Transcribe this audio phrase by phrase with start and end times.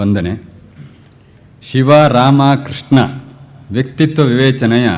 [0.00, 0.42] ವಂದನೆ.
[1.62, 2.98] ಶಿವ, ರಾಮ, ಕೃಷ್ಣ,
[3.70, 4.88] ವ್ಯಕ್ತಿತ್ವ ವಿವೇಚನೆಯ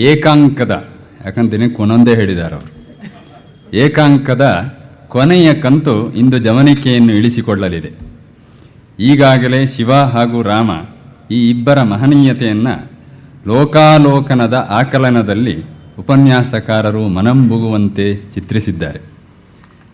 [0.00, 0.88] ಏಕಾಂಕದ
[1.24, 2.96] ಯಾಕಂತ ಕೊನೊಂದೇ ಹೇಳಿದ್ದಾರೆ ಅವರು.
[3.76, 4.74] ಏಕಾಂಕದ
[5.08, 7.90] ಕೊನೆಯ ಕಂತು ಇಂದು ಜವನಿಕೆಯನ್ನು ಇಳಿಸಿಕೊಳ್ಳಲಿದೆ.
[9.00, 10.70] ಈಗಾಗಲೇ ಶಿವ ಹಾಗೂ ರಾಮ
[11.30, 12.90] ಈ ಇಬ್ಬರ ಮಹನೀಯತೆಯನ್ನು
[13.46, 15.62] ಲೋಕಾಲೋಕನದ ಆಕಲನದಲ್ಲಿ
[15.98, 19.00] ಉಪನ್ಯಾಸಕಾರರು ಮನಂಬುಗುವಂತೆ ಚಿತ್ರಿಸಿದ್ದಾರೆ.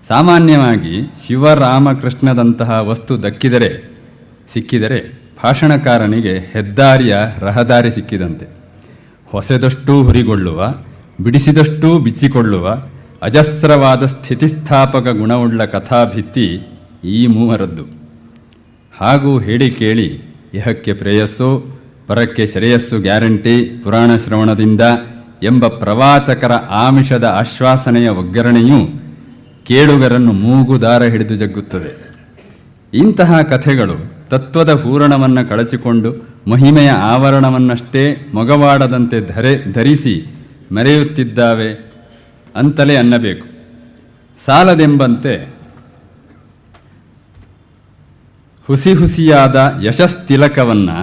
[0.08, 3.93] ಸಾಮಾನ್ಯವಾಗಿ ಶಿವರಾಮಕೃಷ್ಣದಂತಹ ವಸ್ತು ದಕ್ಕಿದರೆ
[4.52, 8.46] ಸಿಕ್ಕಿದರೆ ಭಾಷಣಕಾರನಿಗೆ ಹೆದ್ದಾರಿಯ ರಹದಾರಿ ಸಿಕ್ಕಿದಂತೆ.
[9.26, 10.74] ಹೊಸದಷ್ಟೂ ಹುರಿಗೊಳ್ಳುವ,
[11.20, 12.74] ಬಿಡಿಸಿದಷ್ಟೂ ಬಿಚ್ಚಿಕೊಳ್ಳುವ,
[13.22, 16.68] ಅಜಸ್ರವಾದ ಸ್ಥಿತಿಸ್ಥಾಪಕ ಗುಣವುಳ್ಳ ಕಥಾಭಿತ್ತಿ
[17.04, 17.84] ಈ ಮೂವರದ್ದು.
[19.00, 20.20] ಹಾಗೂ ಹೇಳಿ ಕೇಳಿ,
[20.54, 24.80] ಇಹಕ್ಕೆ ಪ್ರೇಯಸ್ಸು, ಪರಕ್ಕೆ ಶ್ರೇಯಸ್ಸು ಗ್ಯಾರಂಟಿ ಪುರಾಣ ಶ್ರವಣದಿಂದ
[25.42, 29.02] ಎಂಬ ಪ್ರವಾಚಕರ ಆಮಿಷದ ಆಶ್ವಾಸನೆಯ ಒಗ್ಗರಣೆಯೂ
[29.66, 32.14] ಕೇಳುಗರನ್ನು ಮೂಗುದಾರ ಹಿಡಿದು ಜಗ್ಗುತ್ತದೆ.
[32.94, 36.10] ಇಂತಹ ಕಥೆಗಳು ತತ್ವದ ಹೂರಣವನ್ನು ಕಳಚಿಕೊಂಡು
[36.50, 40.14] ಮಹಿಮೆಯ ಆವರಣವನ್ನಷ್ಟೇ ಮೊಗವಾಡದಂತೆ ಧರೆ, ಧರಿಸಿ
[40.72, 41.70] ಮೆರೆಯುತ್ತಿದ್ದಾವೆ
[42.56, 43.46] ಅಂತಲೇ ಅನ್ನಬೇಕು.
[44.46, 45.34] ಸಾಲದೆಂಬಂತೆ
[48.66, 50.96] ಹುಸಿ ಹುಸಿಯಾದ ಯಶಸ್ತಿಲಕವನ್ನು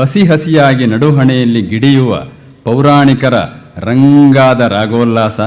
[0.00, 2.22] ಹಸಿ ಹಸಿಯಾಗಿ ನಡುಹಣೆಯಲ್ಲಿ ಗಿಡಿಯುವ
[2.64, 3.34] ಪೌರಾಣಿಕರ
[3.78, 5.40] ರಂಗಾದ ರಾಗೋಲ್ಲಾಸ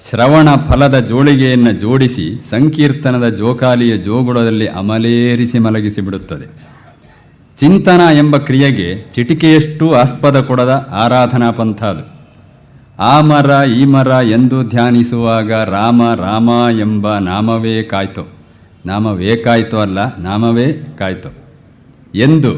[0.00, 6.46] ಶ್ರವಣ ಫಲದ ಜೋಳಿಗೆಯನ್ನು ಜೋಡಿಸಿ ಸಂಕೀರ್ತನದ ಜೋಕಾಲಿಯ ಜೋಗುಳದಲ್ಲಿ ಅಮಲೇರಿಸಿ ಮಲಗಿಸಿ ಬಿಡುತ್ತದೆ
[7.60, 12.14] ಚಿಂತನ ಎಂಬ ಕ್ರಿಯೆಗೆ ಚಿಟಿಕೆಯಷ್ಟು ಆಸ್ಪದ ಕೊಡದ ಆರಾಧನಾ ಪಂಥ ಅದು
[12.98, 16.50] ಆ ಮರ, ಈ ಮರ ಎಂದು ಧ್ಯಾನಿಸುವಾಗ ರಾಮ ರಾಮ
[16.80, 18.28] ಎಂಬ ನಾಮವೇ ಕಾಯ್ತು.
[18.86, 21.28] ನಾಮವೇ ಕಾಯ್ತು ಅಲ್ಲ, ನಾಮವೇ ಕಾಯ್ತು.
[22.14, 22.52] ಎಂದು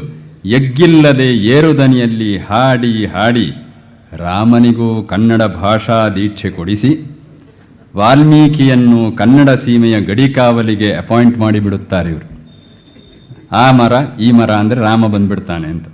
[0.45, 3.47] ಎಗ್ಗಿಲ್ಲದೆ ಏರುದನಿಯಲ್ಲಿ ಹಾಡಿ ಹಾಡಿ
[4.13, 7.16] ರಾಮನಿಗೂ ಕನ್ನಡ ಭಾಷಾ ದೀಕ್ಷೆ ಕೊಡಿಸಿ
[7.97, 12.27] ವಾಲ್ಮೀಕಿಯನ್ನು ಕನ್ನಡ ಸೀಮೆಯ ಗಡಿಕಾವಲಿಗೆ ಅಪಾಯಿಂಟ್ ಮಾಡಿಬಿಡುತ್ತಾರೆ ಇವರು.
[13.51, 15.87] ಆ ಮರ, ಈ ಮರ ಅಂದರೆ ರಾಮ ಬಂದ್ಬಿಡ್ತಾನೆ ಅಂತ.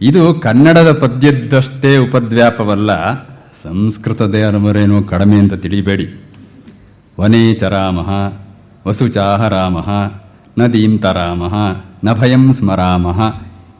[0.00, 2.90] ಇದು ಕನ್ನಡದ ಪದ್ಯದ್ದಷ್ಟೇ ಉಪದ್ವ್ಯಾಪವಲ್ಲ,
[3.62, 6.06] ಸಂಸ್ಕೃತದೇ ಅನುಮರೇನೋ ಕಡಿಮೆ ಅಂತ ತಿಳಿಬೇಡಿ.
[7.20, 7.98] ವನೇ ರಾಮ
[8.86, 9.76] ವಸುಚಾಹ ರಾಮ,
[10.58, 10.94] ನದೀಂ
[12.04, 13.06] ನ ಭಯಂ ಸ್ಮರಾಮ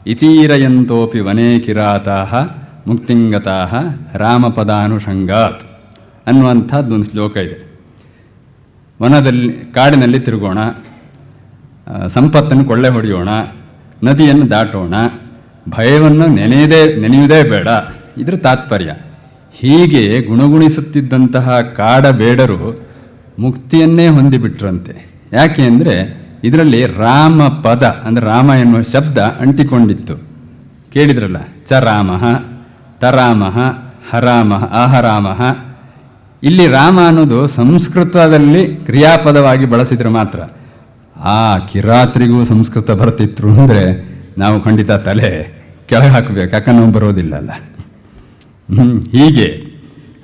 [0.07, 2.17] ಇತೀರಯಂತೋಪಿ ವನೇ ಕಿರಾತಾ,
[2.87, 3.57] ಮುಕ್ತಿಂಗತಾ,
[4.15, 5.63] ರಾಮಪದಾನುಷಂಗಾತ್.
[6.27, 7.57] ಅನ್ನುವಂಥದ್ದೊಂದು ಶ್ಲೋಕ ಇದೆ.
[8.99, 10.59] ವನದಲ್ಲಿ, ಕಾಡಿನಲ್ಲಿ ತಿರುಗೋಣ
[12.07, 13.29] ಸಂಪತ್ತನ್ನು ಕೊಳ್ಳೆ ಹೊಡೆಯೋಣ,
[14.03, 14.95] ನದಿಯನ್ನು ದಾಟೋಣ,
[15.69, 17.67] ಭಯವನ್ನು ನೆನೆಯದೇ, ನೆನೆಯುವುದೇ ಬೇಡ.
[18.17, 18.91] ಇದರ ತಾತ್ಪರ್ಯ.
[19.53, 22.59] ಹೀಗೆ ಗುಣಗುಣಿಸುತ್ತಿದ್ದಂತಹ ಕಾಡ ಬೇಡರು
[23.39, 24.93] ಮುಕ್ತಿಯನ್ನೇ ಹೊಂದಿಬಿಟ್ರಂತೆ.
[25.33, 25.95] ಯಾಕೆ ಅಂದರೆ
[26.43, 30.15] ಇದರಲ್ಲಿ ರಾಮ ಪದ, ಅಂದರೆ ರಾಮ ಎನ್ನುವ ಶಬ್ದ ಅಂಟಿಕೊಂಡಿತ್ತು.
[30.93, 32.11] ಕೇಳಿದ್ರಲ್ಲ, ಚ ರಾಮ,
[32.99, 33.43] ತರಾಮ,
[34.11, 35.27] ಹರಾಮ, ಆಹರಾಮ.
[36.43, 40.39] ಇಲ್ಲಿ ರಾಮ ಅನ್ನೋದು ಸಂಸ್ಕೃತದಲ್ಲಿ ಕ್ರಿಯಾಪದವಾಗಿ ಬಳಸಿದ್ರೆ ಮಾತ್ರ.
[41.15, 43.83] ಆ ಕಿರಾತ್ರಿಗೂ ಸಂಸ್ಕೃತ ಬರ್ತಿತ್ತು ಅಂದರೆ
[44.37, 45.29] ನಾವು ಖಂಡಿತ ತಲೆ
[45.89, 47.51] ಕೆಳಗೆ ಹಾಕಬೇಕು, ಯಾಕಂದ್ರೆ ನಾವು ಬರೋದಿಲ್ಲಲ್ಲ.
[49.15, 49.47] ಹೀಗೆ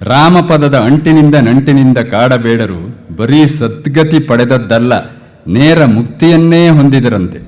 [0.02, 2.82] ರಾಮಪದದ ಅಂಟಿನಿಂದ ನಂಟಿನಿಂದ ಕಾಡಬೇಡರು
[3.18, 4.94] ಬರೀ ಸದ್ಗತಿ ಪಡೆದದ್ದಲ್ಲ,
[5.48, 7.40] ನೇರ ಮುಕ್ತಿಯನ್ನೇ ಹೊಂದಿದರಂತೆ.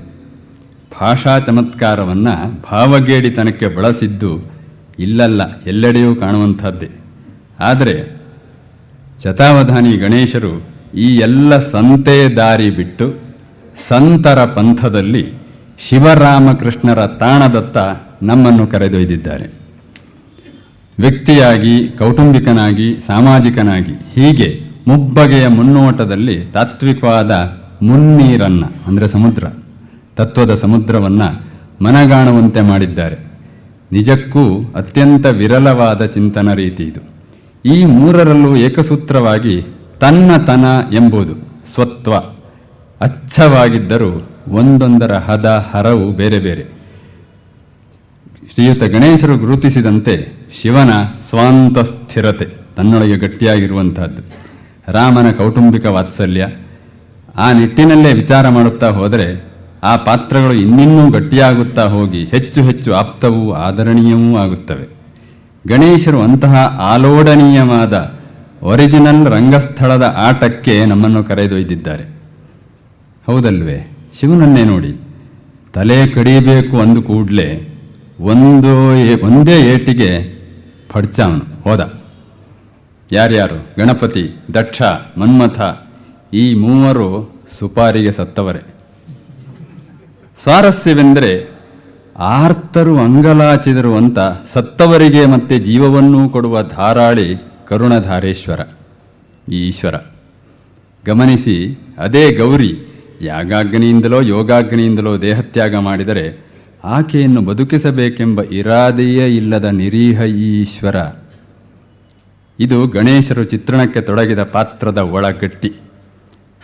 [1.00, 2.34] ಭಾಷಾ ಚಮತ್ಕಾರವನ್ನು
[2.70, 4.32] ಭಾವಗೇಡಿತನಕ್ಕೆ ಬಳಸಿದ್ದು
[4.98, 6.90] ಇಲ್ಲಲ್ಲ, ಎಲ್ಲೆಡೆಯೂ ಕಾಣುವಂಥದ್ದೇ.
[7.60, 7.94] ಆದರೆ
[9.24, 13.18] ಶತಾವಧಾನಿ ಗಣೇಶರು ಈ ಎಲ್ಲ ಸಂತೆ ದಾರಿ ಬಿಟ್ಟು
[13.88, 15.32] ಸಂತರ ಪಂಥದಲ್ಲಿ
[15.78, 17.76] ಶಿವರಾಮಕೃಷ್ಣರ ತಾಣದತ್ತ
[18.22, 19.46] ನಮ್ಮನ್ನು ಕರೆದೊಯ್ದಿದ್ದಾರೆ.
[20.98, 27.30] ವ್ಯಕ್ತಿಯಾಗಿ, ಕೌಟುಂಬಿಕನಾಗಿ, ಸಾಮಾಜಿಕನಾಗಿ, ಹೀಗೆ ಮುಬ್ಬಗೆಯ ಮುನ್ನೋಟದಲ್ಲಿ ತಾತ್ವಿಕವಾದ
[27.82, 29.44] ಮುನ್ನೀರನ್ನ, ಅಂದರೆ ಸಮುದ್ರ,
[30.16, 31.54] ತತ್ವದ ಸಮುದ್ರವನ್ನು
[31.84, 33.16] ಮನಗಾಣುವಂತೆ ಮಾಡಿದ್ದಾರೆ.
[33.92, 37.13] ನಿಜಕ್ಕೂ ಅತ್ಯಂತ ವಿರಳವಾದ ಚಿಂತನ ರೀತಿ ಇದು.
[37.66, 39.62] ಈ ಮೂರರಲ್ಲೂ ಏಕಸೂತ್ರವಾಗಿ
[40.00, 41.34] ತನ್ನತನ ಎಂಬುದು
[41.74, 42.16] ಸ್ವತ್ವ.
[43.00, 46.62] ಅಚ್ಚವಾಗಿದ್ದರೂ ಒಂದೊಂದರ ಹದ, ಹರವು ಬೇರೆ ಬೇರೆ.
[48.54, 50.32] ಶ್ರೀಯುತ ಗಣೇಶರು ಗುರುತಿಸಿದಂತೆ
[50.62, 50.90] ಶಿವನ
[51.28, 52.44] ಸ್ವಾಂತ ಸ್ಥಿರತೆ
[52.76, 54.22] ತನ್ನೊಳಗೆ ಗಟ್ಟಿಯಾಗಿರುವಂತಹದ್ದು
[54.92, 56.46] ರಾಮನ ಕೌಟುಂಬಿಕ ವಾತ್ಸಲ್ಯ.
[57.36, 64.93] ಆ ನಿಟ್ಟಿನಲ್ಲೇ ವಿಚಾರ ಮಾಡುತ್ತಾ ಹೋದರೆ ಆ ಪಾತ್ರಗಳು ಇನ್ನಿನ್ನೂ ಗಟ್ಟಿಯಾಗುತ್ತಾ ಹೋಗಿ ಹೆಚ್ಚು ಹೆಚ್ಚು ಆಪ್ತವೂ, ಆದರಣೀಯವೂ ಆಗುತ್ತವೆ.
[65.68, 68.18] ಗಣೇಶರು ಅಂತಹ ಆಲೋಡನೀಯವಾದ
[68.62, 72.04] ಒರಿಜಿನಲ್ ರಂಗಸ್ಥಳದ ಆಟಕ್ಕೆ ನಮ್ಮನ್ನು ಕರೆದೊಯ್ದಿದ್ದಾರೆ.
[73.26, 73.96] ಹೌದಲ್ವೇ?
[74.20, 75.00] ಶಿವನನ್ನೇ ನೋಡಿ.
[75.72, 77.70] ತಲೆ ಕಡಿಬೇಕು ಅಂದು ಕೂಡಲೇ
[78.20, 78.88] ಒಂದು
[79.26, 80.34] ಒಂದೇ ಏಟಿಗೆ
[80.90, 81.62] ಫಡ್ಚಾವನು.
[81.62, 82.04] ಹೋದ.
[83.12, 83.74] ಯಾರ್ಯಾರು?
[83.78, 84.82] ಗಣಪತಿ, ದಕ್ಷ,
[85.18, 85.60] ಮನ್ಮಥ,
[86.32, 88.62] ಈ ಮೂವರು ಸುಪಾರಿಗೆ ಸತ್ತವರೇ.
[90.42, 91.53] ಸ್ವಾರಸ್ಯವೆಂದರೆ
[92.18, 94.18] ಆರ್ತರು ಅಂಗಲಾಚಿದರು ಅಂತ
[94.52, 97.34] ಸತ್ತವರಿಗೆ ಮತ್ತೆ ಜೀವವನ್ನೂ ಕೊಡುವ ಧಾರಾಳಿ
[97.68, 98.60] ಕರುಣಧಾರೇಶ್ವರ,
[99.52, 99.94] ಈಶ್ವರ.
[101.06, 102.78] ಗಮನಿಸಿ, ಅದೇ ಗೌರಿ
[103.22, 106.46] ಯಾಗಾಗ್ನಿಯಿಂದಲೋ ಯೋಗಾಗ್ನಿಯಿಂದಲೋ ದೇಹತ್ಯಾಗ ಮಾಡಿದರೆ
[106.84, 110.96] ಆಕೆಯನ್ನು ಬದುಕಿಸಬೇಕೆಂಬ ಇರಾದೆಯೇ ಇಲ್ಲದ ನಿರೀಹ ಈಶ್ವರ.
[112.60, 115.72] ಇದು ಗಣೇಶರು ಚಿತ್ರಣಕ್ಕೆ ತೊಡಗಿದ ಪಾತ್ರದ ಒಳಗಟ್ಟಿ.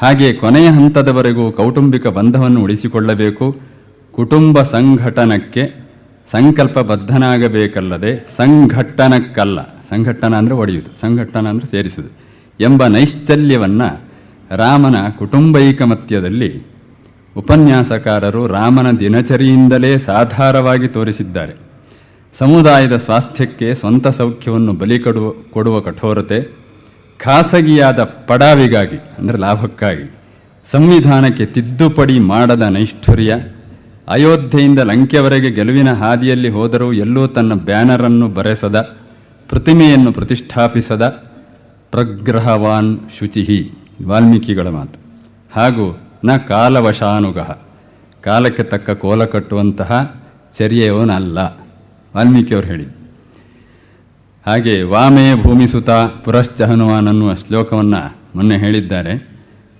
[0.02, 3.69] ಹಾಗೆ ಕೊನೆಯ ಹಂತದವರೆಗೂ ಕೌಟುಂಬಿಕ ಬಂಧವನ್ನು ಉಳಿಸಿಕೊಳ್ಳಬೇಕು
[4.20, 5.64] ಕುಟುಂಬ ಸಂಘಟನಕ್ಕೆ
[6.28, 9.58] ಸಂಕಲ್ಪಬದ್ಧನಾಗಬೇಕಲ್ಲದೆ ಸಂಘಟನಕ್ಕಲ್ಲ.
[9.90, 12.10] ಸಂಘಟನ ಅಂದರೆ ಒಡೆಯುವುದು, ಸಂಘಟನ ಅಂದರೆ ಸೇರಿಸುವುದು
[12.60, 13.88] ಎಂಬ ನೈಶ್ಚಲ್ಯವನ್ನು
[14.56, 16.50] ರಾಮನ ಕುಟುಂಬೈಕಮತ್ಯದಲ್ಲಿ
[17.36, 21.54] ಉಪನ್ಯಾಸಕಾರರು ರಾಮನ ದಿನಚರಿಯಿಂದಲೇ ಸಾಧಾರವಾಗಿ ತೋರಿಸಿದ್ದಾರೆ.
[22.34, 26.38] ಸಮುದಾಯದ ಸ್ವಾಸ್ಥ್ಯಕ್ಕೆ ಸ್ವಂತ ಸೌಖ್ಯವನ್ನು ಬಲಿ ಕೊಡುವ ಕೊಡುವ ಕಠೋರತೆ,
[27.20, 30.06] ಖಾಸಗಿಯಾದ ಪಡಾವಿಗಾಗಿ, ಅಂದರೆ ಲಾಭಕ್ಕಾಗಿ,
[30.66, 33.32] ಸಂವಿಧಾನಕ್ಕೆ ತಿದ್ದುಪಡಿ ಮಾಡದ ನೈಷ್ಠುರ್ಯ
[34.10, 38.80] ಅಯೋಧ್ಯೆಯಿಂದ ಲಂಕೆವರೆಗೆ ಗೆಲುವಿನ ಹಾದಿಯಲ್ಲಿ ಹೋದರೂ ಎಲ್ಲೂ ತನ್ನ ಬ್ಯಾನರನ್ನು ಬರೆಸದ,
[39.48, 41.06] ಪ್ರತಿಮೆಯನ್ನು ಪ್ರತಿಷ್ಠಾಪಿಸದ
[41.90, 43.70] ಪ್ರಗ್ರಹವಾನ್ ಶುಚಿಹಿ,
[44.06, 45.00] ವಾಲ್ಮೀಕಿಗಳ ಮಾತು.
[45.52, 47.58] ಹಾಗೂ ನ ಕಾಲವಶಾನುಗಹ
[48.24, 50.22] ಕಾಲಕ್ಕೆ ತಕ್ಕ ಕೋಲ ಕಟ್ಟುವಂತಹ
[50.58, 51.38] ಚರ್ಯೆಯವನಲ್ಲ,
[52.16, 52.98] ವಾಲ್ಮೀಕಿಯವರು ಹೇಳಿದ್ದು.
[54.46, 59.28] ಹಾಗೆ ವಾಮೇ ಭೂಮಿಸುತ ಪುರಶ್ಚ ಹನುಮಾನ್ ಅನ್ನುವ ಶ್ಲೋಕವನ್ನು ಮೊನ್ನೆ ಹೇಳಿದ್ದಾರೆ.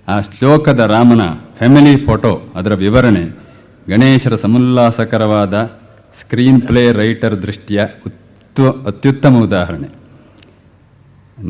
[0.07, 1.21] ಆ ಶ್ಲೋಕದ ರಾಮನ
[1.57, 3.50] ಫ್ಯಾಮಿಲಿ ಫೋಟೋ ಅದರ ವಿವರಣೆ
[3.89, 5.53] ಗಣೇಶರ ಸಮುಲ್ಲಾಸಕರವಾದ
[6.19, 9.87] ಸ್ಕ್ರೀನ್ ಪ್ಲೇ ರೈಟರ್ ದೃಷ್ಟಿಯ ಉತ್ತು, ಅತ್ಯುತ್ತಮ ಉದಾಹರಣೆ.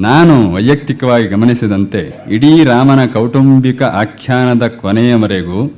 [0.01, 5.71] ನಾನು ವೈಯಕ್ತಿಕವಾಗಿ ಗಮನಿಸಿದಂತೆ ಇಡೀ ರಾಮನ ಕೌಟುಂಬಿಕ ಆಖ್ಯಾನದ ಕೊನೆಯವರೆಗೂ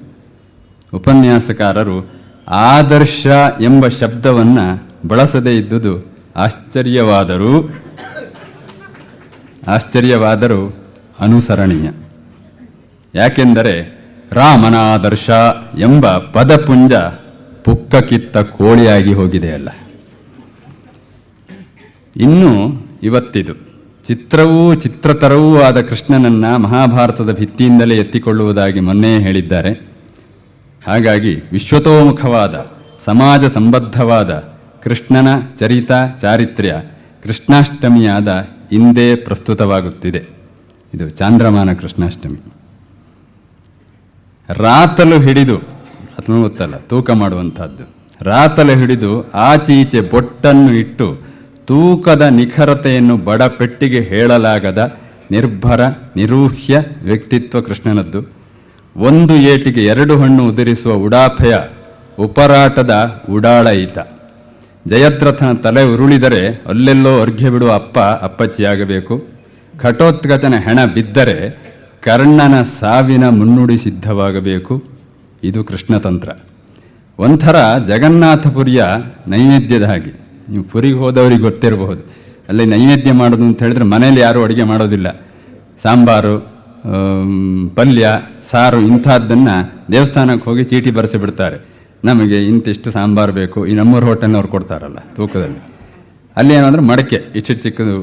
[0.94, 2.12] ಉಪನ್ಯಾಸಕಾರರು
[2.48, 3.28] ಆದರ್ಶ
[3.62, 7.70] ಎಂಬ ಶಬ್ದವನ್ನು ಬಳಸದೇ ಇದ್ದುದು ಆಶ್ಚರ್ಯವಾದರೂ
[9.68, 10.78] ಆಶ್ಚರ್ಯವಾದರೂ
[11.20, 11.90] ಅನುಸರಣೀಯ.
[13.16, 14.03] ಯಾಕೆಂದರೆ
[14.34, 15.30] ರಾಮನ ಆದರ್ಶ
[15.80, 16.94] ಎಂಬ ಪದಪುಂಜ
[17.64, 19.70] ಪುಕ್ಕ ಕಿತ್ತ ಕೋಳಿಯಾಗಿ ಹೋಗಿದೆಯಲ್ಲ
[22.16, 23.54] ಇನ್ನು ಇವತ್ತಿದು.
[24.08, 29.72] ಚಿತ್ರವೂ ಚಿತ್ರತರವೂ ಆದ ಕೃಷ್ಣನನ್ನ ಮಹಾಭಾರತದ ಭಿತ್ತಿಯಿಂದಲೇ ಎತ್ತಿಕೊಳ್ಳುವುದಾಗಿ ಮೊನ್ನೆ ಹೇಳಿದ್ದಾರೆ.
[30.88, 32.66] ಹಾಗಾಗಿ ವಿಶ್ವತೋಮುಖವಾದ,
[33.06, 34.32] ಸಮಾಜ ಸಂಬದ್ಧವಾದ
[34.84, 35.28] ಕೃಷ್ಣನ
[35.60, 35.92] ಚರಿತ,
[36.22, 36.76] ಚಾರಿತ್ರ್ಯ
[37.24, 40.30] ಕೃಷ್ಣಾಷ್ಟಮಿಯಾದ ಇಂದೇ ಪ್ರಸ್ತುತವಾಗುತ್ತಿದೆ.
[40.94, 42.53] ಇದು ಚಾಂದ್ರಮಾನ ಕೃಷ್ಣಾಷ್ಟಮಿ.
[44.50, 45.58] ರಾತಲು ಹಿಡಿದು
[46.18, 47.84] ಅದನ್ನು ಗೊತ್ತಲ್ಲ, ತೂಕ ಮಾಡುವಂಥದ್ದು.
[48.22, 51.08] ರಾತಲು ಹಿಡಿದು ಆಚೆ ಈಚೆ ಬೊಟ್ಟನ್ನು ಇಟ್ಟು
[51.68, 54.82] ತೂಕದ ನಿಖರತೆಯನ್ನು ಬಡಪೆಟ್ಟಿಗೆ ಹೇಳಲಾಗದ
[55.32, 55.82] ನಿರ್ಭರ,
[56.16, 58.22] ನಿರೂಹ್ಯ ವ್ಯಕ್ತಿತ್ವ ಕೃಷ್ಣನದ್ದು.
[58.96, 61.56] ಒಂದು ಏಟಿಗೆ ಎರಡು ಹಣ್ಣು ಉದುರಿಸುವ ಉಡಾಫೆಯ
[62.20, 64.00] ಉಪರಾಟದ ಉಡಾಳ ಈತ.
[64.88, 69.16] ಜಯದ್ರಥನ ತಲೆ ಉರುಳಿದರೆ ಅಲ್ಲೆಲ್ಲೋ ಅರ್ಘ್ಯ ಬಿಡುವ ಅಪ್ಪ ಅಪ್ಪಚ್ಚಿಯಾಗಬೇಕು.
[69.80, 71.38] ಘಟೋತ್ಕಚನ ಹೆಣ ಬಿದ್ದರೆ
[72.06, 74.74] ಕರ್ಣನ ಸಾವಿನ ಮುನ್ನುಡಿ ಸಿದ್ಧವಾಗಬೇಕು.
[75.44, 76.30] ಇದು ಕೃಷ್ಣತಂತ್ರ
[77.20, 77.58] ಒಂಥರ
[77.88, 78.84] ಜಗನ್ನಾಥಪುರಿಯ
[79.28, 80.12] ನೈವೇದ್ಯದ ಹಾಗೆ.
[80.50, 82.02] ನೀವು ಪುರಿಗೆ ಹೋದವರಿಗೆ ಗೊತ್ತಿರಬಹುದು.
[82.50, 85.10] ಅಲ್ಲಿ ನೈವೇದ್ಯ ಮಾಡೋದು ಅಂತ ಹೇಳಿದ್ರೆ ಮನೇಲಿ ಯಾರೂ ಅಡುಗೆ ಮಾಡೋದಿಲ್ಲ.
[85.84, 86.36] ಸಾಂಬಾರು
[87.76, 88.08] ಪಲ್ಯ,
[88.52, 89.56] ಸಾರು ಇಂಥದ್ದನ್ನು
[89.92, 91.58] ದೇವಸ್ಥಾನಕ್ಕೆ ಹೋಗಿ ಚೀಟಿ ಬರೆಸಿ ಬಿಡ್ತಾರೆ.
[92.06, 93.60] ನಮಗೆ ಇಂತಿಷ್ಟು ಸಾಂಬಾರು ಬೇಕು.
[93.68, 95.62] ಈ ನಮ್ಮೂರು ಹೋಟೆಲ್ನವ್ರು ಕೊಡ್ತಾರಲ್ಲ ತೂಕದಲ್ಲಿ.
[96.36, 97.98] ಅಲ್ಲಿ ಏನಂದ್ರೆ ಮಡಕೆ ಇಷ್ಟಿಟ್ಟು ಸಿಕ್ಕದು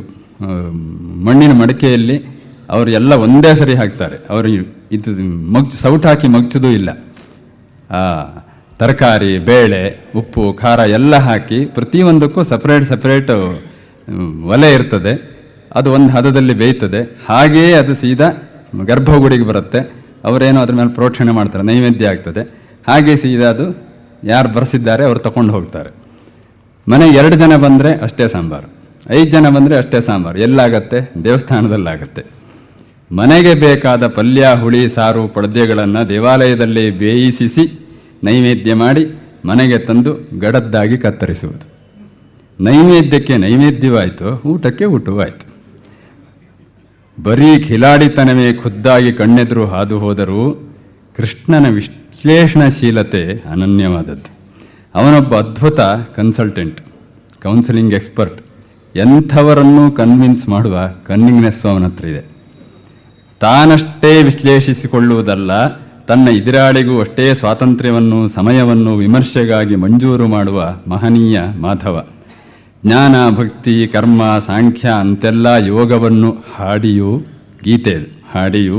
[1.25, 2.39] ಮಣ್ಣಿನ ಮಡಕೆಯಲ್ಲಿ
[2.70, 4.17] ಅವರು ಎಲ್ಲ ಒಂದೇ ಸರಿ ಹಾಕ್ತಾರೆ.
[4.31, 4.49] ಅವರು
[4.93, 5.11] ಇದು
[5.52, 6.90] ಮಗ್ಚು, ಸೌಟ್ ಹಾಕಿ ಮಗ್ಚುದು ಇಲ್ಲ.
[8.78, 9.82] ತರಕಾರಿ, ಬೇಳೆ,
[10.17, 13.31] ಉಪ್ಪು, ಖಾರ ಎಲ್ಲ ಹಾಕಿ ಪ್ರತಿಯೊಂದಕ್ಕೂ ಸಪ್ರೇಟ್ ಸಪ್ರೇಟ್
[14.46, 15.14] ಒಲೆ ಇರ್ತದೆ.
[15.75, 17.00] ಅದು ಒಂದು ಹದದಲ್ಲಿ ಬೇಯ್ತದೆ.
[17.28, 18.28] ಹಾಗೆಯೇ ಅದು ಸೀದಾ
[18.87, 19.81] ಗರ್ಭಗುಡಿಗೆ ಬರುತ್ತೆ.
[20.25, 21.64] ಅವರೇನೋ ಅದ್ರ ಮೇಲೆ ಪ್ರೋಕ್ಷಣೆ ಮಾಡ್ತಾರೆ.
[21.64, 22.43] ನೈವೇದ್ಯ ಆಗ್ತದೆ.
[22.88, 23.66] ಹಾಗೆ ಸೀದಾ ಅದು
[24.25, 25.90] ಯಾರು ಬರೆಸಿದ್ದಾರೆ ಅವರು ತಗೊಂಡು ಹೋಗ್ತಾರೆ.
[26.88, 28.68] ಮನೆಗೆ ಎರಡು ಜನ ಬಂದರೆ ಅಷ್ಟೇ ಸಾಂಬಾರು.
[29.11, 30.38] ಐದು ಜನ ಬಂದರೆ ಅಷ್ಟೇ ಸಾಂಬಾರು.
[30.38, 30.99] ಎಲ್ಲಾಗತ್ತೆ?
[31.25, 32.39] ದೇವಸ್ಥಾನದಲ್ಲಾಗತ್ತೆ.
[33.12, 37.88] ಮನೆಗೆ ಬೇಕಾದ ಪಲ್ಯ, ಹುಳಿ, ಸಾರು, ಪಡ್ದೆಗಳನ್ನು ದೇವಾಲಯದಲ್ಲಿ ಬೇಯಿಸಿಸಿ
[38.25, 39.07] ನೈವೇದ್ಯ ಮಾಡಿ
[39.45, 41.67] ಮನೆಗೆ ತಂದು ಗಡದ್ದಾಗಿ ಕತ್ತರಿಸುವುದು.
[42.64, 45.50] ನೈವೇದ್ಯಕ್ಕೆ ನೈವೇದ್ಯವಾಯಿತು, ಊಟಕ್ಕೆ ಊಟವಾಯಿತು.
[47.23, 50.73] ಬರೀ ಖಿಲಾಡಿತನವೇ ಖುದ್ದಾಗಿ ಕಣ್ಣೆದುರು ಹಾದು ಹೋದರೂ
[51.17, 54.31] ಕೃಷ್ಣನ ವಿಶ್ಲೇಷಣಶೀಲತೆ ಅನನ್ಯವಾದದ್ದು.
[54.95, 55.81] ಅವನೊಬ್ಬ ಅದ್ಭುತ
[56.17, 56.81] ಕನ್ಸಲ್ಟೆಂಟ್
[57.43, 58.43] ಕೌನ್ಸಿಲಿಂಗ್ ಎಕ್ಸ್ಪರ್ಟ್
[58.97, 62.39] ಎಂಥವರನ್ನೂ ಕನ್ವಿನ್ಸ್ ಮಾಡುವ ಕನ್ನಿಂಗ್ನೆಸ್ಸು ಅವನ ಹತ್ರ ಇದೆ.
[63.40, 65.66] ತಾನಷ್ಟೇ ವಿಶ್ಲೇಷಿಸಿಕೊಳ್ಳುವುದಲ್ಲ,
[66.04, 72.04] ತನ್ನ ಎದುರಾಳಿಗೂ ಅಷ್ಟೇ ಸ್ವಾತಂತ್ರ್ಯವನ್ನು, ಸಮಯವನ್ನು, ವಿಮರ್ಶೆಗಾಗಿ ಮಂಜೂರು ಮಾಡುವ ಮಹನೀಯ ಮಾಧವ.
[72.87, 77.23] ಜ್ಞಾನ, ಭಕ್ತಿ, ಕರ್ಮ, ಸಾಂಖ್ಯ ಅಂತೆಲ್ಲ ಯೋಗವನ್ನು ಹಾಡಿಯೂ,
[77.64, 77.97] ಗೀತೆ
[78.35, 78.78] ಹಾಡಿಯೂ,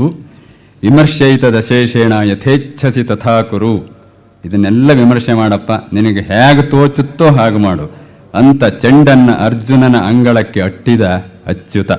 [0.82, 4.02] ವಿಮರ್ಶಯಿತ ದಶೇಷೇಣ ಯಥೇಚ್ಛಸಿ ತಥಾ ಕುರು
[4.44, 7.96] ಇದನ್ನೆಲ್ಲ ವಿಮರ್ಶೆ ಮಾಡಪ್ಪ, ನಿನಗೆ ಹೇಗೆ ತೋಚುತ್ತೋ ಹಾಗೆ ಮಾಡು.
[8.34, 11.02] ಅಂತ ಚೆಂಡನ್ನ ಅರ್ಜುನನ ಅಂಗಳಕ್ಕೆ ಅಟ್ಟಿದ
[11.46, 11.92] ಅಚ್ಯುತ.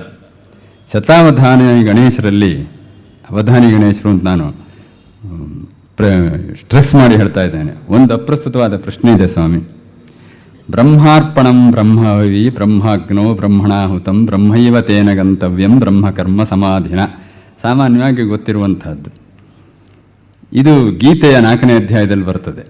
[0.92, 2.52] ಶತಾವಧಾನಿ ಗಣೇಶರಲ್ಲಿ,
[3.30, 4.46] ಅವಧಾನಿ ಗಣೇಶರು ಅಂತ ನಾನು
[5.96, 6.04] ಪ್ರ
[6.60, 7.72] ಸ್ಟ್ರೆಸ್ ಮಾಡಿ ಹೇಳ್ತಾ ಇದ್ದೇನೆ.
[7.88, 9.60] ಒಂದು ಅಪ್ರಸ್ತುತವಾದ ಪ್ರಶ್ನೆ ಇದೆ ಸ್ವಾಮಿ.
[10.70, 17.00] ಬ್ರಹ್ಮಾರ್ಪಣಂ ಬ್ರಹ್ಮವಿ ಬ್ರಹ್ಮಾಗ್ನೋ ಬ್ರಹ್ಮಣಾಹುತಂ ಬ್ರಹ್ಮೈವ ತೇನ ಗಂತವ್ಯಂ ಬ್ರಹ್ಮಕರ್ಮ ಸಮಾಧಿನ.
[17.62, 19.10] ಸಾಮಾನ್ಯವಾಗಿ ಗೊತ್ತಿರುವಂತಹದ್ದು
[20.52, 22.64] ಇದು ಗೀತೆಯ ನಾಲ್ಕನೇ ಅಧ್ಯಾಯದಲ್ಲಿ ಬರ್ತದೆ.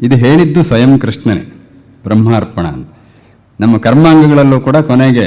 [0.00, 1.44] ಇದು ಹೇಳಿದ್ದು ಸ್ವಯಂ ಕೃಷ್ಣನೇ,
[2.04, 2.66] ಬ್ರಹ್ಮಾರ್ಪಣ
[3.60, 5.26] ನಮ್ಮ ಕರ್ಮಾಂಗಗಳಲ್ಲೂ ಕೂಡ ಕೊನೆಗೆ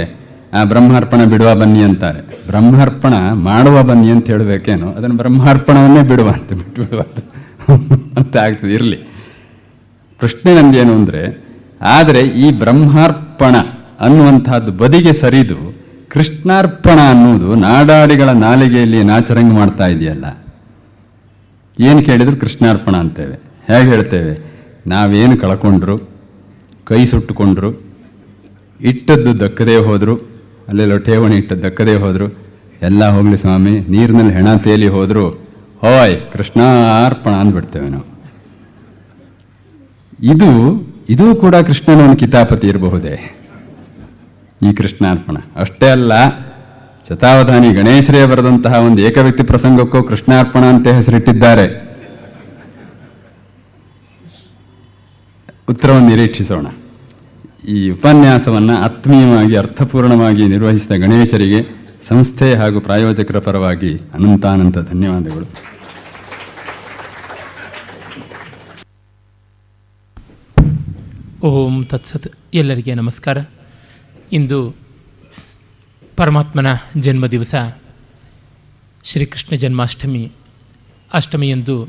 [0.54, 2.22] ಆ ಬ್ರಹ್ಮಾರ್ಪಣ ಬಿಡುವ ಬನ್ನಿ ಅಂತಾರೆ.
[2.48, 3.14] ಬ್ರಹ್ಮಾರ್ಪಣ
[3.50, 7.02] ಮಾಡುವ ಬನ್ನಿ ಅಂತ ಹೇಳಬೇಕೇನು, ಅದನ್ನು ಬ್ರಹ್ಮಾರ್ಪಣವನ್ನೇ ಬಿಡುವ ಅಂತ ಬಿಟ್ಟು ಬಿಡುವ
[8.20, 8.98] ಅಂತ ಆಗ್ತದೆ, ಇರಲಿ.
[10.20, 11.22] ಪ್ರಶ್ನೆ ನಂದೇನು ಅಂದರೆ,
[11.96, 13.56] ಆದರೆ ಈ ಬ್ರಹ್ಮಾರ್ಪಣ
[14.06, 15.58] ಅನ್ನುವಂಥದ್ದು ಬದಿಗೆ ಸರಿದು
[16.14, 20.26] ಕೃಷ್ಣಾರ್ಪಣ ಅನ್ನುವುದು ನಾಡಾಡಿಗಳ ನಾಲಿಗೆಯಲ್ಲಿ ನಾಚರಂಗ ಮಾಡ್ತಾ ಇದೆಯಲ್ಲ?
[21.78, 23.36] ಏನು ಕೇಳಿದ್ರು ಕೃಷ್ಣಾರ್ಪಣ ಅಂತೇವೆ.
[23.70, 24.34] ಹೇಗೆ ಹೇಳ್ತೇವೆ?
[24.88, 25.96] ನಾವೇನು ಕಳ್ಕೊಂಡ್ರು,
[26.88, 27.72] ಕೈ ಸುಟ್ಟುಕೊಂಡ್ರು,
[28.80, 30.16] ಇಟ್ಟದ್ದು ದಕ್ಕದೇ ಹೋದರು
[30.72, 32.28] ಅಲ್ಲೆಲ್ಲೋ ಠೇವಣಿ ಇಟ್ಟು ದಕ್ಕದೇ ಹೋದರು.
[32.88, 35.26] ಎಲ್ಲ ಹೋಗಲಿ ಸ್ವಾಮಿ, ನೀರಿನಲ್ಲಿ ಹೆಣ ತೇಲಿ ಹೋದರು.
[35.82, 38.08] ಹೋಯ್ ಕೃಷ್ಣಾರ್ಪಣ ಅಂದ್ಬಿಡ್ತೇವೆ ನಾವು.
[40.34, 40.50] ಇದು
[41.10, 43.16] ಇದು ಕೂಡ ಕೃಷ್ಣನ ಕಿತಾಪತಿ ಇರಬಹುದೇ?
[44.62, 46.14] ಈ ಕೃಷ್ಣಾರ್ಪಣ ಅಷ್ಟೇ ಅಲ್ಲ,
[47.08, 51.66] ಶತಾವಧಾನಿ ಗಣೇಶರೇ ಬರೆದಂತಹ ಒಂದು ಏಕವ್ಯಕ್ತಿ ಪ್ರಸಂಗಕ್ಕೂ ಕೃಷ್ಣಾರ್ಪಣ ಅಂತ ಹೆಸರಿಟ್ಟಿದ್ದಾರೆ.
[55.72, 56.68] ಉತ್ತರವನ್ನು ನಿರೀಕ್ಷಿಸೋಣ.
[57.68, 61.66] ಈ ಉಪನ್ಯಾಸವನ್ನು ಆತ್ಮೀಯವಾಗಿ, ಅರ್ಥಪೂರ್ಣವಾಗಿ ನಿರ್ವಹಿಸಿದ ಗಣೇಶರಿಗೆ
[62.08, 65.72] ಸಂಸ್ಥೆ ಹಾಗೂ ಪ್ರಾಯೋಜಕರ ಪರವಾಗಿ ಅನಂತಾನಂತ ಧನ್ಯವಾದಗಳು.
[71.48, 72.28] ಓಂ ತತ್ಸತ್.
[72.54, 73.38] ಎಲ್ಲರಿಗೆ ನಮಸ್ಕಾರ.
[74.32, 74.76] ಇಂದು
[76.18, 76.68] ಪರಮಾತ್ಮನ
[77.00, 77.56] ಜನ್ಮ ದಿವಸ
[79.04, 80.32] ಶ್ರೀಕೃಷ್ಣ ಜನ್ಮಾಷ್ಟಮಿ.
[81.14, 81.88] ಅಷ್ಟಮಿಯಂದು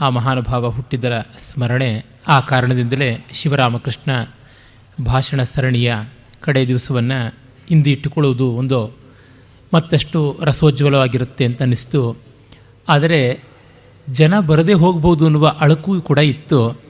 [0.00, 1.20] ಆ ಮಹಾನುಭಾವ ಹುಟ್ಟಿದರ
[1.52, 4.10] ಸ್ಮರಣೆ ಆ ಕಾರಣದಿಂದಲೇ ಶಿವರಾಮಕೃಷ್ಣ
[5.02, 5.94] ಭಾಷಣ ಸರಣಿಯ
[6.40, 7.34] ಕಡೆ ದಿವಸವನ್ನು
[7.70, 8.96] ಇಂದಿಟ್ಟುಕೊಳ್ಳುವುದು ಒಂದು
[9.74, 12.16] ಮತ್ತಷ್ಟು ರಸೋಜ್ವಲವಾಗಿರುತ್ತೆ ಅಂತ ಅನ್ನಿಸ್ತು.
[12.88, 13.44] ಆದರೆ
[14.10, 16.80] ಜನ ಬರದೇ ಹೋಗ್ಬೋದು ಅನ್ನುವ ಅಳಕು ಕೂಡ ಇತ್ತು.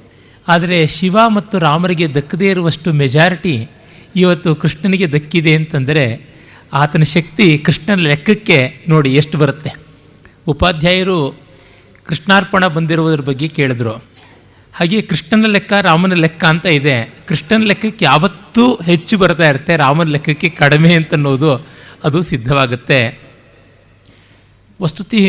[0.48, 3.70] ಆದರೆ ಶಿವ ಮತ್ತು ರಾಮರಿಗೆ ದಕ್ಕದೇ ಇರುವಷ್ಟು ಮೆಜಾರಿಟಿ
[4.16, 6.34] ಇವತ್ತು ಕೃಷ್ಣನಿಗೆ ದಕ್ಕಿದೆ ಅಂತಂದರೆ
[6.72, 9.74] ಆತನ ಶಕ್ತಿ ಕೃಷ್ಣನ ಲೆಕ್ಕಕ್ಕೆ ನೋಡಿ ಎಷ್ಟು ಬರುತ್ತೆ.
[10.46, 11.40] ಉಪಾಧ್ಯಾಯರು
[12.04, 14.13] ಕೃಷ್ಣಾರ್ಪಣ ಬಂದಿರುವುದರ ಬಗ್ಗೆ ಕೇಳಿದ್ರು.
[14.74, 16.96] ಹಾಗೆ ಕೃಷ್ಣನ ಲೆಕ್ಕ ರಾಮನ ಲೆಕ್ಕ ಅಂತ ಇದೆ.
[17.28, 19.76] ಕೃಷ್ಣನ ಲೆಕ್ಕಕ್ಕೆ ಯಾವತ್ತೂ ಹೆಚ್ಚು ಬರ್ತಾ ಇರುತ್ತೆ.
[19.76, 21.52] ರಾಮನ ಲೆಕ್ಕಕ್ಕೆ ಕಡಿಮೆ ಅಂತನ್ನೋದು
[22.04, 22.98] ಅದು ಸಿದ್ಧವಾಗುತ್ತೆ.
[24.82, 25.20] ವಸ್ತುತಿ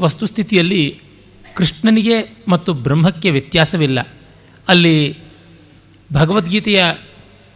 [0.00, 1.00] ವಸ್ತುಸ್ಥಿತಿಯಲ್ಲಿ
[1.54, 2.18] ಕೃಷ್ಣನಿಗೆ
[2.48, 4.00] ಮತ್ತು ಬ್ರಹ್ಮಕ್ಕೆ ವ್ಯತ್ಯಾಸವಿಲ್ಲ.
[4.68, 4.96] ಅಲ್ಲಿ
[6.12, 6.80] ಭಗವದ್ಗೀತೆಯ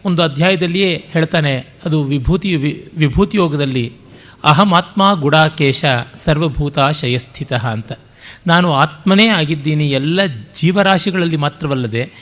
[0.04, 2.50] ಒಂದು ಅಧ್ಯಾಯದಲ್ಲಿಯೇ ಹೇಳ್ತಾನೆ, ಅದು ವಿಭೂತಿ
[2.96, 3.92] ವಿಭೂತಿ ಯೋಗದಲ್ಲಿ
[4.44, 5.84] ಅಹಮಾತ್ಮ ಗುಡಾಕೇಶ
[6.24, 7.92] ಸರ್ವಭೂತ ಶಯಸ್ಥಿತ ಅಂತ.
[8.46, 10.20] ನಾನು ಆತ್ಮನೇ ಆಗಿದ್ದೀನಿ, ಎಲ್ಲ
[10.54, 12.12] ಜೀವರಾಶಿಗಳಲ್ಲಿ ಮಾತ್ರವಲ್ಲದೆ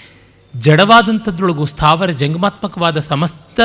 [0.55, 3.61] ಜಡವಾದಂಥದ್ರೊಳಗೂ ಸ್ಥಾವರ ಜಂಗಮಾತ್ಮಕವಾದ ಸಮಸ್ತ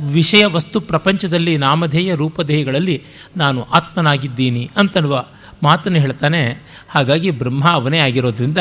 [0.00, 3.02] ವಿಷಯ ವಸ್ತು ಪ್ರಪಂಚದಲ್ಲಿ ನಾಮಧೇಯ ರೂಪಧೇಯಗಳಲ್ಲಿ
[3.36, 5.24] ನಾನು ಆತ್ಮನಾಗಿದ್ದೀನಿ ಅಂತನ್ನುವ
[5.62, 6.40] ಮಾತನ್ನು ಹೇಳ್ತಾನೆ.
[6.88, 8.58] ಹಾಗಾಗಿ ಬ್ರಹ್ಮ ಅವನೇ ಆಗಿರೋದ್ರಿಂದ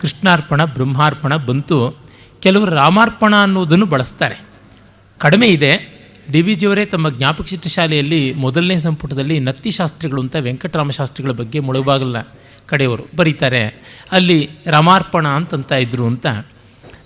[0.00, 1.78] ಕೃಷ್ಣಾರ್ಪಣ, ಬ್ರಹ್ಮಾರ್ಪಣ ಬಂತು.
[2.40, 4.36] ಕೆಲವರು ರಾಮಾರ್ಪಣ ಅನ್ನೋದನ್ನು ಬಳಸ್ತಾರೆ.
[5.18, 5.72] ಕಡಿಮೆ ಇದೆ.
[6.30, 12.16] ಡಿ ವಿ ಜಿಯವರೇ ತಮ್ಮ ಜ್ಞಾಪಕ ಚಿತ್ರಶಾಲೆಯಲ್ಲಿ ಮೊದಲನೇ ಸಂಪುಟದಲ್ಲಿ ನತ್ತಿ ಶಾಸ್ತ್ರಿಗಳು ಅಂತ ವೆಂಕಟರಾಮ ಶಾಸ್ತ್ರಿಗಳ ಬಗ್ಗೆ ಮುಳುಬಾಗಲ
[12.70, 13.62] ಕಡೆಯವರು ಬರೀತಾರೆ,
[14.12, 16.26] ಅಲ್ಲಿ ರಮಾರ್ಪಣ ಅಂತಂತ ಇದ್ರು ಅಂತ.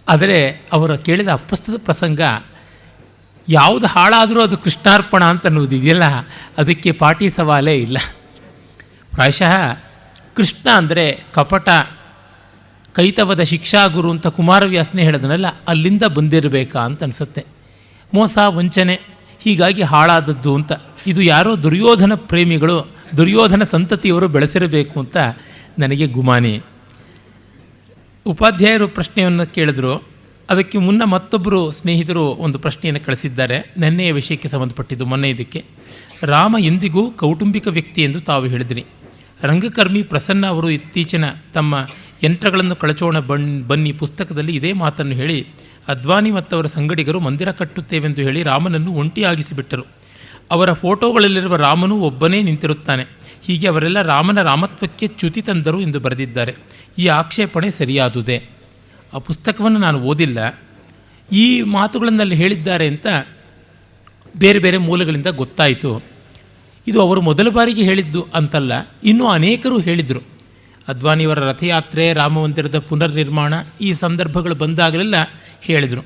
[0.08, 0.38] ಆದರೆ
[0.72, 2.20] ಅವರು ಕೇಳಿದ ಅಪ್ರಸ್ತುತ ಪ್ರಸಂಗ,
[3.48, 6.06] ಯಾವುದು ಹಾಳಾದರೂ ಅದು ಕೃಷ್ಣಾರ್ಪಣ ಅಂತ ಅನ್ನೋದು ಇದೆಯಲ್ಲ,
[6.58, 7.98] ಅದಕ್ಕೆ ಪಾಟಿ ಸವಾಲೇ ಇಲ್ಲ.
[9.12, 9.52] ಪ್ರಾಯಶಃ
[10.36, 11.04] ಕೃಷ್ಣ ಅಂದರೆ
[11.34, 11.68] ಕಪಟ,
[12.94, 17.42] ಕೈತವದ ಶಿಕ್ಷಾಗುರು ಅಂತ ಕುಮಾರವ್ಯಾಸನೇ ಹೇಳಿದನಲ್ಲ, ಅಲ್ಲಿಂದ ಬಂದಿರಬೇಕಾ ಅಂತ ಅನಿಸುತ್ತೆ.
[18.12, 18.96] ಮೋಸ, ವಂಚನೆ,
[19.40, 20.72] ಹೀಗಾಗಿ ಹಾಳಾದದ್ದು ಅಂತ.
[21.06, 22.76] ಇದು ಯಾರೋ ದುರ್ಯೋಧನ ಪ್ರೇಮಿಗಳು,
[23.16, 25.16] ದುರ್ಯೋಧನ ಸಂತತಿಯವರು ಬೆಳೆಸಿರಬೇಕು ಅಂತ
[25.78, 26.60] ನನಗೆ ಗುಮಾನಿ.
[28.26, 30.14] ಉಪಾಧ್ಯಾಯರು ಪ್ರಶ್ನೆಯನ್ನು ಕೇಳಿದ್ರು.
[30.50, 33.74] ಅದಕ್ಕೆ ಮುನ್ನ ಮತ್ತೊಬ್ಬರು ಸ್ನೇಹಿತರು ಒಂದು ಪ್ರಶ್ನೆಯನ್ನು ಕಳಿಸಿದ್ದಾರೆ.
[33.78, 35.64] ನೆನ್ನೆಯ ವಿಷಯಕ್ಕೆ ಸಂಬಂಧಪಟ್ಟಿದ್ದು ಮೊನ್ನೆ ಇದಕ್ಕೆ.
[36.22, 38.84] ರಾಮ ಎಂದಿಗೂ ಕೌಟುಂಬಿಕ ವ್ಯಕ್ತಿ ಎಂದು ತಾವು ಹೇಳಿದ್ರಿ.
[39.42, 41.88] ರಂಗಕರ್ಮಿ ಪ್ರಸನ್ನ ಅವರು ಇತ್ತೀಚಿನ ತಮ್ಮ
[42.24, 45.46] ಯಂತ್ರಗಳನ್ನು ಕಳಚೋಣ ಬಣ್ ಬನ್ನಿ ಪುಸ್ತಕದಲ್ಲಿ ಇದೇ ಮಾತನ್ನು ಹೇಳಿ,
[45.88, 50.03] ಅದ್ವಾನಿ ಮತ್ತವರ ಸಂಗಡಿಗರು ಮಂದಿರ ಕಟ್ಟುತ್ತೇವೆಂದು ಹೇಳಿ ರಾಮನನ್ನು ಒಂಟಿಯಾಗಿಸಿಬಿಟ್ಟರು.
[50.50, 53.02] ಅವರ ಫೋಟೋಗಳಲ್ಲಿರುವ ರಾಮನು ಒಬ್ಬನೇ ನಿಂತಿರುತ್ತಾನೆ.
[53.46, 56.54] ಹೀಗೆ ಅವರೆಲ್ಲ ರಾಮನ ರಾಮತ್ವಕ್ಕೆ ಚ್ಯುತಿ ತಂದರು ಎಂದು ಬರೆದಿದ್ದಾರೆ.
[56.98, 58.48] ಈ ಆಕ್ಷೇಪಣೆ ಸರಿಯಾದುದೇ?
[59.14, 60.60] ಆ ಪುಸ್ತಕವನ್ನು ನಾನು ಓದಿಲ್ಲ.
[61.32, 63.06] ಈ ಮಾತುಗಳನ್ನಲ್ಲಿ ಹೇಳಿದ್ದಾರೆ ಅಂತ
[64.38, 66.02] ಬೇರೆ ಬೇರೆ ಮೂಲಗಳಿಂದ ಗೊತ್ತಾಯಿತು.
[66.86, 68.72] ಇದು ಅವರು ಮೊದಲ ಬಾರಿಗೆ ಹೇಳಿದ್ದು ಅಂತಲ್ಲ,
[69.04, 70.20] ಇನ್ನೂ ಅನೇಕರು ಹೇಳಿದರು.
[70.88, 75.14] ಅದ್ವಾನಿಯವರ ರಥಯಾತ್ರೆ, ರಾಮಮಂದಿರದ ಪುನರ್ನಿರ್ಮಾಣ ಈ ಸಂದರ್ಭಗಳು ಬಂದಾಗಲೆಲ್ಲ
[75.62, 76.04] ಹೇಳಿದರು.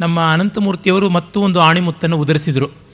[0.00, 2.85] ನಮ್ಮ ಅನಂತಮೂರ್ತಿಯವರು ಮತ್ತೂ ಒಂದು ಆಣಿಮುತ್ತನ್ನು ಉದರಿಸಿದರು.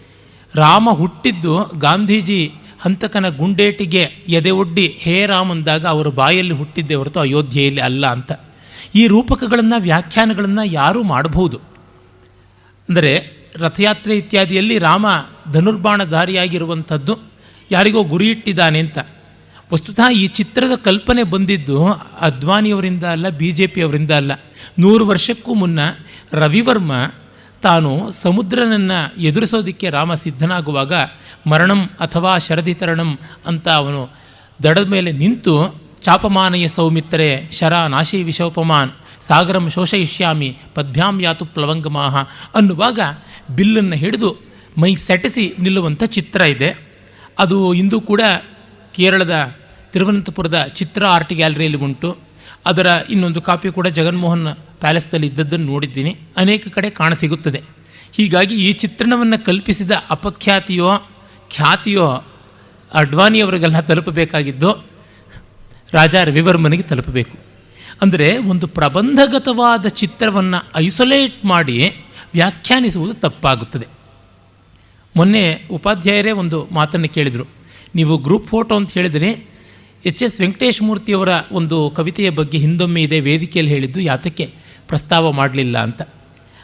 [0.54, 7.80] ರಾಮ ಹುಟ್ಟಿದ್ದು ಗಾಂಧೀಜಿ ಹಂತಕನ ಗುಂಡೇಟಿಗೆ ಎದೆ ಒಡ್ಡಿ ಹೇ ರಾಮ್ ಅಂದಾಗ ಅವರ ಬಾಯಲ್ಲಿ ಹುಟ್ಟಿದ್ದೆ ಹೊರತು ಅಯೋಧ್ಯೆಯಲ್ಲಿ
[7.80, 8.32] ಅಲ್ಲ ಅಂತ.
[8.94, 11.56] ಈ ರೂಪಕಗಳನ್ನು, ವ್ಯಾಖ್ಯಾನಗಳನ್ನು ಯಾರೂ ಮಾಡಬಹುದು.
[12.88, 15.06] ಅಂದರೆ ರಥಯಾತ್ರೆ ಇತ್ಯಾದಿಯಲ್ಲಿ ರಾಮ
[15.52, 17.18] ಧನುರ್ಬಾಣಧಾರಿಯಾಗಿರುವಂಥದ್ದು
[17.70, 18.98] ಯಾರಿಗೋ ಗುರಿ ಇಟ್ಟಿದ್ದಾನೆ ಅಂತ.
[19.72, 21.86] ವಸ್ತುತಃ ಈ ಚಿತ್ರದ ಕಲ್ಪನೆ ಬಂದಿದ್ದು
[22.20, 24.32] ಅದ್ವಾನಿಯವರಿಂದ ಅಲ್ಲ ಬಿ ಜೆ ಪಿಯವರಿಂದ ಅಲ್ಲ.
[24.78, 25.78] ನೂರು ವರ್ಷಕ್ಕೂ ಮುನ್ನ
[26.32, 26.92] ರವಿವರ್ಮ
[27.62, 30.92] ತಾನು ಸಮುದ್ರನನ್ನು ಎದುರಿಸೋದಕ್ಕೆ ರಾಮ ಸಿದ್ಧನಾಗುವಾಗ
[31.46, 34.10] ಮರಣಂ ಅಥವಾ ಶರದಿತರಣಂ ಅಂತ ಅವನು
[34.62, 38.90] ದಡದ ಮೇಲೆ ನಿಂತು, ಚಾಪಮಾನಯ ಸೌಮಿತ್ರೆ, ಶರ ನಾಶಿ ವಿಶೋಪಮಾನ್,
[39.26, 42.16] ಸಾಗರಂ ಶೋಷಯಿಷ್ಯಾಮಿ, ಪದ್ಭ್ಯಾಂ ಯಾತು ಪ್ಲವಂಗಮಾಹ
[42.54, 43.00] ಅನ್ನುವಾಗ
[43.56, 44.30] ಬಿಲ್ಲನ್ನು ಹಿಡಿದು
[44.78, 46.70] ಮೈ ಸೆಟಸಿ ನಿಲ್ಲುವಂಥ ಚಿತ್ರ ಇದೆ.
[47.38, 48.20] ಅದು ಇಂದು ಕೂಡ
[48.94, 49.54] ಕೇರಳದ
[49.92, 52.31] ತಿರುವನಂತಪುರದ ಚಿತ್ರ ಆರ್ಟ್ ಗ್ಯಾಲರಿಯಲ್ಲಿ ಉಂಟು.
[52.66, 54.46] ಅದರ ಇನ್ನೊಂದು ಕಾಪಿ ಕೂಡ ಜಗನ್ಮೋಹನ್
[54.80, 56.16] ಪ್ಯಾಲೇಸ್ನಲ್ಲಿ ಇದ್ದದ್ದನ್ನು ನೋಡಿದ್ದೀನಿ.
[56.36, 57.62] ಅನೇಕ ಕಡೆ ಕಾಣಸಿಗುತ್ತದೆ
[58.12, 60.98] ಹೀಗಾಗಿ ಈ ಚಿತ್ರಣವನ್ನು ಕಲ್ಪಿಸಿದ ಅಪಖ್ಯಾತಿಯೋ,
[61.50, 62.24] ಖ್ಯಾತಿಯೋ
[62.94, 64.86] ಅಡ್ವಾನಿಯವರಿಗೆಲ್ಲ ತಲುಪಬೇಕಾಗಿದ್ದು
[65.92, 67.38] ರಾಜ ರವಿವರ್ಮನಿಗೆ ತಲುಪಬೇಕು.
[68.02, 71.96] ಅಂದರೆ ಒಂದು ಪ್ರಬಂಧಗತವಾದ ಚಿತ್ರವನ್ನು ಐಸೊಲೇಟ್ ಮಾಡಿ
[72.34, 73.86] ವ್ಯಾಖ್ಯಾನಿಸುವುದು ತಪ್ಪಾಗುತ್ತದೆ.
[75.16, 77.46] ಮೊನ್ನೆ ಉಪಾಧ್ಯಾಯರೇ ಒಂದು ಮಾತನ್ನು ಕೇಳಿದರು.
[77.94, 79.51] ನೀವು ಗ್ರೂಪ್ ಫೋಟೋ ಅಂತ ಹೇಳಿದರೆ
[80.04, 84.54] ಎಚ್ ಎಸ್ ವೆಂಕಟೇಶ್ ಮೂರ್ತಿಯವರ ಒಂದು ಕವಿತೆಯ ಬಗ್ಗೆ ಹಿಂದೊಮ್ಮೆ ಇದೆ ವೇದಿಕೆಯಲ್ಲಿ ಹೇಳಿದ್ದು, ಯಾತಕ್ಕೆ
[84.88, 86.02] ಪ್ರಸ್ತಾವ ಮಾಡಲಿಲ್ಲ ಅಂತ.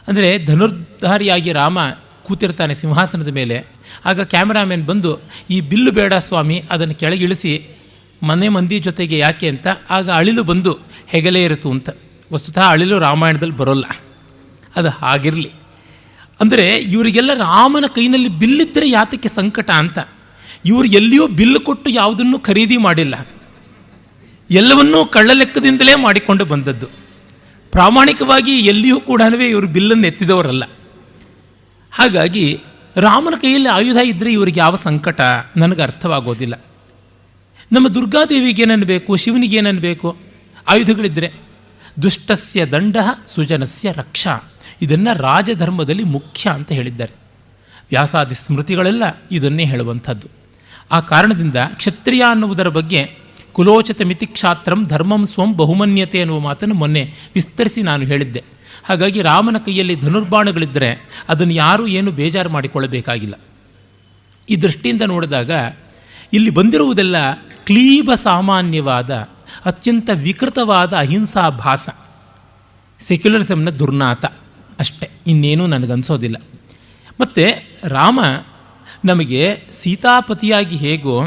[0.09, 1.78] ಅಂದರೆ ಧನುರ್ಧಾರಿಯಾಗಿ ರಾಮ
[2.23, 3.66] ಕೂತಿರ್ತಾನೆ ಸಿಂಹಾಸನದ ಮೇಲೆ,
[4.04, 7.66] ಆಗ ಕ್ಯಾಮ್ರಾಮ್ಯಾನ್ ಬಂದು, ಈ ಬಿಲ್ಲು ಬೇಡ ಸ್ವಾಮಿ, ಅದನ್ನು ಕೆಳಗಿಳಿಸಿ,
[8.23, 9.66] ಮನೆ ಮಂದಿ ಜೊತೆಗೆ ಯಾಕೆ ಅಂತ.
[9.90, 11.90] ಆಗ ಅಳಿಲು ಬಂದು, ಹೆಗಲೇ ಇರುತ್ತು ಅಂತ.
[12.33, 13.85] ವಸ್ತುತಃ ಅಳಿಲು ರಾಮಾಯಣದಲ್ಲಿ ಬರೋಲ್ಲ.
[14.76, 15.50] ಅದು ಹಾಗಿರಲಿ.
[16.40, 19.99] ಅಂದರೆ ಇವರಿಗೆಲ್ಲ ರಾಮನ ಕೈನಲ್ಲಿ ಬಿಲ್ಲಿದ್ದರೆ ಯಾತಕ್ಕೆ ಸಂಕಟ ಅಂತ.
[20.65, 23.15] ಇವರು ಎಲ್ಲಿಯೂ ಬಿಲ್ ಕೊಟ್ಟು ಯಾವುದನ್ನು ಖರೀದಿ ಮಾಡಿಲ್ಲ.
[24.50, 26.87] ಎಲ್ಲವನ್ನೂ ಕಳ್ಳ ಲೆಕ್ಕದಿಂದಲೇ ಮಾಡಿಕೊಂಡು ಬಂದದ್ದು.
[27.73, 30.65] ಪ್ರಾಮಾಣಿಕವಾಗಿ ಎಲ್ಲಿಯೂ ಕೂಡ ಇವರು ಬಿಲ್ಲನ್ನು ಎತ್ತಿದವರಲ್ಲ.
[31.91, 32.61] ಹಾಗಾಗಿ
[32.97, 35.21] ರಾಮನ ಕೈಯಲ್ಲಿ ಆಯುಧ ಇದ್ದರೆ ಇವರಿಗೆ ಯಾವ ಸಂಕಟ?
[35.57, 36.65] ನನಗೆ ಅರ್ಥವಾಗೋದಿಲ್ಲ.
[37.73, 40.17] ನಮ್ಮ ದುರ್ಗಾದೇವಿಗೆ ಏನನ್ನಬೇಕು ಶಿವನಿಗೆ ಏನನ್ನಬೇಕು
[40.69, 41.33] ಆಯುಧಗಳಿದ್ದರೆ
[42.03, 42.97] ದುಷ್ಟಸ್ಯ ದಂಡ,
[43.27, 44.53] ಸುಜನಸ್ಯ ರಕ್ಷಾ.
[44.83, 47.12] ಇದನ್ನು ರಾಜಧರ್ಮದಲ್ಲಿ ಮುಖ್ಯ ಅಂತ ಹೇಳಿದ್ದಾರೆ.
[47.91, 50.29] ವ್ಯಾಸಾದಿ ಸ್ಮೃತಿಗಳೆಲ್ಲ ಇದನ್ನೇ ಹೇಳುವಂಥದ್ದು.
[50.90, 53.18] ಆ ಕಾರಣದಿಂದ ಕ್ಷತ್ರಿಯ ಅನ್ನುವುದರ ಬಗ್ಗೆ
[53.52, 58.45] ಕುಲೋಚಿತ ಮಿತಿಕ್ಷಾತ್ರಂ ಧರ್ಮಂ ಸ್ವಂ ಬಹುಮನ್ಯತೆ ಎನ್ನುವ ಮಾತನ್ನು ಮೊನ್ನೆ ವಿಸ್ತರಿಸಿ ನಾನು ಹೇಳಿದ್ದೆ.
[58.85, 63.35] ಹಾಗಾಗಿ ರಾಮನ ಕೈಯಲ್ಲಿ ಧನುರ್ಬಾಣಗಳಿದ್ದರೆ ಅದನ್ನು ಯಾರೂ ಏನು ಬೇಜಾರು ಮಾಡಿಕೊಳ್ಳಬೇಕಾಗಿಲ್ಲ.
[64.50, 65.50] ಈ ದೃಷ್ಟಿಯಿಂದ ನೋಡಿದಾಗ
[66.33, 67.33] ಇಲ್ಲಿ ಬಂದಿರುವುದೆಲ್ಲ
[67.66, 69.11] ಕ್ಲೀಬ ಸಾಮಾನ್ಯವಾದ,
[69.64, 71.88] ಅತ್ಯಂತ ವಿಕೃತವಾದ ಅಹಿಂಸಾ ಭಾಸ.
[73.00, 74.25] ಸೆಕ್ಯುಲರಿಸಮ್ನ ದುರ್ನಾತ
[74.78, 75.11] ಅಷ್ಟೆ.
[75.26, 76.37] ಇನ್ನೇನೂ ನನಗನ್ಸೋದಿಲ್ಲ.
[77.20, 78.20] ಮತ್ತು ರಾಮ
[79.04, 81.22] ನಮಗೆ ಸೀತಾಪತಿಯಾಗಿ ಹೇಗೋ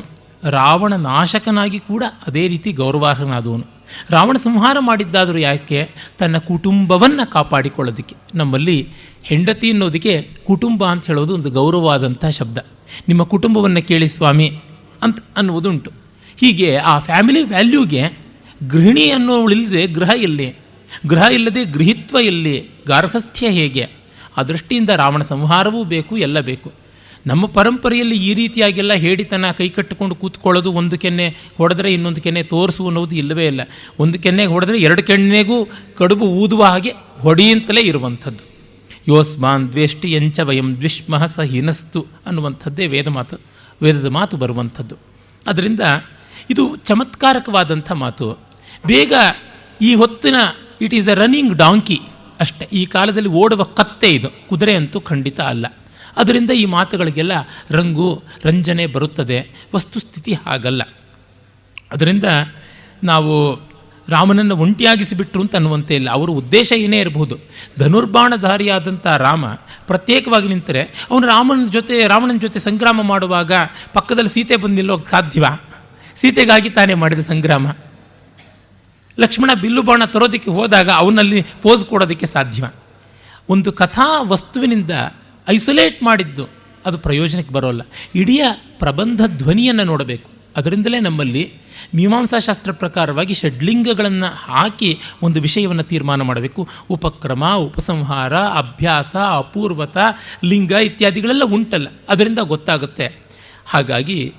[0.50, 3.66] ರಾವಣ ನಾಶಕನಾಗಿ ಕೂಡ ಅದೇ ರೀತಿ ಗೌರವಾರ್ಹನಾದವನು.
[4.10, 5.90] ರಾವಣ ಸಂಹಾರ ಮಾಡಿದ್ದಾದರೂ ಯಾಕೆ?
[6.20, 8.16] ತನ್ನ ಕುಟುಂಬವನ್ನು ಕಾಪಾಡಿಕೊಳ್ಳೋದಕ್ಕೆ.
[8.36, 8.88] ನಮ್ಮಲ್ಲಿ
[9.24, 12.58] ಹೆಂಡತಿ ಅನ್ನೋದಕ್ಕೆ ಕುಟುಂಬ ಅಂತ ಹೇಳೋದು ಒಂದು ಗೌರವವಾದಂಥ ಶಬ್ದ.
[13.08, 14.60] ನಿಮ್ಮ ಕುಟುಂಬವನ್ನು ಕೇಳಿ ಸ್ವಾಮಿ
[15.02, 15.92] ಅಂತ ಅನ್ನುವುದುಂಟು.
[16.40, 18.04] ಹೀಗೆ ಆ ಫ್ಯಾಮಿಲಿ ವ್ಯಾಲ್ಯೂಗೆ
[18.68, 20.56] ಗೃಹಿಣಿ ಅನ್ನೋಳಿಲ್ಲದೆ ಗೃಹ ಎಲ್ಲಿ?
[21.08, 22.70] ಗೃಹ ಇಲ್ಲದೆ ಗೃಹಿತ್ವ ಎಲ್ಲಿ?
[22.88, 23.88] ಗಾರ್ಹಸ್ಥ್ಯ ಹೇಗೆ?
[24.38, 26.81] ಆ ದೃಷ್ಟಿಯಿಂದ ರಾವಣ ಸಂಹಾರವೂ ಬೇಕು, ಎಲ್ಲ ಬೇಕು.
[27.26, 33.16] ನಮ್ಮ ಪರಂಪರೆಯಲ್ಲಿ ಈ ರೀತಿಯಾಗೆಲ್ಲ ಹೇಳಿತನ ಕೈ ಕಟ್ಟಿಕೊಂಡು ಕೂತ್ಕೊಳ್ಳೋದು ಒಂದು ಕೆನ್ನೆ ಹೊಡೆದ್ರೆ ಇನ್ನೊಂದು ಕೆನ್ನೆ ತೋರಿಸು ಅನ್ನೋದು
[33.16, 33.62] ಇಲ್ಲವೇ ಇಲ್ಲ.
[34.00, 38.52] ಒಂದು ಕೆನ್ನೆಗೆ ಹೊಡೆದ್ರೆ ಎರಡು ಕೆಣ್ಣೆಗೂ ಕಡುಬು ಊದುವ ಹಾಗೆ ಹೊಡೆಯಂತಲೇ ಇರುವಂಥದ್ದು.
[39.08, 43.38] ಯೋಸ್ಮಾನ್ ದ್ವೇಷ್ಟಿ ಎಂಚ ವಯಂ ದ್ವಿಷ್ಮಃ ಸ ಹಿನಸ್ತು ಅನ್ನುವಂಥದ್ದೇ ವೇದ ಮಾತು,
[43.82, 44.96] ವೇದದ ಮಾತು ಬರುವಂಥದ್ದು.
[45.48, 45.80] ಅದರಿಂದ
[46.50, 48.40] ಇದು ಚಮತ್ಕಾರಕವಾದಂಥ ಮಾತು.
[48.88, 49.14] ಬೇಗ
[49.82, 50.36] ಈ ಹೊತ್ತಿನ
[50.82, 52.00] it is a running donkey
[52.40, 52.68] ಅಷ್ಟೇ.
[52.74, 54.30] ಈ ಕಾಲದಲ್ಲಿ ಓಡುವ ಕತ್ತೆ ಇದು.
[54.50, 55.66] ಕುದುರೆ ಅಂತೂ ಖಂಡಿತ ಅಲ್ಲ.
[56.18, 57.32] ಅದರಿಂದ ಈ ಮಾತುಗಳಿಗೆಲ್ಲ
[57.72, 59.68] ರಂಗು, ರಂಜನೆ ಬರುತ್ತದೆ.
[59.76, 60.82] ವಸ್ತುಸ್ಥಿತಿ ಹಾಗಲ್ಲ.
[61.92, 62.24] ಅದರಿಂದ
[63.04, 63.56] ನಾವು
[64.10, 66.10] ರಾಮನನ್ನು ಒಂಟಿಯಾಗಿಸಿಬಿಟ್ರು ಅಂತ ಅನ್ನುವಂತೆ ಇಲ್ಲ.
[66.10, 67.38] ಅವರ ಉದ್ದೇಶ ಏನೇ ಇರಬಹುದು.
[67.80, 69.48] ಧನುರ್ಬಾಣಧಾರಿಯಾದಂಥ ರಾಮ
[69.88, 73.52] ಪ್ರತ್ಯೇಕವಾಗಿ ನಿಂತರೆ ಅವನು ರಾಮನ ಜೊತೆ, ರಾವಣನ ಜೊತೆ ಸಂಗ್ರಾಮ ಮಾಡುವಾಗ
[73.94, 75.46] ಪಕ್ಕದಲ್ಲಿ ಸೀತೆ ಬಂದಿಲ್ಲೋ ಸಾಧ್ಯವ?
[76.16, 77.68] ಸೀತೆಗಾಗಿ ತಾನೇ ಮಾಡಿದ ಸಂಗ್ರಾಮ.
[79.20, 82.66] ಲಕ್ಷ್ಮಣ ಬಿಲ್ಲು ಬಾಣ ತರೋದಕ್ಕೆ ಹೋದಾಗ ಅವನಲ್ಲಿ ಪೋಸ್ ಕೊಡೋದಕ್ಕೆ ಸಾಧ್ಯವ?
[83.50, 84.92] ಒಂದು ಕಥಾ ವಸ್ತುವಿನಿಂದ
[85.52, 86.48] ಐಸೊಲೇಟ್ ಮಾಡಿದ್ದು.
[86.86, 87.82] ಅದು ಪ್ರಯೋಜನಕ್ಕೆ ಬರೋಲ್ಲ.
[88.16, 88.40] ಇಡೀ
[88.80, 90.30] ಪ್ರಬಂಧ ಧ್ವನಿಯನ್ನು ನೋಡಬೇಕು.
[90.58, 91.54] ಅದರಿಂದಲೇ ನಮ್ಮಲ್ಲಿ
[91.96, 96.70] ಮೀಮಾಂಸಾಶಾಸ್ತ್ರ ಪ್ರಕಾರವಾಗಿ ಷಡ್ಲಿಂಗಗಳನ್ನು ಹಾಕಿ ಒಂದು ವಿಷಯವನ್ನು ತೀರ್ಮಾನ ಮಾಡಬೇಕು.
[96.90, 99.98] ಉಪಕ್ರಮ, ಉಪಸಂಹಾರ, ಅಭ್ಯಾಸ, ಅಪೂರ್ವತ,
[100.44, 101.88] ಲಿಂಗ ಇತ್ಯಾದಿಗಳೆಲ್ಲ ಉಂಟಲ್ಲ.
[102.10, 103.20] ಅದರಿಂದ ಗೊತ್ತಾಗುತ್ತೆ.
[103.66, 104.34] ಹಾಗಾಗಿ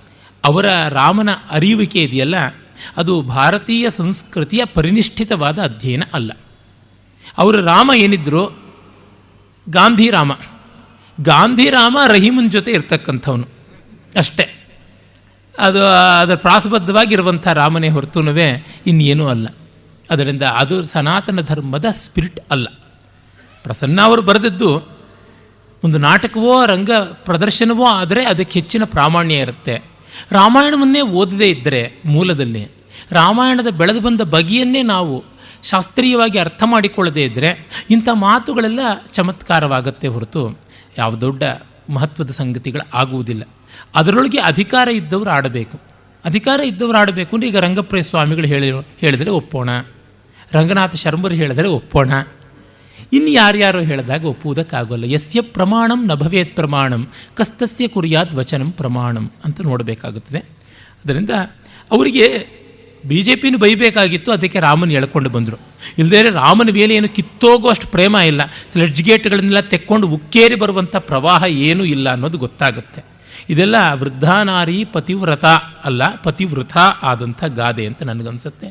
[0.44, 2.34] ಅವರ ರಾಮನ ಅರಿಯುವಿಕೆ ಇದೆಯಲ್ಲ,
[2.96, 6.32] ಅದು ಭಾರತೀಯ ಸಂಸ್ಕೃತಿಯ ಪರಿನಿಷ್ಠಿತವಾದ ಅಧ್ಯಯನ ಅಲ್ಲ.
[7.38, 8.50] ಅವರ ರಾಮ ಏನಿದ್ರು?
[9.68, 10.10] ಗಾಂಧಿ
[11.18, 13.48] ರಾಮ ಗಾಂಧಿ ರಾಮ ರಹೀಮನ್ ಜೊತೆ ಇರ್ತಕ್ಕಂಥವನು.
[14.16, 14.68] ಅಷ್ಟೇ.
[15.58, 15.84] ಅದು
[16.20, 19.48] ಅದರ ಪ್ರಾಸಬದ್ಧವಾಗಿರುವಂಥ ರಾಮನೇ ಹೊರತುನುವೆ ಇನ್ನೇನೂ ಅಲ್ಲ.
[20.10, 22.66] ಅದರಿಂದ ಅದು ಸನಾತನ ಧರ್ಮದ ಸ್ಪಿರಿಟ್ ಅಲ್ಲ.
[23.62, 24.98] ಪ್ರಸನ್ನ ಅವರು ಬರೆದದ್ದು,
[25.84, 29.82] ಒಂದು ನಾಟಕವೋ, ರಂಗ ಪ್ರದರ್ಶನವೋ ಆದರೆ ಅದಕ್ಕೆ ಹೆಚ್ಚಿನ ಪ್ರಾಮಾಣ್ಯ ಇರುತ್ತೆ.
[30.32, 32.68] ರಾಮಾಯಣವನ್ನೇ ಓದದೇ ಇದ್ದರೆ ಮೂಲದಲ್ಲಿ,
[33.12, 35.24] ರಾಮಾಯಣದ ಬೆಳೆದು ಬಂದ ಬಗೆಯನ್ನೇ ನಾವು
[35.62, 38.80] ಶಾಸ್ತ್ರೀಯವಾಗಿ ಅರ್ಥ ಮಾಡಿಕೊಳ್ಳದೇ ಇದ್ದರೆ ಇಂಥ ಮಾತುಗಳೆಲ್ಲ
[39.12, 41.42] ಚಮತ್ಕಾರವಾಗುತ್ತೆ ಹೊರತು ಯಾವ ದೊಡ್ಡ
[41.90, 43.42] ಮಹತ್ವದ ಸಂಗತಿಗಳು ಆಗುವುದಿಲ್ಲ.
[43.94, 45.80] ಅದರೊಳಗೆ ಅಧಿಕಾರ ಇದ್ದವರು ಆಡಬೇಕು.
[46.24, 49.70] ಅಧಿಕಾರ ಇದ್ದವರು ಆಡಬೇಕು ಅಂದರೆ ಈಗ ರಂಗಪ್ರಿಯ ಸ್ವಾಮಿಗಳು ಹೇಳಿ, ಹೇಳಿದರೆ ಒಪ್ಪೋಣ.
[50.52, 52.10] ರಂಗನಾಥ ಶರ್ಮರು ಹೇಳಿದರೆ ಒಪ್ಪೋಣ.
[53.12, 55.04] ಇನ್ನು ಯಾರ್ಯಾರು ಹೇಳಿದಾಗ ಒಪ್ಪುವುದಕ್ಕಾಗೋಲ್ಲ.
[55.04, 60.38] ಯಸ್ಯ ಪ್ರಮಾಣಂ ನ ಭವೇತ್ ಪ್ರಮಾಣಂ, ಕಸ್ತಸ್ಯ ಕುರಿಯಾದ್ ವಚನಂ ಪ್ರಮಾಣಂ ಅಂತ ನೋಡಬೇಕಾಗುತ್ತದೆ.
[61.04, 61.30] ಅದರಿಂದ
[61.90, 62.46] ಅವರಿಗೆ
[63.06, 65.58] ಬಿ ಜೆ ಪಿನೂ ಬೈಬೇಕಾಗಿತ್ತು, ಅದಕ್ಕೆ ರಾಮನ ಎಳ್ಕೊಂಡು ಬಂದರು.
[65.98, 68.42] ಇಲ್ಲದೇ ರಾಮನ ಮೇಲೆ ಏನು ಕಿತ್ತೋಗೋ ಅಷ್ಟು ಪ್ರೇಮ ಇಲ್ಲ.
[68.72, 73.04] ಸ್ಲೆಡ್ಜ್ ಗೇಟ್ಗಳನ್ನೆಲ್ಲ ತೆಕ್ಕೊಂಡು ಉಕ್ಕೇರಿ ಬರುವಂಥ ಪ್ರವಾಹ ಏನೂ ಇಲ್ಲ ಅನ್ನೋದು ಗೊತ್ತಾಗುತ್ತೆ.
[73.50, 75.44] ಇದೆಲ್ಲ ವೃದ್ಧಾನಾರಿ ಪತಿವ್ರತ
[75.84, 78.68] ಅಲ್ಲ, ಪತಿವೃತ ಆದಂಥ ಗಾದೆ ಅಂತ ನನಗನ್ಸುತ್ತೆ.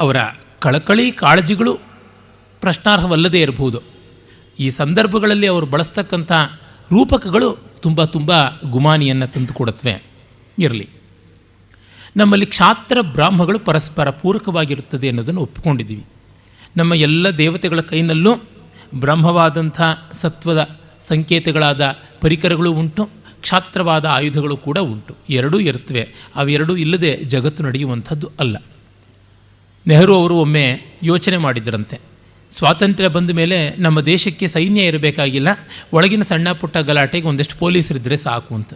[0.00, 0.16] ಅವರ
[0.58, 1.72] ಕಳಕಳಿ ಕಾಳಜಿಗಳು
[2.60, 3.82] ಪ್ರಶ್ನಾರ್ಹವಲ್ಲದೇ ಇರಬಹುದು.
[4.58, 6.32] ಈ ಸಂದರ್ಭಗಳಲ್ಲಿ ಅವರು ಬಳಸ್ತಕ್ಕಂಥ
[6.92, 7.48] ರೂಪಕಗಳು
[7.82, 8.32] ತುಂಬ ತುಂಬ
[8.70, 10.02] ಗುಮಾನಿಯನ್ನು ತಂದುಕೊಡತ್ವೆ
[10.58, 11.01] ಇರಲಿ.
[12.16, 16.04] ನಮ್ಮಲ್ಲಿ ಕ್ಷಾತ್ರ ಬ್ರಾಹ್ಮಗಳು ಪರಸ್ಪರ ಪೂರಕವಾಗಿರುತ್ತದೆ ಅನ್ನೋದನ್ನು ಒಪ್ಪಿಕೊಂಡಿದ್ದೀವಿ.
[16.76, 18.34] ನಮ್ಮ ಎಲ್ಲ ದೇವತೆಗಳ ಕೈನಲ್ಲೂ
[18.94, 19.80] ಬ್ರಹ್ಮವಾದಂಥ
[20.12, 23.08] ಸತ್ವದ ಸಂಕೇತಗಳಾದ ಪರಿಕರಗಳು ಉಂಟು,
[23.40, 25.16] ಕ್ಷಾತ್ರವಾದ ಆಯುಧಗಳು ಕೂಡ ಉಂಟು.
[25.30, 26.08] ಎರಡೂ ಇರುತ್ತವೆ.
[26.36, 28.56] ಅವೆರಡೂ ಇಲ್ಲದೆ ಜಗತ್ತು ನಡೆಯುವಂಥದ್ದು ಅಲ್ಲ.
[29.86, 32.00] ನೆಹರು ಅವರು ಒಮ್ಮೆ ಯೋಚನೆ ಮಾಡಿದ್ರಂತೆ.
[32.58, 35.48] ಸ್ವಾತಂತ್ರ್ಯ ಬಂದ ಮೇಲೆ ನಮ್ಮ ದೇಶಕ್ಕೆ ಸೈನ್ಯ ಇರಬೇಕಾಗಿಲ್ಲ,
[35.92, 38.74] ಒಳಗಿನ ಸಣ್ಣ ಪುಟ್ಟ ಗಲಾಟೆಗೆ ಒಂದಷ್ಟು ಪೊಲೀಸರಿದ್ದರೆ ಸಾಕು ಅಂತ.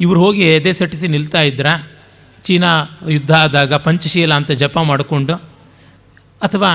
[0.00, 1.66] ಇವರು ಹೋಗಿ ಎದೆ ಸಟ್ಟಿಸಿ ನಿಲ್ತಾ ಇದ್ರ,
[2.44, 2.70] ಚೀನಾ
[3.08, 5.34] ಯುದ್ಧ ಆದಾಗ ಪಂಚಶೀಲ ಅಂತ ಜಪ ಮಾಡಿಕೊಂಡು,
[6.42, 6.70] ಅಥವಾ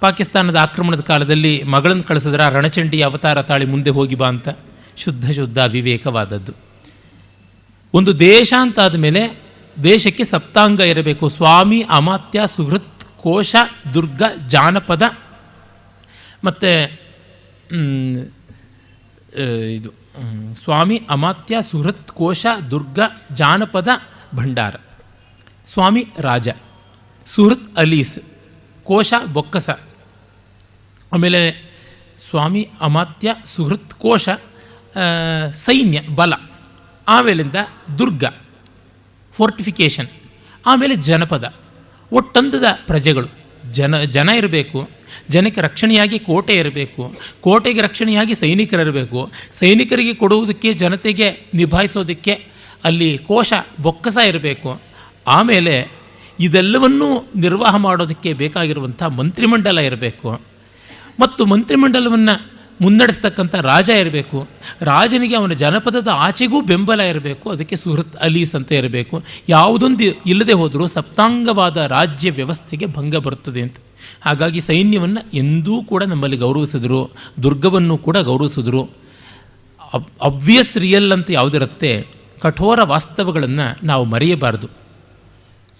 [0.00, 4.48] ಪಾಕಿಸ್ತಾನದ ಆಕ್ರಮಣದ ಕಾಲದಲ್ಲಿ ಮಗಳನ್ನು ಕಳಿಸಿದ್ರ, ರಣಚಂಡಿ ಅವತಾರ ತಾಳಿ ಮುಂದೆ ಹೋಗಿ ಬಾ ಅಂತ
[4.96, 6.52] ಶುದ್ಧ ಶುದ್ಧ ವಿವೇಕವಾದದ್ದು.
[7.94, 9.22] ಒಂದು ದೇಶ ಅಂತಾದ ಮೇಲೆ
[9.76, 11.24] ದೇಶಕ್ಕೆ ಸಪ್ತಾಂಗ ಇರಬೇಕು.
[11.28, 13.54] ಸ್ವಾಮಿ ಅಮಾತ್ಯ ಸುಹೃತ್ ಕೋಶ
[13.94, 15.02] ದುರ್ಗ ಜಾನಪದ,
[16.44, 16.70] ಮತ್ತು
[19.74, 19.90] ಇದು
[20.64, 22.98] ಸ್ವಾಮಿ ಅಮಾತ್ಯ ಸುಹೃತ್ ಕೋಶ ದುರ್ಗ
[23.34, 23.88] ಜಾನಪದ
[24.34, 24.74] ಭಂಡಾರ.
[25.66, 26.48] ಸ್ವಾಮಿ ರಾಜ
[27.26, 28.18] ಸುಹೃತ್ ಅಲೀಸ್
[28.84, 29.70] ಕೋಶ ಬೊಕ್ಕಸ.
[31.12, 31.40] ಆಮೇಲೆ
[32.30, 34.28] ಸ್ವಾಮಿ ಅಮಾತ್ಯ ಸುಹೃತ್ ಕೋಶ
[35.54, 36.32] ಸೈನ್ಯ ಬಲ.
[37.08, 37.54] ಆಮೇಲಿಂದ
[37.98, 38.24] ದುರ್ಗ
[39.32, 40.08] ಫೋರ್ಟಿಫಿಕೇಷನ್
[40.66, 41.54] ಆಮೇಲೆ ಜನಪದ.
[42.12, 43.28] ಒಟ್ಟಂದದ ಪ್ರಜೆಗಳು.
[43.72, 44.97] ಜನ ಜನ ಇರಬೇಕು.
[45.30, 52.44] ಜನಕ್ಕೆ ರಕ್ಷಣೆಯಾಗಿ ಕೋಟೆ ಇರಬೇಕು, ಕೋಟೆಗೆ ರಕ್ಷಣೆಯಾಗಿ ಸೈನಿಕರಿರಬೇಕು, ಸೈನಿಕರಿಗೆ ಕೊಡುವುದಕ್ಕೆ, ಜನತೆಗೆ ನಿಭಾಯಿಸೋದಕ್ಕೆ
[52.84, 54.80] ಅಲ್ಲಿ ಕೋಶ ಬೊಕ್ಕಸ ಇರಬೇಕು.
[55.26, 55.90] ಆಮೇಲೆ
[56.40, 60.40] ಇದೆಲ್ಲವನ್ನೂ ನಿರ್ವಾಹ ಮಾಡೋದಕ್ಕೆ ಬೇಕಾಗಿರುವಂಥ ಮಂತ್ರಿಮಂಡಲ ಇರಬೇಕು.
[61.20, 64.48] ಮತ್ತು ಮಂತ್ರಿಮಂಡಲವನ್ನು ಮುನ್ನಡೆಸ್ತಕ್ಕಂಥ ರಾಜ ಇರಬೇಕು.
[64.80, 67.50] ರಾಜನಿಗೆ ಅವನ ಜನಪದದ ಆಚೆಗೂ ಬೆಂಬಲ ಇರಬೇಕು.
[67.50, 69.22] ಅದಕ್ಕೆ ಸುಹೃತ್ ಅಲೀಸ್ ಅಂತ ಇರಬೇಕು.
[69.48, 73.76] ಯಾವುದೊಂದು ಇಲ್ಲದೆ ಹೋದರೂ ಸಪ್ತಾಂಗವಾದ ರಾಜ್ಯ ವ್ಯವಸ್ಥೆಗೆ ಭಂಗ ಬರುತ್ತದೆ ಅಂತ.
[74.20, 77.10] ಹಾಗಾಗಿ ಸೈನ್ಯವನ್ನು ಎಂದೂ ಕೂಡ ನಮ್ಮಲ್ಲಿ ಗೌರವಿಸಿದ್ರು.
[77.42, 78.88] ದುರ್ಗವನ್ನು ಕೂಡ ಗೌರವಿಸಿದ್ರು.
[79.94, 82.06] ಅಬ್ ಅಬ್ವಿಯಸ್ ರಿಯಲ್ ಅಂತ ಯಾವುದಿರುತ್ತೆ?
[82.40, 84.87] ಕಠೋರ ವಾಸ್ತವಗಳನ್ನು ನಾವು ಮರೆಯಬಾರದು.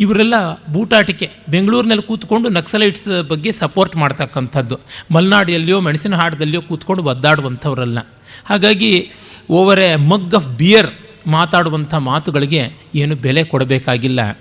[0.01, 0.35] ಇವರೆಲ್ಲ
[0.73, 4.79] ಬೂಟಾಟಿಕೆ, ಬೆಂಗಳೂರಿನಲ್ಲಿ ಕೂತ್ಕೊಂಡು ನಕ್ಸಲೈಟ್ಸ್ ಬಗ್ಗೆ ಸಪೋರ್ಟ್ ಮಾಡ್ತಕ್ಕಂಥದ್ದು.
[5.15, 7.99] ಮಲೆನಾಡಿಯಲ್ಲಿಯೋ ಮೆಣಸಿನ ಹಾಡದಲ್ಲಿಯೋ ಕೂತ್ಕೊಂಡು ಒದ್ದಾಡುವಂಥವರಲ್ಲ.
[8.47, 9.11] ಹಾಗಾಗಿ
[9.51, 10.87] over a mug of beer
[11.27, 14.39] ಮಾತಾಡುವಂಥ ಮಾತುಗಳಿಗೆ ಏನು ಬೆಲೆ ಕೊಡಬೇಕಾಗಿಲ್ಲ.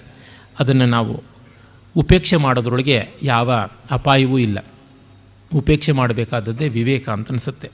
[0.60, 1.24] ಅದನ್ನು ನಾವು
[1.96, 3.52] ಉಪೇಕ್ಷೆ ಮಾಡೋದ್ರೊಳಗೆ ಯಾವ
[3.92, 4.66] ಅಪಾಯವೂ ಇಲ್ಲ.
[5.56, 7.72] ಉಪೇಕ್ಷೆ ಮಾಡಬೇಕಾದದ್ದೇ ವಿವೇಕ ಅಂತ ಅನಿಸುತ್ತೆ.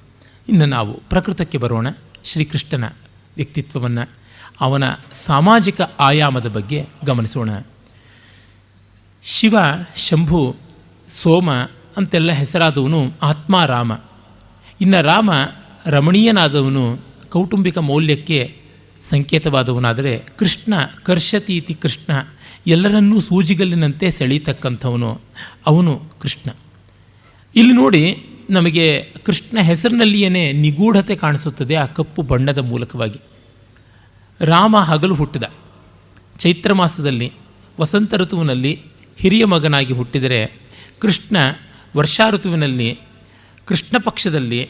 [0.50, 1.88] ಇನ್ನು ನಾವು ಪ್ರಕೃತಕ್ಕೆ ಬರೋಣ.
[2.26, 2.84] ಶ್ರೀಕೃಷ್ಣನ
[3.36, 4.10] ವ್ಯಕ್ತಿತ್ವವನ್ನು,
[4.62, 7.50] ಅವನ ಸಾಮಾಜಿಕ ಆಯಾಮದ ಬಗ್ಗೆ ಗಮನಿಸೋಣ.
[9.26, 9.58] ಶಿವ,
[9.96, 10.56] ಶಂಭು,
[11.10, 11.52] ಸೋಮ
[11.98, 13.92] ಅಂತೆಲ್ಲ ಹೆಸರಾದವನು ಆತ್ಮ, ರಾಮ.
[14.82, 15.30] ಇನ್ನು ರಾಮ
[15.86, 18.58] ರಮಣೀಯನಾದವನು ಕೌಟುಂಬಿಕ ಮೌಲ್ಯಕ್ಕೆ
[19.00, 22.32] ಸಂಕೇತವಾದವನಾದರೆ ಕೃಷ್ಣ, ಕರ್ಷತೀತಿ ಕೃಷ್ಣ,
[22.68, 25.22] ಎಲ್ಲರನ್ನೂ ಸೂಜಿಗಲ್ಲಿನಂತೆ ಸೆಳೀತಕ್ಕಂಥವನು
[25.66, 26.52] ಅವನು ಕೃಷ್ಣ.
[27.56, 33.20] ಇಲ್ಲಿ ನೋಡಿ ನಮಗೆ ಕೃಷ್ಣ ಹೆಸರಿನಲ್ಲಿಯೇ ನಿಗೂಢತೆ ಕಾಣಿಸುತ್ತದೆ ಆ ಕಪ್ಪು ಬಣ್ಣದ ಮೂಲಕವಾಗಿ.
[34.42, 35.44] ರಾಮ ಹಗಲು ಹುಟ್ಟಿದ.
[36.40, 37.34] ಚೈತ್ರ ಮಾಸದಲ್ಲಿ,
[37.80, 40.52] ವಸಂತ ಋತುವಿನಲ್ಲಿ ಹಿರಿಯ ಮಗನಾಗಿ ಹುಟ್ಟಿದರೆ
[41.00, 41.38] ಕೃಷ್ಣ
[41.98, 43.00] ವರ್ಷಾ ಋತುವಿನಲ್ಲಿ
[43.66, 44.70] ಕೃಷ್ಣ ಪಕ್ಷದಲ್ಲಿ,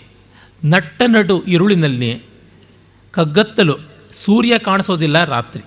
[0.65, 2.21] ನಟ್ಟ ನಡು ಇರುಳಿನಲ್ಲಿ,
[3.11, 3.77] ಕಗ್ಗತ್ತಲು
[4.25, 5.63] ಸೂರ್ಯ ಕಾಣಿಸೋದಿಲ್ಲ ರಾತ್ರಿ.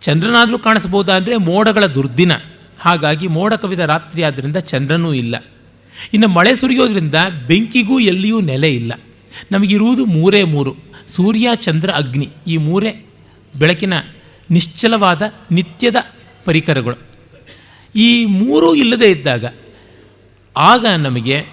[0.00, 2.32] ಚಂದ್ರನಾದರೂ ಕಾಣಿಸ್ಬೋದಾ ಅಂದರೆ ಮೋಡಗಳ ದುರ್ದಿನ.
[2.78, 5.44] ಹಾಗಾಗಿ ಮೋಡ ಕವಿದ ರಾತ್ರಿ ಆದ್ದರಿಂದ ಚಂದ್ರನೂ ಇಲ್ಲ.
[6.12, 7.14] ಇನ್ನು ಮಳೆ ಸುರಿಯೋದ್ರಿಂದ
[7.46, 8.92] ಬೆಂಕಿಗೂ ಎಲ್ಲಿಯೂ ನೆಲೆ ಇಲ್ಲ.
[9.52, 10.76] ನಮಗಿರುವುದು ಮೂರೇ ಮೂರು,
[11.08, 12.28] ಸೂರ್ಯ, ಚಂದ್ರ, ಅಗ್ನಿ.
[12.46, 13.06] ಈ ಮೂರೇ
[13.58, 13.92] ಬೆಳಕಿನ
[14.50, 15.96] ನಿಶ್ಚಲವಾದ ನಿತ್ಯದ
[16.44, 17.07] ಪರಿಕರಗಳು.
[17.98, 19.44] ಈ ಮೂರೂ ಇಲ್ಲದೇ ಇದ್ದಾಗ
[20.56, 21.44] ಆಗ ನಮಗೆ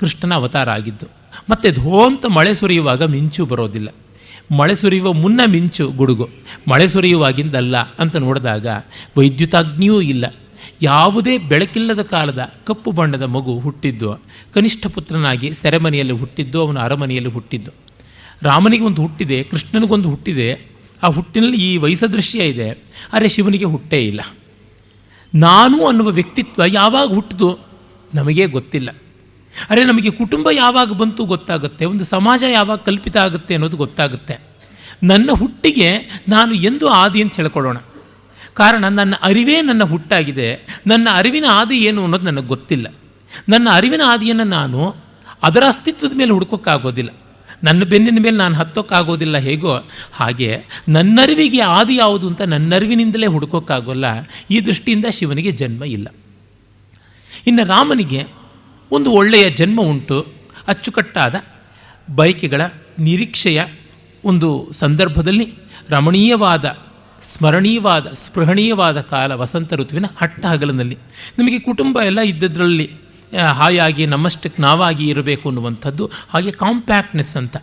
[0.00, 1.06] ಕೃಷ್ಣನ ಅವತಾರ ಆಗಿದ್ದು.
[1.50, 3.88] ಮತ್ತು ಧೋಂತ ಮಳೆ ಸುರಿಯುವಾಗ ಮಿಂಚು ಬರೋದಿಲ್ಲ.
[4.56, 6.28] ಮಳೆ ಸುರಿಯುವ ಮುನ್ನ ಮಿಂಚು ಗುಡುಗು.
[6.68, 8.66] ಮಳೆ ಸುರಿಯುವಾಗಿಂದಲ್ಲ ಅಂತ ನೋಡಿದಾಗ
[9.16, 10.34] ವೈದ್ಯುತಾಗ್ನಿಯೂ ಇಲ್ಲ.
[10.82, 14.22] ಯಾವುದೇ ಬೆಳಕಿಲ್ಲದ ಕಾಲದ ಕಪ್ಪು ಬಣ್ಣದ ಮಗು ಹುಟ್ಟಿದ್ದು,
[14.54, 17.70] ಕನಿಷ್ಠ ಪುತ್ರನಾಗಿ ಸೆರೆಮನೆಯಲ್ಲಿ ಹುಟ್ಟಿದ್ದು, ಅವನು ಅರಮನೆಯಲ್ಲಿ ಹುಟ್ಟಿದ್ದು.
[18.42, 20.70] ರಾಮನಿಗೆ ಒಂದು ಹುಟ್ಟಿದೆ, ಕೃಷ್ಣನಿಗೊಂದು ಹುಟ್ಟಿದೆ.
[21.02, 22.70] ಆ ಹುಟ್ಟಿನಲ್ಲಿ ಈ ವಯಸ್ಸದೃಶ್ಯ ಇದೆ.
[23.12, 24.20] ಆದರೆ ಶಿವನಿಗೆ ಹುಟ್ಟೇ ಇಲ್ಲ.
[25.44, 27.48] ನಾನು ಅನ್ನುವ ವ್ಯಕ್ತಿತ್ವ ಯಾವಾಗ ಹುಟ್ಟಿದು
[28.14, 28.90] ನಮಗೇ ಗೊತ್ತಿಲ್ಲ.
[29.70, 34.34] ಅರೆ ನಮಗೆ ಕುಟುಂಬ ಯಾವಾಗ ಬಂತು ಗೊತ್ತಾಗುತ್ತೆ, ಒಂದು ಸಮಾಜ ಯಾವಾಗ ಕಲ್ಪಿತ ಆಗುತ್ತೆ ಅನ್ನೋದು ಗೊತ್ತಾಗುತ್ತೆ.
[35.02, 35.88] ನನ್ನ ಹುಟ್ಟಿಗೆ
[36.28, 37.78] ನಾನು ಎಂದು ಆದಿ ಅಂತ ಹೇಳ್ಕೊಳ್ಳೋಣ.
[38.54, 40.48] ಕಾರಣ ನನ್ನ ಅರಿವೇ ನನ್ನ ಹುಟ್ಟಾಗಿದೆ,
[40.86, 42.86] ನನ್ನ ಅರಿವಿನ ಆದಿ ಏನು ಅನ್ನೋದು ನನಗೆ ಗೊತ್ತಿಲ್ಲ.
[43.48, 44.80] ನನ್ನ ಅರಿವಿನ ಆದಿಯನ್ನು ನಾನು
[45.42, 47.10] ಅದರ ಅಸ್ತಿತ್ವದ ಮೇಲೆ ಹುಡ್ಕೋಕ್ಕಾಗೋದಿಲ್ಲ.
[47.64, 54.04] ನನ್ನ ಬೆನ್ನಿನ ಮೇಲೆ ನಾನು ಹತ್ತೋಕ್ಕಾಗೋದಿಲ್ಲ ಹೇಗೋ ಹಾಗೆ ನನ್ನರಿವಿಗೆ ಆದಿ ಯಾವುದು ಅಂತ ನನ್ನರಿವಿನಿಂದಲೇ ಹುಡುಕೋಕ್ಕಾಗೋಲ್ಲ.
[54.50, 56.08] ಈ ದೃಷ್ಟಿಯಿಂದ ಶಿವನಿಗೆ ಜನ್ಮ ಇಲ್ಲ.
[57.46, 58.24] ಇನ್ನು ರಾಮನಿಗೆ
[58.90, 60.26] ಒಂದು ಒಳ್ಳೆಯ ಜನ್ಮ ಉಂಟು.
[60.68, 61.34] ಅಚ್ಚುಕಟ್ಟಾದ
[62.14, 62.60] ಬಯಕೆಗಳ
[62.98, 63.64] ನಿರೀಕ್ಷೆಯ
[64.24, 65.54] ಒಂದು ಸಂದರ್ಭದಲ್ಲಿ
[65.90, 66.76] ರಮಣೀಯವಾದ,
[67.22, 70.98] ಸ್ಮರಣೀಯವಾದ, ಸ್ಪೃಹಣೀಯವಾದ ಕಾಲ ವಸಂತ ಋತುವಿನ ಹಟ್ಟ ಹಗಲಿನಲ್ಲಿ.
[71.38, 72.92] ನಮಗೆ ಕುಟುಂಬ ಎಲ್ಲ ಇದ್ದದ್ರಲ್ಲಿ
[73.40, 77.56] ಹಾಯಾಗಿ ನಮ್ಮಷ್ಟಕ್ಕೆ ನಾವಾಗಿ ಇರಬೇಕು ಅನ್ನುವಂಥದ್ದು ಹಾಗೆ ಕಾಂಪ್ಯಾಕ್ಟ್ನೆಸ್ ಅಂತ.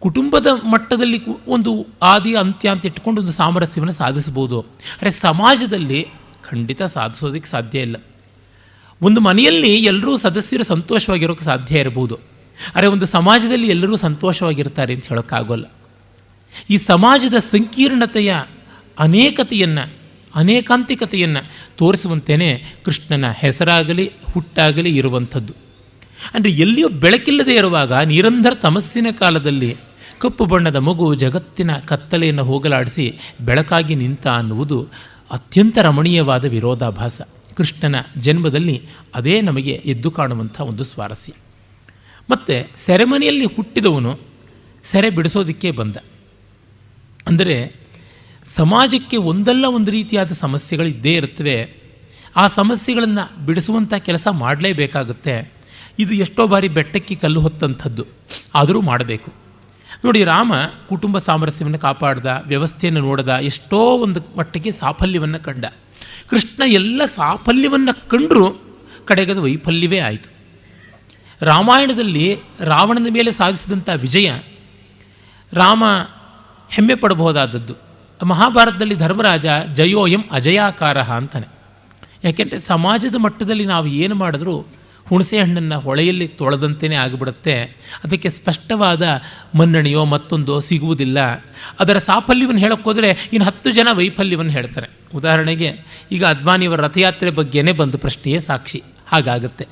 [0.00, 6.06] ಕುಟುಂಬದ ಮಟ್ಟದಲ್ಲಿ ಒಂದು ಆದಿ ಅಂತ್ಯ ಅಂತ ಇಟ್ಕೊಂಡು ಒಂದು ಸಾಮರಸ್ಯವನ್ನು ಸಾಧಿಸ್ಬೋದು ಅರೆ ಸಮಾಜದಲ್ಲಿ
[6.50, 7.96] ಖಂಡಿತ ಸಾಧಿಸೋದಕ್ಕೆ ಸಾಧ್ಯ ಇಲ್ಲ.
[9.02, 12.18] ಒಂದು ಮನೆಯಲ್ಲಿ ಎಲ್ಲರೂ ಸದಸ್ಯರು ಸಂತೋಷವಾಗಿರೋಕ್ಕೆ ಸಾಧ್ಯ ಇರಬಹುದು.
[12.74, 15.64] ಅರೆ ಒಂದು ಸಮಾಜದಲ್ಲಿ ಎಲ್ಲರೂ ಸಂತೋಷವಾಗಿರ್ತಾರೆ ಅಂತ ಹೇಳೋಕ್ಕಾಗೋಲ್ಲ.
[16.70, 18.36] ಈ ಸಮಾಜದ ಸಂಕೀರ್ಣತೆಯ
[18.98, 19.92] ಅನೇಕತೆಯನ್ನು
[20.34, 25.52] ಅನೇಕಾಂತಿಕತೆಯನ್ನು ತೋರಿಸುವಂತೆಯೇ ಕೃಷ್ಣನ ಹೆಸರಾಗಲಿ, ಹುಟ್ಟಾಗಲಿ ಇರುವಂಥದ್ದು.
[26.34, 29.76] ಅಂದರೆ ಎಲ್ಲಿಯೂ ಬೆಳಕಿಲ್ಲದೆ ಇರುವಾಗ ನಿರಂತರ ತಮಸ್ಸಿನ ಕಾಲದಲ್ಲಿ
[30.18, 34.88] ಕಪ್ಪು ಬಣ್ಣದ ಮಗು ಜಗತ್ತಿನ ಕತ್ತಲೆಯನ್ನು ಹೋಗಲಾಡಿಸಿ ಬೆಳಕಾಗಿ ನಿಂತ ಅನ್ನುವುದು
[35.30, 37.20] ಅತ್ಯಂತ ರಮಣೀಯವಾದ ವಿರೋಧಾಭಾಸ.
[37.56, 38.82] ಕೃಷ್ಣನ ಜನ್ಮದಲ್ಲಿ
[39.14, 41.32] ಅದೇ ನಮಗೆ ಎದ್ದು ಕಾಣುವಂಥ ಒಂದು ಸ್ವಾರಸ್ಯ.
[42.30, 44.20] ಮತ್ತು ಸೆರೆಮನೆಯಲ್ಲಿ ಹುಟ್ಟಿದವನು
[44.84, 45.96] ಸೆರೆ ಬಿಡಿಸೋದಕ್ಕೆ ಬಂದ.
[47.26, 47.87] ಅಂದರೆ
[48.56, 51.74] ಸಮಾಜಕ್ಕೆ ಒಂದಲ್ಲ ಒಂದು ರೀತಿಯಾದ ಸಮಸ್ಯೆಗಳು ಇದ್ದೇ ಇರುತ್ತವೆ
[52.36, 55.52] ಆ ಸಮಸ್ಯೆಗಳನ್ನು ಬಿಡಿಸುವಂಥ ಕೆಲಸ ಮಾಡಲೇಬೇಕಾಗುತ್ತೆ.
[55.98, 58.04] ಇದು ಎಷ್ಟೋ ಬಾರಿ ಬೆಟ್ಟಕ್ಕೆ ಕಲ್ಲು ಹೊತ್ತಂಥದ್ದು.
[58.54, 59.32] ಆದರೂ ಮಾಡಬೇಕು.
[60.04, 60.52] ನೋಡಿ, ರಾಮ
[60.88, 65.64] ಕುಟುಂಬ ಸಾಮರಸ್ಯವನ್ನು ಕಾಪಾಡ್ದ, ವ್ಯವಸ್ಥೆಯನ್ನು ನೋಡ್ದ, ಎಷ್ಟೋ ಒಂದು ಮಟ್ಟಿಗೆ ಸಾಫಲ್ಯವನ್ನು ಕಂಡ.
[66.28, 68.62] ಕೃಷ್ಣ ಎಲ್ಲ ಸಾಫಲ್ಯವನ್ನು ಕಂಡರೂ
[69.04, 70.30] ಕಡೆಗದು ವೈಫಲ್ಯವೇ ಆಯಿತು.
[71.40, 74.30] ರಾಮಾಯಣದಲ್ಲಿ ರಾವಣನ ಮೇಲೆ ಸಾಧಿಸಿದಂಥ ವಿಜಯ
[75.52, 75.84] ರಾಮ
[76.70, 77.87] ಹೆಮ್ಮೆ ಪಡಬಹುದಾದದ್ದು.
[78.24, 81.46] ಮಹಾಭಾರತದಲ್ಲಿ ಧರ್ಮರಾಜ ಜಯೋಯಂ ಅಜಯಾಕಾರ ಅಂತಾನೆ.
[82.24, 84.66] ಯಾಕೆಂದರೆ ಸಮಾಜದ ಮಟ್ಟದಲ್ಲಿ ನಾವು ಏನು ಮಾಡಿದ್ರೂ
[85.08, 87.62] ಹುಣಸೆ ಹಣ್ಣನ್ನು ಹೊಳೆಯಲ್ಲಿ ತೊಳೆದಂತೆಯೇ ಆಗಿಬಿಡುತ್ತೆ.
[88.04, 89.02] ಅದಕ್ಕೆ ಸ್ಪಷ್ಟವಾದ
[89.54, 91.18] ಮನ್ನಣೆಯೋ ಮತ್ತೊಂದೋ ಸಿಗುವುದಿಲ್ಲ.
[91.80, 94.86] ಅದರ ಸಾಫಲ್ಯವನ್ನು ಹೇಳೋಕ್ಕೋದ್ರೆ ಇನ್ನು ಹತ್ತು ಜನ ವೈಫಲ್ಯವನ್ನು ಹೇಳ್ತಾರೆ.
[95.14, 95.72] ಉದಾಹರಣೆಗೆ,
[96.12, 98.82] ಈಗ ಅದ್ವಾನಿಯವರ ರಥಯಾತ್ರೆ ಬಗ್ಗೆನೇ ಬಂದು ಪ್ರಶ್ನೆಯೇ ಸಾಕ್ಷಿ.
[99.06, 99.66] ಹಾಗಾಗುತ್ತೆ.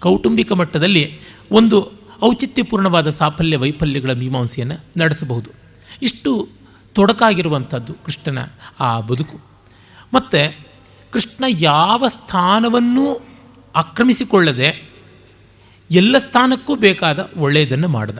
[0.00, 1.92] ಕೌಟುಂಬಿಕ ಮಟ್ಟದಲ್ಲಿ ಒಂದು
[2.22, 5.50] ಔಚಿತ್ಯಪೂರ್ಣವಾದ ಸಾಫಲ್ಯ ವೈಫಲ್ಯಗಳ ಮೀಮಾಂಸೆಯನ್ನು ನಡೆಸಬಹುದು.
[6.02, 6.48] ಇಷ್ಟು
[6.94, 8.38] ತೊಡಕಾಗಿರುವಂಥದ್ದು ಕೃಷ್ಣನ
[8.80, 9.40] ಆ ಬದುಕು.
[10.14, 10.56] ಮತ್ತು
[11.12, 13.20] ಕೃಷ್ಣ ಯಾವ ಸ್ಥಾನವನ್ನೂ
[13.76, 14.88] ಆಕ್ರಮಿಸಿಕೊಳ್ಳದೆ
[15.90, 18.18] ಎಲ್ಲ ಸ್ಥಾನಕ್ಕೂ ಬೇಕಾದ ಒಳ್ಳೆಯದನ್ನು ಮಾಡಿದ.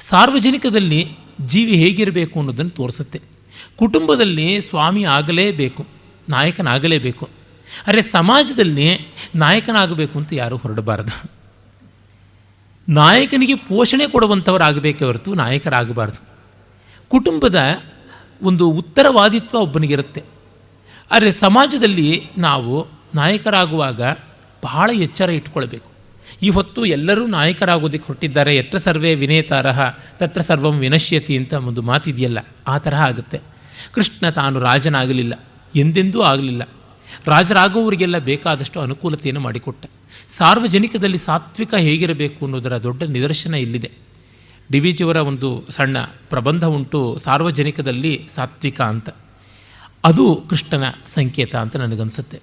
[0.00, 3.20] ಸಾರ್ವಜನಿಕದಲ್ಲಿ ಜೀವಿ ಹೇಗಿರಬೇಕು ಅನ್ನೋದನ್ನು ತೋರಿಸುತ್ತೆ.
[3.78, 5.86] ಕುಟುಂಬದಲ್ಲಿ ಸ್ವಾಮಿ ಆಗಲೇಬೇಕು,
[6.28, 7.28] ನಾಯಕನಾಗಲೇಬೇಕು.
[7.86, 8.98] ಅರೆ ಸಮಾಜದಲ್ಲಿ
[9.34, 11.30] ನಾಯಕನಾಗಬೇಕು ಅಂತ ಯಾರೂ ಹೊರಡಬಾರದು.
[12.88, 16.35] ನಾಯಕನಿಗೆ ಪೋಷಣೆ ಕೊಡುವಂಥವರಾಗಬೇಕೇ ಹೊರತು ನಾಯಕರಾಗಬಾರ್ದು.
[17.10, 17.58] ಕುಟುಂಬದ
[18.42, 20.22] ಒಂದು ಉತ್ತರವಾದಿತ್ವ ಒಬ್ಬನಿಗಿರುತ್ತೆ.
[21.10, 24.02] ಆದರೆ ಸಮಾಜದಲ್ಲಿ ನಾವು ನಾಯಕರಾಗುವಾಗ
[24.64, 25.90] ಬಹಳ ಎಚ್ಚರ ಇಟ್ಕೊಳ್ಬೇಕು.
[26.42, 28.56] ಈ ಹೊತ್ತು ಎಲ್ಲರೂ ನಾಯಕರಾಗೋದಕ್ಕೆ ಹೊರಟಿದ್ದಾರೆ.
[28.56, 29.80] ಎತ್ರ ಸರ್ವೇ ವಿನೇತಾರಹ
[30.18, 33.38] ತತ್ರ ಸರ್ವಂ ವಿನಶ್ಯತಿ ಅಂತ ಒಂದು ಮಾತಿದೆಯಲ್ಲ, ಆ ತರಹ ಆಗುತ್ತೆ.
[33.94, 35.34] ಕೃಷ್ಣ ತಾನು ರಾಜನಾಗಲಿಲ್ಲ,
[35.74, 36.68] ಎಂದೆಂದೂ ಆಗಲಿಲ್ಲ.
[37.26, 39.88] ರಾಜರಾಗುವವರಿಗೆಲ್ಲ ಬೇಕಾದಷ್ಟು ಅನುಕೂಲತೆಯನ್ನು ಮಾಡಿಕೊಟ್ಟೆ.
[40.36, 43.90] ಸಾರ್ವಜನಿಕದಲ್ಲಿ ಸಾತ್ವಿಕ ಹೇಗಿರಬೇಕು ಅನ್ನೋದರ ದೊಡ್ಡ ನಿದರ್ಶನ ಇಲ್ಲಿದೆ.
[44.72, 49.10] ಡಿ ವಿ ಜಿಯವರ ಒಂದು ಸಣ್ಣ ಪ್ರಬಂಧ ಉಂಟು, ಸಾರ್ವಜನಿಕದಲ್ಲಿ ಸಾತ್ವಿಕ ಅಂತ.
[50.04, 52.40] ಅದು ಕೃಷ್ಣನ ಸಂಕೇತ ಅಂತ ನನಗನ್ಸುತ್ತೆ.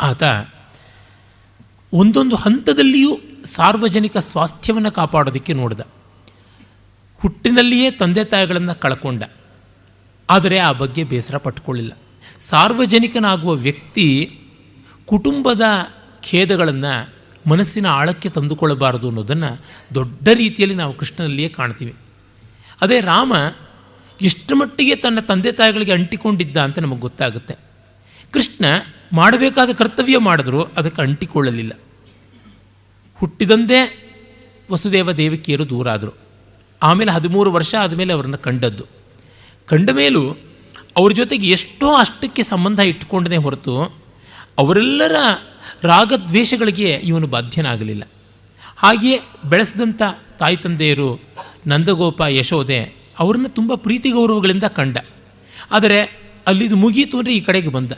[0.00, 0.22] ಆತ
[1.92, 5.80] ಒಂದೊಂದು ಹಂತದಲ್ಲಿಯೂ ಸಾರ್ವಜನಿಕ ಸ್ವಾಸ್ಥ್ಯವನ್ನು ಕಾಪಾಡೋದಕ್ಕೆ ನೋಡಿದ.
[7.20, 9.22] ಹುಟ್ಟಿನಲ್ಲಿಯೇ ತಂದೆ ತಾಯಿಗಳನ್ನು ಕಳ್ಕೊಂಡ.
[10.30, 11.92] ಆದರೆ ಆ ಬಗ್ಗೆ ಬೇಸರ ಪಟ್ಕೊಳ್ಳಿಲ್ಲ.
[12.40, 14.38] ಸಾರ್ವಜನಿಕನಾಗುವ ವ್ಯಕ್ತಿ
[15.06, 15.62] ಕುಟುಂಬದ
[16.22, 19.60] ಖೇದಗಳನ್ನು ಮನಸ್ಸಿನ ಆಳಕ್ಕೆ ತಂದುಕೊಳ್ಳಬಾರದು ಅನ್ನೋದನ್ನು
[19.94, 21.94] ದೊಡ್ಡ ರೀತಿಯಲ್ಲಿ ನಾವು ಕೃಷ್ಣನಲ್ಲಿಯೇ ಕಾಣ್ತೀವಿ.
[22.80, 23.32] ಅದೇ ರಾಮ
[24.22, 27.56] ಎಷ್ಟು ಮಟ್ಟಿಗೆ ತನ್ನ ತಂದೆ ತಾಯಿಗಳಿಗೆ ಅಂಟಿಕೊಂಡಿದ್ದ ಅಂತ ನಮಗೆ ಗೊತ್ತಾಗುತ್ತೆ.
[28.30, 28.64] ಕೃಷ್ಣ
[29.12, 31.72] ಮಾಡಬೇಕಾದ ಕರ್ತವ್ಯ ಮಾಡಿದ್ರು, ಅದಕ್ಕೆ ಅಂಟಿಕೊಳ್ಳಲಿಲ್ಲ.
[33.14, 34.06] ಹುಟ್ಟಿದಂದೇ
[34.72, 36.12] ವಸುದೇವ ದೇವಿಕೆಯರು ದೂರ ಆದರು.
[36.82, 38.84] ಆಮೇಲೆ ಹದಿಮೂರು ವರ್ಷ ಆದಮೇಲೆ ಅವರನ್ನು ಕಂಡದ್ದು.
[39.66, 40.36] ಕಂಡ ಮೇಲೂ
[40.96, 43.99] ಅವ್ರ ಜೊತೆಗೆ ಎಷ್ಟೋ ಅಷ್ಟಕ್ಕೆ ಸಂಬಂಧ ಇಟ್ಟುಕೊಂಡನೇ ಹೊರತು
[44.60, 45.14] ಅವರೆಲ್ಲರ
[45.82, 48.04] ರಾಗದ್ವೇಷಗಳಿಗೆ ಇವನು ಬಾಧ್ಯನಾಗಲಿಲ್ಲ.
[48.76, 50.02] ಹಾಗೆಯೇ ಬೆಳೆಸಿದಂಥ
[50.38, 51.20] ತಾಯಿ ತಂದೆಯರು
[51.66, 54.98] ನಂದಗೋಪ ಯಶೋದೆ ಅವ್ರನ್ನ ತುಂಬ ಪ್ರೀತಿ ಗೌರವಗಳಿಂದ ಕಂಡ.
[55.70, 57.92] ಆದರೆ ಅಲ್ಲಿದು ಮುಗೀತು ಅಂದರೆ ಈ ಕಡೆಗೆ ಬಂದ.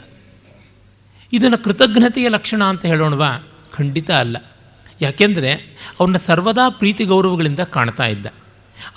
[1.33, 3.47] ಇದನ್ನು ಕೃತಜ್ಞತೆಯ ಲಕ್ಷಣ ಅಂತ ಹೇಳೋಣವಾ?
[3.77, 4.37] ಖಂಡಿತ ಅಲ್ಲ.
[5.01, 5.53] ಯಾಕೆಂದರೆ
[5.99, 8.25] ಅವ್ರನ್ನ ಸರ್ವದಾ ಪ್ರೀತಿ ಗೌರವಗಳಿಂದ ಕಾಣ್ತಾ ಇದ್ದ.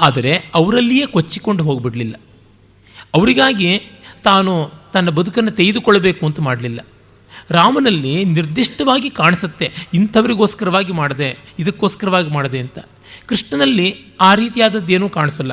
[0.00, 2.14] ಆದರೆ ಅವರಲ್ಲಿಯೇ ಕೊಚ್ಚಿಕೊಂಡು ಹೋಗ್ಬಿಡಲಿಲ್ಲ.
[3.14, 3.79] ಅವರಿಗಾಗಿ
[4.24, 6.81] ತಾನು ತನ್ನ ಬದುಕನ್ನು ತೆಗೆದುಕೊಳ್ಳಬೇಕು ಅಂತ ಮಾಡಲಿಲ್ಲ.
[7.50, 12.78] ರಾಮನಲ್ಲಿ ನಿರ್ದಿಷ್ಟವಾಗಿ ಕಾಣಿಸುತ್ತೆ, ಇಂಥವರಿಗೋಸ್ಕರವಾಗಿ ಮಾಡಿದೆ, ಇದಕ್ಕೋಸ್ಕರವಾಗಿ ಮಾಡಿದೆ ಅಂತ.
[13.26, 15.52] ಕೃಷ್ಣನಲ್ಲಿ ಆ ರೀತಿಯಾದದ್ದೇನೂ ಕಾಣಿಸಲ್ಲ.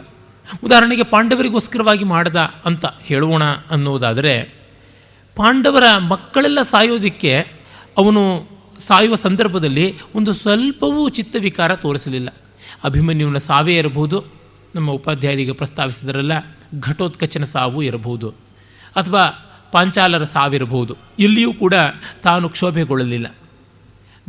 [0.63, 4.53] ಉದಾಹರಣೆಗೆ ಪಾಂಡವರಿಗೋಸ್ಕರವಾಗಿ ಮಾಡ್ದ ಅಂತ ಹೇಳೋಣ ಅನ್ನೋದಾದರೆ,
[5.35, 7.39] ಪಾಂಡವರ ಮಕ್ಕಳೆಲ್ಲ ಸಾಯೋದಕ್ಕೆ
[7.97, 8.47] ಅವನು
[8.87, 12.29] ಸಾಯುವ ಸಂದರ್ಭದಲ್ಲಿ ಒಂದು ಸ್ವಲ್ಪವೂ ಚಿತ್ತವಿಕಾರ ತೋರಿಸಲಿಲ್ಲ.
[12.83, 14.25] ಅಭಿಮನ್ಯುವಿನ ಸಾವೇ ಇರಬಹುದು,
[14.75, 16.31] ನಮ್ಮ ಉಪಾಧ್ಯಾಯರಿಗೆ ಪ್ರಸ್ತಾವಿಸಿದರೆಲ್ಲ,
[16.79, 18.29] ಘಟೋತ್ಕಚನ ಸಾವು ಇರಬಹುದು.
[18.95, 19.42] ಅಥವಾ
[19.73, 20.93] ಪಾಂಚಾಲರ ಸಾವಿರಬಹುದು.
[21.19, 21.73] ಇಲ್ಲಿಯೂ ಕೂಡ
[22.23, 23.27] ತಾನು ಕ್ಷೋಭೆಗೊಳ್ಳಲಿಲ್ಲ.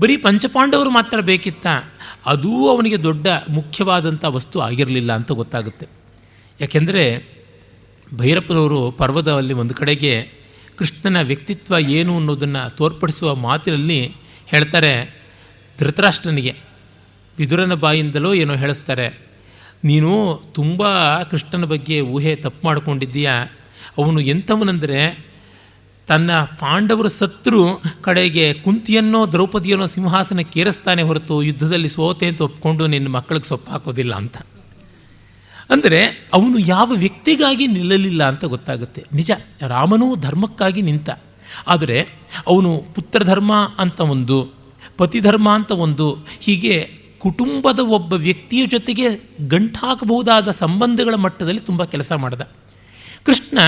[0.00, 1.66] ಬರೀ ಪಂಚಪಾಂಡವರು ಮಾತ್ರ ಬೇಕಿತ್ತ,
[2.26, 5.86] ಅದೂ ಅವನಿಗೆ ದೊಡ್ಡ ಮುಖ್ಯವಾದಂಥ ವಸ್ತು ಆಗಿರಲಿಲ್ಲ ಅಂತ ಗೊತ್ತಾಗುತ್ತೆ.
[6.60, 7.04] ಯಾಕೆಂದರೆ
[8.14, 10.12] ಭೈರಪ್ಪನವರು ಪರ್ವದಲ್ಲಿ ಒಂದು ಕಡೆಗೆ
[10.78, 14.00] ಕೃಷ್ಣನ ವ್ಯಕ್ತಿತ್ವ ಏನು ಅನ್ನೋದನ್ನು ತೋರ್ಪಡಿಸುವ ಮಾತಿನಲ್ಲಿ
[14.46, 14.92] ಹೇಳ್ತಾರೆ,
[15.78, 16.54] ಧೃತರಾಷ್ಟ್ರನಿಗೆ.
[17.38, 19.06] ವಿದುರನ ಬಾಯಿಂದಲೋ ಏನೋ ಹೇಳಿಸ್ತಾರೆ,
[19.84, 20.10] ನೀನು
[20.54, 20.82] ತುಂಬ
[21.22, 23.30] ಕೃಷ್ಣನ ಬಗ್ಗೆ ಊಹೆ ತಪ್ಪು ಮಾಡಿಕೊಂಡಿದ್ದೀಯ?
[23.98, 24.98] ಅವನು ಎಂಥವನೆಂದರೆ
[26.06, 33.48] ತನ್ನ ಪಾಂಡವರು ಸತ್ರು ಕಡೆಗೆ ಕುಂತಿಯನ್ನೋ ದ್ರೌಪದಿಯನ್ನೋ ಸಿಂಹಾಸನ ಏರಿಸ್ತಾನೆ ಹೊರತು ಯುದ್ಧದಲ್ಲಿ ಸೋತೆ ಅಂತ ಒಪ್ಕೊಂಡು ನಿನ್ನ ಮಕ್ಕಳಿಗೆ
[33.48, 34.36] ಸೊಪ್ಪು ಹಾಕೋದಿಲ್ಲ ಅಂತ.
[35.70, 39.04] ಅಂದರೆ ಅವನು ಯಾವ ವ್ಯಕ್ತಿಗಾಗಿ ನಿಲ್ಲಲಿಲ್ಲ ಅಂತ ಗೊತ್ತಾಗುತ್ತೆ.
[39.12, 39.30] ನಿಜ,
[39.68, 41.10] ರಾಮನೂ ಧರ್ಮಕ್ಕಾಗಿ ನಿಂತ.
[41.66, 42.00] ಆದರೆ
[42.46, 44.54] ಅವನು ಪುತ್ರಧರ್ಮ ಅಂತ ಒಂದು,
[44.96, 49.06] ಪತಿಧರ್ಮ ಅಂತ ಒಂದು, ಹೀಗೆ ಕುಟುಂಬದ ಒಬ್ಬ ವ್ಯಕ್ತಿಯ ಜೊತೆಗೆ
[49.48, 52.40] ಗಂಟಾಕಬಹುದಾದ ಸಂಬಂಧಗಳ ಮಟ್ಟದಲ್ಲಿ ತುಂಬ ಕೆಲಸ ಮಾಡಿದ.
[53.24, 53.58] ಕೃಷ್ಣ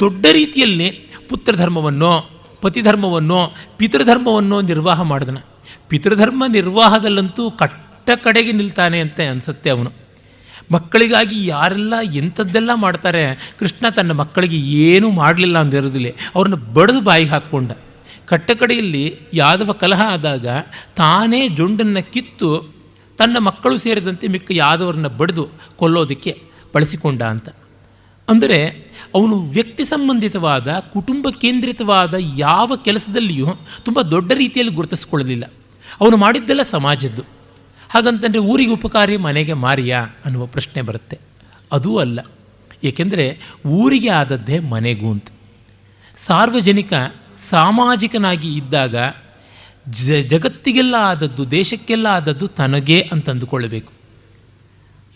[0.00, 5.38] ದೊಡ್ಡ ರೀತಿಯಲ್ಲಿ ಪುತ್ರಧರ್ಮವನ್ನೋ, ಪತಿಧರ್ಮವನ್ನೋ, ಪಿತೃಧರ್ಮವನ್ನೋ ನಿರ್ವಾಹ ಮಾಡಿದನ.
[5.88, 9.92] ಪಿತೃಧರ್ಮ ನಿರ್ವಾಹದಲ್ಲಂತೂ ಕಟ್ಟ ಕಡೆಗೆ ನಿಲ್ತಾನೆ ಅಂತ ಅನಿಸುತ್ತೆ ಅವನು.
[10.72, 17.72] ಮಕ್ಕಳಿಗಾಗಿ ಯಾರೆಲ್ಲ ಎಂಥದ್ದೆಲ್ಲ ಮಾಡ್ತಾರೆ, ಕೃಷ್ಣ ತನ್ನ ಮಕ್ಕಳಿಗೆ ಏನೂ ಮಾಡಲಿಲ್ಲ ಅಂದಿರೋದಿಲ್ಲ ಅವ್ರನ್ನ ಬಡಿದು ಬಾಯಿಗೆ ಹಾಕ್ಕೊಂಡ.
[18.26, 20.46] ಕಟ್ಟ ಕಡೆಯಲ್ಲಿ ಯಾದವ ಕಲಹ ಆದಾಗ
[20.96, 22.74] ತಾನೇ ಜೊಂಡನ್ನು ಕಿತ್ತು
[23.18, 26.42] ತನ್ನ ಮಕ್ಕಳು ಸೇರಿದಂತೆ ಮಿಕ್ಕ ಯಾದವರನ್ನ ಬಡಿದು ಕೊಲ್ಲೋದಕ್ಕೆ
[26.74, 27.48] ಬಳಸಿಕೊಂಡ ಅಂತ.
[28.28, 33.46] ಅಂದರೆ ಅವನು ವ್ಯಕ್ತಿ ಸಂಬಂಧಿತವಾದ, ಕುಟುಂಬ ಕೇಂದ್ರಿತವಾದ ಯಾವ ಕೆಲಸದಲ್ಲಿಯೂ
[33.84, 35.44] ತುಂಬ ದೊಡ್ಡ ರೀತಿಯಲ್ಲಿ ಗುರುತಿಸ್ಕೊಳ್ಳಲಿಲ್ಲ.
[36.00, 37.22] ಅವನು ಮಾಡಿದ್ದೆಲ್ಲ ಸಮಾಜದ್ದು.
[37.90, 41.18] ಹಾಗಂತಂದರೆ ಊರಿಗೆ ಉಪಕಾರಿ ಮನೆಗೆ ಮಾರಿಯಾ ಅನ್ನುವ ಪ್ರಶ್ನೆ ಬರುತ್ತೆ.
[41.72, 42.20] ಅದೂ ಅಲ್ಲ.
[42.84, 45.24] ಏಕೆಂದರೆ ಊರಿಗೆ ಆದದ್ದೇ ಮನೆಗೂ ಅಂತ.
[46.16, 46.92] ಸಾರ್ವಜನಿಕ,
[47.38, 48.96] ಸಾಮಾಜಿಕನಾಗಿ ಇದ್ದಾಗ
[49.88, 53.92] ಜ, ಜಗತ್ತಿಗೆಲ್ಲ ಆದದ್ದು, ದೇಶಕ್ಕೆಲ್ಲ ಆದದ್ದು ತನಗೇ ಅಂತಂದುಕೊಳ್ಳಬೇಕು.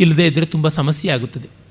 [0.01, 1.62] ಇಲ್ಲದೇ ಇದ್ದರೆ ತುಂಬ ಸಮಸ್ಯೆ ಆಗುತ್ತದೆ.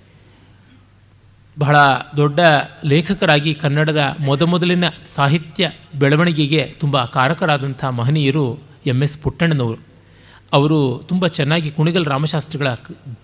[1.61, 1.75] ಬಹಳ
[2.17, 2.39] ದೊಡ್ಡ
[2.85, 4.83] ಲೇಖಕರಾಗಿ ಕನ್ನಡದ ಮೊದಮೊದಲಿನ
[5.15, 9.81] ಸಾಹಿತ್ಯ ಬೆಳವಣಿಗೆಗೆ ತುಂಬ ಕಾರಕರಾದಂಥ ಮಹನೀಯರು ಎಂ ಎಸ್ ಪುಟ್ಟಣ್ಣನವರು.
[10.53, 12.67] ಅವರು ತುಂಬ ಚೆನ್ನಾಗಿ ಕುಣಿಗಲ್ ರಾಮಶಾಸ್ತ್ರಿಗಳ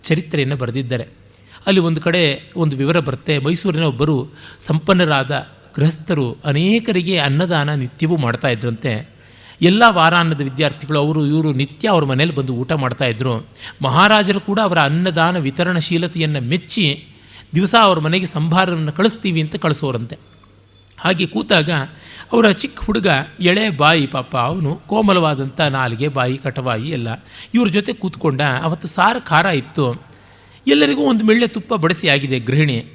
[0.04, 1.08] ಚರಿತ್ರೆಯನ್ನು ಬರೆದಿದ್ದಾರೆ.
[1.68, 3.40] ಅಲ್ಲಿ ಒಂದು ಕಡೆ ಒಂದು ವಿವರ ಬರುತ್ತೆ.
[3.40, 4.30] ಮೈಸೂರಿನ ಒಬ್ಬರು
[4.68, 5.48] ಸಂಪನ್ನರಾದ
[5.78, 9.10] ಗೃಹಸ್ಥರು ಅನೇಕರಿಗೆ ಅನ್ನದಾನ ನಿತ್ಯವೂ ಮಾಡ್ತಾ ಇದ್ರಂತೆ.
[9.62, 13.48] ಎಲ್ಲ ವಾರ ಅನ್ನದ ವಿದ್ಯಾರ್ಥಿಗಳು, ಅವರು, ಇವರು ನಿತ್ಯ ಅವ್ರ ಮನೇಲಿ ಬಂದು ಊಟ ಮಾಡ್ತಾಯಿದ್ರು
[13.82, 17.07] ಮಹಾರಾಜರು ಕೂಡ ಅವರ ಅನ್ನದಾನ ವಿತರಣಶೀಲತೆಯನ್ನು ಮೆಚ್ಚಿ
[17.56, 20.18] ದಿವಸ ಅವ್ರ ಮನೆಗೆ ಸಂಭಾರವನ್ನು ಕಳಿಸ್ತೀವಿ ಅಂತ ಕಳಿಸೋರಂತೆ.
[21.00, 21.70] ಹಾಗೆ ಕೂತಾಗ
[22.32, 23.08] ಅವರ ಚಿಕ್ಕ ಹುಡುಗ,
[23.40, 27.08] ಎಳೆ ಬಾಯಿ ಪಾಪ, ಅವನು ಕೋಮಲವಾದಂಥ ನಾಲಿಗೆ ಬಾಯಿ, ಕಟವಾಯಿ ಎಲ್ಲ
[27.54, 30.04] ಇವ್ರ ಜೊತೆ ಕೂತ್ಕೊಂಡ ಅವತ್ತು ಸಾರು ಖಾರ ಇತ್ತು.
[30.68, 32.86] ಎಲ್ಲರಿಗೂ ಒಂದು ಮೆಳ್ಳೆ ತುಪ್ಪ ಬಡಿಸಿ ಆಗಿದೆ ಗೃಹಿಣಿ.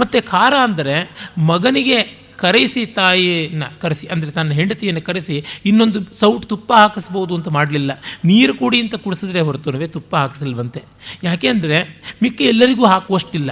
[0.00, 5.36] ಮತ್ತು ಖಾರ ಅಂದರೆ ಮಗನಿಗೆ ಕರೆಸಿ ತಾಯಿಯನ್ನು ಕರೆಸಿ, ಅಂದರೆ ತನ್ನ ಹೆಂಡತಿಯನ್ನು ಕರೆಸಿ
[5.70, 7.90] ಇನ್ನೊಂದು ಸೌಟ್ ತುಪ್ಪ ಹಾಕಿಸ್ಬೋದು ಅಂತ ಮಾಡಲಿಲ್ಲ.
[8.30, 10.82] ನೀರು ಕುಡಿ ಅಂತ ಕುಡಿಸಿದ್ರೆ ಹೊರತುನವೇ ತುಪ್ಪ ಹಾಕಿಸಲ್ವಂತೆ
[11.28, 11.78] ಯಾಕೆ ಅಂದರೆ
[12.22, 13.50] ಮಿಕ್ಕ ಎಲ್ಲರಿಗೂ ಹಾಕುವಷ್ಟಿಲ್ಲ.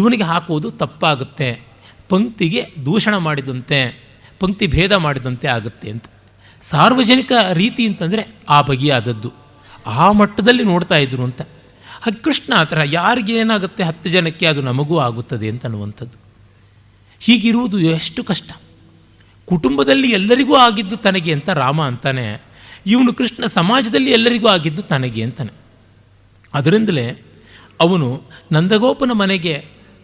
[0.00, 1.50] ಇವನಿಗೆ ಹಾಕುವುದು ತಪ್ಪಾಗುತ್ತೆ.
[2.12, 3.80] ಪಂಕ್ತಿಗೆ ದೂಷಣ ಮಾಡಿದಂತೆ,
[4.40, 6.06] ಪಂಕ್ತಿ ಭೇದ ಮಾಡಿದಂತೆ ಆಗುತ್ತೆ ಅಂತ.
[6.62, 8.22] ಸಾರ್ವಜನಿಕ ರೀತಿ ಅಂತಂದರೆ
[8.56, 9.30] ಆ ಬಗೆಯಾದದ್ದು.
[10.00, 11.42] ಆ ಮಟ್ಟದಲ್ಲಿ ನೋಡ್ತಾ ಇದ್ರು ಅಂತ.
[12.24, 16.16] ಕೃಷ್ಣ ಆ ಥರ ಯಾರಿಗೇನಾಗುತ್ತೆ ಹತ್ತು ಜನಕ್ಕೆ ಅದು ನಮಗೂ ಆಗುತ್ತದೆ ಅಂತ ಅನ್ನುವಂಥದ್ದು.
[17.20, 18.50] ಹೀಗಿರುವುದು ಎಷ್ಟು ಕಷ್ಟ.
[19.48, 22.42] ಕುಟುಂಬದಲ್ಲಿ ಎಲ್ಲರಿಗೂ ಆಗಿದ್ದು ತನಗೆ ಅಂತ ರಾಮ ಅಂತಾನೆ,
[22.86, 25.52] ಇವನು ಕೃಷ್ಣ ಸಮಾಜದಲ್ಲಿ ಎಲ್ಲರಿಗೂ ಆಗಿದ್ದು ತನಗೆ ಅಂತಾನೆ.
[26.54, 27.06] ಅದರಿಂದಲೇ
[27.80, 29.54] ಅವನು ನಂದಗೋಪನ ಮನೆಗೆ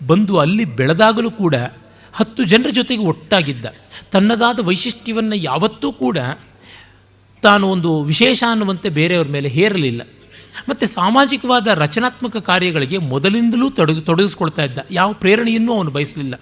[0.06, 1.54] ಬಂದು ಅಲ್ಲಿ ಬೆಳೆದಾಗಲೂ ಕೂಡ
[2.12, 3.66] ಹತ್ತು ಜನರ ಜೊತೆಗೆ ಒಟ್ಟಾಗಿದ್ದ.
[4.12, 6.18] ತನ್ನದಾದ ವೈಶಿಷ್ಟ್ಯವನ್ನು ಯಾವತ್ತೂ ಕೂಡ
[7.42, 10.02] ತಾನು ಒಂದು ವಿಶೇಷ ಅನ್ನುವಂತೆ ಬೇರೆಯವ್ರ ಮೇಲೆ ಹೇರಲಿಲ್ಲ.
[10.68, 14.78] ಮತ್ತು ಸಾಮಾಜಿಕವಾದ ರಚನಾತ್ಮಕ ಕಾರ್ಯಗಳಿಗೆ ಮೊದಲಿಂದಲೂ ತೊಡಗಿ, ತೊಡಗಿಸ್ಕೊಳ್ತಾ ಇದ್ದ.
[14.90, 16.34] ಯಾವ ಪ್ರೇರಣೆಯನ್ನು ಅವನು ಬಯಸಲಿಲ್ಲ.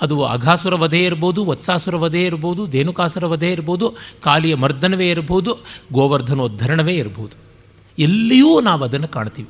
[0.00, 5.56] ಅದು ಅಘಾಸುರ ವಧೆ ಇರ್ಬೋದು ವತ್ಸಾಸುರ ವಧೆ ಇರ್ಬೋದು ಧೇನುಕಾಸುರ ವಧೆ ಇರ್ಬೋದು, ಕಾಲಿಯ ಮರ್ದನವೇ ಇರ್ಬೋದು,
[5.92, 7.50] ಗೋವರ್ಧನೋದ್ಧರಣವೇ ಇರ್ಬೋದು.
[7.98, 9.48] ಎಲ್ಲಿಯೂ ನಾವು ಅದನ್ನು ಕಾಣ್ತೀವಿ.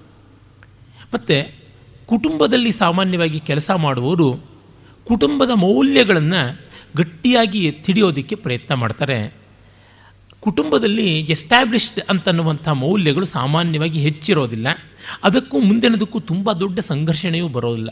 [1.15, 1.61] ಮತ್ತು
[2.07, 4.41] ಕುಟುಂಬದಲ್ಲಿ ಸಾಮಾನ್ಯವಾಗಿ ಕೆಲಸ ಮಾಡುವವರು
[5.05, 6.61] ಕುಟುಂಬದ ಮೌಲ್ಯಗಳನ್ನು
[6.97, 9.35] ಗಟ್ಟಿಯಾಗಿ ತಿಳಿಯೋದಕ್ಕೆ ಪ್ರಯತ್ನ ಮಾಡ್ತಾರೆ.
[10.41, 14.67] ಕುಟುಂಬದಲ್ಲಿ ಎಸ್ಟ್ಯಾಬ್ಲಿಷ್ಡ್ ಅಂತನ್ನುವಂಥ ಮೌಲ್ಯಗಳು ಸಾಮಾನ್ಯವಾಗಿ ಹೆಚ್ಚಿರೋದಿಲ್ಲ.
[15.25, 17.91] ಅದಕ್ಕೂ ಮುಂದಿನದಕ್ಕೂ ತುಂಬ ದೊಡ್ಡ ಸಂಘರ್ಷಣೆಯೂ ಬರೋದಿಲ್ಲ.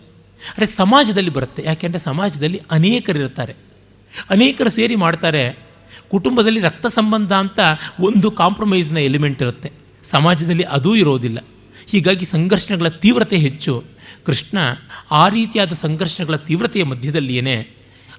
[0.51, 1.63] ಅರೆ ಸಮಾಜದಲ್ಲಿ ಬರುತ್ತೆ.
[1.63, 3.57] ಯಾಕೆಂದರೆ ಸಮಾಜದಲ್ಲಿ ಅನೇಕರಿರ್ತಾರೆ
[4.31, 5.59] ಅನೇಕರು ಸೇರಿ ಮಾಡ್ತಾರೆ.
[6.11, 7.61] ಕುಟುಂಬದಲ್ಲಿ ರಕ್ತ ಸಂಬಂಧ ಅಂತ
[8.01, 9.73] ಒಂದು ಕಾಂಪ್ರಮೈಸ್ನ ಎಲಿಮೆಂಟ್ ಇರುತ್ತೆ.
[10.05, 11.39] ಸಮಾಜದಲ್ಲಿ ಅದೂ ಇರೋದಿಲ್ಲ.
[11.87, 13.85] ಹೀಗಾಗಿ ಸಂಘರ್ಷಗಳ ತೀವ್ರತೆ ಹೆಚ್ಚು.
[14.27, 14.59] ಕೃಷ್ಣ
[15.11, 17.77] ಆ ರೀತಿಯಾದ ಸಂಘರ್ಷಗಳ ತೀವ್ರತೆಯ ಮಧ್ಯದಲ್ಲಿಯೇ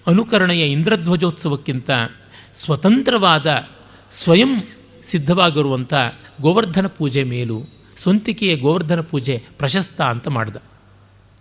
[0.08, 1.90] ಅನುಕರಣೆಯ ಇಂದ್ರಧ್ವಜೋತ್ಸವಕ್ಕಿಂತ
[2.58, 3.68] ಸ್ವತಂತ್ರವಾದ
[4.12, 4.64] ಸ್ವಯಂ
[5.04, 5.94] ಸಿದ್ಧವಾಗಿರುವಂಥ
[6.42, 7.64] ಗೋವರ್ಧನ ಪೂಜೆ ಮೇಲೂ,
[7.98, 10.56] ಸ್ವಂತಿಕೆಯ ಗೋವರ್ಧನ ಪೂಜೆ ಪ್ರಶಸ್ತ ಅಂತ ಮಾಡಿದ.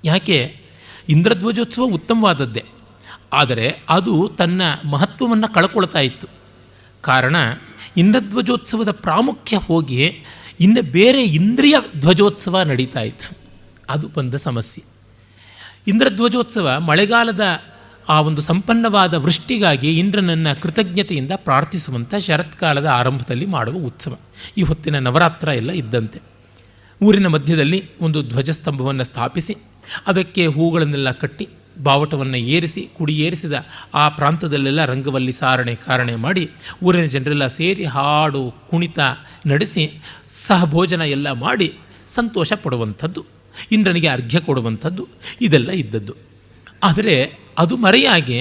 [0.05, 0.67] ಯಾಕೆ?
[1.09, 2.64] ಇಂದ್ರಧ್ವಜೋತ್ಸವ ಉತ್ತಮವಾದದ್ದೇ.
[3.32, 6.26] ಆದರೆ ಅದು ತನ್ನ ಮಹತ್ವವನ್ನು ಕಳ್ಕೊಳ್ತಾ ಇತ್ತು.
[7.00, 7.36] ಕಾರಣ,
[7.96, 10.12] ಇಂದ್ರಧ್ವಜೋತ್ಸವದ ಪ್ರಾಮುಖ್ಯ ಹೋಗಿ
[10.61, 13.36] ಇನ್ನು ಬೇರೆ ಇಂದ್ರಿಯ ಧ್ವಜೋತ್ಸವ ನಡೀತಾ ಇತ್ತು.
[13.88, 14.84] ಅದು ಬಂದ ಸಮಸ್ಯೆ.
[15.88, 17.40] ಇಂದ್ರಧ್ವಜೋತ್ಸವ ಮಳೆಗಾಲದ
[18.09, 24.16] ಆ ಒಂದು ಸಂಪನ್ನವಾದ ವೃಷ್ಟಿಗಾಗಿ ಇಂದ್ರನನ್ನು ಕೃತಜ್ಞತೆಯಿಂದ ಪ್ರಾರ್ಥಿಸುವಂಥ ಶರತ್ಕಾಲದ ಆರಂಭದಲ್ಲಿ ಮಾಡುವ ಉತ್ಸವ.
[24.56, 26.20] ಈ ಹೊತ್ತಿನ ನವರಾತ್ರ ಎಲ್ಲ ಇದ್ದಂತೆ.
[27.02, 29.56] ಊರಿನ ಮಧ್ಯದಲ್ಲಿ ಒಂದು ಧ್ವಜಸ್ತಂಭವನ್ನು ಸ್ಥಾಪಿಸಿ
[30.07, 31.49] ಅದಕ್ಕೆ ಹೂಗಳನ್ನೆಲ್ಲ ಕಟ್ಟಿ
[31.82, 33.57] ಬಾವಟವನ್ನು ಏರಿಸಿ ಕುಡಿ ಏರಿಸಿದ
[33.95, 36.51] ಆ ಪ್ರಾಂತದಲ್ಲೆಲ್ಲ ರಂಗವಲ್ಲಿ ಸಾರಣೆ ಕಾರಣೆ ಮಾಡಿ
[36.82, 38.99] ಊರಿನ ಜನರೆಲ್ಲ ಸೇರಿ ಹಾಡು, ಕುಣಿತ
[39.47, 40.01] ನಡೆಸಿ
[40.47, 41.68] ಸಹಭೋಜನ ಎಲ್ಲ ಮಾಡಿ
[42.09, 43.26] ಸಂತೋಷ ಪಡುವಂಥದ್ದು,
[43.72, 45.09] ಇಂದ್ರನಿಗೆ ಅರ್ಘ್ಯ ಕೊಡುವಂಥದ್ದು,
[45.41, 46.14] ಇದೆಲ್ಲ ಇದ್ದದ್ದು.
[46.82, 47.16] ಆದರೆ
[47.59, 48.41] ಅದು ಮರೆಯಾಗಿ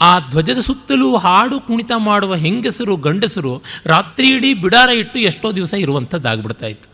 [0.00, 3.52] ಆ ಧ್ವಜದ ಸುತ್ತಲೂ ಹಾಡು, ಕುಣಿತ ಮಾಡುವ ಹೆಂಗಸರು, ಗಂಡಸರು
[3.86, 6.88] ರಾತ್ರಿ ಇಡೀ ಬಿಡಾರ ಇಟ್ಟು ಎಷ್ಟೋ ದಿವಸ ಇರುವಂಥದ್ದಾಗ್ಬಿಡ್ತಾಯಿತ್ತು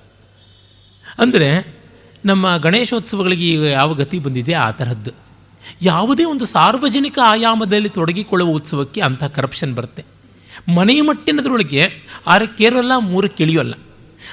[1.18, 1.73] ಅಂದರೆ
[2.24, 4.52] ನಮ್ಮ ಗಣೇಶೋತ್ಸವಗಳಿಗೆ ಈಗ ಯಾವ ಗತಿ ಬಂದಿದೆ?
[4.54, 5.10] ಆ ತರಹದ್ದು.
[5.82, 10.04] ಯಾವುದೇ ಒಂದು ಸಾರ್ವಜನಿಕ ಆಯಾಮದಲ್ಲಿ ತೊಡಗಿಕೊಳ್ಳುವ ಉತ್ಸವಕ್ಕೆ ಅಂಥ ಕರಪ್ಷನ್ ಬರುತ್ತೆ.
[10.76, 11.82] ಮನೆಯ ಮಟ್ಟಿನದ್ರೊಳಗೆ
[12.26, 13.74] ಆರಕ್ಕೇರಲ್ಲ ಮೂರಕ್ಕೆ ಇಳಿಯೋಲ್ಲ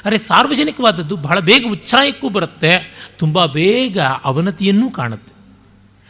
[0.05, 2.71] ಅರೆ ಸಾರ್ವಜನಿಕವಾದದ್ದು ಬಹಳ ಬೇಗ ಉಚ್ಛಾಯಕ್ಕೂ ಬರುತ್ತೆ,
[3.19, 5.33] ತುಂಬ ಬೇಗ ಅವನತಿಯನ್ನೂ ಕಾಣುತ್ತೆ.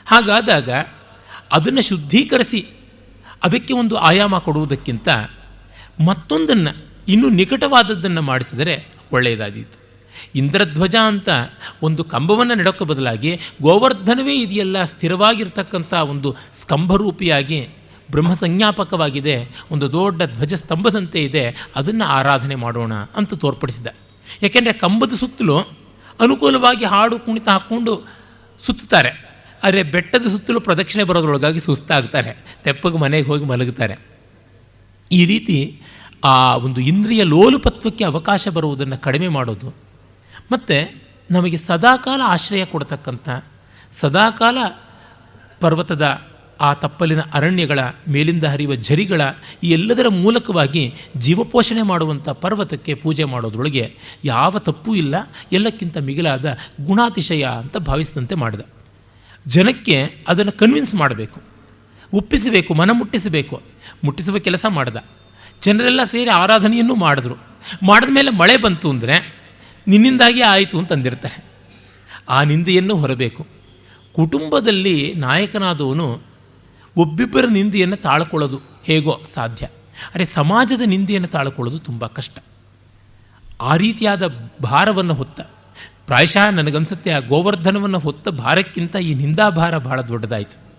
[0.08, 0.70] ಹಾಗಾದಾಗ
[1.52, 2.68] ಅದನ್ನು ಶುದ್ಧೀಕರಿಸಿ,
[3.44, 5.10] ಅದಕ್ಕೆ ಒಂದು ಆಯಾಮ ಕೊಡುವುದಕ್ಕಿಂತ
[6.06, 9.81] ಮತ್ತೊಂದನ್ನು, ಇನ್ನೂ ನಿಕಟವಾದದ್ದನ್ನು ಮಾಡಿಸಿದರೆ ಒಳ್ಳೆಯದಾದೀತು.
[10.36, 11.30] ಇಂದ್ರಧ್ವಜ ಅಂತ
[11.84, 17.68] ಒಂದು ಕಂಬವನ್ನು ನೆಡೋಕ್ಕೆ ಬದಲಾಗಿ ಗೋವರ್ಧನವೇ ಇದೆಯಲ್ಲ ಸ್ಥಿರವಾಗಿರ್ತಕ್ಕಂಥ ಒಂದು ಸ್ಕಂಭರೂಪಿಯಾಗಿ
[18.12, 19.36] ಬ್ರಹ್ಮ ಸಂಜ್ಞಾಪಕವಾಗಿದೆ
[19.72, 23.88] ಒಂದು ದೊಡ್ಡ ಧ್ವಜಸ್ತಂಭದಂತೆ ಇದೆ, ಅದನ್ನು ಆರಾಧನೆ ಮಾಡೋಣ ಅಂತ ತೋರ್ಪಡಿಸಿದ.
[24.42, 25.58] ಯಾಕೆಂದರೆ ಕಂಬದ ಸುತ್ತಲೂ
[26.22, 27.94] ಅನುಕೂಲವಾಗಿ ಹಾಡು ಕುಣಿತ ಹಾಕ್ಕೊಂಡು
[28.62, 29.12] ಸುತ್ತುತ್ತಾರೆ.
[29.64, 33.96] ಆದರೆ ಬೆಟ್ಟದ ಸುತ್ತಲೂ ಪ್ರದಕ್ಷಿಣೆ ಬರೋದ್ರೊಳಗಾಗಿ ಸುಸ್ತಾಗ್ತಾರೆ, ತೆಪ್ಪಗೆ ಮನೆಗೆ ಹೋಗಿ ಮಲಗುತ್ತಾರೆ.
[35.12, 35.82] ಈ ರೀತಿ
[36.24, 39.70] ಆ ಒಂದು ಇಂದ್ರಿಯ ಲೋಲುಪತ್ವಕ್ಕೆ ಅವಕಾಶ ಬರುವುದನ್ನು ಕಡಿಮೆ ಮಾಡೋದು
[40.52, 40.78] ಮತ್ತು
[41.30, 43.30] ನಮಗೆ ಸದಾಕಾಲ ಆಶ್ರಯ ಕೊಡತಕ್ಕಂಥ,
[43.94, 44.58] ಸದಾಕಾಲ
[45.64, 46.06] ಪರ್ವತದ
[46.60, 47.80] ಆ ತಪ್ಪಲಿನ ಅರಣ್ಯಗಳ
[48.14, 49.22] ಮೇಲಿಂದ ಹರಿಯುವ ಝರಿಗಳ
[49.66, 50.84] ಈ ಎಲ್ಲದರ ಮೂಲಕವಾಗಿ
[51.26, 53.86] ಜೀವಪೋಷಣೆ ಮಾಡುವಂಥ ಪರ್ವತಕ್ಕೆ ಪೂಜೆ ಮಾಡೋದ್ರೊಳಗೆ
[54.26, 55.16] ಯಾವ ತಪ್ಪೂ ಇಲ್ಲ,
[55.58, 56.46] ಎಲ್ಲಕ್ಕಿಂತ ಮಿಗಿಲಾದ
[56.88, 58.64] ಗುಣಾತಿಶಯ ಅಂತ ಭಾವಿಸಿದಂತೆ ಮಾಡಿದ.
[59.46, 59.98] ಜನಕ್ಕೆ
[60.32, 61.40] ಅದನ್ನು ಕನ್ವಿನ್ಸ್ ಮಾಡಬೇಕು,
[62.14, 63.58] ಒಪ್ಪಿಸಬೇಕು ಮನ ಮುಟ್ಟಿಸಬೇಕು
[64.06, 64.98] ಮುಟ್ಟಿಸುವ ಕೆಲಸ ಮಾಡಿದ.
[65.66, 67.36] ಜನರೆಲ್ಲ ಸೇರಿ ಆರಾಧನೆಯನ್ನು ಮಾಡಿದ್ರು.
[67.90, 69.18] ಮಾಡಿದ ಮೇಲೆ ಮಳೆ ಬಂತು ಅಂದರೆ
[69.88, 71.44] ನಿನ್ನಿಂದಾಗಿ ಆಯಿತು ಅಂತಂದಿರ್ತಾರೆ
[72.30, 73.48] ಆ ನಿಂದೆಯನ್ನು ಹೊರಬೇಕು.
[74.14, 76.22] ಕುಟುಂಬದಲ್ಲಿ ನಾಯಕನಾದವನು
[76.98, 79.66] ಒಬ್ಬಿಬ್ಬರ ನಿಂದೆಯನ್ನು ತಾಳ್ಕೊಳ್ಳೋದು ಹೇಗೋ ಸಾಧ್ಯ.
[80.16, 82.38] ಅರೆ ಸಮಾಜದ ನಿಂದೆಯನ್ನು ತಾಳ್ಕೊಳ್ಳೋದು ತುಂಬ ಕಷ್ಟ.
[83.62, 85.42] ಆ ರೀತಿಯಾದ ಭಾರವನ್ನು ಹೊತ್ತ,
[86.06, 90.72] ಪ್ರಾಯಶಃ ನನಗನ್ಸುತ್ತೆ ಆ ಗೋವರ್ಧನವನ್ನು ಹೊತ್ತ ಭಾರಕ್ಕಿಂತ ಈ ನಿಂದಾಭಾರ ಬಹಳ ದೊಡ್ಡದಾಯಿತು.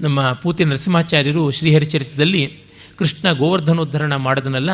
[0.00, 2.62] ನಮ್ಮ ಪೂತಿ ನರಸಿಂಹಾಚಾರ್ಯರು ಶ್ರೀಹರಿಚರಿತದಲ್ಲಿ
[2.98, 4.70] ಕೃಷ್ಣ ಗೋವರ್ಧನೋದ್ಧರಣ ಮಾಡೋದನ್ನೆಲ್ಲ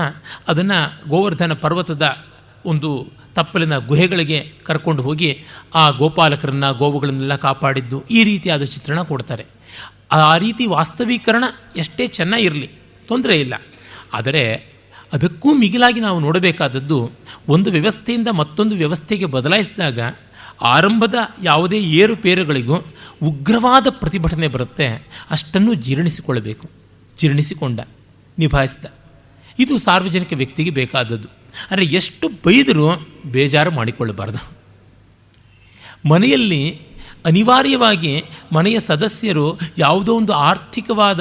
[0.48, 2.24] ಅದನ್ನು ಗೋವರ್ಧನ ಪರ್ವತದ
[2.66, 5.44] ಒಂದು ತಪ್ಪಲಿನ ಗುಹೆಗಳಿಗೆ ಕರ್ಕೊಂಡು ಹೋಗಿ
[5.74, 9.46] ಆ ಗೋಪಾಲಕರನ್ನ, ಗೋವುಗಳನ್ನೆಲ್ಲ ಕಾಪಾಡಿದ್ದು ಈ ರೀತಿಯಾದ ಚಿತ್ರಣ ಕೊಡ್ತಾರೆ.
[10.12, 11.44] ಆ ರೀತಿ ವಾಸ್ತವೀಕರಣ
[11.76, 12.70] ಎಷ್ಟೇ ಚೆನ್ನಾಗಿರಲಿ
[13.08, 13.54] ತೊಂದರೆ ಇಲ್ಲ.
[14.12, 14.42] ಆದರೆ
[15.12, 17.10] ಅದಕ್ಕೂ ಮಿಗಿಲಾಗಿ ನಾವು ನೋಡಬೇಕಾದದ್ದು
[17.48, 20.00] ಒಂದು ವ್ಯವಸ್ಥೆಯಿಂದ ಮತ್ತೊಂದು ವ್ಯವಸ್ಥೆಗೆ ಬದಲಾಯಿಸಿದಾಗ
[20.62, 22.76] ಆರಂಭದ ಯಾವುದೇ ಏರುಪೇರುಗಳಿಗೂ
[23.22, 25.06] ಉಗ್ರವಾದ ಪ್ರತಿಭಟನೆ ಬರುತ್ತೆ.
[25.30, 26.70] ಅಷ್ಟನ್ನು ಜೀರ್ಣಿಸಿಕೊಳ್ಳಬೇಕು.
[27.18, 27.80] ಜೀರ್ಣಿಸಿಕೊಂಡ,
[28.38, 28.84] ನಿಭಾಯಿಸಿದ.
[29.58, 31.28] ಇದು ಸಾರ್ವಜನಿಕ ವ್ಯಕ್ತಿಗೆ ಬೇಕಾದದ್ದು.
[31.62, 32.88] ಅಂದರೆ ಎಷ್ಟು ಬೈದರೂ
[33.26, 34.40] ಬೇಜಾರು ಮಾಡಿಕೊಳ್ಳಬಾರ್ದು.
[36.08, 36.62] ಮನೆಯಲ್ಲಿ
[37.26, 38.12] ಅನಿವಾರ್ಯವಾಗಿ
[38.52, 39.46] ಮನೆಯ ಸದಸ್ಯರು
[39.78, 41.20] ಯಾವುದೋ ಒಂದು ಆರ್ಥಿಕವಾದ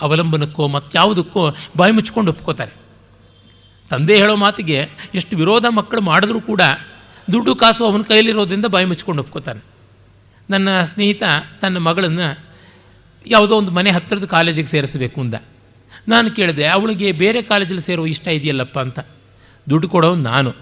[0.00, 1.44] ಅವಲಂಬನಕ್ಕೋ ಮತ್ತಾವುದಕ್ಕೋ
[1.76, 2.74] ಬಾಯಿ ಮುಚ್ಕೊಂಡು ಒಪ್ಕೋತಾರೆ.
[3.90, 4.78] ತಂದೆ ಹೇಳೋ ಮಾತಿಗೆ
[5.14, 6.60] ಎಷ್ಟು ವಿರೋಧ ಮಕ್ಕಳು ಮಾಡಿದ್ರೂ ಕೂಡ
[7.32, 9.62] ದುಡ್ಡು ಕಾಸು ಅವನ ಕೈಯಲ್ಲಿರೋದ್ರಿಂದ ಬಾಯಿ ಮುಚ್ಕೊಂಡು ಒಪ್ಕೋತಾನೆ
[10.50, 11.22] ನನ್ನ ಸ್ನೇಹಿತ
[11.60, 12.28] ತನ್ನ ಮಗಳನ್ನು
[13.26, 15.34] ಯಾವುದೋ ಒಂದು ಮನೆ ಹತ್ತಿರದ ಕಾಲೇಜಿಗೆ ಸೇರಿಸಬೇಕು ಅಂದ.
[16.08, 18.98] ನಾನು ಕೇಳಿದೆ, ಅವಳಿಗೆ ಬೇರೆ ಕಾಲೇಜಲ್ಲಿ ಸೇರೋ ಇಷ್ಟ ಇದೆಯಲ್ಲಪ್ಪ ಅಂತ.
[19.70, 20.52] ದುಡ್ಡು ಕೊಡೋ ನಾನು.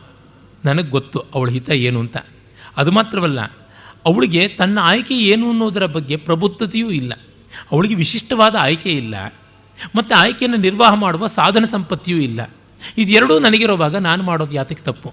[0.65, 2.17] ನನಗೆ ಗೊತ್ತು ಅವಳ ಹಿತ ಏನು ಅಂತ.
[2.77, 3.41] ಅದು ಮಾತ್ರವಲ್ಲ,
[4.07, 7.13] ಅವಳಿಗೆ ತನ್ನ ಆಯ್ಕೆ ಏನು ಅನ್ನೋದರ ಬಗ್ಗೆ ಪ್ರಬುದ್ಧತೆಯೂ ಇಲ್ಲ.
[7.73, 9.35] ಅವಳಿಗೆ ವಿಶಿಷ್ಟವಾದ ಆಯ್ಕೆ ಇಲ್ಲ.
[9.97, 12.55] ಮತ್ತು ಆಯ್ಕೆಯನ್ನು ನಿರ್ವಾಹ ಮಾಡುವ ಸಾಧನ ಸಂಪತ್ತಿಯೂ ಇಲ್ಲ.
[12.99, 15.09] ಇದೆರಡೂ ನನಗಿರುವಾಗ ನಾನು ಮಾಡೋದು ಯಾತಕ್ಕೆ ತಪ್ಪು?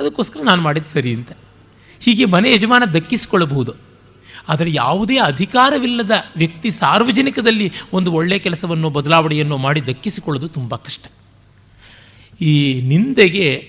[0.00, 1.32] ಅದಕ್ಕೋಸ್ಕರ ನಾನು ಮಾಡಿದ್ದು ಸರಿ ಅಂತ.
[2.00, 3.74] ಹೀಗೆ ಮನೆ ಯಜಮಾನ ದಕ್ಕಿಸಿಕೊಳ್ಳಬಹುದು.
[4.48, 11.06] ಆದರೆ ಯಾವುದೇ ಅಧಿಕಾರವಿಲ್ಲದ ವ್ಯಕ್ತಿ ಸಾರ್ವಜನಿಕದಲ್ಲಿ ಒಂದು ಒಳ್ಳೆಯ ಕೆಲಸವನ್ನು, ಬದಲಾವಣೆಯನ್ನು ಮಾಡಿ ದಕ್ಕಿಸಿಕೊಳ್ಳೋದು ತುಂಬ ಕಷ್ಟ.
[12.42, 13.68] ಈ ನಿಂದೆಗೆ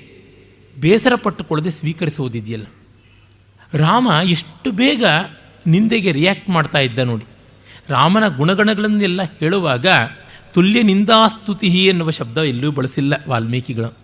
[0.79, 2.65] ಬೇಸರ ಪಟ್ಟುಕೊಳ್ಳದೆ ಸ್ವೀಕರಿಸುವುದಿದೆಯಲ್ಲ.
[3.73, 5.05] ರಾಮ ಎಷ್ಟು ಬೇಗ
[5.67, 7.25] ನಿಂದೆಗೆ ರಿಯಾಕ್ಟ್ ಮಾಡ್ತಾ ಇದ್ದ ನೋಡಿ.
[7.89, 9.85] ರಾಮನ ಗುಣಗಣಗಳನ್ನೆಲ್ಲ ಹೇಳುವಾಗ
[10.53, 13.97] ತುಲ್ಯ ನಿಂದಾಸ್ತುತಿ ಎನ್ನುವ ಶಬ್ದ ಎಲ್ಲೂ ಬಳಸಿಲ್ಲ ವಾಲ್ಮೀಕಿಗಳು.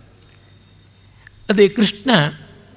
[1.49, 2.09] ಅದೇ ಕೃಷ್ಣ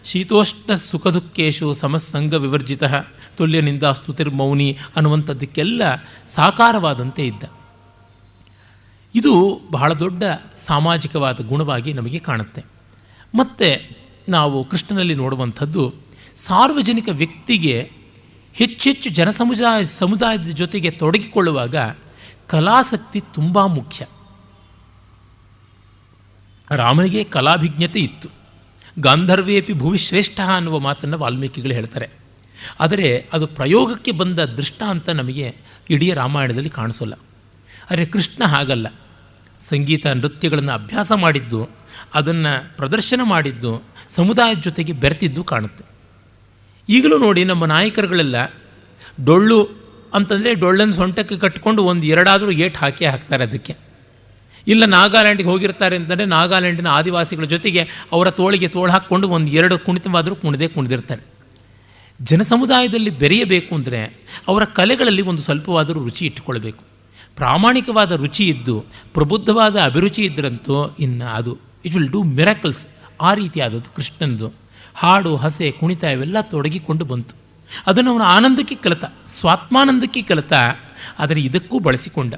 [0.05, 2.84] ಶೀತೋಷ್ಣ ಸುಖ ದುಃಖೇಶು ಸಮಸ್ಸಂಗ ವಿವರ್ಜಿತ
[3.36, 5.82] ತುಲ್ಯ ನಿಂದಾಸ್ತುತಿರ್ಮೌನಿ ಅನ್ನುವಂಥದ್ದಕ್ಕೆಲ್ಲ
[6.26, 7.43] ಸಾಕಾರವಾದಂತೆ ಇದ್ದ.
[9.14, 10.22] ಇದು ಬಹಳ ದೊಡ್ಡ
[10.66, 12.64] ಸಾಮಾಜಿಕವಾದ ಗುಣವಾಗಿ ನಮಗೆ ಕಾಣುತ್ತೆ.
[13.34, 13.96] ಮತ್ತು
[14.28, 15.94] ನಾವು ಕೃಷ್ಣನಲ್ಲಿ ನೋಡುವಂಥದ್ದು
[16.36, 17.90] ಸಾರ್ವಜನಿಕ ವ್ಯಕ್ತಿಗೆ
[18.54, 21.74] ಹೆಚ್ಚೆಚ್ಚು ಜನಸಮುದಾಯ, ಸಮುದಾಯದ ಜೊತೆಗೆ ತೊಡಗಿಕೊಳ್ಳುವಾಗ
[22.46, 24.06] ಕಲಾಸಕ್ತಿ ತುಂಬ ಮುಖ್ಯ.
[26.70, 28.28] ರಾಮನಿಗೆ ಕಲಾಭಿಜ್ಞತೆ ಇತ್ತು.
[28.98, 32.10] ಗಾಂಧರ್ವೇಪಿ ಭೂವಿಶ್ರೇಷ್ಠ ಅನ್ನುವ ಮಾತನ್ನು ವಾಲ್ಮೀಕಿಗಳು ಹೇಳ್ತಾರೆ.
[32.80, 35.56] ಆದರೆ ಅದು ಪ್ರಯೋಗಕ್ಕೆ ಬಂದ ದೃಷ್ಟಾಂತ ನಮಗೆ
[35.90, 37.14] ಇಡೀ ರಾಮಾಯಣದಲ್ಲಿ ಕಾಣಿಸೋಲ್ಲ.
[37.90, 38.86] ಆದರೆ ಕೃಷ್ಣ ಹಾಗಲ್ಲ.
[39.60, 41.68] ಸಂಗೀತ, ನೃತ್ಯಗಳನ್ನು ಅಭ್ಯಾಸ ಮಾಡಿದ್ದು,
[42.14, 45.84] ಅದನ್ನು ಪ್ರದರ್ಶನ ಮಾಡಿದ್ದು, ಸಮುದಾಯದ ಜೊತೆಗೆ ಬೆರೆತಿದ್ದು ಕಾಣುತ್ತೆ.
[46.88, 48.54] ಈಗಲೂ ನೋಡಿ ನಮ್ಮ ನಾಯಕರುಗಳೆಲ್ಲ
[49.24, 49.68] ಡೊಳ್ಳು
[50.14, 53.76] ಅಂತಂದರೆ ಡೊಳ್ಳನ್ನು ಸೊಂಟಕ್ಕೆ ಕಟ್ಕೊಂಡು ಒಂದು ಎರಡಾದರೂ ಏಟ್ ಹಾಕಿ ಹಾಕ್ತಾರೆ ಅದಕ್ಕೆ.
[54.66, 60.68] ಇಲ್ಲ ನಾಗಾಲ್ಯಾಂಡಿಗೆ ಹೋಗಿರ್ತಾರೆ ಅಂತಂದರೆ ನಾಗಾಲ್ಯಾಂಡಿನ ಆದಿವಾಸಿಗಳ ಜೊತೆಗೆ ಅವರ ತೋಳಿಗೆ ತೋಳು ಹಾಕ್ಕೊಂಡು ಒಂದು ಎರಡು ಕುಣಿತವಾದರೂ ಕುಣಿದೇ
[60.68, 61.22] ಕುಣಿದಿರ್ತಾರೆ.
[62.22, 66.91] ಜನಸಮುದಾಯದಲ್ಲಿ ಬೆರೆಯಬೇಕು ಅಂದರೆ ಅವರ ಕಲೆಗಳಲ್ಲಿ ಒಂದು ಸ್ವಲ್ಪವಾದರೂ ರುಚಿ ಇಟ್ಟುಕೊಳ್ಬೇಕು.
[67.36, 71.58] ಪ್ರಾಮಾಣಿಕವಾದ ರುಚಿ ಇದ್ದು, ಪ್ರಬುದ್ಧವಾದ ಅಭಿರುಚಿ ಇದ್ದರಂತೂ ಇನ್ನು ಅದು.
[71.84, 72.86] ಇಟ್ ವಿಲ್ ಡೂ ಮಿರಾಕಲ್ಸ್
[73.20, 74.52] ಆ ರೀತಿಯಾದದ್ದು ಕೃಷ್ಣನದು.
[74.94, 77.36] ಹಾಡು, ಹಸೆ, ಕುಣಿತ ಇವೆಲ್ಲ ತೊಡಗಿಕೊಂಡು ಬಂತು.
[77.86, 80.52] ಅದನ್ನು ಅವನು ಆನಂದಕ್ಕೆ ಕಲಿತ, ಸ್ವಾತ್ಮಾನಂದಕ್ಕೆ ಕಲಿತ,
[81.18, 82.34] ಆದರೆ ಇದಕ್ಕೂ ಬಳಸಿಕೊಂಡ.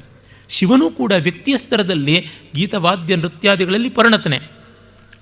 [0.48, 4.40] ಶಿವನೂ ಕೂಡ ವ್ಯಕ್ತಿಯ ಸ್ತರದಲ್ಲಿ ಗೀತವಾದ್ಯ ನೃತ್ಯಾದಿಗಳಲ್ಲಿ ಪರಿಣತನೆ.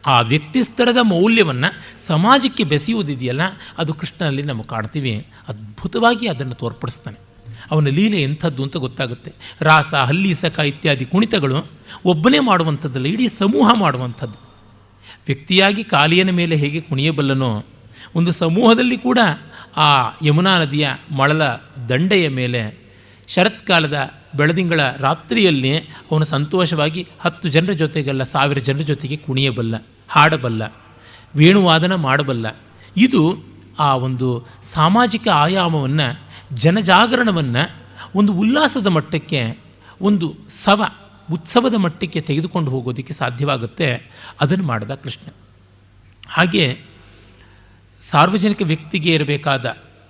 [0.07, 3.41] ಆ ವ್ಯಕ್ತಿ ಸ್ತರದ ಮೌಲ್ಯವನ್ನು ಸಮಾಜಕ್ಕೆ ಬೆಸೆಯುವುದಿದೆಯಲ್ಲ,
[3.79, 5.27] ಅದು ಕೃಷ್ಣನಲ್ಲಿ ನಾವು ಕಾಣ್ತೀವಿ.
[5.49, 7.22] ಅದ್ಭುತವಾಗಿ ಅದನ್ನು ತೋರ್ಪಡಿಸ್ತಾನೆ.
[7.73, 9.31] ಅವನ ಲೀಲೆ ಎಂಥದ್ದು ಅಂತ ಗೊತ್ತಾಗುತ್ತೆ.
[9.61, 11.59] ರಾಸ ಹಲ್ಲೀಸಕ ಇತ್ಯಾದಿ ಕುಣಿತಗಳು
[12.05, 14.39] ಒಬ್ಬನೇ ಮಾಡುವಂಥದ್ದಲ್ಲ, ಇಡೀ ಸಮೂಹ ಮಾಡುವಂಥದ್ದು.
[15.27, 17.53] ವ್ಯಕ್ತಿಯಾಗಿ ಕಾಲಿಯನ ಮೇಲೆ ಹೇಗೆ ಕುಣಿಯಬಲ್ಲನೋ,
[18.15, 19.19] ಒಂದು ಸಮೂಹದಲ್ಲಿ ಕೂಡ
[19.77, 19.91] ಆ
[20.27, 21.43] ಯಮುನಾ ನದಿಯ ಮಳಲ
[21.89, 22.63] ದಂಡೆಯ ಮೇಲೆ
[23.29, 23.99] ಶರತ್ಕಾಲದ
[24.37, 25.73] ಬೆಳದಿಂಗಳ ರಾತ್ರಿಯಲ್ಲಿ
[26.11, 29.75] ಅವನು ಸಂತೋಷವಾಗಿ ಹತ್ತು ಜನರ ಜೊತೆಗಲ್ಲ, ಸಾವಿರ ಜನರ ಜೊತೆಗೆ ಕುಣಿಯಬಲ್ಲ,
[30.09, 30.63] ಹಾಡಬಲ್ಲ,
[31.35, 32.47] ವೇಣುವಾದನ ಮಾಡಬಲ್ಲ.
[32.97, 33.23] ಇದು
[33.79, 34.29] ಆ ಒಂದು
[34.73, 36.09] ಸಾಮಾಜಿಕ ಆಯಾಮವನ್ನು
[36.55, 37.83] ಜನಜಾಗರಣವನ್ನು
[38.15, 39.59] ಒಂದು ಉಲ್ಲಾಸದ ಮಟ್ಟಕ್ಕೆ,
[40.01, 40.85] ಒಂದು ಸವ,
[41.33, 44.11] ಉತ್ಸವದ ಮಟ್ಟಕ್ಕೆ ತೆಗೆದುಕೊಂಡು ಹೋಗೋದಕ್ಕೆ ಸಾಧ್ಯವಾಗುತ್ತೆ.
[44.41, 45.33] ಅದನ್ನು ಮಾಡಿದ ಕೃಷ್ಣ.
[46.29, 46.81] ಹಾಗೆ
[48.11, 49.67] ಸಾರ್ವಜನಿಕ ವ್ಯಕ್ತಿಗೆ ಇರಬೇಕಾದ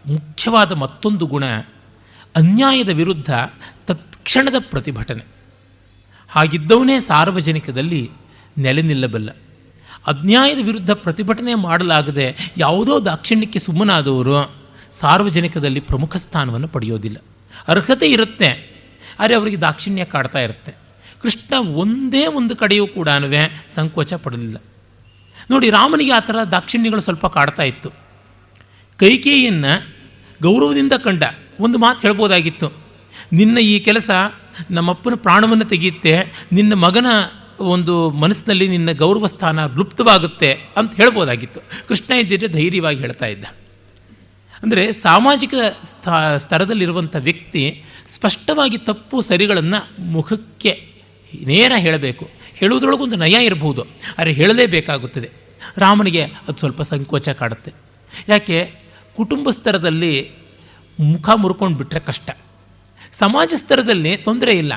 [0.06, 1.44] ಮುಖ್ಯವಾದ ಮತ್ತೊಂದು ಗುಣ,
[2.36, 3.30] ಅನ್ಯಾಯದ ವಿರುದ್ಧ
[3.86, 5.24] ತತ್ಕ್ಷಣದ ಪ್ರತಿಭಟನೆ.
[6.28, 8.10] ಹಾಗಿದ್ದವನೇ ಸಾರ್ವಜನಿಕದಲ್ಲಿ
[8.58, 9.30] ನೆಲೆ ನಿಲ್ಲಬಲ್ಲ.
[10.06, 14.61] ಅನ್ಯಾಯದ ವಿರುದ್ಧ ಪ್ರತಿಭಟನೆ ಮಾಡಲಾಗದೆ ಯಾವುದೋ ದಾಕ್ಷಿಣ್ಯಕ್ಕೆ ಸುಮ್ಮನಾದವರು
[14.92, 17.18] ಸಾರ್ವಜನಿಕದಲ್ಲಿ ಪ್ರಮುಖ ಸ್ಥಾನವನ್ನು ಪಡೆಯೋದಿಲ್ಲ.
[17.68, 18.50] ಅರ್ಹತೆ ಇರುತ್ತೆ,
[19.20, 20.72] ಆದರೆ ಅವರಿಗೆ ದಾಕ್ಷಿಣ್ಯ ಕಾಡ್ತಾ ಇರುತ್ತೆ.
[21.22, 23.08] ಕೃಷ್ಣ ಒಂದೇ ಒಂದು ಕಡೆಯೂ ಕೂಡ
[23.74, 24.56] ಸಂಕೋಚ ಪಡಲಿಲ್ಲ.
[25.50, 27.90] ನೋಡಿ, ರಾಮನಿಗೆ ಆ ಥರ ದಾಕ್ಷಿಣ್ಯಗಳು ಸ್ವಲ್ಪ ಕಾಡ್ತಾ ಇತ್ತು.
[28.98, 29.72] ಕೈಕೇಯಿಯನ್ನು
[30.42, 31.22] ಗೌರವದಿಂದ ಕಂಡ
[31.60, 32.68] ಒಂದು ಮಾತು ಹೇಳ್ಬೋದಾಗಿತ್ತು.
[33.32, 34.10] ನಿನ್ನ ಈ ಕೆಲಸ
[34.70, 36.14] ನಮ್ಮಪ್ಪನ ಪ್ರಾಣವನ್ನು ತೆಗೆಯುತ್ತೆ,
[36.52, 37.06] ನಿನ್ನ ಮಗನ
[37.74, 41.60] ಒಂದು ಮನಸ್ಸಿನಲ್ಲಿ ನಿನ್ನ ಗೌರವ ಸ್ಥಾನ ಲುಪ್ತವಾಗುತ್ತೆ ಅಂತ ಹೇಳ್ಬೋದಾಗಿತ್ತು.
[41.88, 43.44] ಕೃಷ್ಣ ಇದ್ದಿದ್ದರೆ ಧೈರ್ಯವಾಗಿ ಹೇಳ್ತಾ ಇದ್ದ.
[44.62, 45.54] ಅಂದರೆ ಸಾಮಾಜಿಕ
[45.84, 50.92] ಸ್ಥಾ ಸ್ತರದಲ್ಲಿರುವಂಥ ವ್ಯಕ್ತಿ ಸ್ಪಷ್ಟವಾಗಿ ತಪ್ಪು ಸರಿಗಳನ್ನು ಮುಖಕ್ಕೆ
[51.46, 52.30] ನೇರ ಹೇಳಬೇಕು.
[52.54, 53.82] ಹೇಳುವುದರೊಳಗೊಂದು ನಯ ಇರಬಹುದು
[54.18, 55.30] ಆದರೆ ಹೇಳಲೇಬೇಕಾಗುತ್ತದೆ.
[55.78, 57.72] ರಾಮನಿಗೆ ಅದು ಸ್ವಲ್ಪ ಸಂಕೋಚ ಕಾಡುತ್ತೆ.
[58.28, 58.72] ಯಾಕೆ?
[59.16, 60.30] ಕುಟುಂಬ ಸ್ತರದಲ್ಲಿ
[61.00, 62.30] ಮುಖ ಮುರ್ಕೊಂಡು ಬಿಟ್ಟರೆ ಕಷ್ಟ.
[63.12, 64.72] ಸಮಾಜ ಸ್ತರದಲ್ಲಿ ತೊಂದರೆ ಇಲ್ಲ.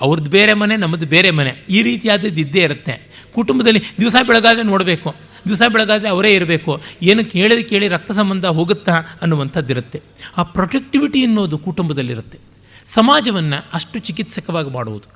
[0.00, 1.52] ಅವ್ರದ್ದು ಬೇರೆ ಮನೆ ನಮ್ಮದು ಬೇರೆ ಮನೆ.
[1.68, 3.24] ಈ ರೀತಿಯಾದದ್ದು ಇದ್ದೇ ಇರುತ್ತೆ.
[3.34, 5.14] ಕುಟುಂಬದಲ್ಲಿ ದಿವಸ ಬೆಳಗಾದರೆ ನೋಡಬೇಕು.
[5.48, 6.82] ದಿವಸ ಬೆಳಗಾದರೆ ಅವರೇ ಇರಬೇಕು.
[7.02, 10.02] ಏನು ಕೇಳಿದ ಕೇಳಿ ರಕ್ತ ಸಂಬಂಧ ಹೋಗುತ್ತಾ ಅನ್ನುವಂಥದ್ದಿರುತ್ತೆ.
[10.36, 12.38] ಆ ಪ್ರೊಟೆಕ್ಟಿವಿಟಿ ಅನ್ನೋದು ಕುಟುಂಬದಲ್ಲಿರುತ್ತೆ.
[12.86, 15.08] ಸಮಾಜವನ್ನು ಅಷ್ಟು ಚಿಕಿತ್ಸಕವಾಗಿ ಮಾಡುವುದು.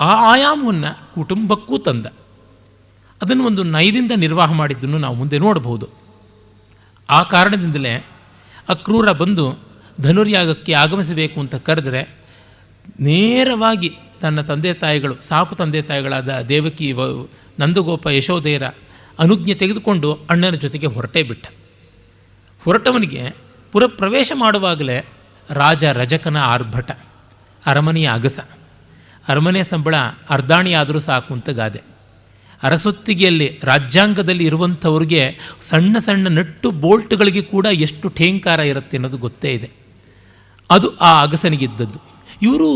[0.00, 2.06] ಆ ಆಯಾಮವನ್ನು ಕುಟುಂಬಕ್ಕೂ ತಂದ.
[3.22, 5.88] ಅದನ್ನು ಒಂದು ನಯದಿಂದ ನಿರ್ವಾಹ ಮಾಡಿದ್ದನ್ನು ನಾವು ಮುಂದೆ ನೋಡಬಹುದು
[7.10, 8.06] ಆ ಕಾರಣದಿಂದಲೇ
[8.68, 9.58] ಅಕ್ರೂರ ಬಂದು
[10.00, 12.14] ಧನುರ್ಯಾಗಕ್ಕೆ ಆಗಮಿಸಬೇಕು ಅಂತ ಕರೆದರೆ
[13.00, 13.90] ನೇರವಾಗಿ
[14.20, 16.94] ತನ್ನ ತಂದೆ ತಾಯಿಗಳು, ಸಾಕು ತಂದೆ ತಾಯಿಗಳಾದ ದೇವಕಿ
[17.60, 18.62] ನಂದಗೋಪ ಯಶೋಧೆಯರ
[19.20, 21.46] ಅನುಜ್ಞೆ ತೆಗೆದುಕೊಂಡು ಅಣ್ಣನ ಜೊತೆಗೆ ಹೊರಟೇ ಬಿಟ್ಟ.
[22.64, 23.22] ಹೊರಟವನಿಗೆ
[23.72, 24.98] ಪುರ ಪ್ರವೇಶ ಮಾಡುವಾಗಲೇ
[25.50, 26.90] ರಾಜ ರಜಕನ ಆರ್ಭಟ,
[27.66, 28.40] ಅರಮನೆಯ ಅಗಸ
[29.28, 29.94] ಅರಮನೆ ಸಂಬಳ
[30.30, 31.80] ಅರ್ಧಾಣಿಯಾದರೂ ಸಾಕು ಅಂತ ಗಾದೆ.
[32.62, 35.22] ಅರಸೊತ್ತಿಗೆಯಲ್ಲಿ ರಾಜ್ಯಾಂಗದಲ್ಲಿ ಇರುವಂಥವ್ರಿಗೆ
[35.62, 39.70] ಸಣ್ಣ ಸಣ್ಣ ನಟ್ಟು ಬೋಲ್ಟ್ಗಳಿಗೆ ಕೂಡ ಎಷ್ಟು ಠೇಂಕಾರ ಇರುತ್ತೆ ಅನ್ನೋದು ಗೊತ್ತೇ ಇದೆ.
[40.70, 41.98] ಅದು ಆ ಅಗಸನಿಗಿದ್ದದ್ದು.
[42.42, 42.70] ಇವರು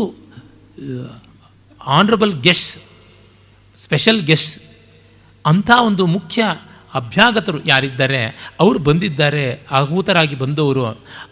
[1.85, 2.77] ಆನರಬಲ್ ಗೆಸ್ಟ್ಸ್
[3.77, 4.64] ಸ್ಪೆಷಲ್ ಗೆಸ್ಟ್ಸ್
[5.45, 6.43] ಅಂಥ ಒಂದು ಮುಖ್ಯ
[6.93, 8.51] ಅಭ್ಯಾಗತರು ಯಾರಿದ್ದಾರೆ?
[8.59, 10.85] ಅವರು ಬಂದಿದ್ದಾರೆ, ಆಹೂತರಾಗಿ ಬಂದವರು.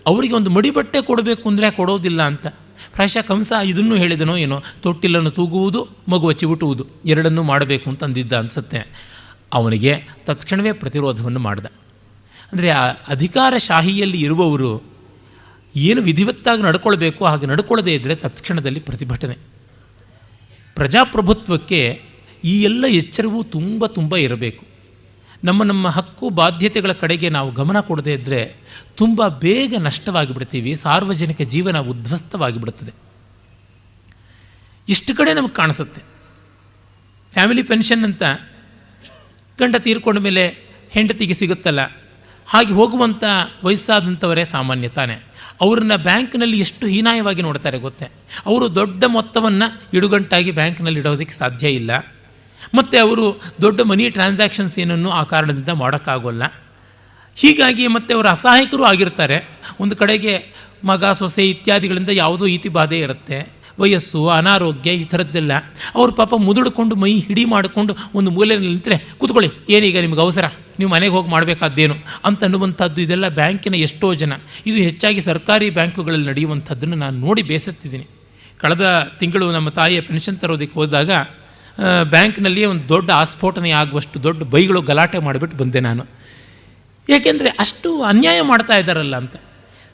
[0.08, 2.48] ಅವರಿಗೆ ಒಂದು ಮಡಿಬಟ್ಟೆ ಕೊಡಬೇಕು ಅಂದರೆ ಕೊಡೋದಿಲ್ಲ ಅಂತ.
[2.94, 9.14] ಪ್ರಾಯಶಃ ಕಂಸ ಇದನ್ನು ಹೇಳಿದನೋ ಏನೋ, ತೊಟ್ಟಿಲನ್ನು ತೂಗುವುದು ಮಗುವ ಚಿವುಟುವುದು ಎರಡನ್ನೂ ಮಾಡಬೇಕು ಅಂತ ಅಂದಿದ್ದ ಅನಿಸುತ್ತೆ.
[9.54, 11.66] ಅವನಿಗೆ ತತ್ಕ್ಷಣವೇ ಪ್ರತಿರೋಧವನ್ನು ಮಾಡಿದ.
[12.52, 14.84] ಅಂದರೆ ಆ ಅಧಿಕಾರ ಶಾಹಿಯಲ್ಲಿ ಇರುವವರು
[15.76, 19.38] ಏನು ವಿಧಿವತ್ತಾಗಿ ನಡ್ಕೊಳ್ಬೇಕು ಹಾಗೆ ನಡ್ಕೊಳ್ಳದೇ ಇದ್ದರೆ ತತ್ಕ್ಷಣದಲ್ಲಿ ಪ್ರತಿಭಟನೆ.
[20.76, 22.13] ಪ್ರಜಾಪ್ರಭುತ್ವಕ್ಕೆ
[22.44, 24.64] ಈ ಎಲ್ಲ ಎಚ್ಚರವೂ ತುಂಬ ತುಂಬ ಇರಬೇಕು.
[25.44, 28.42] ನಮ್ಮ ನಮ್ಮ ಹಕ್ಕು ಬಾಧ್ಯತೆಗಳ ಕಡೆಗೆ ನಾವು ಗಮನ ಕೊಡದೇ ಇದ್ದರೆ
[28.96, 32.94] ತುಂಬ ಬೇಗ ನಷ್ಟವಾಗಿ ಬಿಡ್ತೀವಿ ಸಾರ್ವಜನಿಕ ಜೀವನ ಉದ್ವಸ್ತವಾಗಿಬಿಡುತ್ತದೆ
[34.88, 36.02] ಇಷ್ಟು ಕಡೆ ನಮಗೆ ಕಾಣಿಸುತ್ತೆ.
[37.34, 38.24] ಫ್ಯಾಮಿಲಿ ಪೆನ್ಷನ್ ಅಂತ
[39.60, 40.44] ಗಂಡ ತೀರ್ಕೊಂಡ ಮೇಲೆ
[40.90, 41.82] ಹೆಂಡತಿಗೆ ಸಿಗುತ್ತಲ್ಲ,
[42.48, 43.24] ಹಾಗೆ ಹೋಗುವಂಥ
[43.64, 45.16] ವಯಸ್ಸಾದಂಥವರೇ ಸಾಮಾನ್ಯ ತಾನೆ.
[45.62, 48.08] ಅವ್ರನ್ನ ಬ್ಯಾಂಕ್ನಲ್ಲಿ ಎಷ್ಟು ಹೀನಾಯವಾಗಿ ನೋಡ್ತಾರೆ ಗೊತ್ತೇ.
[48.46, 49.68] ಅವರು ದೊಡ್ಡ ಮೊತ್ತವನ್ನು
[49.98, 51.92] ಇಡುಗಂಟಾಗಿ ಬ್ಯಾಂಕ್ನಲ್ಲಿ ಇಡೋದಕ್ಕೆ ಸಾಧ್ಯ ಇಲ್ಲ.
[52.74, 56.44] ಮತ್ತು ಅವರು ದೊಡ್ಡ ಮನಿ ಟ್ರಾನ್ಸಾಕ್ಷನ್ಸ್ ಏನನ್ನು ಆ ಕಾರಣದಿಂದ ಮಾಡೋಕ್ಕಾಗೋಲ್ಲ.
[57.36, 59.38] ಹೀಗಾಗಿ ಮತ್ತೆ ಅವರು ಅಸಹಾಯಕರು ಆಗಿರ್ತಾರೆ.
[59.80, 60.54] ಒಂದು ಕಡೆಗೆ
[60.86, 63.64] ಮಗ, ಸೊಸೆ ಇತ್ಯಾದಿಗಳಿಂದ ಯಾವುದೋ ಈತಿ ಬಾಧೆ ಇರುತ್ತೆ.
[63.80, 65.52] ವಯಸ್ಸು, ಅನಾರೋಗ್ಯ ಈ ಥರದ್ದೆಲ್ಲ.
[65.96, 70.46] ಅವ್ರ ಪಾಪ ಮುದುಡ್ಕೊಂಡು ಮೈ ಹಿಡಿ ಮಾಡಿಕೊಂಡು ಒಂದು ಮೂಲೆಯಲ್ಲಿ ನಿಂತರೆ ಕೂತ್ಕೊಳ್ಳಿ, ಏನೀಗ ನಿಮ್ಗೆ ಅವಸರ?
[70.80, 71.96] ನೀವು ಮನೆಗೆ ಹೋಗಿ ಮಾಡಬೇಕಾದ್ದೇನು?
[72.26, 74.34] ಅಂತ ಅನ್ನುವಂಥದ್ದು ಇದೆಲ್ಲ ಬ್ಯಾಂಕಿನ ಎಷ್ಟೋ ಜನ.
[74.66, 78.08] ಇದು ಹೆಚ್ಚಾಗಿ ಸರ್ಕಾರಿ ಬ್ಯಾಂಕುಗಳಲ್ಲಿ ನಡೆಯುವಂಥದ್ದನ್ನು ನಾನು ನೋಡಿ ಬೇಸತ್ತಿದ್ದೀನಿ.
[78.58, 81.12] ಕಳೆದ ತಿಂಗಳು ನಮ್ಮ ತಾಯಿಯ ಪೆನ್ಷನ್ ತರೋದಕ್ಕೆ ಹೋದಾಗ
[82.14, 86.04] ಬ್ಯಾಂಕ್ನಲ್ಲಿ ಒಂದು ದೊಡ್ಡ ಆಸ್ಫೋಟನೆ ಆಗುವಷ್ಟು ದೊಡ್ಡ ಬೈಗಳು ಗಲಾಟೆ ಮಾಡಿಬಿಟ್ಟು ಬಂದೆ ನಾನು.
[87.10, 89.36] ಏಕೆಂದರೆ ಅಷ್ಟು ಅನ್ಯಾಯ ಮಾಡ್ತಾ ಇದ್ದಾರಲ್ಲ ಅಂತ.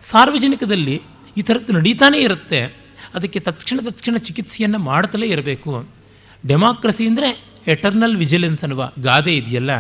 [0.02, 0.96] ಸಾರ್ವಜನಿಕದಲ್ಲಿ
[1.38, 2.60] ಈ ಥರದ್ದು ನಡೀತಾನೇ ಇರುತ್ತೆ.
[3.16, 5.72] ಅದಕ್ಕೆ ತತ್ಕ್ಷಣ ತತ್ಕ್ಷಣ ಚಿಕಿತ್ಸೆಯನ್ನು ಮಾಡ್ತಲೇ ಇರಬೇಕು.
[6.48, 7.30] ಡೆಮಾಕ್ರಸಿ ಅಂದರೆ
[7.68, 9.72] ಎಟರ್ನಲ್ ವಿಜಿಲೆನ್ಸ್ ಅನ್ನುವ ಗಾದೆ ಇದೆಯಲ್ಲ,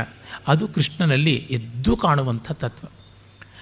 [0.47, 2.85] ಅದು ಕೃಷ್ಣನಲ್ಲಿ ಎದ್ದು ಕಾಣುವಂಥ ತತ್ವ.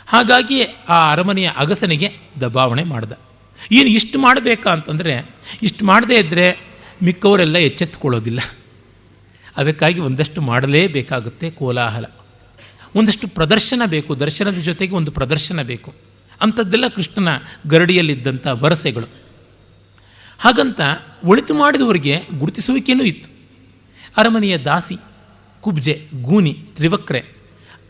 [0.08, 0.58] ಹಾಗಾಗಿ
[0.90, 2.10] ಆ ಅರಮನೆಯ ಅಗಸನಿಗೆ
[2.42, 3.14] ದಬಾವಣೆ ಮಾಡ್ದ.
[3.72, 5.14] ಏನು ಇಷ್ಟು ಮಾಡಬೇಕಾ ಅಂತಂದರೆ,
[5.64, 6.48] ಇಷ್ಟು ಮಾಡದೇ ಇದ್ದರೆ
[7.04, 8.40] ಮಿಕ್ಕವರೆಲ್ಲ ಎಚ್ಚೆತ್ತುಕೊಳ್ಳೋದಿಲ್ಲ.
[9.58, 12.06] ಅದಕ್ಕಾಗಿ ಒಂದಷ್ಟು ಮಾಡಲೇಬೇಕಾಗುತ್ತೆ ಕೋಲಾಹಲ.
[12.96, 15.94] ಒಂದಷ್ಟು ಪ್ರದರ್ಶನ ಬೇಕು, ದರ್ಶನದ ಜೊತೆಗೆ ಒಂದು ಪ್ರದರ್ಶನ ಬೇಕು.
[16.42, 17.28] ಅಂಥದ್ದೆಲ್ಲ ಕೃಷ್ಣನ
[17.68, 19.06] ಗರಡಿಯಲ್ಲಿದ್ದಂಥ ವರಸೆಗಳು.
[20.40, 20.80] ಹಾಗಂತ
[21.24, 23.30] ಒಳಿತು ಮಾಡಿದವರಿಗೆ ಗುರುತಿಸುವಿಕೆಯೂ ಇತ್ತು.
[24.18, 24.96] ಅರಮನೆಯ ದಾಸಿ,
[25.62, 27.26] ಕುಬ್ಜೆ, ಗೂನಿ, ತ್ರಿವಕ್ರೆ,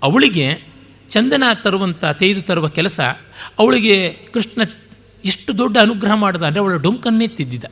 [0.03, 0.63] ಅವಳಿಗೆ
[1.09, 2.99] ಚಂದನ ತರುವಂಥ, ತೇದು ತರುವ ಕೆಲಸ,
[3.59, 4.61] ಅವಳಿಗೆ ಕೃಷ್ಣ
[5.25, 7.63] ಎಷ್ಟು ದೊಡ್ಡ ಅನುಗ್ರಹ ಮಾಡಿದ, ಅಂದರೆ ಅವಳ ಡೊಂಕನ್ನೇ ತಿದ್ದಿದ.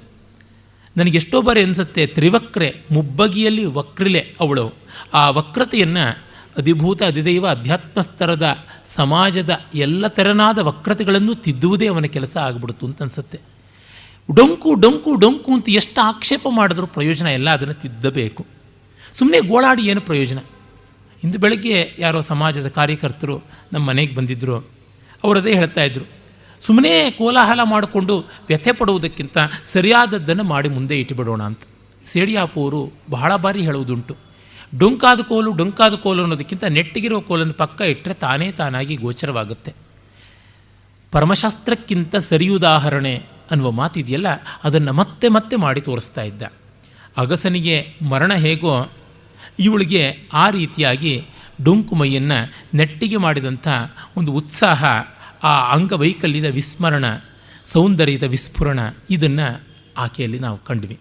[0.97, 4.73] ನನಗೆ ಎಷ್ಟೋ ಬಾರಿ ಅನಿಸುತ್ತೆ, ತ್ರಿವಕ್ರೆ, ಮುಬ್ಬಗಿಯಲ್ಲಿ ವಕ್ರಿಲೆ ಅವಳು.
[5.13, 6.25] ಆ ವಕ್ರತೆಯನ್ನು
[6.57, 13.39] ಅಧಿಭೂತ, ಅಧಿದೈವ ಅಧ್ಯಾತ್ಮ ಸ್ತರದ ಸಮಾಜದ ಎಲ್ಲ ತೆರನಾದ ವಕ್ರತೆಗಳನ್ನು ತಿದ್ದುವುದೇ ಅವನ ಕೆಲಸ ಆಗ್ಬಿಡ್ತು ಅಂತ ಅನಿಸುತ್ತೆ.
[14.35, 18.45] ಡೊಂಕು ಡೊಂಕು ಡೊಂಕು ಅಂತ ಎಷ್ಟು ಆಕ್ಷೇಪ ಮಾಡಿದ್ರೂ ಪ್ರಯೋಜನ ಎಲ್ಲ ಅದನ್ನು ತಿದ್ದಬೇಕು.
[19.13, 20.37] ಸುಮ್ಮನೆ ಗೋಳಾಡಿ ಏನು ಪ್ರಯೋಜನ?
[21.23, 23.43] ಇಂದು ಬೆಳಗ್ಗೆ ಯಾರೋ ಸಮಾಜದ ಕಾರ್ಯಕರ್ತರು
[23.73, 24.69] ನಮ್ಮ ಮನೆಗೆ ಬಂದಿದ್ದರು
[25.23, 26.05] ಅವರದೇ ಹೇಳ್ತಾ ಇದ್ರು
[26.61, 31.59] ಸುಮ್ಮನೆ ಕೋಲಾಹಲ ಮಾಡಿಕೊಂಡು ವ್ಯಥೆ ಪಡುವುದಕ್ಕಿಂತ ಸರಿಯಾದದ್ದನ್ನು ಮಾಡಿ ಮುಂದೆ ಇಟ್ಟುಬಿಡೋಣ ಅಂತ.
[32.05, 34.15] ಸೇಡಿಯಾಪುವರು ಬಹಳ ಬಾರಿ ಹೇಳುವುದುಂಟು.
[34.77, 39.73] ಡೊಂಕಾದ ಕೋಲು ಡೊಂಕಾದ ಕೋಲು ಅನ್ನೋದಕ್ಕಿಂತ ನೆಟ್ಟಿಗಿರೋ ಕೋಲನ್ನು ಪಕ್ಕ ಇಟ್ಟರೆ ತಾನೇ ತಾನಾಗಿ ಗೋಚರವಾಗುತ್ತೆ.
[41.11, 43.15] ಪರಮಶಾಸ್ತ್ರಕ್ಕಿಂತ ಸರಿಯುದಾಹರಣೆ
[43.51, 44.27] ಅನ್ನುವ ಮಾತಿದೆಯಲ್ಲ,
[44.63, 46.43] ಅದನ್ನು ಮತ್ತೆ ಮತ್ತೆ ಮಾಡಿ ತೋರಿಸ್ತಾ ಇದ್ದ.
[47.17, 48.91] ಅಗಸನಿಗೆ ಮರಣ ಹೇಗೋ,
[49.59, 51.27] ಇವಳಿಗೆ ಆ ರೀತಿಯಾಗಿ
[51.63, 53.67] ಡೊಂಕು ಮೈಯನ್ನು ನೆಟ್ಟಿಗೆ ಮಾಡಿದಂಥ
[54.17, 54.85] ಒಂದು ಉತ್ಸಾಹ
[55.45, 57.05] ಆ ಅಂಗವೈಕಲ್ಯದ ವಿಸ್ಮರಣ,
[57.65, 58.79] ಸೌಂದರ್ಯದ ವಿಸ್ಫುರಣ
[59.09, 59.47] ಇದನ್ನು
[59.97, 60.97] ಆಕೆಯಲ್ಲಿ ನಾವು ಕಂಡ್ವಿ.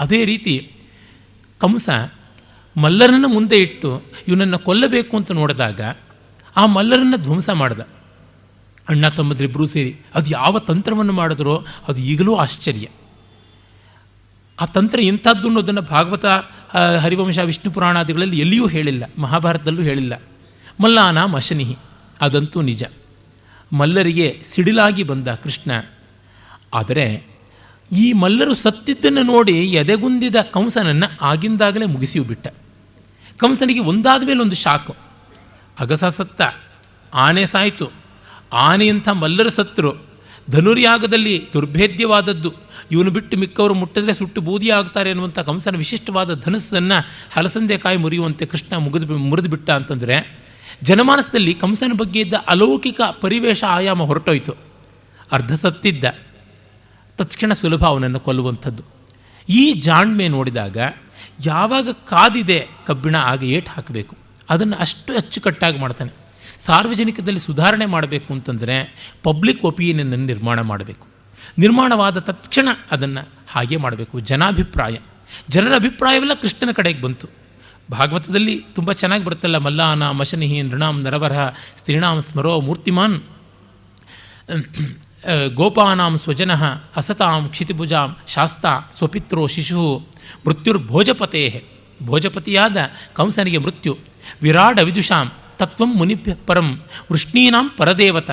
[0.00, 0.54] ಅದೇ ರೀತಿ
[1.60, 1.88] ಕಂಸ
[2.76, 3.88] ಮಲ್ಲರನ್ನು ಮುಂದೆ ಇಟ್ಟು
[4.28, 5.80] ಇವನನ್ನು ಕೊಲ್ಲಬೇಕು ಅಂತ ನೋಡಿದಾಗ
[6.56, 7.80] ಆ ಮಲ್ಲರನ್ನು ಧ್ವಂಸ ಮಾಡ್ದ.
[8.88, 11.56] ಅಣ್ಣ ತಮ್ಮದ್ರಿಬ್ಬರೂ ಸೇರಿ, ಅದು ಯಾವ ತಂತ್ರವನ್ನು ಮಾಡಿದ್ರೋ
[11.88, 12.86] ಅದು ಈಗಲೂ ಆಶ್ಚರ್ಯ.
[14.58, 16.26] ಆ ತಂತ್ರ ಎಂಥದ್ದು ಅನ್ನೋದನ್ನು ಭಾಗವತ
[17.02, 20.14] ಹರಿವಂಶ, ವಿಷ್ಣು ಪುರಾಣಾದಿಗಳಲ್ಲಿ ಎಲ್ಲಿಯೂ ಹೇಳಿಲ್ಲ, ಮಹಾಭಾರತದಲ್ಲೂ ಹೇಳಿಲ್ಲ.
[20.80, 21.76] ಮಲ್ಲಾನ ಮಶನಿಹಿ,
[22.20, 22.84] ಅದಂತೂ ನಿಜ.
[23.72, 25.70] ಮಲ್ಲರಿಗೆ ಸಿಡಿಲಾಗಿ ಬಂದ ಕೃಷ್ಣ,
[26.74, 27.06] ಆದರೆ
[27.90, 32.46] ಈ ಮಲ್ಲರು ಸತ್ತಿದ್ದನ್ನು ನೋಡಿ ಎದೆಗುಂದಿದ ಕಂಸನನ್ನು ಆಗಿಂದಾಗಲೇ ಮುಗಿಸಿಯೂ ಬಿಟ್ಟ.
[33.40, 34.94] ಕಂಸನಿಗೆ ಒಂದಾದ ಮೇಲೆ ಒಂದು ಶಾಕು.
[35.78, 36.40] ಅಗಸ ಸತ್ತ,
[37.12, 37.86] ಆನೆ ಸಾಯಿತು.
[38.52, 39.92] ಆನೆಯಂಥ ಮಲ್ಲರು ಸತ್ತರು
[40.50, 42.50] ಧನುರ್ಯಾಗದಲ್ಲಿ ದುರ್ಭೇದ್ಯವಾದದ್ದು.
[42.90, 46.98] ಇವನು ಬಿಟ್ಟು ಮಿಕ್ಕವರು ಮುಟ್ಟಿದ್ರೆ ಸುಟ್ಟು ಬೂದಿ ಆಗ್ತಾರೆ ಅನ್ನುವಂಥ ಕಂಸನ ವಿಶಿಷ್ಟವಾದ ಧನಸ್ಸನ್ನು
[47.32, 50.16] ಹಲಸಂದೆ ಕಾಯಿ ಮುರಿಯುವಂತೆ ಕೃಷ್ಣ ಮುಗಿದು ಮುರಿದು ಬಿಟ್ಟ ಅಂತಂದರೆ
[50.82, 54.54] ಜನಮಾನಸದಲ್ಲಿ ಕಂಸನ ಬಗ್ಗೆ ಇದ್ದ ಅಲೌಕಿಕ ಪರಿವೇಶ ಆಯಾಮ ಹೊರಟೋಯ್ತು.
[55.32, 56.04] ಅರ್ಧ ಸತ್ತಿದ್ದ.
[57.18, 58.82] ತತ್ಕ್ಷಣ ಸುಲಭ ಅವನನ್ನು ಕೊಲ್ಲುವಂಥದ್ದು.
[59.48, 60.76] ಈ ಜಾಣ್ಮೆ ನೋಡಿದಾಗ
[61.46, 64.16] ಯಾವಾಗ ಕಾದಿದೆ ಕಬ್ಬಿಣ ಆಗ ಏಟು ಹಾಕಬೇಕು.
[64.50, 66.12] ಅದನ್ನು ಅಷ್ಟು ಅಚ್ಚುಕಟ್ಟಾಗಿ ಮಾಡ್ತಾನೆ.
[66.60, 71.06] ಸಾರ್ವಜನಿಕದಲ್ಲಿ ಸುಧಾರಣೆ ಮಾಡಬೇಕು ಅಂತಂದರೆ ಪಬ್ಲಿಕ್ ಒಪಿನಿಯನನ್ನು ನಿರ್ಮಾಣ ಮಾಡಬೇಕು.
[71.58, 74.20] ನಿರ್ಮಾಣವಾದ ತತ್ಕ್ಷಣ ಅದನ್ನು ಹಾಗೆ ಮಾಡಬೇಕು.
[74.20, 74.96] ಜನಾಭಿಪ್ರಾಯ.
[75.48, 77.39] ಜನರ ಅಭಿಪ್ರಾಯವೆಲ್ಲ ಕೃಷ್ಣನ ಕಡೆಗೆ ಬಂತು.
[77.90, 81.44] ಭಾಗವತದಲ್ಲಿ ತುಂಬ ಚೆನ್ನಾಗಿ ಬರುತ್ತಲ್ಲ, ಮಲ್ಲಾನ ಮಶನಿಹಿ ನೃಣಾಂ ನರವರಹ
[81.78, 83.16] ಸ್ತ್ರೀಣಾಂ ಸ್ಮರೋ ಮೂರ್ತಿಮಾನ್.
[85.58, 86.52] ಗೋಪಾನಾಂ ಸ್ವಜನ
[87.00, 89.84] ಅಸತಾಂ ಕ್ಷಿತಿಭುಜಾಂ ಶಾಸ್ತಾ ಸ್ವಪಿತ್ರೋ ಶಿಶು
[90.46, 91.44] ಮೃತ್ಯುರ್ಭೋಜಪತೇ
[92.00, 92.76] ಭೋಜಪತಿಯಾದ
[93.16, 93.92] ಕಂಸನಿಗೆ ಮೃತ್ಯು.
[94.42, 95.26] ವಿರಾಡ ವಿದುಷಾಂ
[95.58, 96.16] ತತ್ವಂ ಮುನಿ
[96.48, 96.68] ಪರಂ
[97.10, 98.30] ವೃಷ್ಣೀನಾಂ ಪರದೇವತ.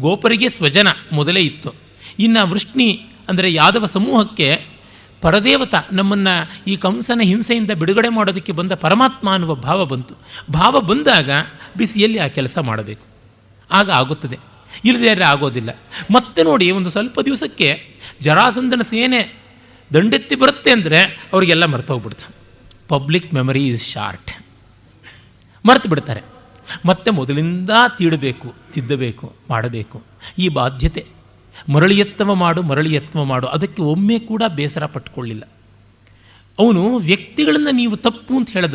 [0.00, 1.70] ಗೋಪರಿಗೆ ಸ್ವಜನ ಮೊದಲೇ ಇತ್ತು.
[2.18, 2.88] ಇನ್ನು ವೃಷ್ಣಿ
[3.28, 4.48] ಅಂದರೆ ಯಾದವ ಸಮೂಹಕ್ಕೆ
[5.24, 10.14] ಪರದೇವತ ನಮ್ಮನ್ನು ಈ ಕಂಸನ ಹಿಂಸೆಯಿಂದ ಬಿಡುಗಡೆ ಮಾಡೋದಕ್ಕೆ ಬಂದ ಪರಮಾತ್ಮ ಅನ್ನುವ ಭಾವ ಬಂತು.
[10.50, 11.30] ಭಾವ ಬಂದಾಗ
[11.76, 13.06] ಬಿಸಿಯಲ್ಲಿ ಆ ಕೆಲಸ ಮಾಡಬೇಕು.
[13.70, 14.38] ಆಗ ಆಗುತ್ತದೆ.
[14.84, 15.70] ಇಲ್ಲದೇ ಆಗೋದಿಲ್ಲ.
[16.10, 19.42] ಮತ್ತೆ ನೋಡಿ ಒಂದು ಸ್ವಲ್ಪ ದಿವಸಕ್ಕೆ ಜರಾಸಂದನ ಸೇನೆ
[19.94, 21.02] ದಂಡೆತ್ತಿ ಬರುತ್ತೆ ಅಂದರೆ
[21.32, 22.34] ಅವರಿಗೆಲ್ಲ ಮರ್ತೋಗ್ಬಿಡ್ತು.
[22.88, 24.30] ಪಬ್ಲಿಕ್ ಮೆಮರಿ ಇಸ್ ಶಾರ್ಟ್
[25.66, 26.20] ಮರೆತು ಬಿಡ್ತಾರೆ.
[26.86, 30.02] ಮತ್ತೆ ಮೊದಲಿಂದ ತೀಡಬೇಕು, ತಿದ್ದಬೇಕು, ಮಾಡಬೇಕು.
[30.38, 31.06] ಈ ಬಾಧ್ಯತೆ.
[31.72, 33.46] ಮರಳಿಯತ್ವ ಮಾಡು ಮರಳಿಯತ್ವ ಮಾಡು.
[33.46, 35.42] ಅದಕ್ಕೆ ಒಮ್ಮೆ ಕೂಡ ಬೇಸರ ಪಟ್ಟುಕೊಳ್ಳಿಲ್ಲ
[36.58, 38.74] ಅವನು ವ್ಯಕ್ತಿಗಳನ್ನು ನೀವು ತಪ್ಪು ಅಂತ ಹೇಳ್ದ,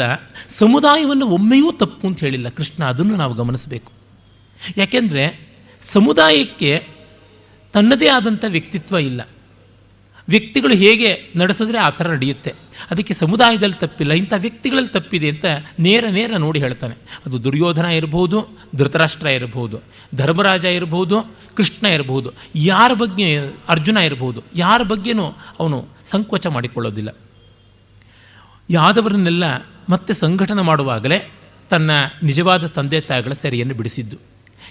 [0.50, 2.50] ಸಮುದಾಯವನ್ನು ಒಮ್ಮೆಯೂ ತಪ್ಪು ಅಂತ ಹೇಳಿಲ್ಲ.
[2.50, 3.92] ಕೃಷ್ಣ ಅದನ್ನು ನಾವು ಗಮನಿಸಬೇಕು.
[4.78, 5.48] ಯಾಕೆಂದರೆ
[5.84, 6.88] ಸಮುದಾಯಕ್ಕೆ
[7.74, 9.22] ತನ್ನದೇ ಆದಂಥ ವ್ಯಕ್ತಿತ್ವ ಇಲ್ಲ.
[10.30, 12.54] ವ್ಯಕ್ತಿಗಳು ಹೇಗೆ ನಡೆಸಿದ್ರೆ ಆ ಥರ ನಡೆಯುತ್ತೆ.
[12.92, 15.46] ಅದಕ್ಕೆ ಸಮುದಾಯದಲ್ಲಿ ತಪ್ಪಿಲ್ಲ, ಇಂಥ ವ್ಯಕ್ತಿಗಳಲ್ಲಿ ತಪ್ಪಿದೆ ಅಂತ
[15.80, 16.96] ನೇರ ನೇರ ನೋಡಿ ಹೇಳ್ತಾನೆ.
[17.26, 19.80] ಅದು ದುರ್ಯೋಧನ ಇರಬಹುದು ಧೃತರಾಷ್ಟ್ರ ಇರಬಹುದು
[20.16, 25.26] ಧರ್ಮರಾಜ ಇರಬಹುದು ಕೃಷ್ಣ ಇರಬಹುದು ಯಾರ ಬಗ್ಗೆ ಅರ್ಜುನ ಇರಬಹುದು ಯಾರ ಬಗ್ಗೆನೂ
[25.60, 27.18] ಅವನು ಸಂಕೋಚ ಮಾಡಿಕೊಳ್ಳೋದಿಲ್ಲ.
[28.70, 29.44] ಯಾದವರನ್ನೆಲ್ಲ
[29.90, 31.30] ಮತ್ತೆ ಸಂಘಟನೆ ಮಾಡುವಾಗಲೇ
[31.70, 31.92] ತನ್ನ
[32.24, 34.18] ನಿಜವಾದ ತಂದೆ ತಾಯಿಗಳ ಸೆರೆಯನ್ನು ಬಿಡಿಸಿದ್ದು.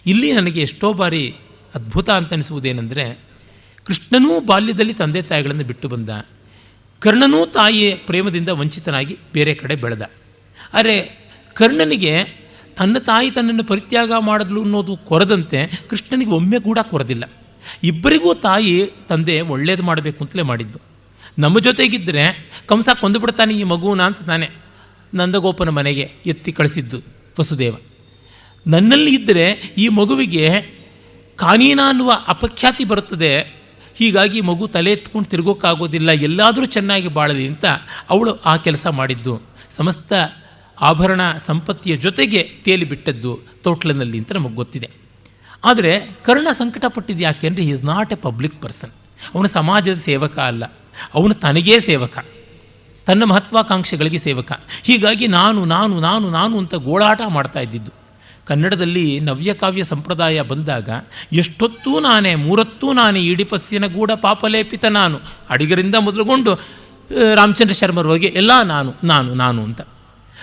[0.06, 1.34] ಇಲ್ಲಿ ನನಗೆ ಎಷ್ಟೋ ಬಾರಿ
[1.74, 3.27] ಅದ್ಭುತ ಅಂತ ಅನಿಸುವುದೇನೆಂದರೆ
[3.88, 6.10] ಕೃಷ್ಣನೂ ಬಾಲ್ಯದಲ್ಲಿ ತಂದೆ ತಾಯಿಗಳನ್ನು ಬಿಟ್ಟು ಬಂದ.
[7.00, 10.10] ಕರ್ಣನೂ ತಾಯಿಯ ಪ್ರೇಮದಿಂದ ವಂಚಿತನಾಗಿ ಬೇರೆ ಕಡೆ ಬೆಳೆದ.
[10.72, 12.24] ಆದರೆ ಕರ್ಣನಿಗೆ
[12.76, 17.30] ತನ್ನ ತಾಯಿ ತನ್ನನ್ನು ಪರಿತ್ಯಾಗ ಮಾಡಿದ್ಲು ಅನ್ನೋದು ಕೊರದಂತೆ ಕೃಷ್ಣನಿಗೆ ಒಮ್ಮೆ ಕೂಡ ಕೊರದಿಲ್ಲ.
[17.84, 20.78] ಇಬ್ಬರಿಗೂ ತಾಯಿ ತಂದೆ ಒಳ್ಳೇದು ಮಾಡಬೇಕು ಅಂತಲೇ ಮಾಡಿದ್ದು.
[21.38, 24.50] ನಮ್ಮ ಜೊತೆಗಿದ್ದರೆ ಕಂಸ ಕೊಂದುಬಿಡ್ತಾನೆ ಈ ಮಗುವನ ಅಂತ ತಾನೆ
[25.14, 27.00] ನಂದಗೋಪನ ಮನೆಗೆ ಎತ್ತಿ ಕಳಿಸಿದ್ದು
[27.40, 27.76] ವಸುದೇವ.
[28.66, 30.50] ನನ್ನಲ್ಲಿ ಇದ್ದರೆ ಈ ಮಗುವಿಗೆ
[31.36, 33.57] ಕಾನೀನ ಅನ್ನುವ ಅಪಖ್ಯಾತಿ ಬರುತ್ತದೆ
[33.98, 37.66] ಹೀಗಾಗಿ ಮಗು ತಲೆ ಎತ್ಕೊಂಡು ತಿರುಗೋಕ್ಕಾಗೋದಿಲ್ಲ, ಎಲ್ಲಾದರೂ ಚೆನ್ನಾಗಿ ಬಾಳಲಿ ಅಂತ
[38.10, 39.34] ಅವಳು ಆ ಕೆಲಸ ಮಾಡಿದ್ದು.
[39.76, 40.12] ಸಮಸ್ತ
[40.80, 43.32] ಆಭರಣ ಸಂಪತ್ತಿಯ ಜೊತೆಗೆ ತೇಲಿಬಿಟ್ಟದ್ದು
[43.62, 44.88] ತೋಟ್ಲನಲ್ಲಿ ಅಂತ ನಮಗೆ ಗೊತ್ತಿದೆ.
[45.64, 45.92] ಆದರೆ
[46.22, 48.92] ಕರ್ಣ ಸಂಕಟಪಟ್ಟಿದ್ದು ಯಾಕೆ ಅಂದರೆ he is not a public person
[49.34, 50.64] ಅವನು ಸಮಾಜದ ಸೇವಕ ಅಲ್ಲ.
[51.14, 52.18] ಅವನು ತನಗೇ ಸೇವಕ.
[53.06, 54.52] ತನ್ನ ಮಹತ್ವಾಕಾಂಕ್ಷೆಗಳಿಗೆ ಸೇವಕ.
[54.82, 57.92] ಹೀಗಾಗಿ ನಾನು ನಾನು ನಾನು ನಾನು ಅಂತ ಗೋಳಾಟ ಮಾಡ್ತಾ ಇದ್ದಿದ್ದು.
[58.48, 60.88] ಕನ್ನಡದಲ್ಲಿ ನವ್ಯಕಾವ್ಯ ಸಂಪ್ರದಾಯ ಬಂದಾಗ,
[61.32, 65.18] ಎಷ್ಟೊತ್ತೂ ನಾನೇ, ಮೂರತ್ತೂ ನಾನೇ ಈಡಿಪಸ್ಸಿನ ಗೂಢ ಪಾಪಲೇಪಿತ ನಾನು.
[65.50, 66.54] ಅಡಿಗರಿಂದ ಮೊದಲುಗೊಂಡು
[67.34, 69.80] ರಾಮಚಂದ್ರ ಶರ್ಮರವರೆಗೆ ಎಲ್ಲ ನಾನು ನಾನು ನಾನು ಅಂತ.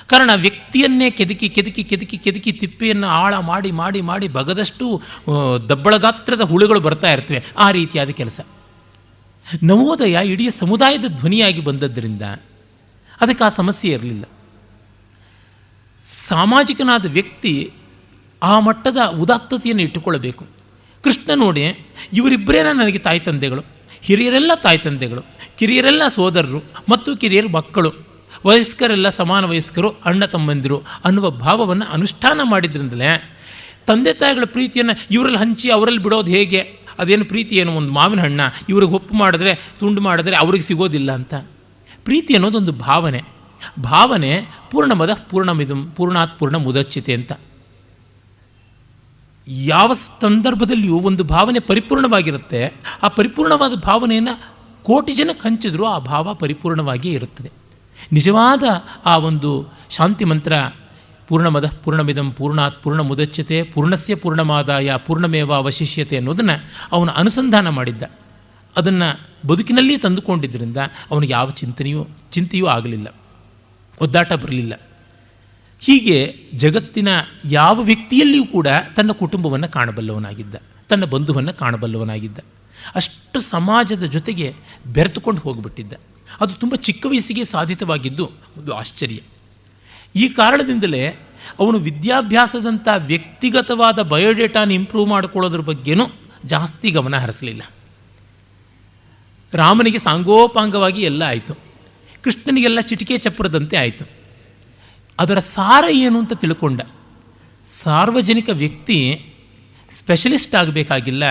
[0.08, 4.88] ಕಾರಣ ವ್ಯಕ್ತಿಯನ್ನೇ ಕೆದಕಿ ಕೆದಕಿ ಕೆದಕಿ ಕೆದಕಿ ತಿಪ್ಪೆಯನ್ನು ಆಳ ಮಾಡಿ ಮಾಡಿ ಮಾಡಿ ಬಗದಷ್ಟು
[5.70, 7.40] ದಬ್ಬಳ ಗಾತ್ರದ ಹುಳುಗಳು ಬರ್ತಾ ಇರ್ತವೆ.
[7.58, 8.40] ಆ ರೀತಿಯಾದ ಕೆಲಸ.
[9.64, 12.22] ನವೋದಯ ಇಡೀ ಸಮುದಾಯದ ಧ್ವನಿಯಾಗಿ ಬಂದದ್ದರಿಂದ
[13.22, 14.26] ಅದಕ್ಕೆ ಆ ಸಮಸ್ಯೆ ಇರಲಿಲ್ಲ.
[16.28, 17.54] ಸಾಮಾಜಿಕನಾದ ವ್ಯಕ್ತಿ
[18.46, 20.46] ಆ ಮಟ್ಟದ ಉದಾತ್ತತೆಯನ್ನು ಇಟ್ಟುಕೊಳ್ಳಬೇಕು.
[21.04, 21.64] ಕೃಷ್ಣ ನೋಡಿ
[22.14, 23.62] ಇವರಿಬ್ಬರೇನ ನನಗೆ ತಾಯಿ ತಂದೆಗಳು.
[24.02, 25.22] ಹಿರಿಯರೆಲ್ಲ ತಾಯಿ ತಂದೆಗಳು.
[25.60, 27.94] ಕಿರಿಯರೆಲ್ಲ ಸೋದರರು ಮತ್ತು ಕಿರಿಯರು ಮಕ್ಕಳು.
[28.46, 33.32] ವಯಸ್ಕರೆಲ್ಲ ಸಮಾನ ವಯಸ್ಕರು, ಅಣ್ಣ ತಮ್ಮಂದಿರು ಅನ್ನುವ ಭಾವವನ್ನು ಅನುಷ್ಠಾನ ಮಾಡಿದ್ರಿಂದಲೇ
[33.88, 36.60] ತಂದೆ ತಾಯಿಗಳ ಪ್ರೀತಿಯನ್ನು ಇವರಲ್ಲಿ ಹಂಚಿ ಅವರಲ್ಲಿ ಬಿಡೋದು ಹೇಗೆ?
[37.00, 37.72] ಅದೇನು ಪ್ರೀತಿ ಏನು?
[37.76, 38.42] ಒಂದು ಮಾವಿನ ಹಣ್ಣ.
[38.70, 41.34] ಇವ್ರಿಗೆ ಒಪ್ಪು ಮಾಡಿದ್ರೆ, ತುಂಡು ಮಾಡಿದ್ರೆ ಅವ್ರಿಗೆ ಸಿಗೋದಿಲ್ಲ ಅಂತ.
[42.04, 43.22] ಪ್ರೀತಿ ಅನ್ನೋದೊಂದು ಭಾವನೆ.
[43.84, 44.42] ಭಾವನೆ
[44.72, 47.32] ಪೂರ್ಣಮದ ಪೂರ್ಣಮಿದಂ ಪೂರ್ಣಾತ್ ಪೂರ್ಣ ಮುದಚ್ಚಿತೆ ಅಂತ.
[49.48, 52.74] ಯಾವ ಸಂದರ್ಭದಲ್ಲಿಯೂ ಒಂದು ಭಾವನೆ ಪರಿಪೂರ್ಣವಾಗಿರುತ್ತೆ,
[53.04, 57.52] ಆ ಪರಿಪೂರ್ಣವಾದ ಭಾವನೆಯನ್ನು ಕೋಟಿ ಜನಕ್ಕೆ ಹಂಚಿದ್ರೂ ಆ ಭಾವ ಪರಿಪೂರ್ಣವಾಗಿಯೇ ಇರುತ್ತದೆ.
[58.12, 58.64] ನಿಜವಾದ
[59.06, 60.54] ಆ ಒಂದು ಶಾಂತಿ ಮಂತ್ರ,
[61.28, 68.04] ಪೂರ್ಣಮದ ಪೂರ್ಣಮಿದಂ ಪೂರ್ಣಾತ್ ಪೂರ್ಣ ಮುದಚ್ಯತೆ ಪೂರ್ಣಸ್ಯ ಪೂರ್ಣಮಾದಾಯ, ಪೂರ್ಣಮೇವ ಅವಶಿಷ್ಯತೆ ಅನ್ನೋದನ್ನು ಅವನು ಅನುಸಂಧಾನ ಮಾಡಿದ್ದ.
[68.78, 70.78] ಅದನ್ನು ಬದುಕಿನಲ್ಲಿ ತಂದುಕೊಂಡಿದ್ದರಿಂದ
[71.12, 73.16] ಅವನಿಗೆ ಯಾವ ಚಿಂತನೆಯೂ, ಚಿಂತೆಯೂ ಆಗಲಿಲ್ಲ.
[74.02, 74.82] ಒದ್ದಾಟ ಬರಲಿಲ್ಲ.
[75.80, 77.08] ಹೀಗೆ ಜಗತ್ತಿನ
[77.46, 80.56] ಯಾವ ವ್ಯಕ್ತಿಯಲ್ಲಿಯೂ ಕೂಡ ತನ್ನ ಕುಟುಂಬವನ್ನು ಕಾಣಬಲ್ಲವನಾಗಿದ್ದ,
[80.90, 82.40] ತನ್ನ ಬಂಧುವನ್ನು ಕಾಣಬಲ್ಲವನಾಗಿದ್ದ,
[82.96, 84.54] ಅಷ್ಟು ಸಮಾಜದ ಜೊತೆಗೆ
[84.86, 85.94] ಬೆರೆತುಕೊಂಡು ಹೋಗಿಬಿಟ್ಟಿದ್ದ.
[86.42, 89.20] ಅದು ತುಂಬ ಚಿಕ್ಕ ವಯಸ್ಸಿಗೆ ಸಾಧಿತವಾಗಿದ್ದು ಒಂದು ಆಶ್ಚರ್ಯ.
[90.16, 91.08] ಈ ಕಾರಣದಿಂದಲೇ
[91.60, 96.06] ಅವನು ವಿದ್ಯಾಭ್ಯಾಸದಂಥ ವ್ಯಕ್ತಿಗತವಾದ ಬಯೋಡೇಟಾನ ಇಂಪ್ರೂವ್ ಮಾಡಿಕೊಳ್ಳೋದ್ರ ಬಗ್ಗೆನೂ
[96.46, 97.62] ಜಾಸ್ತಿ ಗಮನ ಹರಿಸಲಿಲ್ಲ.
[99.54, 101.54] ರಾಮನಿಗೆ ಸಾಂಗೋಪಾಂಗವಾಗಿ ಎಲ್ಲ ಆಯಿತು.
[102.22, 104.25] ಕೃಷ್ಣನಿಗೆಲ್ಲ ಚಿಟಿಕೆ ಚಪ್ಪರದಂತೆ ಆಯಿತು.
[105.20, 106.82] ಅದರ ಸಾರ ಏನು ಅಂತ ತಿಳ್ಕೊಂಡ.
[107.68, 108.98] ಸಾರ್ವಜನಿಕ ವ್ಯಕ್ತಿ
[109.92, 111.24] ಸ್ಪೆಷಲಿಸ್ಟ್ ಆಗಬೇಕಾಗಿಲ್ಲ,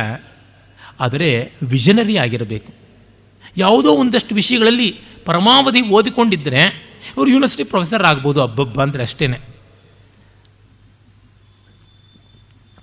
[1.05, 1.31] ಆದರೆ
[1.73, 2.71] ವಿಷನರಿ ಆಗಿರಬೇಕು.
[3.57, 4.89] ಯಾವುದೋ ಒಂದಷ್ಟು ವಿಷಯಗಳಲ್ಲಿ
[5.29, 6.63] ಪರಮಾವಧಿ ಓದಿಕೊಂಡಿದ್ದರೆ
[7.17, 9.27] ಅವರು ಯೂನಿವರ್ಸಿಟಿ ಪ್ರೊಫೆಸರ್ ಆಗ್ಬೋದು ಹಬ್ಬಬ್ಬ ಅಂದರೆ ಅಷ್ಟೇ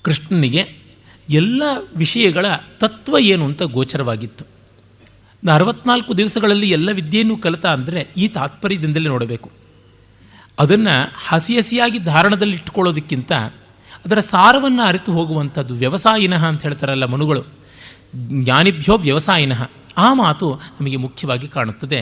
[0.05, 0.61] ಕೃಷ್ಣನಿಗೆ
[1.29, 1.63] ಎಲ್ಲ
[1.95, 2.45] ವಿಷಯಗಳ
[2.81, 4.43] ತತ್ವ ಏನು ಅಂತ ಗೋಚರವಾಗಿತ್ತು.
[5.43, 9.49] ಅರವತ್ನಾಲ್ಕು ದಿವಸಗಳಲ್ಲಿ ಎಲ್ಲ ವಿದ್ಯೆಯನ್ನು ಕಲಿತ ಅಂದರೆ ಈ ತಾತ್ಪರ್ಯದಿಂದಲೇ ನೋಡಬೇಕು.
[10.61, 10.95] ಅದನ್ನು
[11.27, 13.31] ಹಸಿ ಹಸಿಯಾಗಿ ಧಾರಣದಲ್ಲಿ ಇಟ್ಕೊಳ್ಳೋದಕ್ಕಿಂತ
[14.05, 17.43] ಅದರ ಸಾರವನ್ನು ಅರಿತು ಹೋಗುವಂಥದ್ದು ವ್ಯವಸಾಯಿನಃ ಅಂತ ಹೇಳ್ತಾರಲ್ಲ ಮನುಗಳು.
[18.43, 19.61] ಜ್ಞಾನಿಭ್ಯೋ ವ್ಯವಸಾಯಿನಃ.
[19.97, 20.47] ಆ ಮಾತು
[20.79, 22.01] ನಮಗೆ ಮುಖ್ಯವಾಗಿ ಕಾಣುತ್ತದೆ.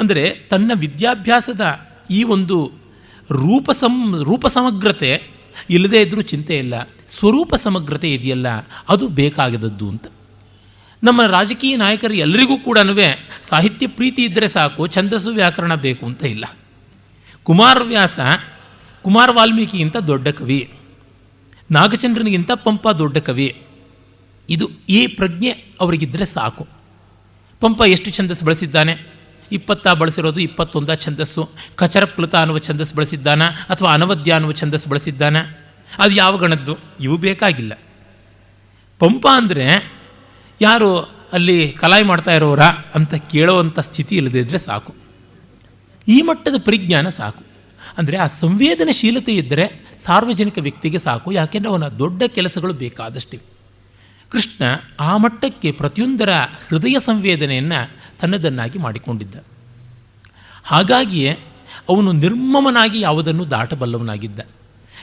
[0.00, 1.64] ಅಂದರೆ ತನ್ನ ವಿದ್ಯಾಭ್ಯಾಸದ
[2.10, 2.72] ಈ ಒಂದು
[3.30, 5.10] ರೂಪ ಸಂ, ರೂಪ ಸಮಗ್ರತೆ
[5.70, 6.74] ಇಲ್ಲದೇ ಇದ್ದರೂ ಚಿಂತೆ ಇಲ್ಲ.
[7.08, 8.48] ಸ್ವರೂಪ ಸಮಗ್ರತೆ ಇದೆಯಲ್ಲ,
[8.88, 10.06] ಅದು ಬೇಕಾಗದದ್ದು ಅಂತ.
[11.02, 12.78] ನಮ್ಮ ರಾಜಕೀಯ ನಾಯಕರು ಎಲ್ಲರಿಗೂ ಕೂಡ
[13.48, 16.44] ಸಾಹಿತ್ಯ ಪ್ರೀತಿ ಇದ್ದರೆ ಸಾಕು, ಛಂದಸ್ಸು ವ್ಯಾಕರಣ ಬೇಕು ಅಂತ ಇಲ್ಲ.
[17.46, 18.18] ಕುಮಾರವ್ಯಾಸ
[19.02, 20.72] ಕುಮಾರ ವಾಲ್ಮೀಕಿಗಿಂತ ದೊಡ್ಡ ಕವಿ.
[21.70, 23.62] ನಾಗಚಂದ್ರನಿಗಿಂತ ಪಂಪ ದೊಡ್ಡ ಕವಿ.
[24.50, 26.66] ಇದು ಈ ಪ್ರಜ್ಞೆ ಅವರಿಗಿದ್ದರೆ ಸಾಕು.
[27.60, 29.12] ಪಂಪ ಎಷ್ಟು ಛಂದಸ್ಸು ಬಳಸಿದ್ದಾನೆ?
[29.52, 31.50] ಇಪ್ಪತ್ತ ಬಳಸಿರೋದು ಇಪ್ಪತ್ತೊಂದ ಛಂದಸ್ಸು.
[31.74, 35.36] ಕಚರಪ್ಲುತ ಅನ್ನುವ ಛಂದಸ್ಸು ಬಳಸಿದ್ದಾನ ಅಥವಾ ಅನವದ್ಯ ಅನ್ನುವ ಛಂದಸ್ಸು ಬಳಸಿದ್ದಾನ?
[35.98, 36.78] ಅದು ಯಾವ ಗಣದ್ದು?
[37.00, 37.78] ಇವು ಬೇಕಾಗಿಲ್ಲ.
[38.98, 39.92] ಪಂಪ ಅಂದರೆ
[40.60, 40.98] ಯಾರು
[41.32, 45.05] ಅಲ್ಲಿ ಕಲಾಯಿ ಮಾಡ್ತಾ ಇರೋರ ಅಂತ ಕೇಳುವಂಥ ಸ್ಥಿತಿ ಇಲ್ಲದಿದ್ದರೆ ಸಾಕು.
[46.08, 47.44] ಈ ಮಟ್ಟದ ಪರಿಜ್ಞಾನ ಸಾಕು.
[47.98, 51.32] ಅಂದರೆ ಆ ಸಂವೇದನಶೀಲತೆ ಇದ್ದರೆ ಸಾರ್ವಜನಿಕ ವ್ಯಕ್ತಿಗೆ ಸಾಕು.
[51.32, 53.56] ಯಾಕೆಂದರೆ ಅವನ ದೊಡ್ಡ ಕೆಲಸಗಳು ಬೇಕಾದಷ್ಟಿವೆ.
[54.30, 54.64] ಕೃಷ್ಣ
[55.00, 56.28] ಆ ಮಟ್ಟಕ್ಕೆ ಪ್ರತಿಯೊಂದರ
[56.68, 59.34] ಹೃದಯ ಸಂವೇದನೆಯನ್ನು ತನ್ನದನ್ನಾಗಿ ಮಾಡಿಕೊಂಡಿದ್ದ.
[60.64, 61.38] ಹಾಗಾಗಿಯೇ
[61.88, 64.40] ಅವನು ನಿರ್ಮಮನಾಗಿ ಯಾವುದನ್ನು ದಾಟಬಲ್ಲವನಾಗಿದ್ದ.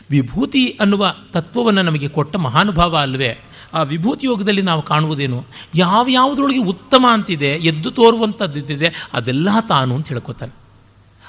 [0.10, 3.38] ವಿಭೂತಿ ಅನ್ನುವ ತತ್ವವನ್ನು ನಮಗೆ ಕೊಟ್ಟ ಮಹಾನುಭಾವ ಅಲ್ವೇ,
[3.74, 5.46] ಆ ವಿಭೂತಿ ಯೋಗದಲ್ಲಿ ನಾವು ಕಾಣುವುದೇನು?
[5.76, 10.63] ಯಾವ ಯಾವುದರೊಳಗೆ ಉತ್ತಮ ಅಂತಿದೆ, ಎದ್ದು ತೋರುವಂಥದ್ದಿದೆ ಅದೆಲ್ಲ ತಾನು ಅಂತ ಹೇಳ್ಕೊತಾನೆ.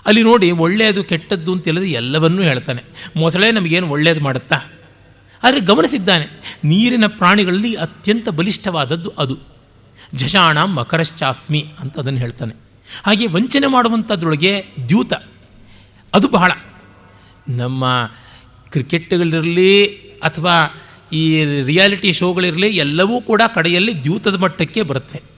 [0.07, 2.83] ಅಲ್ಲಿ ನೋಡಿ ಒಳ್ಳೆಯದು ಕೆಟ್ಟದ್ದು ಅಂತ ಹೇಳಿದ್ರೆ ಎಲ್ಲವನ್ನೂ ಹೇಳ್ತಾನೆ.
[3.17, 4.57] ಮೊಸಳೆ ನಮಗೇನು ಒಳ್ಳೆಯದು ಮಾಡುತ್ತಾ?
[5.43, 9.39] ಆದರೆ ಗಮನಿಸಿದ್ದಾನೆ, ನೀರಿನ ಪ್ರಾಣಿಗಳಲ್ಲಿ ಅತ್ಯಂತ ಬಲಿಷ್ಠವಾದದ್ದು ಅದು.
[10.15, 12.55] ಝಷಾಣ ಮಕರಶ್ಚಾಸ್ಮಿ ಅಂತ ಅದನ್ನು ಹೇಳ್ತಾನೆ.
[13.07, 15.13] ಹಾಗೆ ವಂಚನೆ ಮಾಡುವಂಥದ್ರೊಳಗೆ ದ್ಯೂತ.
[16.15, 16.51] ಅದು ಬಹಳ.
[17.49, 18.11] ನಮ್ಮ
[18.71, 20.81] ಕ್ರಿಕೆಟ್ಗಳಿರಲಿ ಅಥವಾ
[21.13, 25.34] ಈ ರಿಯಾಲಿಟಿ ಶೋಗಳಿರಲಿ ಎಲ್ಲವೂ ಕೂಡ ಕಡೆಯಲ್ಲಿ ದ್ಯೂತದ ಮಟ್ಟಕ್ಕೆ ಬರುತ್ತವೆ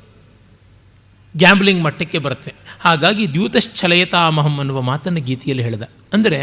[1.36, 2.54] ಗ್ಯಾಂಬ್ಲಿಂಗ್ ಮಟ್ಟಕ್ಕೆ ಬರುತ್ತೆ.
[2.80, 5.82] ಹಾಗಾಗಿ ದ್ಯೂತಶ್ಚಲಯತಾಮಹಂ ಅನ್ನುವ ಮಾತನ್ನು ಗೀತೆಯಲ್ಲಿ ಹೇಳಿದ.
[6.12, 6.40] ಅಂದರೆ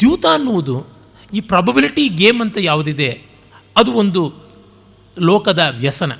[0.00, 0.76] ದ್ಯೂತ ಅನ್ನುವುದು
[1.32, 3.10] ಈ ಪ್ರಾಬಬಿಲಿಟಿ ಗೇಮ್ ಅಂತ ಯಾವುದಿದೆ,
[3.76, 4.22] ಅದು ಒಂದು
[5.20, 6.12] ಲೋಕದ ವ್ಯಸನ.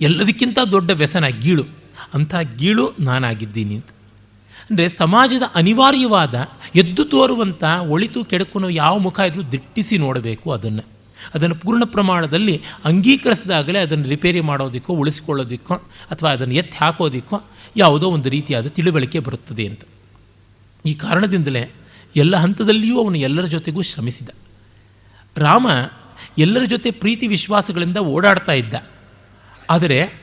[0.00, 1.64] ಎಲ್ಲದಕ್ಕಿಂತ ದೊಡ್ಡ ವ್ಯಸನ ಗೀಳು.
[2.14, 3.90] ಅಂಥ ಗೀಳು ನಾನಾಗಿದ್ದೀನಿ ಅಂತ.
[4.70, 6.34] ಅಂದರೆ ಸಮಾಜದ ಅನಿವಾರ್ಯವಾದ
[6.74, 10.84] ಎದ್ದು ತೋರುವಂಥ, ಒಳಿತು ಕೆಡುಕುನೋ ಯಾವ ಮುಖ ಇದ್ರೂ ದಿಟ್ಟಿಸಿ ನೋಡಬೇಕು ಅದನ್ನು.
[11.34, 15.74] ಅದನ್ನು ಪೂರ್ಣ ಪ್ರಮಾಣದಲ್ಲಿ ಅಂಗೀಕರಿಸಿದಾಗಲೇ ಅದನ್ನು ರಿಪೇರಿ ಮಾಡೋದಕ್ಕೋ, ಉಳಿಸಿಕೊಳ್ಳೋದಕ್ಕೋ,
[16.10, 17.42] ಅಥವಾ ಅದನ್ನು ಎತ್ತಿ ಹಾಕೋದಕ್ಕೋ
[17.76, 19.80] ಯಾವುದೋ ಒಂದು ರೀತಿಯಾದ ತಿಳುವಳಿಕೆ ಬರುತ್ತದೆ ಅಂತ.
[20.86, 21.70] ಈ ಕಾರಣದಿಂದಲೇ
[22.16, 24.28] ಎಲ್ಲ ಹಂತದಲ್ಲಿಯೂ ಅವನು ಎಲ್ಲರ ಜೊತೆಗೂ ಶ್ರಮಿಸಿದ.
[25.36, 25.66] ರಾಮ
[26.38, 28.74] ಎಲ್ಲರ ಜೊತೆ ಪ್ರೀತಿ ವಿಶ್ವಾಸಗಳಿಂದ ಓಡಾಡ್ತಾ ಇದ್ದ.
[29.70, 30.20] ಆದರೆ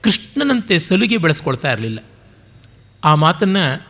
[0.00, 1.98] ಕೃಷ್ಣನಂತೆ ಸಲುಗೆ ಬೆಳೆಸ್ಕೊಳ್ತಾ ಇರಲಿಲ್ಲ.
[3.04, 3.88] ಆ ಮಾತನ್ನು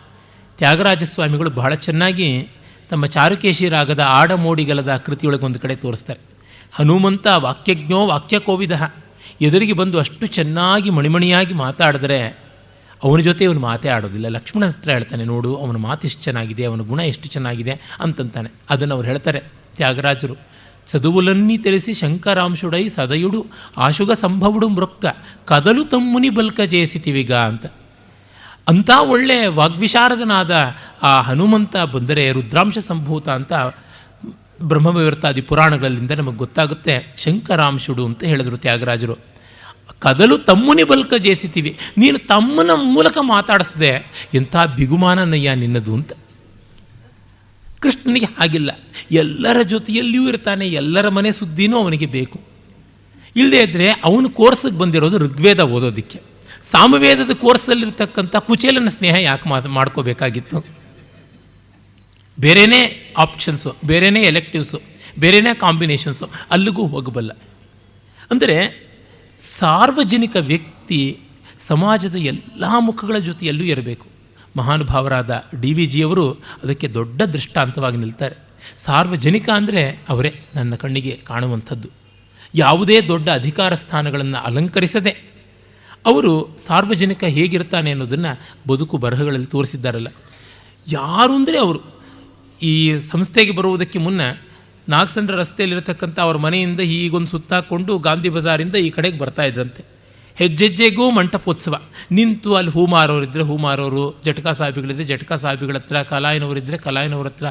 [0.59, 2.49] ತ್ಯಾಗರಾಜ ಸ್ವಾಮಿಗಳು ಬಹಳ ಚೆನ್ನಾಗಿ
[2.91, 6.36] ತಮ್ಮ ಚಾರುಕೇಶಿ ರಾಗದ ಆಡಮೋಡಿಗಲದ ಕೃತಿಯೊಳಗೆ ಒಂದು ಕಡೆ ತೋರಿಸ್ತಾರೆ.
[6.76, 8.76] ಹನುಮಂತ ವಾಕ್ಯಜ್ಞೋ ವಾಕ್ಯಕೋವಿದ
[9.42, 12.20] ಎದುರಿಗೆ ಬಂದು ಅಷ್ಟು ಚೆನ್ನಾಗಿ ಮಣಿಮಣಿಯಾಗಿ ಮಾತಾಡಿದ್ರೆ
[13.02, 17.02] ಅವನ ಜೊತೆ ಅವನು ಮಾತೇ ಆಡೋದಿಲ್ಲ ಲಕ್ಷ್ಮಣ ಹತ್ರ ಹೇಳ್ತಾನೆ ನೋಡು ಅವನ ಮಾತು ಎಷ್ಟು ಚೆನ್ನಾಗಿದೆ ಅವನ ಗುಣ
[17.02, 19.40] ಎಷ್ಟು ಚೆನ್ನಾಗಿದೆ ಅಂತಂತಾನೆ ಅದನ್ನು ಅವ್ರು ಹೇಳ್ತಾರೆ
[19.78, 20.36] ತ್ಯಾಗರಾಜರು
[20.88, 23.40] చదువులన్నీ తెలిసి శంకరాంశుడై సదయుడు
[23.80, 25.06] ఆశుగ సంభవుడు మృక్క
[25.50, 27.66] కదలు తమ్ముని బల్క చేసితివిగా ಅಂತ
[28.68, 30.54] ಅಂಥ ಒಳ್ಳೆ ವಾಗ್ವಿಶಾರದನಾದ
[31.04, 33.54] ಆ ಹನುಮಂತ ಬಂದರೆ ರುದ್ರಾಂಶ ಸಂಭೂತ ಅಂತ
[34.63, 39.37] ಬ್ರಹ್ಮವಿವರ್ತಾದಿ ಪುರಾಣಗಳಿಂದ ನಮಗೆ ಗೊತ್ತಾಗುತ್ತೆ ಶಂಕರಾಂಶುಡು ಅಂತ ಹೇಳಿದರು ತ್ಯಾಗರಾಜರು.
[40.01, 46.13] ಕದಲು ತಮ್ಮನಿ ಬಲ್ಕ ಜೇಸಿತೀವಿ, ನೀನು ತಮ್ಮನ ಮೂಲಕ ಮಾತಾಡಿಸ್ದೆ, ಎಂಥ ಬಿಗುಮಾನನಯ್ಯ ನಿನ್ನದು ಅಂತ.
[47.81, 48.71] ಕೃಷ್ಣನಿಗೆ ಹಾಗಿಲ್ಲ,
[49.13, 52.41] ಎಲ್ಲರ ಜೊತೆಯಲ್ಲಿಯೂ ಇರ್ತಾನೆ, ಎಲ್ಲರ ಮನೆ ಸುದ್ದಿನೂ ಅವನಿಗೆ ಬೇಕು.
[53.37, 56.23] ಇಲ್ಲದೇ ಇದ್ದರೆ ಅವನು ಕೋರ್ಸಿಗೆ ಬಂದಿರೋದು ಋಗ್ವೇದ ಓದೋದಕ್ಕೆ.
[56.63, 60.76] ಸಾಮವೇದದ ಕೋರ್ಸಲ್ಲಿರ್ತಕ್ಕಂಥ ಕುಚೇಲನ ಸ್ನೇಹ ಯಾಕೆ ಮಾತು ಮಾಡ್ಕೋಬೇಕಾಗಿತ್ತು?
[62.39, 62.81] ಬೇರೆಯೇ
[63.19, 64.79] ಆಪ್ಷನ್ಸು ಬೇರೆಯೇ ಎಲೆಕ್ಟಿವ್ಸು
[65.19, 67.33] ಬೇರೆಯೇ ಕಾಂಬಿನೇಷನ್ಸು ಅಲ್ಲಿಗೂ ಹೋಗಬಲ್ಲ.
[68.31, 68.57] ಅಂದರೆ
[69.39, 71.01] ಸಾರ್ವಜನಿಕ ವ್ಯಕ್ತಿ
[71.61, 74.07] ಸಮಾಜದ ಎಲ್ಲ ಮುಖಗಳ ಜೊತೆಯಲ್ಲೂ ಇರಬೇಕು.
[74.57, 76.27] ಮಹಾನುಭಾವರಾದ ಡಿ ವಿ ಜಿಯವರು
[76.63, 78.37] ಅದಕ್ಕೆ ದೊಡ್ಡ ದೃಷ್ಟಾಂತವಾಗಿ ನಿಲ್ತಾರೆ.
[78.79, 81.89] ಸಾರ್ವಜನಿಕ ಅಂದರೆ ಅವರೇ ನನ್ನ ಕಣ್ಣಿಗೆ ಕಾಣುವಂಥದ್ದು.
[82.55, 85.13] ಯಾವುದೇ ದೊಡ್ಡ ಅಧಿಕಾರ ಸ್ಥಾನಗಳನ್ನು ಅಲಂಕರಿಸದೆ
[86.07, 86.33] ಅವರು
[86.67, 88.33] ಸಾರ್ವಜನಿಕ ಹೇಗಿರ್ತಾನೆ ಅನ್ನೋದನ್ನು
[88.69, 90.11] ಬದುಕು ಬರಹಗಳಲ್ಲಿ ತೋರಿಸಿದ್ದಾರಲ್ಲ.
[90.87, 91.81] ಯಾರು ಅಂದರೆ ಅವರು.
[92.63, 94.21] ಈ ಸಂಸ್ಥೆಗೆ ಬರುವುದಕ್ಕೆ ಮುನ್ನ
[94.89, 99.97] ನಾಗಸಂದ್ರ ರಸ್ತೆಯಲ್ಲಿರತಕ್ಕಂಥ ಅವ್ರ ಮನೆಯಿಂದ ಹೀಗೊಂದು ಸುತ್ತಾಕೊಂಡು ಗಾಂಧಿ ಬಜಾರಿಂದ ಈ ಕಡೆಗೆ ಬರ್ತಾ ಇದ್ರಂತೆ.
[100.37, 101.83] ಹೆಜ್ಜೆಜ್ಜೆಗೂ ಮಂಟಪೋತ್ಸವ.
[102.11, 107.47] ನಿಂತು ಅಲ್ಲಿ ಹೂ ಮಾರೋರಿದ್ದರೆ ಹೂ ಮಾರೋರು ಜಟಕಾ ಸಾಹಿಬಿಗಳಿದ್ದರೆ ಜಟಕಾ ಸಾಹಿಬಿಗಳ ಹತ್ರ ಕಲಾಯಿನವರಿದ್ದರೆ ಕಲಾಯಿನವ್ರ ಹತ್ರ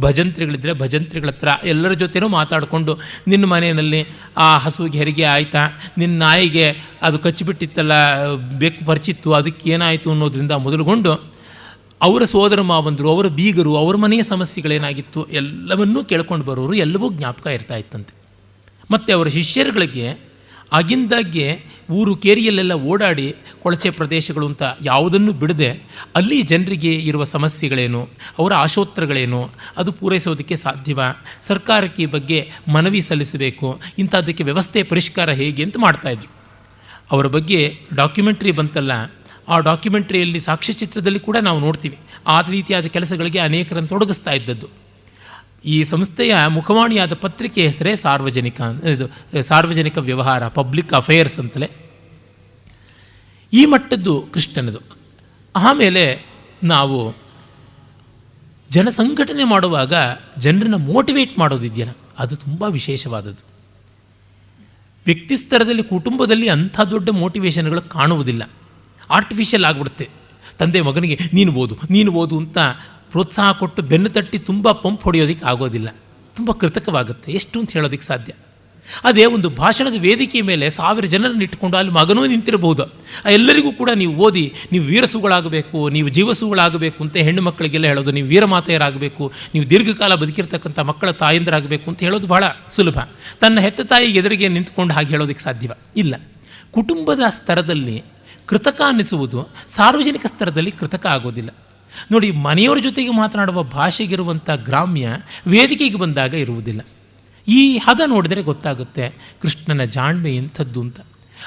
[0.00, 4.06] ಭಜಂತ್ರಿಗಳಿದ್ದರೆ ಭಜಂತ್ರಿಗಳ ಹತ್ರ ಎಲ್ಲರ ಜೊತೆನೂ ಮಾತಾಡಿಕೊಂಡು ನಿನ್ನ ಮನೆಯಲ್ಲಿ
[4.36, 5.58] ಆ ಹಸುವಿಗೆ ಹೆರಿಗೆ ಆಯಿತಾ,
[5.98, 7.92] ನಿನ್ನ ನಾಯಿಗೆ ಅದು ಕಚ್ಚಿಬಿಟ್ಟಿತ್ತಲ್ಲ,
[8.34, 11.37] ಬೆಕ್ಕು ಪರಿಚಿತ್ತು, ಅದಕ್ಕೆ ಏನಾಯಿತು ಅನ್ನೋದ್ರಿಂದ ಮೊದಲುಗೊಂಡು
[12.02, 18.14] ಅವರ ಸೋದರ ಮಾವಂದರು, ಅವರ ಬೀಗರು, ಅವರ ಮನೆಯ ಸಮಸ್ಯೆಗಳೇನಾಗಿತ್ತು ಎಲ್ಲವನ್ನೂ ಕೇಳ್ಕೊಂಡು ಬರೋರು ಎಲ್ಲವೂ ಜ್ಞಾಪಕ ಇರ್ತಾ ಇತ್ತಂತೆ.
[18.90, 20.28] ಮತ್ತು ಅವರ ಶಿಷ್ಯರುಗಳಿಗೆ
[20.72, 25.82] ಆಗಿಂದಾಗ್ಗೆ ಊರು ಕೇರಿಯಲ್ಲೆಲ್ಲ ಓಡಾಡಿ ಕೊಳಚೆ ಪ್ರದೇಶಗಳು ಅಂತ ಯಾವುದನ್ನು ಬಿಡದೆ
[26.16, 31.00] ಅಲ್ಲಿ ಜನರಿಗೆ ಇರುವ ಸಮಸ್ಯೆಗಳೇನು, ಅವರ ಆಶೋತ್ತರಗಳೇನು, ಅದು ಪೂರೈಸೋದಕ್ಕೆ ಸಾಧ್ಯವ,
[31.42, 36.38] ಸರ್ಕಾರಕ್ಕೆ ಬಗ್ಗೆ ಮನವಿ ಸಲ್ಲಿಸಬೇಕು, ಇಂಥದ್ದಕ್ಕೆ ವ್ಯವಸ್ಥೆ, ಪರಿಷ್ಕಾರ ಹೇಗೆ ಅಂತ ಮಾಡ್ತಾಯಿದ್ರು
[37.10, 38.92] ಅವರ ಬಗ್ಗೆ ಡಾಕ್ಯುಮೆಂಟ್ರಿ ಬಂತಲ್ಲ
[39.48, 41.98] ಆ ಡಾಕ್ಯುಮೆಂಟ್ರಿಯಲ್ಲಿ ಸಾಕ್ಷ್ಯಚಿತ್ರದಲ್ಲಿ ಕೂಡ ನಾವು ನೋಡ್ತೀವಿ.
[42.26, 44.68] ಆ ರೀತಿಯಾದ ಕೆಲಸಗಳಿಗೆ ಅನೇಕರನ್ನು ತೊಡಗಿಸ್ತಾ ಇದ್ದದ್ದು.
[45.64, 48.60] ಈ ಸಂಸ್ಥೆಯ ಮುಖವಾಣಿಯಾದ ಪತ್ರಿಕೆ ಹೆಸರೇ ಸಾರ್ವಜನಿಕ,
[48.94, 51.70] ಇದು ಸಾರ್ವಜನಿಕ ವ್ಯವಹಾರ ಪಬ್ಲಿಕ್ ಅಫೇರ್ಸ್ ಅಂತಲೇ.
[53.52, 54.78] ಈ ಮಟ್ಟದ್ದು ಕೃಷ್ಣನದು.
[55.56, 56.26] ಆಮೇಲೆ
[56.62, 57.14] ನಾವು
[58.70, 59.92] ಜನಸಂಘಟನೆ ಮಾಡುವಾಗ
[60.38, 63.46] ಜನರನ್ನು ಮೋಟಿವೇಟ್ ಮಾಡೋದಿದೆಯಲ್ಲ ಅದು ತುಂಬ ವಿಶೇಷವಾದದ್ದು.
[65.06, 68.50] ವ್ಯಕ್ತಿ ಸ್ತರದಲ್ಲಿ ಕುಟುಂಬದಲ್ಲಿ ಅಂಥ ದೊಡ್ಡ ಮೋಟಿವೇಶನ್ಗಳು ಕಾಣುವುದಿಲ್ಲ.
[69.10, 70.08] ಆರ್ಟಿಫಿಷಿಯಲ್ ಆಗಿಬಿಡುತ್ತೆ.
[70.58, 72.58] ತಂದೆ ಮಗನಿಗೆ, ನೀನು ಓದು ನೀನು ಓದು ಅಂತ
[73.10, 75.88] ಪ್ರೋತ್ಸಾಹ ಕೊಟ್ಟು ಬೆನ್ನು ತಟ್ಟಿ ತುಂಬ ಪಂಪ್ ಹೊಡೆಯೋದಕ್ಕೆ ಆಗೋದಿಲ್ಲ.
[76.36, 77.32] ತುಂಬ ಕೃತಕವಾಗುತ್ತೆ.
[77.32, 78.32] ಎಷ್ಟು ಅಂತ ಹೇಳೋದಕ್ಕೆ ಸಾಧ್ಯ.
[79.04, 82.82] ಅದೇ ಒಂದು ಭಾಷಣದ ವೇದಿಕೆ ಮೇಲೆ ಸಾವಿರ ಜನರನ್ನು ಇಟ್ಟುಕೊಂಡು ಅಲ್ಲಿ ಮಗನೂ ನಿಂತಿರಬಹುದು
[83.30, 89.70] ಎಲ್ಲರಿಗೂ ಕೂಡ ನೀವು ಓದಿ, ನೀವು ವೀರಸುಗಳಾಗಬೇಕು, ನೀವು ಜೀವಸುಗಳಾಗಬೇಕು ಅಂತ ಹೆಣ್ಣು ಮಕ್ಕಳಿಗೆಲ್ಲ ಹೇಳೋದು, ನೀವು ವೀರಮಾತೆಯರಾಗಬೇಕು, ನೀವು
[89.70, 92.98] ದೀರ್ಘಕಾಲ ಬದುಕಿರ್ತಕ್ಕಂಥ ಮಕ್ಕಳ ತಾಯಂದರಾಗಬೇಕು ಅಂತ ಹೇಳೋದು ಬಹಳ ಸುಲಭ.
[93.40, 95.72] ತನ್ನ ಹೆತ್ತ ತಾಯಿಗೆ ಎದುರಿಗೆ ನಿಂತ್ಕೊಂಡು ಹಾಗೆ ಹೇಳೋದಕ್ಕೆ ಸಾಧ್ಯವ.
[95.96, 96.14] ಇಲ್ಲ.
[96.70, 98.04] ಕುಟುಂಬದ ಸ್ತರದಲ್ಲಿ
[98.48, 101.50] ಕೃತಕ ಅನ್ನಿಸುವುದು ಸಾರ್ವಜನಿಕ ಸ್ತರದಲ್ಲಿ ಕೃತಕ ಆಗೋದಿಲ್ಲ.
[102.12, 105.08] ನೋಡಿ, ಮನೆಯವರ ಜೊತೆಗೆ ಮಾತನಾಡುವ ಭಾಷೆಗಿರುವಂಥ ಗ್ರಾಮ್ಯ
[105.46, 106.80] ವೇದಿಕೆಗೆ ಬಂದಾಗ ಇರುವುದಿಲ್ಲ.
[107.48, 111.00] ಈ ಹದ ನೋಡಿದರೆ ಗೊತ್ತಾಗುತ್ತೆ ಕೃಷ್ಣನ ಜಾಣ್ಮೆ ಎಂಥದ್ದು ಅಂತ.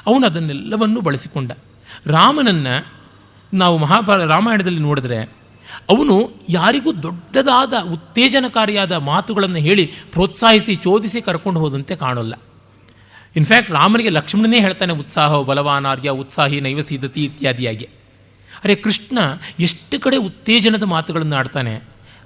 [0.08, 1.52] ಅವನು ಅದನ್ನೆಲ್ಲವನ್ನೂ ಬಳಸಿಕೊಂಡ.
[2.06, 2.94] ರಾಮನನ್ನು
[3.54, 5.24] ನಾವು ಮಹಾಭಾರ, ರಾಮಾಯಣದಲ್ಲಿ ನೋಡಿದ್ರೆ
[5.90, 12.34] ಅವನು ಯಾರಿಗೂ ದೊಡ್ಡದಾದ ಉತ್ತೇಜನಕಾರಿಯಾದ ಮಾತುಗಳನ್ನು ಹೇಳಿ ಪ್ರೋತ್ಸಾಹಿಸಿ, ಚೋದಿಸಿ ಕರ್ಕೊಂಡು ಹೋದಂತೆ ಕಾಣೋಲ್ಲ.
[13.36, 17.90] ಇನ್ಫ್ಯಾಕ್ಟ್ ರಾಮನಿಗೆ ಲಕ್ಷ್ಮಣನೇ ಹೇಳ್ತಾನೆ, ಉತ್ಸಾಹ, ಬಲವಾನಾರ್ಯ, ಉತ್ಸಾಹಿ, ನೈವ ಸೀದತಿ ಇತ್ಯಾದಿಯಾಗಿ.
[18.64, 19.18] ಅರೆ ಕೃಷ್ಣ
[19.60, 21.76] ಎಷ್ಟು ಕಡೆ ಉತ್ತೇಜನದ ಮಾತುಗಳನ್ನು ಆಡ್ತಾನೆ.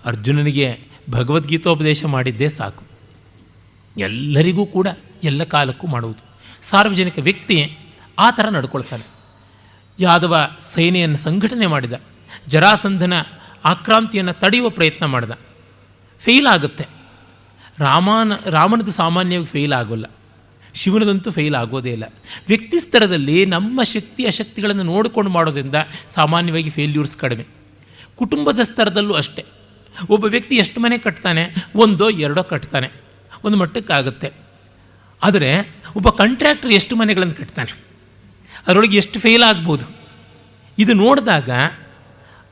[0.06, 0.80] ಅರ್ಜುನನಿಗೆ
[1.10, 2.84] ಭಗವದ್ಗೀತೋಪದೇಶ ಮಾಡಿದ್ದೇ ಸಾಕು.
[3.98, 4.88] ಎಲ್ಲರಿಗೂ ಕೂಡ
[5.24, 6.26] ಎಲ್ಲ ಕಾಲಕ್ಕೂ ಮಾಡುವುದು.
[6.64, 7.78] ಸಾರ್ವಜನಿಕ ವ್ಯಕ್ತಿ
[8.20, 9.04] ಆ ಥರ ನಡ್ಕೊಳ್ತಾನೆ.
[10.00, 11.94] ಯಾದವ ಸೇನೆಯನ್ನು ಸಂಘಟನೆ ಮಾಡಿದ.
[12.48, 13.14] ಜರಾಸಂಧನ
[13.66, 15.32] ಆಕ್ರಾಂತಿಯನ್ನು ತಡೆಯುವ ಪ್ರಯತ್ನ ಮಾಡಿದ.
[16.20, 16.88] ಫೇಲ್ ಆಗುತ್ತೆ.
[17.80, 20.06] ರಾಮನ, ರಾಮನದು ಸಾಮಾನ್ಯವಾಗಿ ಫೇಲ್ ಆಗೋಲ್ಲ.
[20.76, 22.04] ಶಿವನದಂತೂ ಫೇಲ್ ಆಗೋದೇ ಇಲ್ಲ.
[22.48, 25.76] ವ್ಯಕ್ತಿ ಸ್ತರದಲ್ಲಿ ನಮ್ಮ ಶಕ್ತಿ, ಅಶಕ್ತಿಗಳನ್ನು ನೋಡಿಕೊಂಡು ಮಾಡೋದ್ರಿಂದ
[26.10, 27.46] ಸಾಮಾನ್ಯವಾಗಿ ಫೇಲ್ಯೂರ್ಸ್ ಕಡಿಮೆ.
[28.16, 29.46] ಕುಟುಂಬದ ಸ್ತರದಲ್ಲೂ ಅಷ್ಟೇ.
[30.10, 31.56] ಒಬ್ಬ ವ್ಯಕ್ತಿ ಎಷ್ಟು ಮನೆ ಕಟ್ತಾನೆ?
[31.76, 32.92] ಒಂದೋ ಎರಡೋ ಕಟ್ತಾನೆ.
[33.44, 34.32] ಒಂದು ಮಟ್ಟಕ್ಕಾಗುತ್ತೆ.
[35.24, 37.80] ಆದರೆ ಒಬ್ಬ ಕಾಂಟ್ರಾಕ್ಟರ್ ಎಷ್ಟು ಮನೆಗಳನ್ನು ಕಟ್ತಾನೆ?
[38.68, 39.86] ಅದರೊಳಗೆ ಎಷ್ಟು ಫೇಲ್ ಆಗ್ಬೋದು?
[40.80, 41.50] ಇದು ನೋಡಿದಾಗ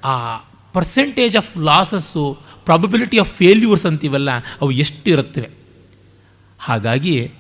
[0.03, 0.37] ಆ
[0.73, 4.29] percentage of losses probability of failures ಅಂತೀವಲ್ಲ,
[4.61, 5.49] ಅವು ಎಷ್ಟು ಇರುತ್ತವೆ?
[6.59, 7.31] ಹಾಗಾಗಿ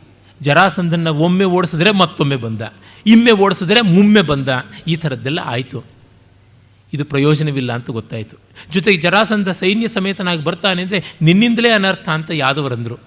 [0.43, 2.61] ಜರಾಸಂಧನ ಒಮ್ಮೆ ಓಡಿಸಿದ್ರೆ ಮತ್ತೊಮ್ಮೆ ಬಂದ,
[3.05, 4.49] ಇಮ್ಮೆ ಓಡಿಸಿದ್ರೆ ಮುಮ್ಮೆ ಬಂದ,
[4.87, 5.79] ಈ ಥರದ್ದೆಲ್ಲ ಆಯಿತು.
[6.93, 8.35] ಇದು ಪ್ರಯೋಜನವಿಲ್ಲ ಅಂತ ಗೊತ್ತಾಯಿತು.
[8.71, 12.97] ಜೊತೆಗೆ ಜರಾಸಂಧ ಸೈನ್ಯ ಸಮೇತನಾಗಿ ಬರ್ತಾನೆ ಅಂದರೆ ನಿನ್ನಿಂದಲೇ ಅನರ್ಥ ಅಂತ ಯಾದವರಂದರು.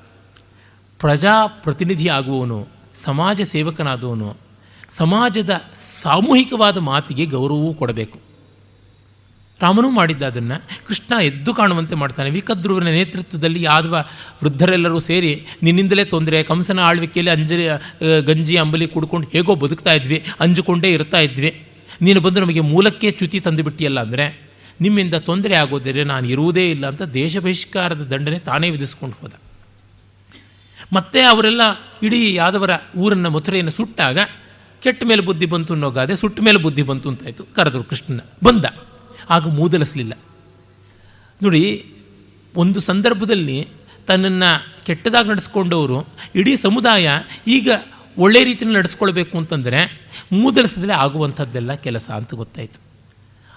[0.99, 2.69] ಪ್ರಜಾಪ್ರತಿನಿಧಿ ಆಗುವವನು,
[3.05, 4.37] ಸಮಾಜ ಸೇವಕನಾದವನು,
[4.91, 5.53] ಸಮಾಜದ
[6.03, 8.26] ಸಾಮೂಹಿಕವಾದ ಮಾತಿಗೆ ಗೌರವವೂ ಕೊಡಬೇಕು.
[9.61, 10.57] ರಾಮನೂ ಮಾಡಿದ್ದ ಅದನ್ನು.
[10.89, 12.31] ಕೃಷ್ಣ ಎದ್ದು ಕಾಣುವಂತೆ ಮಾಡ್ತಾನೆ.
[12.31, 13.95] ವಿಕದ್ರುವನ ನೇತೃತ್ವದಲ್ಲಿ ಯಾದವ
[14.43, 15.33] ವೃದ್ಧರೆಲ್ಲರೂ ಸೇರಿ
[15.63, 17.67] ನಿನ್ನಿಂದಲೇ ತೊಂದರೆ, ಕಂಸನ ಆಳ್ವಿಕೆಯಲ್ಲಿ ಅಂಜಲಿ
[18.21, 21.53] ಗಂಜಿ, ಅಂಬಲಿ ಕುಡ್ಕೊಂಡು ಹೇಗೋ ಬದುಕ್ತಾ ಇದ್ವಿ, ಅಂಜಿಕೊಂಡೇ ಇರ್ತಾ ಇದ್ವಿ.
[22.03, 24.27] ನೀನು ಬಂದು ನಮಗೆ ಮೂಲಕ್ಕೆ ಚ್ಯುತಿ ತಂದುಬಿಟ್ಟಿಯಲ್ಲ ಅಂದರೆ,
[24.81, 29.33] ನಿಮ್ಮಿಂದ ತೊಂದರೆ ಆಗೋದರೆ ನಾನು ಇರುವುದೇ ಇಲ್ಲ ಅಂತ ದೇಶ ಬಹಿಷ್ಕಾರದ ದಂಡನೆ ತಾನೇ ವಿಧಿಸ್ಕೊಂಡು ಹೋದ.
[30.93, 31.63] ಮತ್ತೆ ಅವರೆಲ್ಲ
[32.03, 34.19] ಇಡೀ ಯಾದವರ ಊರನ್ನು ಮಥುರೆಯನ್ನು ಸುಟ್ಟಾಗ
[34.83, 38.21] ಕೆಟ್ಟ ಮೇಲೆ ಬುದ್ಧಿ ಬಂತು ಅನ್ನೋ ಗಾದೆ ಸುಟ್ಟ ಮೇಲೆ ಬುದ್ಧಿ ಬಂತು ಅಂತಾಯಿತು ಕರೆದರು ಕೃಷ್ಣನ.
[38.45, 38.65] ಬಂದ.
[39.31, 40.19] ಆಗ ಮೂದಲಿಸಲಿಲ್ಲ.
[41.43, 41.93] ನೋಡಿ,
[42.57, 43.69] ಒಂದು ಸಂದರ್ಭದಲ್ಲಿ
[44.07, 47.11] ತನ್ನನ್ನು ಕೆಟ್ಟದಾಗಿ ನಡೆಸ್ಕೊಂಡವರು, ಇಡೀ ಸಮುದಾಯ
[47.47, 47.71] ಈಗ
[48.19, 52.81] ಒಳ್ಳೆ ರೀತಿಯಲ್ಲಿ ನಡೆಸ್ಕೊಳ್ಬೇಕು ಅಂತಂದರೆ ಮೂದಲಿಸಿದ್ರೆ ಆಗುವಂಥದ್ದೆಲ್ಲ ಕೆಲಸ ಅಂತ ಗೊತ್ತಾಯಿತು.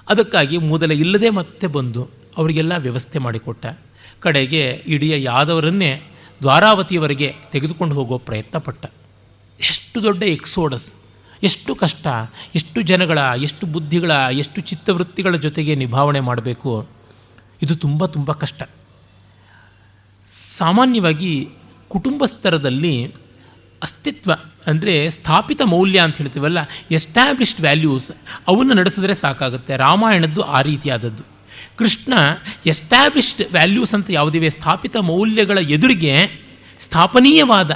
[0.09, 3.65] ಅದಕ್ಕಾಗಿ ಮೂದಲ ಇಲ್ಲದೆ ಮತ್ತೆ ಬಂದು ಅವರಿಗೆಲ್ಲ ವ್ಯವಸ್ಥೆ ಮಾಡಿಕೊಟ್ಟ.
[4.19, 6.01] ಕಡೆಗೆ ಇಡೀ ಯಾದವರನ್ನೇ
[6.41, 8.85] ದ್ವಾರಾವತಿಯವರೆಗೆ ತೆಗೆದುಕೊಂಡು ಹೋಗೋ ಪ್ರಯತ್ನ ಪಟ್ಟ
[9.59, 10.91] ಎಷ್ಟು ದೊಡ್ಡ ಎಕ್ಸೋಡಸ್.
[11.43, 12.07] ಎಷ್ಟು ಕಷ್ಟ,
[12.55, 16.87] ಎಷ್ಟು ಜನಗಳ, ಎಷ್ಟು ಬುದ್ಧಿಗಳ, ಎಷ್ಟು ಚಿತ್ತವೃತ್ತಿಗಳ ಜೊತೆಗೆ ನಿಭಾವಣೆ ಮಾಡಬೇಕು?
[17.61, 18.63] ಇದು ತುಂಬ ತುಂಬ ಕಷ್ಟ.
[20.57, 21.49] ಸಾಮಾನ್ಯವಾಗಿ
[21.89, 23.13] ಕುಟುಂಬ ಸ್ತರದಲ್ಲಿ
[23.83, 24.31] ಅಸ್ತಿತ್ವ
[24.67, 26.57] ಅಂದರೆ ಸ್ಥಾಪಿತ ಮೌಲ್ಯ ಅಂತ ಹೇಳ್ತೀವಲ್ಲ
[26.91, 28.11] ಎಸ್ಟಾಬ್ಲಿಷ್ಡ್ ವ್ಯಾಲ್ಯೂಸ್
[28.47, 29.77] ಅವನ್ನು ನಡೆಸಿದ್ರೆ ಸಾಕಾಗುತ್ತೆ.
[29.77, 31.23] ರಾಮಾಯಣದ್ದು ಆ ರೀತಿಯಾದದ್ದು.
[31.77, 32.13] ಕೃಷ್ಣ
[32.65, 34.49] ಎಸ್ಟಾಬ್ಲಿಷ್ಡ್ ವ್ಯಾಲ್ಯೂಸ್ ಅಂತ ಯಾವುದಿವೆ?
[34.49, 36.27] ಸ್ಥಾಪಿತ ಮೌಲ್ಯಗಳ ಎದುರಿಗೆ
[36.79, 37.71] ಸ್ಥಾಪನೀಯವಾದ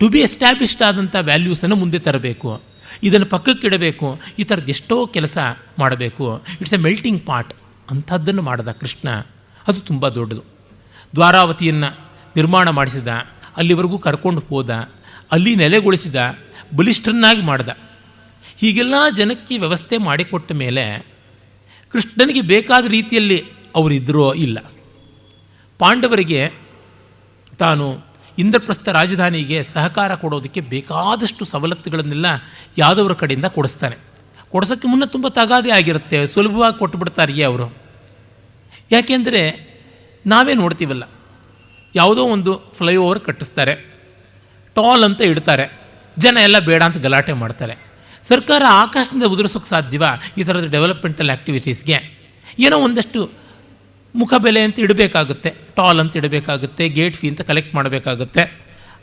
[0.00, 2.62] ಟು ಬಿ ಎಸ್ಟಾಬ್ಲಿಷ್ಡ್ ಆದಂಥ ವ್ಯಾಲ್ಯೂಸನ್ನು ಮುಂದೆ ತರಬೇಕು.
[3.02, 4.20] ಇದನ್ನು ಪಕ್ಕಕ್ಕಿಡಬೇಕು.
[4.38, 5.38] ಈ ಥರದ್ದು ಎಷ್ಟೋ ಕೆಲಸ
[5.78, 6.42] ಮಾಡಬೇಕು.
[6.60, 7.54] ಇಟ್ಸ್ ಎ ಮೆಲ್ಟಿಂಗ್ ಪಾಟ್
[7.90, 9.08] ಅಂಥದ್ದನ್ನು ಮಾಡಿದ ಕೃಷ್ಣ.
[9.68, 10.42] ಅದು ತುಂಬ ದೊಡ್ಡದು.
[11.14, 12.00] ದ್ವಾರಾವತಿಯನ್ನು
[12.36, 13.08] ನಿರ್ಮಾಣ ಮಾಡಿಸಿದ,
[13.56, 14.70] ಅಲ್ಲಿವರೆಗೂ ಕರ್ಕೊಂಡು ಹೋದ,
[15.32, 16.38] ಅಲ್ಲಿ ನೆಲೆಗೊಳಿಸಿದ
[16.76, 17.68] ಬಲಿಷ್ಠನ್ನಾಗಿ ಮಾಡಿದ.
[18.56, 21.06] ಹೀಗೆಲ್ಲ ಜನಕ್ಕೆ ವ್ಯವಸ್ಥೆ ಮಾಡಿಕೊಟ್ಟ ಮೇಲೆ
[21.88, 23.44] ಕೃಷ್ಣನಿಗೆ ಬೇಕಾದ ರೀತಿಯಲ್ಲಿ
[23.76, 24.58] ಅವರಿದ್ದರೋ ಇಲ್ಲ.
[25.78, 26.50] ಪಾಂಡವರಿಗೆ
[27.58, 28.05] ತಾನು
[28.40, 32.26] ಇಂದ್ರಪ್ರಸ್ಥ ರಾಜಧಾನಿಗೆ ಸಹಕಾರ ಕೊಡೋದಕ್ಕೆ ಬೇಕಾದಷ್ಟು ಸವಲತ್ತುಗಳನ್ನೆಲ್ಲ
[32.78, 33.96] ಯಾದವರ ಕಡೆಯಿಂದ ಕೊಡಿಸ್ತಾನೆ
[34.52, 37.66] ಕೊಡಿಸೋಕ್ಕೆ ಮುನ್ನ ತುಂಬ ತಗಾದೆ ಆಗಿರುತ್ತೆ, ಸುಲಭವಾಗಿ ಕೊಟ್ಟುಬಿಡ್ತಾರಿಯೇ ಅವರು.
[38.90, 39.40] ಯಾಕೆಂದರೆ
[40.24, 41.04] ನಾವೇ ನೋಡ್ತೀವಲ್ಲ,
[41.94, 43.74] ಯಾವುದೋ ಒಂದು ಫ್ಲೈಓವರ್ ಕಟ್ಟಿಸ್ತಾರೆ,
[44.76, 45.66] ಟಾಲ್ ಅಂತ ಇಡ್ತಾರೆ,
[46.16, 47.74] ಜನ ಎಲ್ಲ ಬೇಡ ಅಂತ ಗಲಾಟೆ ಮಾಡ್ತಾರೆ.
[48.24, 50.04] ಸರ್ಕಾರ ಆಕಾಶದಿಂದ ಉದುರಿಸೋಕ್ಕೆ ಸಾಧ್ಯವ
[50.38, 51.98] ಈ ಥರದ ಡೆವಲಪ್ಮೆಂಟಲ್ ಆ್ಯಕ್ಟಿವಿಟೀಸ್ಗೆ
[52.66, 53.20] ಏನೋ ಒಂದಷ್ಟು
[54.16, 58.42] ಮುಖಬೆಲೆ ಅಂತ ಇಡಬೇಕಾಗುತ್ತೆ ಟಾಲ್ ಅಂತ ಇಡಬೇಕಾಗುತ್ತೆ ಗೇಟ್ ಫೀ ಅಂತ ಕಲೆಕ್ಟ್ ಮಾಡಬೇಕಾಗುತ್ತೆ.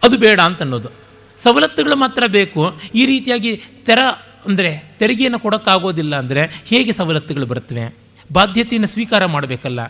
[0.04, 0.90] ಅದು ಬೇಡ ಅಂತ ಅನ್ನೋದು
[1.38, 2.80] ಸವಲತ್ತುಗಳು ಮಾತ್ರ ಬೇಕು.
[2.96, 4.00] ಈ ರೀತಿಯಾಗಿ ತೆರ
[4.48, 7.96] ಅಂದರೆ ತೆರಿಗೆಯನ್ನು ಕೊಡೋಕ್ಕಾಗೋದಿಲ್ಲ ಅಂದರೆ ಹೇಗೆ ಸವಲತ್ತುಗಳು ಬರ್ತವೆ
[8.32, 9.84] ಬಾಧ್ಯತೆಯನ್ನು ಸ್ವೀಕಾರ ಮಾಡಬೇಕಲ್ಲ.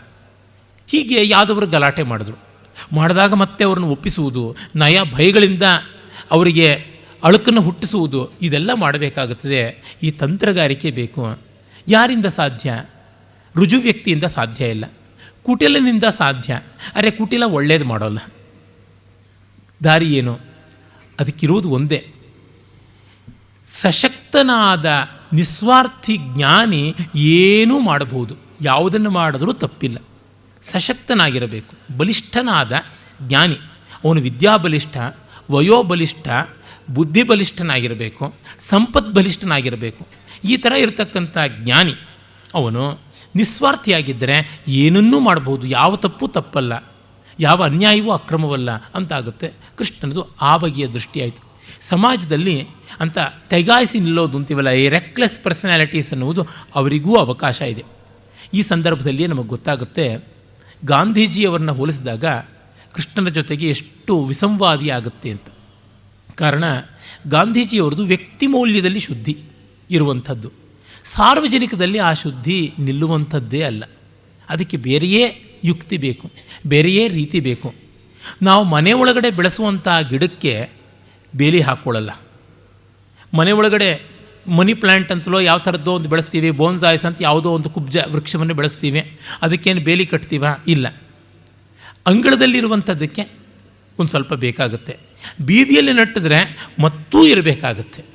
[0.86, 2.36] ಹೀಗೆ ಯಾವುದವರು ಗಲಾಟೆ ಮಾಡಿದ್ರು.
[2.92, 5.62] ಮಾಡಿದಾಗ ಮತ್ತೆ ಅವ್ರನ್ನ ಒಪ್ಪಿಸುವುದು, ನಯ ಭಯಗಳಿಂದ
[6.30, 6.68] ಅವರಿಗೆ
[7.24, 9.60] ಅಳುಕನ್ನು ಹುಟ್ಟಿಸುವುದು, ಇದೆಲ್ಲ ಮಾಡಬೇಕಾಗುತ್ತದೆ.
[10.02, 11.38] ಈ ತಂತ್ರಗಾರಿಕೆ ಬೇಕು.
[11.88, 12.72] ಯಾರಿಂದ ಸಾಧ್ಯ?
[13.56, 14.84] ರುಜು ವ್ಯಕ್ತಿಯಿಂದ ಸಾಧ್ಯ ಇಲ್ಲ.
[15.44, 16.60] ಕುಟಿಲನಿಂದ ಸಾಧ್ಯ.
[16.94, 18.18] ಅರೆ ಕುಟಿಲ ಒಳ್ಳೇದು ಮಾಡೋಲ್ಲ.
[19.84, 20.38] ದಾರಿ ಏನು?
[21.20, 22.14] ಅದಕ್ಕಿರೋದು ಒಂದೇ.
[23.66, 24.90] ಸಶಕ್ತನಾದ
[25.32, 28.36] ನಿಸ್ವಾರ್ಥಿ ಜ್ಞಾನಿ ಏನೂ ಮಾಡಬಹುದು.
[28.60, 29.98] ಯಾವುದನ್ನು ಮಾಡಿದ್ರೂ ತಪ್ಪಿಲ್ಲ.
[30.62, 31.96] ಸಶಕ್ತನಾಗಿರಬೇಕು.
[31.96, 32.72] ಬಲಿಷ್ಠನಾದ
[33.22, 33.56] ಜ್ಞಾನಿ.
[34.04, 34.96] ಅವನು ವಿದ್ಯಾಬಲಿಷ್ಠ,
[35.50, 36.28] ವಯೋಬಲಿಷ್ಠ,
[36.90, 40.06] ಬುದ್ಧಿಬಲಿಷ್ಠನಾಗಿರಬೇಕು ಸಂಪತ್ ಬಲಿಷ್ಠನಾಗಿರಬೇಕು
[40.44, 41.94] ಈ ಥರ ಇರತಕ್ಕಂಥ ಜ್ಞಾನಿ
[42.54, 43.03] ಅವನು
[43.36, 45.66] ನಿಸ್ವಾರ್ಥಿಯಾಗಿದ್ದರೆ ಏನನ್ನೂ ಮಾಡಬಹುದು.
[45.66, 46.72] ಯಾವ ತಪ್ಪು ತಪ್ಪಲ್ಲ.
[47.40, 51.42] ಯಾವ ಅನ್ಯಾಯವೂ ಅಕ್ರಮವಲ್ಲ ಅಂತಾಗುತ್ತೆ ಕೃಷ್ಣನದು ಆ ಬಗೆಯ ದೃಷ್ಟಿಯಾಯಿತು
[51.88, 52.56] ಸಮಾಜದಲ್ಲಿ
[53.00, 53.18] ಅಂತ
[53.50, 56.42] ತೆಗಾಯಿಸಿ ನಿಲ್ಲೋದು ಅಂತೀವಲ್ಲ, ಈ ರೆಕ್ಲೆಸ್ ಪರ್ಸನಾಲಿಟೀಸ್ ಅನ್ನುವುದು
[56.74, 57.84] ಅವರಿಗೂ ಅವಕಾಶ ಇದೆ.
[58.54, 60.06] ಈ ಸಂದರ್ಭದಲ್ಲಿ ನಮಗೆ ಗೊತ್ತಾಗುತ್ತೆ,
[60.84, 62.24] ಗಾಂಧೀಜಿಯವರನ್ನ ಹೋಲಿಸಿದಾಗ
[62.94, 65.48] ಕೃಷ್ಣನ ಜೊತೆಗೆ ಎಷ್ಟು ವಿಸಂವಾದಿ ಆಗುತ್ತೆ ಅಂತ.
[66.34, 66.64] ಕಾರಣ
[67.28, 69.38] ಗಾಂಧೀಜಿಯವರದು ವ್ಯಕ್ತಿ ಮೌಲ್ಯದಲ್ಲಿ ಶುದ್ಧಿ
[69.90, 70.63] ಇರುವಂಥದ್ದು.
[71.04, 73.84] ಸಾರ್ವಜನಿಕದಲ್ಲಿ ಆ ಶುದ್ಧಿ ನಿಲ್ಲುವಂಥದ್ದೇ ಅಲ್ಲ.
[74.48, 75.24] ಅದಕ್ಕೆ ಬೇರೆಯೇ
[75.64, 76.30] ಯುಕ್ತಿ ಬೇಕು,
[76.66, 77.74] ಬೇರೆಯೇ ರೀತಿ ಬೇಕು.
[78.42, 80.70] ನಾವು ಮನೆ ಒಳಗಡೆ ಬೆಳೆಸುವಂಥ ಗಿಡಕ್ಕೆ
[81.36, 82.10] ಬೇಲಿ ಹಾಕ್ಕೊಳ್ಳಲ್ಲ
[83.34, 84.02] ಮನೆ ಒಳಗಡೆ
[84.46, 89.80] ಮನಿ ಪ್ಲ್ಯಾಂಟ್ ಅಂತಲೋ ಯಾವ ಥರದ್ದೋ ಒಂದು ಬೆಳೆಸ್ತೀವಿ, ಬೋನ್ಸಾಯ್ಸ್ ಅಂತ ಯಾವುದೋ ಒಂದು ಕುಬ್ಜ ವೃಕ್ಷವನ್ನು ಬೆಳೆಸ್ತೀವಿ, ಅದಕ್ಕೇನು
[89.80, 90.44] ಬೇಲಿ ಕಟ್ತೀವ?
[90.68, 90.88] ಇಲ್ಲ.
[92.06, 93.22] ಅಂಗಳದಲ್ಲಿರುವಂಥದ್ದಕ್ಕೆ
[93.98, 94.96] ಒಂದು ಸ್ವಲ್ಪ ಬೇಕಾಗುತ್ತೆ.
[95.40, 98.13] ಬೀದಿಯಲ್ಲಿ ನಟ್ಟಿದ್ರೆ ಮತ್ತೂ ಇರಬೇಕಾಗತ್ತೆ.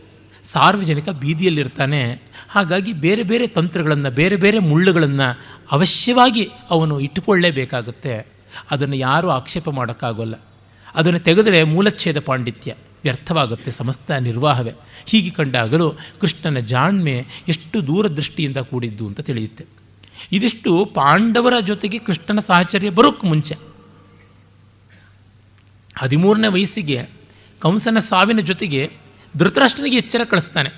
[0.52, 2.22] ಸಾರ್ವಜನಿಕ ಬೀದಿಯಲ್ಲಿರ್ತಾನೆ.
[2.50, 5.40] ಹಾಗಾಗಿ ಬೇರೆ ಬೇರೆ ತಂತ್ರಗಳನ್ನು, ಬೇರೆ ಬೇರೆ ಮುಳ್ಳುಗಳನ್ನು
[5.72, 8.28] ಅವಶ್ಯವಾಗಿ ಅವನು ಇಟ್ಟುಕೊಳ್ಳೇಬೇಕಾಗುತ್ತೆ.
[8.72, 10.36] ಅದನ್ನು ಯಾರೂ ಆಕ್ಷೇಪ ಮಾಡೋಕ್ಕಾಗೋಲ್ಲ.
[10.96, 14.72] ಅದನ್ನು ತೆಗೆದರೆ ಮೂಲಚ್ಛೇದ ಪಾಂಡಿತ್ಯ ವ್ಯರ್ಥವಾಗುತ್ತೆ, ಸಮಸ್ತ ನಿರ್ವಾಹವೇ.
[15.06, 19.66] ಹೀಗೆ ಕಂಡಾಗಲೂ ಕೃಷ್ಣನ ಜಾಣ್ಮೆ ಎಷ್ಟು ದೂರದೃಷ್ಟಿಯಿಂದ ಕೂಡಿದ್ದು ಅಂತ ತಿಳಿಯುತ್ತೆ.
[20.32, 23.56] ಇದಿಷ್ಟು ಪಾಂಡವರ ಜೊತೆಗೆ ಕೃಷ್ಣನ ಸಾಹಚರ್ಯ ಬರೋಕ್ಕೆ ಮುಂಚೆ.
[25.98, 27.10] ಹದಿಮೂರನೇ ವಯಸ್ಸಿಗೆ
[27.60, 30.70] ಕಂಸನ ಸಾವಿನ ಜೊತೆಗೆ ಧೃತರಾಷ್ಟ್ರನಿಗೆ ಎಚ್ಚರ ಕಳಿಸ್ತಾನೆ.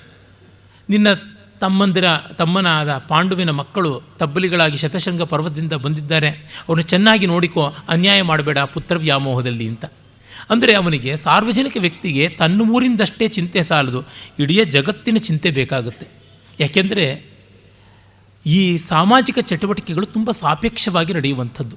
[0.90, 1.08] ನಿನ್ನ
[1.60, 6.30] ತಮ್ಮಂದಿರ, ತಮ್ಮನಾದ ಪಾಂಡುವಿನ ಮಕ್ಕಳು ತಬ್ಬಲಿಗಳಾಗಿ ಶತಶೃಂಗ ಪರ್ವತದಿಂದ ಬಂದಿದ್ದಾರೆ.
[6.70, 9.86] ಅವನು ಚೆನ್ನಾಗಿ ನೋಡಿಕೋ, ಅನ್ಯಾಯ ಮಾಡಬೇಡ ಪುತ್ರ ವ್ಯಾಮೋಹದಲ್ಲಿ ಅಂತ.
[10.50, 14.04] ಅಂದರೆ ಅವನಿಗೆ ಸಾರ್ವಜನಿಕ ವ್ಯಕ್ತಿಗೆ ತನ್ನ ಊರಿಂದಷ್ಟೇ ಚಿಂತೆ ಸಾಲದು.
[14.40, 16.08] ಇಡೀ ಜಗತ್ತಿನ ಚಿಂತೆ ಬೇಕಾಗುತ್ತೆ.
[16.60, 17.26] ಯಾಕೆಂದರೆ
[18.46, 21.76] ಈ ಸಾಮಾಜಿಕ ಚಟುವಟಿಕೆಗಳು ತುಂಬ ಸಾಪೇಕ್ಷವಾಗಿ ನಡೆಯುವಂಥದ್ದು.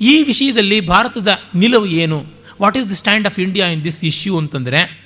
[0.00, 2.24] ಈ ವಿಷಯದಲ್ಲಿ ಭಾರತದ ನಿಲುವು ಏನು?
[2.62, 5.03] What is the stand of India in this issue ಅಂತಂದರೆ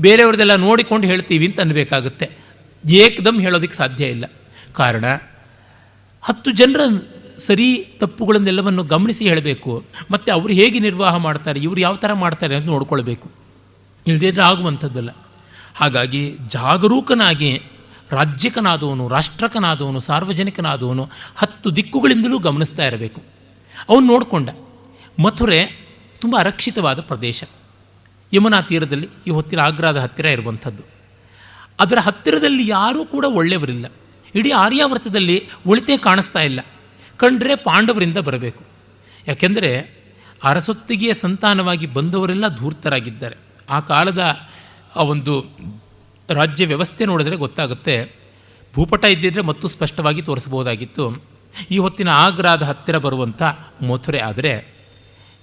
[0.00, 2.30] ಬೇರೆಯವ್ರದ್ದೆಲ್ಲ ನೋಡಿಕೊಂಡು ಹೇಳ್ತೀವಿ ಅಂತ ಅನ್ಬೇಕಾಗುತ್ತೆ.
[2.90, 4.24] ಏಕದಮ್ ಹೇಳೋದಕ್ಕೆ ಸಾಧ್ಯ ಇಲ್ಲ.
[4.72, 5.04] ಕಾರಣ,
[6.22, 6.80] ಹತ್ತು ಜನರ
[7.38, 9.84] ಸರಿ ತಪ್ಪುಗಳನ್ನೆಲ್ಲವನ್ನು ಗಮನಿಸಿ ಹೇಳಬೇಕು.
[10.10, 13.30] ಮತ್ತು ಅವರು ಹೇಗೆ ನಿರ್ವಾಹ ಮಾಡ್ತಾರೆ, ಇವರು ಯಾವ ಥರ ಮಾಡ್ತಾರೆ ಅಂತ ನೋಡ್ಕೊಳ್ಬೇಕು.
[14.06, 15.10] ಇಲ್ಲದಿದ್ದರೆ ಆಗುವಂಥದ್ದಲ್ಲ.
[15.74, 17.62] ಹಾಗಾಗಿ ಜಾಗರೂಕನಾಗಿ
[18.10, 23.22] ರಾಜ್ಯಕನಾದವನು, ರಾಷ್ಟ್ರಕನಾದವನು, ಸಾರ್ವಜನಿಕನಾದವನು ಹತ್ತು ದಿಕ್ಕುಗಳಿಂದಲೂ ಗಮನಿಸ್ತಾ ಇರಬೇಕು.
[23.88, 24.48] ಅವನು ನೋಡಿಕೊಂಡ.
[25.22, 25.86] ಮಥುರೆ
[26.20, 27.44] ತುಂಬ ಅರಕ್ಷಿತವಾದ ಪ್ರದೇಶ.
[28.32, 30.82] ಯಮುನಾ ತೀರದಲ್ಲಿ ಈ ಹೊತ್ತಿನ ಆಗ್ರಾದ ಹತ್ತಿರ ಇರುವಂಥದ್ದು.
[31.80, 33.86] ಅದರ ಹತ್ತಿರದಲ್ಲಿ ಯಾರೂ ಕೂಡ ಒಳ್ಳೆಯವರಿಲ್ಲ.
[34.34, 36.60] ಇಡೀ ಆರ್ಯಾವರ್ತದಲ್ಲಿ ಒಳಿತೇ ಕಾಣಿಸ್ತಾ ಇಲ್ಲ.
[37.16, 38.64] ಕಂಡ್ರೆ ಪಾಂಡವರಿಂದ ಬರಬೇಕು.
[39.28, 39.94] ಯಾಕೆಂದರೆ
[40.44, 43.36] ಅರಸೊತ್ತಿಗೆಯ ಸಂತಾನವಾಗಿ ಬಂದವರೆಲ್ಲ ಧೂರ್ತರಾಗಿದ್ದಾರೆ.
[43.70, 44.36] ಆ ಕಾಲದ
[44.96, 45.44] ಆ ಒಂದು
[46.30, 48.12] ರಾಜ್ಯ ವ್ಯವಸ್ಥೆ ನೋಡಿದ್ರೆ ಗೊತ್ತಾಗುತ್ತೆ.
[48.74, 51.24] ಭೂಪಟ ಇದ್ದಿದ್ರೆ ಮತ್ತು ಸ್ಪಷ್ಟವಾಗಿ ತೋರಿಸ್ಬೋದಾಗಿತ್ತು
[51.70, 53.42] ಈ ಹೊತ್ತಿನ ಆಗ್ರಾದ ಹತ್ತಿರ ಬರುವಂಥ
[53.88, 54.74] ಮಥುರೆ ಆದರೆ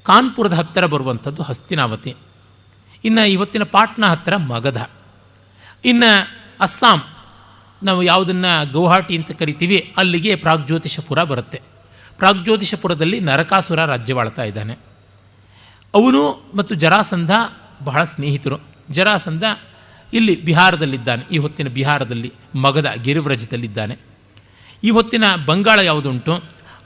[0.04, 2.16] ಕಾನ್ಪುರದ ಹತ್ತಿರ ಬರುವಂಥದ್ದು ಹಸ್ತಿನಾವತಿ.
[3.04, 4.82] ಇನ್ನು ಇವತ್ತಿನ ಪಾಟ್ನಾ ಹತ್ತಿರ ಮಗಧ.
[5.86, 6.28] ಇನ್ನು
[6.60, 7.02] ಅಸ್ಸಾಂ,
[7.84, 11.62] ನಾವು ಯಾವುದನ್ನು ಗೌಹಾಟಿ ಅಂತ ಕರಿತೀವಿ, ಅಲ್ಲಿಗೆ ಪ್ರಾಗ್ಜ್ಯೋತಿಷಪುರ ಬರುತ್ತೆ.
[12.18, 14.74] ಪ್ರಾಗ್ಜ್ಯೋತಿಷಪುರದಲ್ಲಿ ನರಕಾಸುರ ರಾಜ್ಯವಾಳ್ತಾ ಇದ್ದಾನೆ.
[15.94, 17.32] ಅವನು ಮತ್ತು ಜರಾಸಂಧ
[17.84, 18.60] ಬಹಳ ಸ್ನೇಹಿತರು.
[18.92, 19.44] ಜರಾಸಂಧ
[20.14, 23.98] ಇಲ್ಲಿ ಬಿಹಾರದಲ್ಲಿದ್ದಾನೆ, ಈ ಹೊತ್ತಿನ ಬಿಹಾರದಲ್ಲಿ ಮಗಧ ಗಿರಿವ್ರಜದಲ್ಲಿದ್ದಾನೆ.
[24.84, 26.44] ಈ ಹೊತ್ತಿನ ಬಂಗಾಳ ಯಾವುದುಂಟು,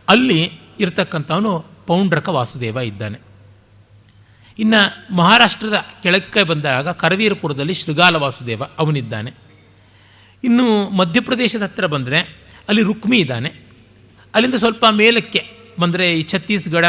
[0.07, 3.34] ಅಲ್ಲಿ ಇರತಕ್ಕಂಥವನು ಪೌಂಡ್ರಕ ವಾಸುದೇವ ಇದ್ದಾನೆ.
[4.59, 9.31] ಇನ್ನು ಮಹಾರಾಷ್ಟ್ರದ ಕೆಳಕ್ಕೆ ಬಂದಾಗ ಕರವೀರಪುರದಲ್ಲಿ ಶೃಗಾಲ ವಾಸುದೇವ ಅವನಿದ್ದಾನೆ.
[10.43, 12.19] ಇನ್ನು ಮಧ್ಯಪ್ರದೇಶದ ಹತ್ತಿರ ಬಂದರೆ
[12.67, 13.49] ಅಲ್ಲಿ ರುಕ್ಮಿ ಇದ್ದಾನೆ.
[14.35, 15.49] ಅಲ್ಲಿಂದ ಸ್ವಲ್ಪ ಮೇಲಕ್ಕೆ
[15.79, 16.85] ಬಂದರೆ ಈ ಛತ್ತೀಸ್ಗಢ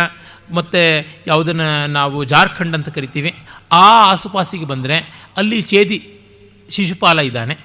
[0.54, 3.34] ಮತ್ತು ಯಾವುದನ್ನು ನಾವು ಜಾರ್ಖಂಡ್ ಅಂತ ಕರಿತೀವಿ,
[3.72, 6.20] ಆ ಆಸುಪಾಸಿಗೆ ಬಂದರೆ ಅಲ್ಲಿ ಚೇದಿ
[6.70, 7.58] ಶಿಶುಪಾಲ ಇದ್ದಾನೆ.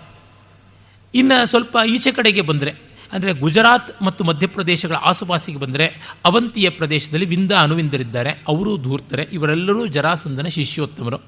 [1.16, 5.86] ಇನ್ನು ಸ್ವಲ್ಪ ಈಚೆ ಕಡೆಗೆ ಬಂದರೆ ಅಂದರೆ ಗುಜರಾತ್ ಮತ್ತು ಮಧ್ಯಪ್ರದೇಶಗಳ ಆಸುಪಾಸಿಗೆ ಬಂದರೆ
[6.26, 11.20] ಅವಂತಿಯ ಪ್ರದೇಶದಲ್ಲಿ ವಿಂದ ಅನುವಿಂದರಿದ್ದಾರೆ ಅವರೂ ಧೂರ್ತರೆ, ಇವರೆಲ್ಲರೂ ಜರಾಸಂದನ ಶಿಷ್ಯೋತ್ತಮರು.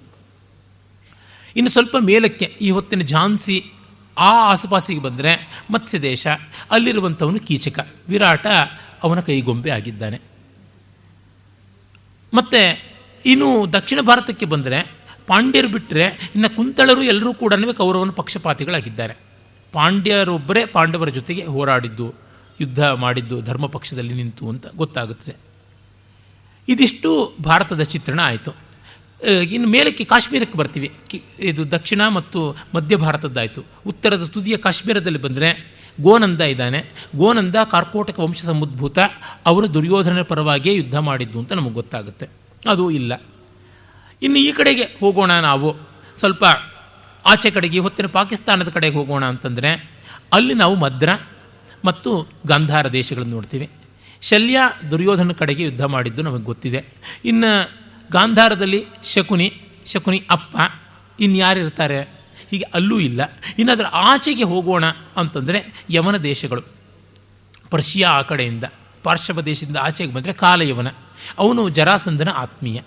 [1.56, 3.58] ಇನ್ನು ಸ್ವಲ್ಪ ಮೇಲಕ್ಕೆ, ಈ ಹೊತ್ತಿನ ಝಾನ್ಸಿ
[4.18, 6.28] ಆ ಆಸುಪಾಸಿಗೆ ಬಂದರೆ ಮತ್ಸ್ಯ ದೇಶ
[6.72, 7.80] ಅಲ್ಲಿರುವಂಥವನು ಕೀಚಕ,
[8.10, 8.48] ವಿರಾಟ
[9.04, 10.22] ಅವನ ಕೈಗೊಂಬೆ ಆಗಿದ್ದಾನೆ.
[12.34, 12.62] ಮತ್ತು
[13.26, 14.80] ಇನ್ನು ದಕ್ಷಿಣ ಭಾರತಕ್ಕೆ ಬಂದರೆ
[15.28, 19.33] ಪಾಂಡ್ಯರು ಬಿಟ್ಟರೆ ಇನ್ನು ಕುಂತಳರು ಎಲ್ಲರೂ ಕೂಡ ಕೌರವನ ಪಕ್ಷಪಾತಿಗಳಾಗಿದ್ದಾರೆ.
[19.74, 22.14] ಪಾಂಡ್ಯರೊಬ್ಬರೇ ಪಾಂಡವರ ಜೊತೆಗೆ ಹೋರಾಡಿದ್ದು,
[22.62, 25.36] ಯುದ್ಧ ಮಾಡಿದ್ದು, ಧರ್ಮ ಪಕ್ಷದಲ್ಲಿ ನಿಂತು ಅಂತ ಗೊತ್ತಾಗುತ್ತದೆ
[26.68, 28.52] ಇದಿಷ್ಟು ಭಾರತದ ಚಿತ್ರಣ ಆಯಿತು.
[29.52, 30.92] ಇನ್ನು ಮೇಲಕ್ಕೆ ಕಾಶ್ಮೀರಕ್ಕೆ ಬರ್ತೀವಿ.
[31.40, 33.62] ಇದು ದಕ್ಷಿಣ ಮತ್ತು ಮಧ್ಯ ಭಾರತದ್ದಾಯಿತು.
[33.88, 35.50] ಉತ್ತರದ ತುದಿಯ ಕಾಶ್ಮೀರದಲ್ಲಿ ಬಂದರೆ
[36.02, 36.86] ಗೋನಂದ ಇದ್ದಾನೆ.
[37.16, 39.00] ಗೋನಂದ ಕಾರ್ಕೋಟಕ ವಂಶ ಸಮುದ್ಭೂತ,
[39.46, 42.30] ಅವರು ದುರ್ಯೋಧನ ಪರವಾಗಿಯೇ ಯುದ್ಧ ಮಾಡಿದ್ದು ಅಂತ ನಮಗೆ ಗೊತ್ತಾಗುತ್ತೆ.
[42.70, 43.22] ಅದು ಇಲ್ಲ.
[44.22, 45.76] ಇನ್ನು ಈ ಕಡೆಗೆ ಹೋಗೋಣ ನಾವು.
[46.20, 46.44] ಸ್ವಲ್ಪ
[47.26, 50.02] ಆಚೆ ಕಡೆಗೆ ಹೊತ್ತಿನ ಪಾಕಿಸ್ತಾನದ ಕಡೆಗೆ ಹೋಗೋಣ ಅಂತಂದರೆ,
[50.34, 51.10] ಅಲ್ಲಿ ನಾವು ಮದ್ರ
[51.86, 53.70] ಮತ್ತು ಗಾಂಧಾರ ದೇಶಗಳನ್ನು ನೋಡ್ತೀವಿ.
[54.22, 54.60] ಶಲ್ಯ
[54.92, 56.86] ದುರ್ಯೋಧನ ಕಡೆಗೆ ಯುದ್ಧ ಮಾಡಿದ್ದು ನಮಗೆ ಗೊತ್ತಿದೆ.
[57.26, 57.72] ಇನ್ನು
[58.12, 60.58] ಗಾಂಧಾರದಲ್ಲಿ ಶಕುನಿ ಶಕುನಿ ಅಪ್ಪ
[61.20, 62.02] ಇನ್ಯಾರಿರ್ತಾರೆ
[62.52, 63.22] ಹೀಗೆ ಅಲ್ಲೂ ಇಲ್ಲ.
[63.60, 64.86] ಇನ್ನು ಅದರ ಆಚೆಗೆ ಹೋಗೋಣ
[65.18, 66.62] ಅಂತಂದರೆ ಯವನ ದೇಶಗಳು.
[67.70, 68.64] ಪರ್ಷಿಯಾ ಆ ಕಡೆಯಿಂದ
[69.04, 70.88] ಪಾರ್ಶ್ವ ದೇಶದಿಂದ ಆಚೆಗೆ ಬಂದರೆ ಕಾಲಯವನ
[71.38, 72.82] ಅವನು ಜರಾಸಂಧನ ಆತ್ಮೀಯ.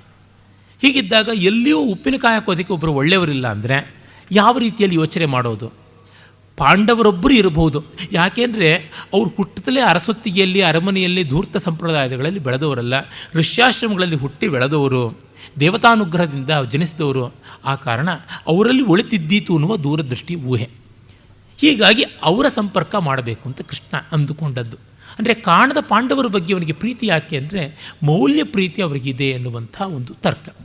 [0.81, 5.73] ಹೀಗಿದ್ದಾಗ ಎಲ್ಲಿಯೂ ಉಪ್ಪಿನಕಾಯಿ ಹಾಕೋದಕ್ಕೆ ಒಬ್ಬರು ಒಳ್ಳೆಯವರಿಲ್ಲ ಅಂದರೆ ಯಾವ ರೀತಿಯಲ್ಲಿ ಯೋಚನೆ ಮಾಡೋದು?
[6.57, 7.85] ಪಾಂಡವರೊಬ್ಬರು ಇರಬಹುದು.
[8.13, 8.77] ಯಾಕೆಂದರೆ
[9.13, 12.95] ಅವ್ರು ಹುಟ್ಟದಲ್ಲೇ ಅರಸೊತ್ತಿಗೆಯಲ್ಲಿ, ಅರಮನೆಯಲ್ಲಿ, ಧೂರ್ತ ಸಂಪ್ರದಾಯಗಳಲ್ಲಿ ಬೆಳೆದವರಲ್ಲ.
[13.35, 15.19] ಋಷ್ಯಾಶ್ರಮಗಳಲ್ಲಿ ಹುಟ್ಟಿ ಬೆಳೆದವರು,
[15.61, 17.35] ದೇವತಾನುಗ್ರಹದಿಂದ ಜನಿಸಿದವರು.
[17.65, 18.09] ಆ ಕಾರಣ
[18.47, 20.71] ಅವರಲ್ಲಿ ಒಳಿತಿದ್ದೀತು ಅನ್ನುವ ದೂರದೃಷ್ಟಿ ಊಹೆ.
[21.61, 24.77] ಹೀಗಾಗಿ ಅವರ ಸಂಪರ್ಕ ಮಾಡಬೇಕು ಅಂತ ಕೃಷ್ಣ ಅಂದುಕೊಂಡದ್ದು.
[25.19, 30.57] ಅಂದರೆ ಕಾಣದ ಪಾಂಡವರ ಬಗ್ಗೆ ಅವನಿಗೆ ಪ್ರೀತಿ ಯಾಕೆ ಅಂದರೆ ಮೌಲ್ಯ ಪ್ರೀತಿ ಅವರಿಗಿದೆ ಎನ್ನುವಂಥ ಒಂದು ತರ್ಕ.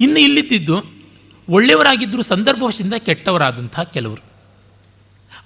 [0.00, 0.97] ಇನ್ನು ಇಲ್ಲಿದ್ದಿದ್ದು
[1.48, 4.22] ಒಳ್ಳೆಯವರಾಗಿದ್ದರೂ ಸಂದರ್ಭವಶದಿಂದ ಕೆಟ್ಟವರಾದಂಥ ಕೆಲವರು.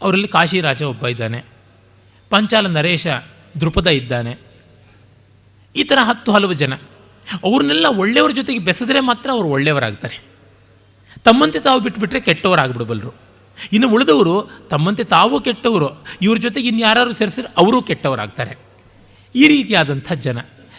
[0.02, 1.44] ಅವರಲ್ಲಿ ಕಾಶಿರಾಜ ಒಬ್ಬ ಇದ್ದಾನೆ.
[2.30, 3.06] ಪಂಚಾಲ ನರೇಶ
[3.60, 4.36] ದೃಪದ ಇದ್ದಾನೆ.
[5.76, 6.74] ಈ ಥರ ಹತ್ತು ಹಲವು ಜನ.
[7.44, 10.20] ಅವ್ರನ್ನೆಲ್ಲ ಒಳ್ಳೆಯವ್ರ ಜೊತೆಗೆ ಬೆಸೆದರೆ ಮಾತ್ರ ಅವರು ಒಳ್ಳೆಯವರಾಗ್ತಾರೆ.
[11.24, 13.14] ತಮ್ಮಂತೆ ತಾವು ಬಿಟ್ಬಿಟ್ರೆ ಕೆಟ್ಟವರಾಗ್ಬಿಡಬಲ್ಲರು
[13.72, 16.06] ಇನ್ನು ಉಳಿದವರು ತಮ್ಮಂತೆ ತಾವು ಕೆಟ್ಟವರು.
[16.22, 18.56] ಇವ್ರ ಜೊತೆಗೆ ಇನ್ಯಾರು ಸೇರಿಸಿದ್ರೆ ಅವರೂ ಕೆಟ್ಟವರಾಗ್ತಾರೆ.
[19.34, 20.38] ಈ ರೀತಿಯಾದಂಥ ಜನ.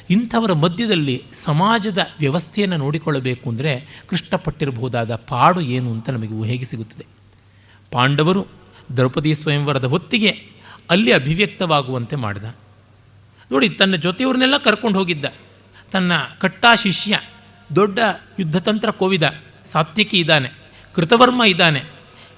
[0.10, 7.06] ಇಂಥವರ ಮಧ್ಯದಲ್ಲಿ ಸಮಾಜದ ವ್ಯವಸ್ಥೆಯನ್ನು ನೋಡಿಕೊಳ್ಳಬೇಕು ಅಂದರೆ ಕೃಷ್ಣಪಟ್ಟಿರಬಹುದಾದ ಪಾಡು ಏನು ಅಂತ ನಮಗೆ ಊಹೆಗೆ ಸಿಗುತ್ತದೆ?
[7.92, 8.48] ಪಾಂಡವರು
[8.98, 10.30] ದ್ರೌಪದಿ ಸ್ವಯಂವರದ ಹೊತ್ತಿಗೆ
[10.90, 12.44] ಅಲ್ಲಿ ಅಭಿವ್ಯಕ್ತವಾಗುವಂತೆ ಮಾಡಿದ.
[13.52, 15.26] ನೋಡಿ, ತನ್ನ ಜೊತೆಯವ್ರನ್ನೆಲ್ಲ ಕರ್ಕೊಂಡು ಹೋಗಿದ್ದ.
[15.92, 17.20] ತನ್ನ ಕಟ್ಟಾ ಶಿಷ್ಯ,
[17.76, 18.00] ದೊಡ್ಡ
[18.40, 19.24] ಯುದ್ಧತಂತ್ರ ಕೋವಿದ
[19.66, 20.50] ಸಾತ್ವಿಕಿ ಇದ್ದಾನೆ,
[20.96, 21.84] ಕೃತವರ್ಮ ಇದ್ದಾನೆ,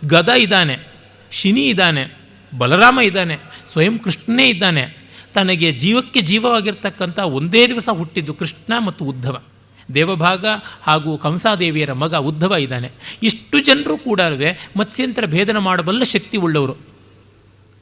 [0.05, 0.77] ಗದ ಇದ್ದಾನೆ,
[1.31, 2.17] ಶಿನಿ ಇದ್ದಾನೆ,
[2.57, 3.37] ಬಲರಾಮ ಇದ್ದಾನೆ,
[3.71, 5.04] ಸ್ವಯಂ ಕೃಷ್ಣನೇ ಇದ್ದಾನೆ
[5.35, 9.35] ತನಗೆ ಜೀವಕ್ಕೆ ಜೀವವಾಗಿರ್ತಕ್ಕಂಥ ಒಂದೇ ದಿವಸ ಹುಟ್ಟಿದ್ದು ಕೃಷ್ಣ ಮತ್ತು ಉದ್ಧವ.
[9.89, 10.45] ದೇವಭಾಗ
[10.87, 12.89] ಹಾಗೂ ಕಂಸಾದೇವಿಯರ ಮಗ ಉದ್ಧವ ಇದ್ದಾನೆ.
[13.29, 14.21] ಇಷ್ಟು ಜನರು ಕೂಡ
[14.79, 16.75] ಮತ್ಸ್ಯಂತರ ಭೇದನ ಮಾಡಬಲ್ಲ ಶಕ್ತಿ ಉಳ್ಳವರು.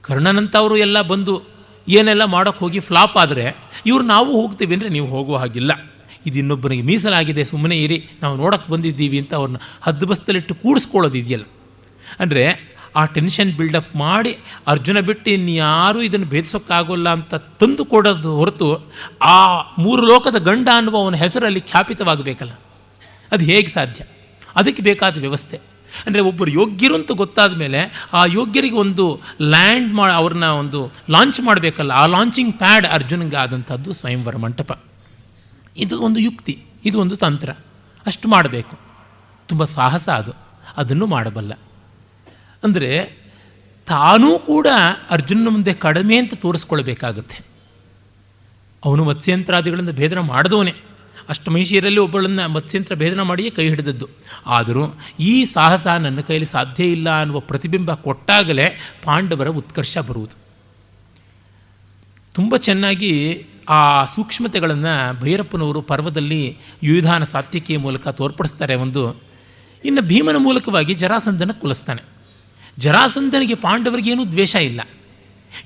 [0.04, 1.34] ಕರ್ಣನಂತವರು ಎಲ್ಲ ಬಂದು
[1.88, 3.46] ಏನೆಲ್ಲ ಮಾಡೋಕ್ಕೆ ಹೋಗಿ ಫ್ಲಾಪ್ ಆದರೆ
[3.90, 5.72] ಇವ್ರು ನಾವು ಹೋಗ್ತೀವಿ ಅಂದರೆ ನೀವು ಹೋಗುವ ಹಾಗಿಲ್ಲ.
[6.28, 10.54] ಇದು ಇನ್ನೊಬ್ಬನಿಗೆ ಮೀಸಲಾಗಿದೆ ಸುಮ್ಮನೆ ಇರಿ, ನಾವು ನೋಡೋಕ್ಕೆ ಬಂದಿದ್ದೀವಿ ಅಂತ ಅವ್ರನ್ನ ಹದ್ದು ಬಸ್ತಲಿಟ್ಟು
[11.22, 11.46] ಇದೆಯಲ್ಲ
[12.24, 12.44] ಅಂದರೆ
[12.96, 14.38] ಆ ಟೆನ್ಷನ್ ಬಿಲ್ಡಪ್ ಮಾಡಿ
[14.68, 21.16] ಅರ್ಜುನ ಬಿಟ್ಟು ಇನ್ಯಾರೂ ಇದನ್ನು ಭೇದಿಸೋಕ್ಕಾಗೋಲ್ಲ ಅಂತ ತಂದು ಕೊಡೋದು ಹೊರತು ಆ ಮೂರು ಲೋಕದ ಗಂಡ ಅನ್ನುವ ಅವನ
[21.16, 22.52] ಹೆಸರಲ್ಲಿ ಖ್ಯಾಪಿತವಾಗಬೇಕಲ್ಲ.
[23.32, 24.04] ಅದು ಹೇಗೆ ಸಾಧ್ಯ?
[24.56, 25.74] ಅದಕ್ಕೆ ಬೇಕಾದ ವ್ಯವಸ್ಥೆ.
[26.06, 31.92] ಅಂದರೆ ಒಬ್ಬರು ಯೋಗ್ಯರು ಅಂತ ಗೊತ್ತಾದ ಮೇಲೆ ಆ ಯೋಗ್ಯರಿಗೆ ಒಂದು ಲ್ಯಾಂಡ್ ಮಾ, ಅವ್ರನ್ನ ಒಂದು ಲಾಂಚ್ ಮಾಡಬೇಕಲ್ಲ.
[31.92, 34.80] ಆ ಲಾಂಚಿಂಗ್ ಪ್ಯಾಡ್ ಅರ್ಜುನ್ಗೆ ಆದಂಥದ್ದು ಸ್ವಯಂವರ ಮಂಟಪ.
[35.78, 37.50] ಇದು ಒಂದು ಯುಕ್ತಿ, ಇದು ಒಂದು ತಂತ್ರ.
[38.06, 38.80] ಅಷ್ಟು ಮಾಡಬೇಕು.
[39.48, 40.32] ತುಂಬ ಸಾಹಸ ಅದು.
[40.78, 41.54] ಅದನ್ನು ಮಾಡಬಲ್ಲ.
[42.64, 43.24] ಅಂದರೆ
[43.88, 44.68] ತಾನೂ ಕೂಡ
[45.10, 47.46] ಅರ್ಜುನನ ಮುಂದೆ ಕಡಿಮೆ ಅಂತ ತೋರಿಸ್ಕೊಳ್ಬೇಕಾಗತ್ತೆ.
[48.86, 50.74] ಅವನು ಮತ್ಸ್ಯಂತ್ರಾದಿಗಳಿಂದ ಭೇದನ ಮಾಡಿದವನೇ.
[51.30, 54.08] ಅಷ್ಟಮೈಷಿಯರಲ್ಲಿ ಒಬ್ಬಳನ್ನು ಮತ್ಸ್ಯಂತ್ರ ಭೇದನ ಮಾಡಿಯೇ ಕೈ ಹಿಡಿದದ್ದು.
[54.46, 60.38] ಆದರೂ ಈ ಸಾಹಸ ನನ್ನ ಕೈಯಲ್ಲಿ ಸಾಧ್ಯ ಇಲ್ಲ ಅನ್ನುವ ಪ್ರತಿಬಿಂಬ ಕೊಟ್ಟಾಗಲೇ ಪಾಂಡವರ ಉತ್ಕರ್ಷ ಬರುವುದು.
[62.34, 69.22] ತುಂಬ ಚೆನ್ನಾಗಿ ಆ ಸೂಕ್ಷ್ಮತೆಗಳನ್ನು ಭೈರಪ್ಪನವರು ಪರ್ವದಲ್ಲಿ ಯುವಿಧಾನ ಸಾತ್ವಿಕೆಯ ಮೂಲಕ ತೋರ್ಪಡಿಸ್ತಾರೆ ಒಂದು.
[69.86, 72.13] ಇನ್ನು ಭೀಮನ ಮೂಲಕವಾಗಿ ಜರಾಸಂಧನ ಕುಲಿಸ್ತಾನೆ.
[72.78, 74.82] ಜರಾಸಂಧನಿಗೆ ಪಾಂಡವರಿಗೇನೂ ದ್ವೇಷ ಇಲ್ಲ.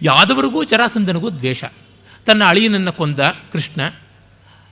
[0.01, 1.63] ಯಾದವರಿಗೂ ಜರಾಸಂಧನಿಗೂ ದ್ವೇಷ.
[2.25, 3.19] ತನ್ನ ಅಳಿಯನನ್ನು ಕೊಂದ
[3.51, 3.81] ಕೃಷ್ಣ,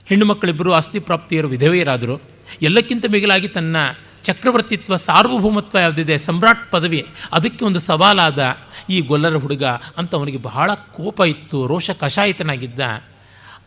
[0.06, 2.22] ಹೆಣ್ಣು ಮಕ್ಕಳಿಬ್ಬರು ಆಸ್ತಿ ಪ್ರಾಪ್ತಿಯರು ವಿಧವೆಯರಾದರು.
[2.62, 3.76] ಎಲ್ಲಕ್ಕಿಂತ ಮಿಗಿಲಾಗಿ ತನ್ನ
[4.22, 8.56] ಚಕ್ರವರ್ತಿತ್ವ, ಸಾರ್ವಭೌಮತ್ವ ಯಾವುದಿದೆ, ಸಮ್ರಾಟ್ ಪದವಿ, ಅದಕ್ಕೆ ಒಂದು ಸವಾಲಾದ
[8.90, 9.64] ಈ ಗೊಲ್ಲರ ಹುಡುಗ
[9.96, 12.80] ಅಂತ ಅವನಿಗೆ ಬಹಳ ಕೋಪ ಇತ್ತು, ರೋಷ ಕಷಾಯಿತನಾಗಿದ್ದ.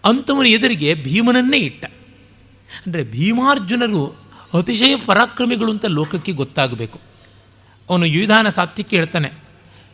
[0.06, 1.86] ಅಂಥವನ ಎದುರಿಗೆ ಭೀಮನನ್ನೇ ಇಟ್ಟ.
[2.86, 4.16] ಅಂದರೆ ಭೀಮಾರ್ಜುನರು
[4.54, 7.09] ಅತಿಶಯ ಪರಾಕ್ರಮಿಗಳು ಅಂತ ಲೋಕಕ್ಕೆ ಗೊತ್ತಾಗಬೇಕು.
[7.90, 9.30] ಅವನು ಯುಧಾನ ಸಾತ್ಯಕ್ಕೆ ಹೇಳ್ತಾನೆ,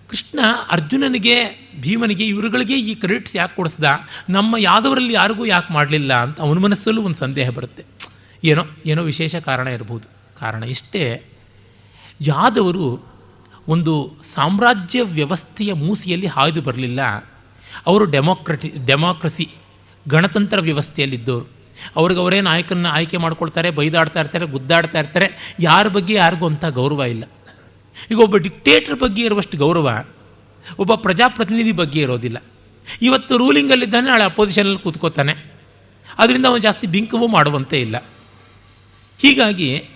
[0.09, 0.39] ಕೃಷ್ಣ
[0.71, 1.35] ಅರ್ಜುನನಿಗೆ,
[1.81, 3.83] ಭೀಮನಿಗೆ, ಇವರುಗಳಿಗೆ ಈ ಕ್ರೆಡಿಟ್ಸ್ ಯಾಕೆ ಕೊಡಿಸ್ದ?
[4.29, 6.13] ನಮ್ಮ ಯಾದವರಲ್ಲಿ ಯಾರಿಗೂ ಯಾಕೆ ಮಾಡಲಿಲ್ಲ?
[6.23, 7.83] ಅಂತ ಅವನ ಮನಸ್ಸಲ್ಲೂ ಒಂದು ಸಂದೇಹ ಬರುತ್ತೆ.
[8.43, 10.07] ಏನೋ ಏನೋ ವಿಶೇಷ ಕಾರಣ ಇರಬಹುದು
[10.39, 11.03] ಕಾರಣ ಇಷ್ಟೇ,
[12.21, 12.87] ಯಾದವರು
[13.67, 13.93] ಒಂದು
[14.33, 17.01] ಸಾಮ್ರಾಜ್ಯ ವ್ಯವಸ್ಥೆಯ ಮೂಸಿಯಲ್ಲಿ ಹಾಯ್ದು ಬರಲಿಲ್ಲ.
[17.87, 19.45] ಅವರು ಡೆಮೋಕ್ರಟಿ, ಡೆಮೋಕ್ರಸಿ,
[20.05, 21.47] ಗಣತಂತ್ರ ವ್ಯವಸ್ಥೆಯಲ್ಲಿದ್ದವರು.
[21.95, 25.55] ಅವ್ರಿಗೆ ಅವರೇ ನಾಯಕನ ಆಯ್ಕೆ ಮಾಡ್ಕೊಳ್ತಾರೆ, ಬೈದಾಡ್ತಾ ಇರ್ತಾರೆ, ಗುದ್ದಾಡ್ತಾ ಇರ್ತಾರೆ.
[25.59, 27.25] ಯಾರ ಬಗ್ಗೆ ಯಾರಿಗೂ ಅಂಥ ಗೌರವ ಇಲ್ಲ.
[28.11, 30.03] ಈಗ ಒಬ್ಬ ಡಿಕ್ಟೇಟರ್ ಬಗ್ಗೆ ಇರುವಷ್ಟು ಗೌರವ,
[30.79, 32.43] ಒಬ್ಬ ಪ್ರಜಾಪ್ರತಿನಿಧಿ ಬಗ್ಗೆ ಇರೋದಿಲ್ಲ.
[33.01, 35.55] ಇವತ್ತು ರೂಲಿಂಗಲ್ಲಿದ್ದಾನೆ ನಾಳೆ ಅಪೋಸಿಷನಲ್ಲಿ ಕೂತ್ಕೋತಾನೆ.
[36.17, 37.97] ಅದರಿಂದ ಅವನು ಜಾಸ್ತಿ ಬಿಂಕವೂ ಮಾಡುವಂತೆ ಇಲ್ಲ.
[39.19, 39.89] ಹೀಗಾಗಿ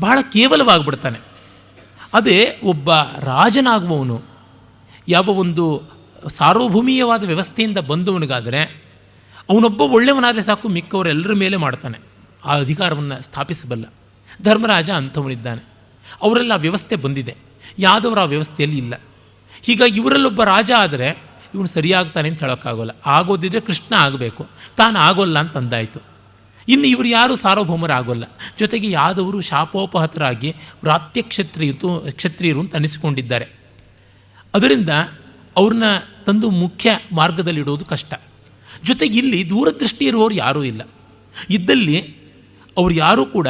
[0.00, 1.18] ಬಹಳ ಕೇವಲವಾಗಿಬಿಡ್ತಾನೆ.
[2.14, 4.22] ಅದೇ ಒಬ್ಬ ರಾಜನಾಗುವವನು,
[5.08, 5.82] ಯಾವ ಒಂದು
[6.28, 8.62] ಸಾರ್ವಭೌಮೀಯವಾದ ವ್ಯವಸ್ಥೆಯಿಂದ ಬಂದವನಿಗಾದರೆ,
[9.50, 11.98] ಅವನೊಬ್ಬ ಒಳ್ಳೆಯವನಾದರೆ ಸಾಕು ಮಿಕ್ಕವರೆಲ್ಲರ ಮೇಲೆ ಮಾಡ್ತಾನೆ.
[12.44, 13.92] ಆ ಅಧಿಕಾರವನ್ನು ಸ್ಥಾಪಿಸಬಲ್ಲ
[14.42, 15.67] ಧರ್ಮರಾಜ ಅಂಥವನಿದ್ದಾನೆ.
[16.22, 17.36] ಅವರೆಲ್ಲ ವ್ಯವಸ್ಥೆ ಬಂದಿದೆ.
[17.78, 18.94] ಯಾದವರ ವ್ಯವಸ್ಥೆಯಲ್ಲಿ ಇಲ್ಲ.
[19.68, 21.08] ಈಗ ಇವರಲ್ಲೊಬ್ಬ ರಾಜ ಆದರೆ
[21.54, 22.90] ಇವನು ಸರಿಯಾಗ್ತಾನೆ ಅಂತ ಹೇಳೋಕ್ಕಾಗೋಲ್ಲ.
[23.06, 24.46] ಆಗೋದಿದ್ರೆ ಕೃಷ್ಣ ಆಗಬೇಕು.
[24.76, 26.00] ತಾನು ಆಗೋಲ್ಲ ಅಂತ ಅಂದಾಯಿತು.
[26.68, 28.24] ಇನ್ನು ಇವರು ಯಾರು ಸಾರ್ವಭೌಮರಾಗೋಲ್ಲ.
[28.58, 30.50] ಜೊತೆಗೆ ಯಾದವರು ಶಾಪೋಪಹತರಾಗಿ
[30.82, 33.46] ವ್ರಾತ್ಯ ಕ್ಷತ್ರಿಯರು ಕ್ಷತ್ರಿಯರು ಅಂತ ಅನಿಸಿಕೊಂಡಿದ್ದಾರೆ.
[34.54, 34.88] ಅದರಿಂದ
[35.56, 35.84] ಅವ್ರನ್ನ
[36.26, 38.14] ತಂದು ಮುಖ್ಯ ಮಾರ್ಗದಲ್ಲಿಡೋದು ಕಷ್ಟ.
[38.84, 40.82] ಜೊತೆಗೆ ಇಲ್ಲಿ ದೂರದೃಷ್ಟಿ ಇರುವವರು ಯಾರೂ ಇಲ್ಲ.
[41.50, 42.00] ಇದ್ದಲ್ಲಿ
[42.78, 43.48] ಅವರು ಯಾರೂ ಕೂಡ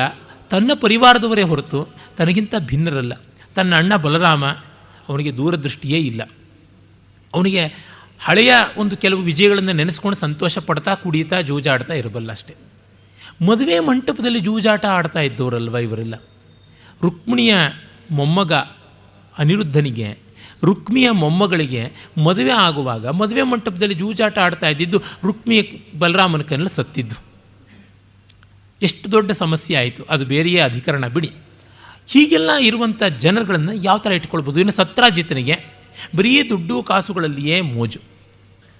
[0.50, 3.12] ತನ್ನ ಪರಿವಾರದವರೇ ಹೊರತು ತನಗಿಂತ ಭಿನ್ನರಲ್ಲ.
[3.54, 4.44] ತನ್ನ ಅಣ್ಣ ಬಲರಾಮ
[5.08, 6.22] ಅವನಿಗೆ ದೂರದೃಷ್ಟಿಯೇ ಇಲ್ಲ.
[7.34, 7.88] ಅವನಿಗೆ
[8.20, 12.54] ಹಳೆಯ ಒಂದು ಕೆಲವು ವಿಜಯಗಳನ್ನು ನೆನೆಸ್ಕೊಂಡು ಸಂತೋಷ ಪಡ್ತಾ, ಕುಡಿತಾ, ಜೂಜಾಡ್ತಾ ಇರಬಲ್ಲ ಅಷ್ಟೆ.
[13.46, 16.14] ಮದುವೆ ಮಂಟಪದಲ್ಲಿ ಜೂಜಾಟ ಆಡ್ತಾ ಇದ್ದವರಲ್ವ ಇವರೆಲ್ಲ?
[17.02, 17.54] ರುಕ್ಮಿಣಿಯ
[18.10, 18.52] ಮೊಮ್ಮಗ
[19.38, 20.18] ಅನಿರುದ್ಧನಿಗೆ,
[20.64, 21.92] ರುಕ್ಮಿಯ ಮೊಮ್ಮಗಳಿಗೆ
[22.24, 25.62] ಮದುವೆ ಆಗುವಾಗ, ಮದುವೆ ಮಂಟಪದಲ್ಲಿ ಜೂಜಾಟ ಆಡ್ತಾ ಇದ್ದಿದ್ದು ರುಕ್ಮಿಯ
[25.98, 27.14] ಬಲರಾಮನ ಕನ್ನಲ್ಲಿ ಸತ್ತಿದ್ದು.
[28.82, 30.04] ಎಷ್ಟು ದೊಡ್ಡ ಸಮಸ್ಯೆ ಆಯಿತು.
[30.10, 31.06] ಅದು ಬೇರೆಯೇ ಅಧಿಕರಣ.
[31.06, 31.32] ಬಿಡಿ.
[32.08, 35.56] ಹೀಗೆಲ್ಲ ಇರುವಂಥ ಜನರುಗಳನ್ನು ಯಾವ ಥರ ಇಟ್ಕೊಳ್ಬೋದು ಇನ್ನು ಸತ್ರಾಜಿತನಿಗೆ
[36.16, 38.00] ಬರೀ ದುಡ್ಡು ಕಾಸುಗಳಲ್ಲಿಯೇ ಮೋಜು.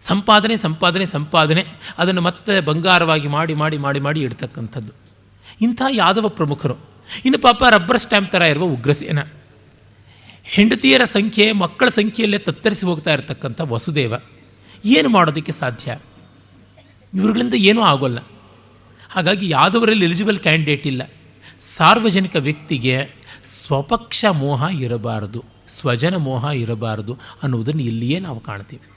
[0.01, 1.67] ಸಂಪಾದನೆ ಸಂಪಾದನೆ ಸಂಪಾದನೆ,
[1.99, 4.93] ಅದನ್ನು ಮತ್ತೆ ಬಂಗಾರವಾಗಿ ಮಾಡಿ ಮಾಡಿ ಮಾಡಿ ಮಾಡಿ ಇಡ್ತಕ್ಕಂಥದ್ದು.
[5.61, 6.75] ಇಂಥ ಯಾದವ ಪ್ರಮುಖರು.
[7.25, 9.19] ಇನ್ನು ಪಾಪ ರಬ್ಬರ್ ಸ್ಟ್ಯಾಂಪ್ ಥರ ಇರುವ ಉಗ್ರಸೇನ.
[10.45, 14.15] ಹೆಂಡತಿಯರ ಸಂಖ್ಯೆ, ಮಕ್ಕಳ ಸಂಖ್ಯೆಯಲ್ಲೇ ತತ್ತರಿಸಿ ಹೋಗ್ತಾ ಇರತಕ್ಕಂಥ ವಸುದೇವ.
[14.85, 15.99] ಏನು ಮಾಡೋದಕ್ಕೆ ಸಾಧ್ಯ?
[17.15, 18.19] ಇವರುಗಳಿಂದ ಏನೂ ಆಗೋಲ್ಲ.
[19.11, 21.03] ಹಾಗಾಗಿ ಯಾದವರಲ್ಲಿ ಎಲಿಜಿಬಲ್ ಕ್ಯಾಂಡಿಡೇಟ್ ಇಲ್ಲ.
[21.61, 23.18] ಸಾರ್ವಜನಿಕ ವ್ಯಕ್ತಿಗೆ
[23.49, 28.91] ಸ್ವಪಕ್ಷ ಮೋಹ ಇರಬಾರದು, ಸ್ವಜನ ಮೋಹ ಇರಬಾರದು ಅನ್ನುವುದನ್ನು ಇಲ್ಲಿಯೇ ನಾವು ಕಾಣ್ತೀವಿ.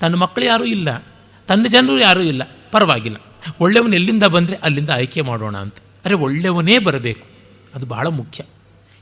[0.00, 1.04] ತನ್ನ ಮಕ್ಕಳು ಯಾರೂ ಇಲ್ಲ,
[1.46, 2.42] ತನ್ನ ಜನರು ಯಾರೂ ಇಲ್ಲ,
[2.72, 3.16] ಪರವಾಗಿಲ್ಲ.
[3.60, 5.74] ಒಳ್ಳೆಯವನು ಎಲ್ಲಿಂದ ಬಂದರೆ ಅಲ್ಲಿಂದ ಆಯ್ಕೆ ಮಾಡೋಣ ಅಂತ.
[6.04, 7.26] ಅರೆ ಒಳ್ಳೆಯವನೇ ಬರಬೇಕು,
[7.74, 8.44] ಅದು ಬಹಳ ಮುಖ್ಯ.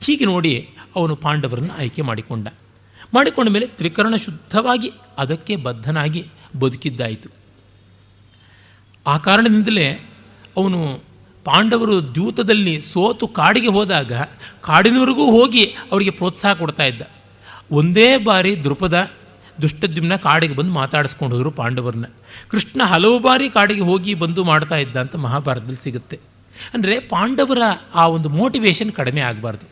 [0.00, 2.48] ಹೀಗೆ ನೋಡಿ ಅವನು ಪಾಂಡವರನ್ನು ಆಯ್ಕೆ ಮಾಡಿಕೊಂಡ.
[3.14, 6.26] ಮಾಡಿಕೊಂಡ ಮೇಲೆ ತ್ರಿಕರಣ ಶುದ್ಧವಾಗಿ ಅದಕ್ಕೆ ಬದ್ಧನಾಗಿ
[6.60, 7.28] ಬದುಕಿದ್ದಾಯಿತು.
[9.06, 9.92] ಆ ಕಾರಣದಿಂದಲೇ
[10.56, 11.03] ಅವನು
[11.44, 14.12] ಪಾಂಡವರು ದ್ಯೂತದಲ್ಲಿ ಸೋತು ಕಾಡಿಗೆ ಹೋದಾಗ
[14.62, 17.02] ಕಾಡಿನವರೆಗೂ ಹೋಗಿ ಅವರಿಗೆ ಪ್ರೋತ್ಸಾಹ ಕೊಡ್ತಾ ಇದ್ದ.
[17.70, 19.10] ಒಂದೇ ಬಾರಿ ದೃಪದ
[19.62, 22.04] ದುಷ್ಟದ್ಯುಮ್ನ ಕಾಡಿಗೆ ಬಂದು ಮಾತಾಡಿಸ್ಕೊಂಡು ಹೋದರು ಪಾಂಡವರನ್ನ.
[22.48, 26.20] ಕೃಷ್ಣ ಹಲವು ಬಾರಿ ಕಾಡಿಗೆ ಹೋಗಿ ಬಂದು ಮಾಡ್ತಾ ಇದ್ದ ಅಂತ ಮಹಾಭಾರತದಲ್ಲಿ ಸಿಗುತ್ತೆ.
[26.74, 27.58] ಅಂದರೆ ಪಾಂಡವರ
[27.94, 29.68] ಆ ಒಂದು ಮೋಟಿವೇಶನ್ ಕಡಿಮೆ ಆಗಬಾರ್ದು.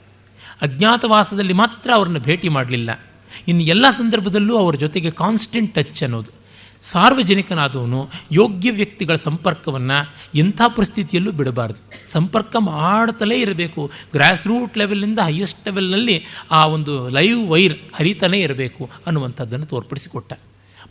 [0.62, 3.00] ಅಜ್ಞಾತವಾಸದಲ್ಲಿ ಮಾತ್ರ ಅವ್ರನ್ನ ಭೇಟಿ ಮಾಡಲಿಲ್ಲ.
[3.48, 6.41] ಇನ್ನು ಎಲ್ಲ ಸಂದರ್ಭದಲ್ಲೂ ಅವರ ಜೊತೆಗೆ ಕಾನ್ಸ್ಟೆಂಟ್ ಟಚ್ ಅನ್ನೋದು.
[6.82, 12.10] ಸಾರ್ವಜನಿಕನಾದವನು ಯೋಗ್ಯ ವ್ಯಕ್ತಿಗಳ ಸಂಪರ್ಕವನ್ನು ಎಂಥ ಪರಿಸ್ಥಿತಿಯಲ್ಲೂ ಬಿಡಬಾರ್ದು.
[12.12, 13.90] ಸಂಪರ್ಕ ಮಾಡ್ತಲೇ ಇರಬೇಕು.
[14.12, 20.32] ಗ್ರಾಸ್ ರೂಟ್ ಲೆವೆಲ್ನಿಂದ ಹೈಯೆಸ್ಟ್ ಲೆವೆಲ್ನಲ್ಲಿ ಆ ಒಂದು ಲೈವ್ ವೈರ್ ಹರಿತಾನೇ ಇರಬೇಕು ಅನ್ನುವಂಥದ್ದನ್ನು ತೋರ್ಪಡಿಸಿಕೊಟ್ಟ.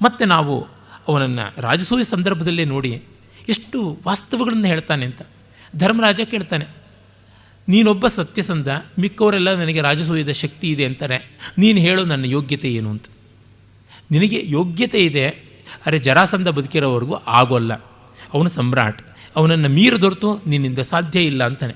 [0.02, 0.68] ಮತ್ತು ನಾವು
[1.08, 3.04] ಅವನನ್ನು ರಾಜಸೂಯ ಸಂದರ್ಭದಲ್ಲೇ ನೋಡಿ
[3.50, 5.22] ಎಷ್ಟು ವಾಸ್ತವಗಳನ್ನು ಹೇಳ್ತಾನೆ ಅಂತ.
[5.76, 6.66] ಧರ್ಮರಾಜ ಕೇಳ್ತಾನೆ,
[7.68, 8.68] ನೀನೊಬ್ಬ ಸತ್ಯಸಂಧ
[9.00, 11.18] ಮಿಕ್ಕವರೆಲ್ಲ ನನಗೆ ರಾಜಸೂಯದ ಶಕ್ತಿ ಇದೆ ಅಂತಾರೆ.
[11.58, 12.90] ನೀನು ಹೇಳೋ ನನ್ನ ಯೋಗ್ಯತೆ ಏನು?
[12.90, 13.06] ಅಂತ.
[14.12, 15.51] ನಿನಗೆ ಯೋಗ್ಯತೆ ಇದೆ
[15.86, 17.74] ಅರೆ ಜರಾಸಂಧ ಬದುಕಿರೋವರೆಗೂ ಆಗೋಲ್ಲ.
[18.34, 19.02] ಅವನು ಸಮ್ರಾಟ್.
[19.36, 21.74] ಅವನನ್ನು ಮೀರು ದೊರೆತು ನಿನ್ನಿಂದ ಸಾಧ್ಯ ಇಲ್ಲ ಅಂತಾನೆ.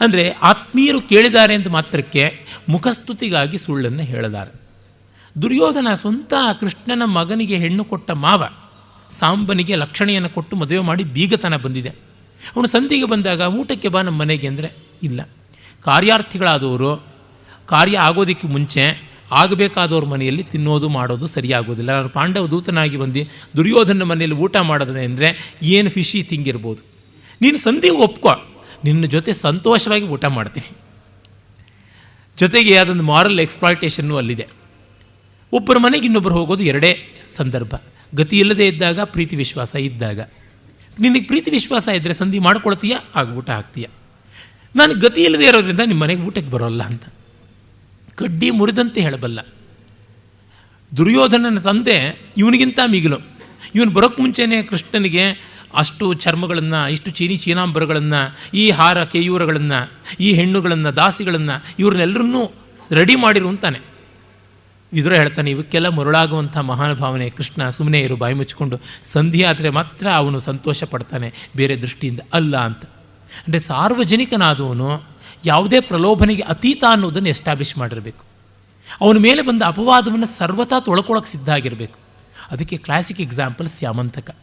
[0.00, 4.60] ಅಂದರೆ ಆತ್ಮೀಯರು ಕೇಳಿದ್ದಾರೆ ಅಂತ ಮಾತ್ರಕ್ಕೆ ಮುಖಸ್ತುತಿಗಾಗಿ ಸುಳ್ಳನ್ನು ಹೇಳದಾರೆ.
[5.42, 8.48] ದುರ್ಯೋಧನ ಸ್ವಂತ ಕೃಷ್ಣನ ಮಗನಿಗೆ ಹೆಣ್ಣು ಕೊಟ್ಟ ಮಾವ
[9.10, 11.88] ಸಾಂಬನಿಗೆ ಲಕ್ಷಣೆಯನ್ನು ಕೊಟ್ಟು ಮದುವೆ ಮಾಡಿ ಬೀಗತನ ಬಂದಿದೆ.
[12.56, 14.72] ಅವನು ಸಂಧಿಗೆ ಬಂದಾಗ ಊಟಕ್ಕೆ ಬಾ ನಮ್ಮ ಮನೆಗೆ ಅಂದರೆ
[15.02, 15.28] ಇಲ್ಲ.
[15.82, 17.06] ಕಾರ್ಯಾರ್ಥಿಗಳಾದವರು
[17.66, 21.90] ಕಾರ್ಯ ಆಗೋದಕ್ಕೆ ಮುಂಚೆ ಆಗಬೇಕಾದವ್ರ ಮನೆಯಲ್ಲಿ ತಿನ್ನೋದು, ಮಾಡೋದು ಸರಿಯಾಗೋದಿಲ್ಲ.
[21.90, 23.20] ನಾನು ಪಾಂಡವ ದೂತನಾಗಿ ಬಂದು
[23.56, 26.82] ದುರ್ಯೋಧನ ಮನೆಯಲ್ಲಿ ಊಟ ಮಾಡೋದ್ರೆ ಅಂದರೆ ಏನು ಫಿಶಿ ತಿಂಗಿರ್ಬೋದು
[27.40, 28.28] ನೀನು ಸಂಧಿ ಒಪ್ಕೊ.
[28.84, 30.76] ನಿನ್ನ ಜೊತೆ ಸಂತೋಷವಾಗಿ ಊಟ ಮಾಡ್ತೀನಿ.
[32.38, 34.48] ಜೊತೆಗೆ ಅದೊಂದು ಮಾರಲ್ ಎಕ್ಸ್ಪ್ಲಾಯ್ಟೇಷನ್ನು ಅಲ್ಲಿದೆ.
[35.52, 36.98] ಒಬ್ಬರ ಮನೆಗೆ ಇನ್ನೊಬ್ಬರು ಹೋಗೋದು ಎರಡೇ
[37.36, 37.74] ಸಂದರ್ಭ.
[38.14, 40.20] ಗತಿ ಇಲ್ಲದೆ ಇದ್ದಾಗ, ಪ್ರೀತಿ ವಿಶ್ವಾಸ ಇದ್ದಾಗ.
[41.00, 42.98] ನಿನಗೆ ಪ್ರೀತಿ ವಿಶ್ವಾಸ ಇದ್ದರೆ ಸಂಧಿ ಮಾಡ್ಕೊಳ್ತೀಯಾ?
[43.14, 43.86] ಆಗ ಊಟ ಹಾಕ್ತೀಯ
[44.76, 47.02] ನಾನು ಗತಿ ಇಲ್ಲದೆ ಇರೋದ್ರಿಂದ ನಿಮ್ಮ ಮನೆಗೆ ಊಟಕ್ಕೆ ಬರೋಲ್ಲ ಅಂತ.
[48.18, 49.40] ಕಡ್ಡಿ ಮುರಿದಂತೆ ಹೇಳಬಲ್ಲ.
[50.92, 51.96] ದುರ್ಯೋಧನನ ತಂದೆ
[52.36, 53.18] ಇವನಿಗಿಂತ ಮಿಗಿಲು.
[53.74, 55.24] ಇವನು ಬರೋಕ್ಕೆ ಮುಂಚೆನೇ ಕೃಷ್ಣನಿಗೆ
[55.74, 58.20] ಅಷ್ಟು ಚರ್ಮಗಳನ್ನು, ಇಷ್ಟು ಚೀನಿ ಚೀನಾಂಬರಗಳನ್ನು,
[58.54, 59.80] ಈ ಹಾರ ಕೇಯೂರಗಳನ್ನು,
[60.20, 62.42] ಈ ಹೆಣ್ಣುಗಳನ್ನು, ದಾಸಿಗಳನ್ನು ಇವ್ರನ್ನೆಲ್ಲರನ್ನೂ
[62.90, 63.80] ರೆಡಿ ಮಾಡಿರು ಅಂತಾನೆ.
[64.92, 67.26] ವಿದುರ ಹೇಳ್ತಾನೆ, ಇವಕ್ಕೆಲ್ಲ ಮರುಳಾಗುವಂಥ ಮಹಾನುಭಾವನೆ.
[67.30, 68.76] ಕೃಷ್ಣ ಸುಮ್ಮನೆ ಇರು, ಬಾಯಿ ಮುಚ್ಚಿಕೊಂಡು.
[69.04, 72.84] ಸಂಧಿ ಆದರೆ ಮಾತ್ರ ಅವನು ಸಂತೋಷ ಪಡ್ತಾನೆ, ಬೇರೆ ದೃಷ್ಟಿಯಿಂದ ಅಲ್ಲ ಅಂತ.
[73.38, 74.90] ಅಂದರೆ ಸಾರ್ವಜನಿಕನಾದವನು
[75.44, 78.24] ಯಾವುದೇ ಪ್ರಲೋಭನೆಗೆ ಅತೀತ ಅನ್ನೋದನ್ನು ಎಸ್ಟಾಬ್ಲಿಷ್ ಮಾಡಿರಬೇಕು.
[79.00, 81.98] ಅವನ ಮೇಲೆ ಬಂದ ಅಪವಾದವನ್ನು ಸರ್ವತಾ ತೊಳ್ಕೊಳ್ಳೋಕೆ ಸಿದ್ಧ ಆಗಿರಬೇಕು.
[82.50, 84.36] ಅದಕ್ಕೆ ಕ್ಲಾಸಿಕ್ ಎಕ್ಸಾಂಪಲ್ ಸ್ಯಾಮಂತಕ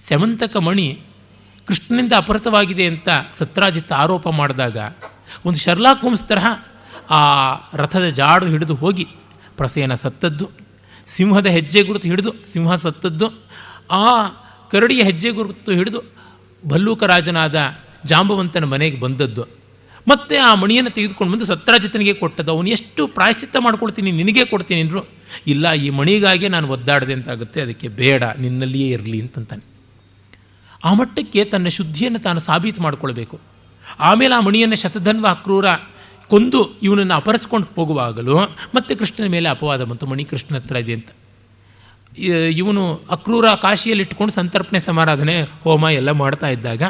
[0.00, 1.00] ಸ್ಯಮಂತಕ ಮಣಿ
[1.66, 4.78] ಕೃಷ್ಣನಿಂದ ಅಪಹೃತವಾಗಿದೆ ಅಂತ ಸತ್ರಾಜಿತ್ ಆರೋಪ ಮಾಡಿದಾಗ
[5.44, 5.94] ಒಂದು ಶರ್ಲಾ
[6.28, 6.46] ತರಹ
[7.10, 9.06] ಆ ರಥದ ಜಾಡು ಹಿಡಿದು ಹೋಗಿ
[9.56, 10.50] ಪ್ರಸೇನ ಸತ್ತದ್ದು,
[11.06, 13.26] ಸಿಂಹದ ಹೆಜ್ಜೆ ಗುರುತು ಹಿಡಿದು ಸಿಂಹ ಸತ್ತದ್ದು,
[13.90, 14.28] ಆ
[14.70, 16.02] ಕರಡಿಯ ಹೆಜ್ಜೆ ಗುರುತು ಹಿಡಿದು
[16.66, 17.58] ಭಲ್ಲೂಕ ರಾಜನಾದ
[18.04, 19.61] ಜಾಂಬವಂತನ ಮನೆಗೆ ಬಂದದ್ದು.
[20.06, 22.50] ಮತ್ತೆ ಆ ಮಣಿಯನ್ನು ತೆಗೆದುಕೊಂಡು ಬಂದು ಸತ್ರಾಜಿತನಿಗೆ ಕೊಟ್ಟದ್ದು.
[22.52, 25.02] ಅವನು ಎಷ್ಟು ಪ್ರಾಯಶ್ಚಿತ್ತ ಮಾಡ್ಕೊಳ್ತೀನಿ, ನಿನಗೆ ಕೊಡ್ತೀನಿ ಅಂದರು,
[25.52, 29.64] ಇಲ್ಲ, ಈ ಮಣಿಗಾಗಿ ನಾನು ಒದ್ದಾಡದೆ ಅಂತಾಗುತ್ತೆ, ಅದಕ್ಕೆ ಬೇಡ, ನಿನ್ನಲ್ಲಿಯೇ ಇರಲಿ ಅಂತಂತಾನೆ.
[30.84, 33.36] ಆ ಮಟ್ಟಕ್ಕೆ ತನ್ನ ಶುದ್ಧಿಯನ್ನು ತಾನು ಸಾಬೀತು ಮಾಡಿಕೊಳ್ಬೇಕು.
[34.08, 35.66] ಆಮೇಲೆ ಆ ಮಣಿಯನ್ನು ಶತಧನ್ವ ಅಕ್ರೂರ
[36.30, 38.36] ಕೊಂದು ಇವನನ್ನು ಅಪರಿಸ್ಕೊಂಡು ಹೋಗುವಾಗಲೂ
[38.74, 41.10] ಮತ್ತೆ ಕೃಷ್ಣನ ಮೇಲೆ ಅಪವಾದ ಬಂತು, ಮಣಿ ಕೃಷ್ಣನ ಹತ್ರ ಇದೆ ಅಂತ.
[42.62, 45.34] ಇವನು ಅಕ್ರೂರ ಕಾಶಿಯಲ್ಲಿ ಇಟ್ಕೊಂಡು ಸಂತರ್ಪಣೆ ಸಮಾರಾಧನೆ,
[45.64, 46.82] ಹೋಮ ಎಲ್ಲ ಮಾಡ್ತಾ ಇದ್ದಾಗ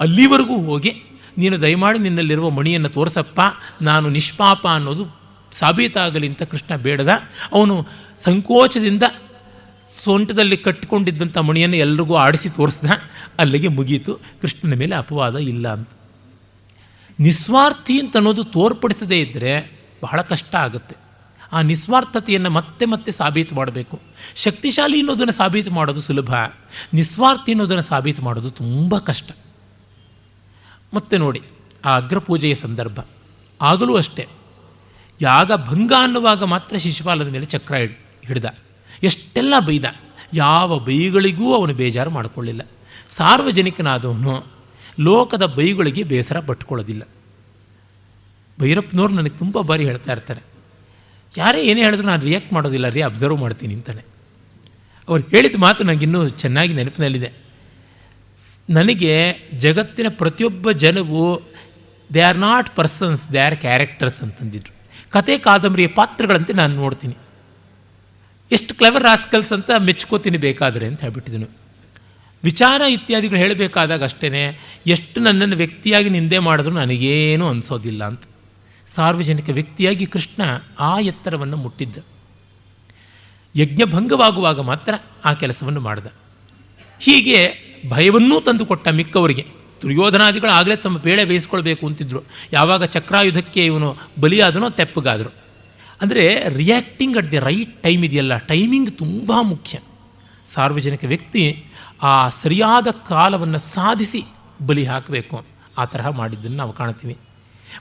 [0.00, 0.92] ಅಲ್ಲಿವರೆಗೂ ಹೋಗಿ
[1.38, 3.40] ನೀನು ದಯಮಾಡಿ ನಿನ್ನಲ್ಲಿರುವ ಮಣಿಯನ್ನು ತೋರಿಸಪ್ಪ,
[3.82, 5.18] ನಾನು ನಿಷ್ಪಾಪ ಅನ್ನೋದು
[5.52, 7.08] ಸಾಬೀತಾಗಲಿ ಅಂತ ಕೃಷ್ಣ ಬೇಡದ.
[7.52, 7.86] ಅವನು
[8.18, 9.02] ಸಂಕೋಚದಿಂದ
[10.04, 12.90] ಸೊಂಟದಲ್ಲಿ ಕಟ್ಟಿಕೊಂಡಿದ್ದಂಥ ಮಣಿಯನ್ನು ಎಲ್ರಿಗೂ ಆಡಿಸಿ ತೋರಿಸ್ದ.
[13.38, 14.14] ಅಲ್ಲಿಗೆ ಮುಗೀತು.
[14.14, 15.88] ಕೃಷ್ಣನ ಮೇಲೆ ಅಪವಾದ ಇಲ್ಲ ಅಂತ.
[17.20, 20.96] ನಿಸ್ವಾರ್ಥಿ ಅಂತ ಅನ್ನೋದು ತೋರ್ಪಡಿಸದೇ ಇದ್ದರೆ ಬಹಳ ಕಷ್ಟ ಆಗುತ್ತೆ.
[21.52, 24.00] ಆ ನಿಸ್ವಾರ್ಥತೆಯನ್ನು ಮತ್ತೆ ಮತ್ತೆ ಸಾಬೀತು ಮಾಡಬೇಕು.
[24.36, 26.34] ಶಕ್ತಿಶಾಲಿ ಅನ್ನೋದನ್ನು ಸಾಬೀತು ಮಾಡೋದು ಸುಲಭ.
[26.94, 29.30] ನಿಸ್ವಾರ್ಥಿ ಅನ್ನೋದನ್ನು ಸಾಬೀತು ಮಾಡೋದು ತುಂಬ ಕಷ್ಟ.
[30.94, 31.42] ಮತ್ತೆ ನೋಡಿ,
[31.84, 33.00] ಆ ಅಗ್ರಪೂಜೆಯ ಸಂದರ್ಭ.
[33.62, 34.26] ಆಗಲೂ ಅಷ್ಟೇ.
[35.20, 37.74] ಯಾಗ ಭಂಗ ಅನ್ನುವಾಗ ಮಾತ್ರ ಶಿಶುಪಾಲನ ಮೇಲೆ ಚಕ್ರ
[38.26, 38.44] ಹಿಡಿದ.
[39.02, 39.84] ಎಷ್ಟೆಲ್ಲ ಬೈದ.
[40.34, 42.62] ಯಾವ ಬೈಗಳಿಗೂ ಅವನು ಬೇಜಾರು ಮಾಡಿಕೊಳ್ಳಿಲ್ಲ.
[43.10, 44.46] ಸಾರ್ವಜನಿಕನಾದವನು
[45.00, 47.02] ಲೋಕದ ಬೈಗಳಿಗೆ ಬೇಸರ ಪಟ್ಕೊಳ್ಳೋದಿಲ್ಲ.
[48.60, 50.40] ಭೈರಪ್ಪನವ್ರು ನನಗೆ ತುಂಬ ಬಾರಿ ಹೇಳ್ತಾ ಇರ್ತಾರೆ.
[51.38, 54.02] ಯಾರೇ ಏನೇ ಹೇಳಿದ್ರು ನಾನು ರಿಯಾಕ್ಟ್ ಮಾಡೋದಿಲ್ಲ, ರೀ ಅಬ್ಸರ್ವ್ ಮಾಡ್ತೀನಿ ಅಂತಾನೆ.
[55.08, 57.47] ಅವ್ರು ಹೇಳಿದ ಮಾತು ನನಗಿನ್ನೂ ಚೆನ್ನಾಗಿ ನೆನಪಿನಲ್ಲಿದೆ.
[58.70, 61.42] ನನಗೆ ಜಗತ್ತಿನ ಪ್ರತಿಯೊಬ್ಬ ಜನವು
[62.14, 64.72] they are not persons they are characters ಅಂತಂದಿದ್ರು.
[65.10, 67.16] ಕತೆ ಕಾದಂಬರಿಯ ಪಾತ್ರಗಳಂತೆ ನಾನು ನೋಡ್ತೀನಿ.
[68.52, 71.46] ಎಷ್ಟು ಕ್ಲೆವರ್ ರಾಸ್ಕಲ್ಸ್ ಅಂತ ಮೆಚ್ಕೋತೀನಿ ಬೇಕಾದರೆ ಅಂತ ಹೇಳ್ಬಿಟ್ಟಿದ್ದನು
[72.44, 78.22] ವಿಚಾರ ಇತ್ಯಾದಿಗಳು ಹೇಳಬೇಕಾದಾಗ ಅಷ್ಟೇ ಎಷ್ಟು ನನ್ನನ್ನು ವ್ಯಕ್ತಿಯಾಗಿ ನಿಂದೆ ಮಾಡಿದ್ರು ನನಗೇನು ಅನಿಸೋದಿಲ್ಲ ಅಂತ.
[78.94, 80.42] ಸಾರ್ವಜನಿಕ ವ್ಯಕ್ತಿಯಾಗಿ ಕೃಷ್ಣ
[80.80, 81.96] ಆ ಎತ್ತರವನ್ನು ಮುಟ್ಟಿದ್ದ.
[83.56, 86.06] ಯಜ್ಞಭಂಗವಾಗುವಾಗ ಮಾತ್ರ ಆ ಕೆಲಸವನ್ನು ಮಾಡಿದ.
[87.00, 89.46] ಹೀಗೆ ಭಯವನ್ನೂ ತಂದುಕೊಟ್ಟ ಮಿಕ್ಕವರಿಗೆ.
[89.82, 92.22] ದುರ್ಯೋಧನಾದಿಗಳು ಆಗಲೇ ತಮ್ಮ ಬೇಳೆ ಬೇಯಿಸ್ಕೊಳ್ಬೇಕು ಅಂತಿದ್ರು.
[92.52, 95.34] ಯಾವಾಗ ಚಕ್ರಾಯುಧಕ್ಕೆ ಇವನು ಬಲಿಯಾದನೋ ತೆಪ್ಪಗಾದರು.
[96.00, 99.78] ಅಂದರೆ reacting at the right time ಇದೆಯಲ್ಲ ಟೈಮಿಂಗ್ ತುಂಬ ಮುಖ್ಯ.
[100.54, 101.64] ಸಾರ್ವಜನಿಕ ವ್ಯಕ್ತಿ
[102.02, 104.24] ಆ ಸರಿಯಾದ ಕಾಲವನ್ನು ಸಾಧಿಸಿ
[104.66, 105.44] ಬಲಿ ಹಾಕಬೇಕು.
[105.78, 107.16] ಆ ತರಹ ಮಾಡಿದ್ದನ್ನು ನಾವು ಕಾಣ್ತೀವಿ.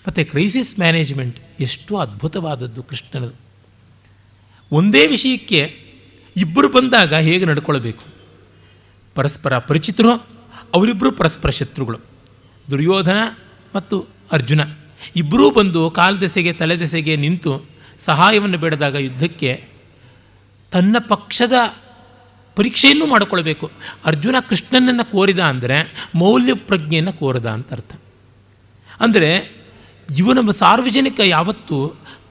[0.08, 3.34] ಮತ್ತು ಕ್ರೈಸಿಸ್ ಮ್ಯಾನೇಜ್ಮೆಂಟ್ ಎಷ್ಟು ಅದ್ಭುತವಾದದ್ದು ಕೃಷ್ಣನದು.
[4.72, 5.80] ಒಂದೇ ವಿಷಯಕ್ಕೆ
[6.38, 8.17] ಇಬ್ಬರು ಬಂದಾಗ ಹೇಗೆ ನಡ್ಕೊಳ್ಬೇಕು?
[9.18, 10.12] ಪರಸ್ಪರ ಪರಿಚಿತರು
[10.74, 12.00] ಅವರಿಬ್ಬರು ಪರಸ್ಪರ ಶತ್ರುಗಳು,
[12.72, 13.20] ದುರ್ಯೋಧನ
[13.76, 13.98] ಮತ್ತು
[14.32, 14.62] ಅರ್ಜುನ.
[15.16, 17.52] ಇಬ್ಬರೂ ಬಂದು ಕಾಲ್ದೆಸೆಗೆ ತಲೆದೆಸೆಗೆ ನಿಂತು
[18.00, 19.52] ಸಹಾಯವನ್ನು ಬೇಡದಾಗ ಯುದ್ಧಕ್ಕೆ
[20.72, 21.56] ತನ್ನ ಪಕ್ಷದ
[22.58, 23.66] ಪರೀಕ್ಷೆಯನ್ನು ಮಾಡಿಕೊಳ್ಬೇಕು
[24.06, 25.78] ಅರ್ಜುನ ಕೃಷ್ಣನನ್ನು ಕೋರಿದ ಅಂದರೆ
[26.16, 27.92] ಮೌಲ್ಯ ಪ್ರಜ್ಞೆಯನ್ನು ಕೋರದ ಅಂತ ಅರ್ಥ.
[29.00, 29.30] ಅಂದರೆ
[30.18, 31.78] ಇವನ ಸಾರ್ವಜನಿಕ ಯಾವತ್ತೂ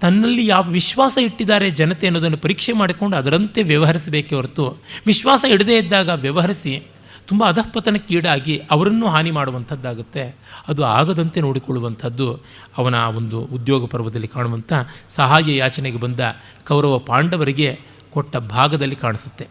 [0.01, 6.83] ತನ್ನಲ್ಲಿ ಯಾವ ವಿಶ್ವಾಸ ಇಟ್ಟಿದ್ದಾರೆ ಜನತೆ ಅನ್ನೋದನ್ನು ಪರೀಕ್ಷೆ ಮಾಡಿಕೊಂಡು ಅದರಂತೆ ವ್ಯವಹರಿಸಬೇಕೇ ಹೊರತು ವಿಶ್ವಾಸ ಇಡದೇ ಇದ್ದಾಗ ವ್ಯವಹರಿಸಿ
[7.27, 10.37] ತುಂಬ ಅಧಃಪತನಕ್ಕೀಡಾಗಿ ಅವರನ್ನು ಹಾನಿ ಮಾಡುವಂಥದ್ದಾಗುತ್ತೆ.
[10.69, 12.35] ಅದು ಆಗದಂತೆ ನೋಡಿಕೊಳ್ಳುವಂಥದ್ದು
[12.77, 14.73] ಅವನ ಒಂದು ಉದ್ಯೋಗ ಪರ್ವದಲ್ಲಿ ಕಾಣುವಂಥ
[15.09, 16.21] ಸಹಾಯ ಯಾಚನೆಗೆ ಬಂದ
[16.67, 19.49] ಕೌರವ ಪಾಂಡವರಿಗೆ ಕೊಟ್ಟ ಭಾಗದಲ್ಲಿ ಕಾಣಿಸುತ್ತೆ.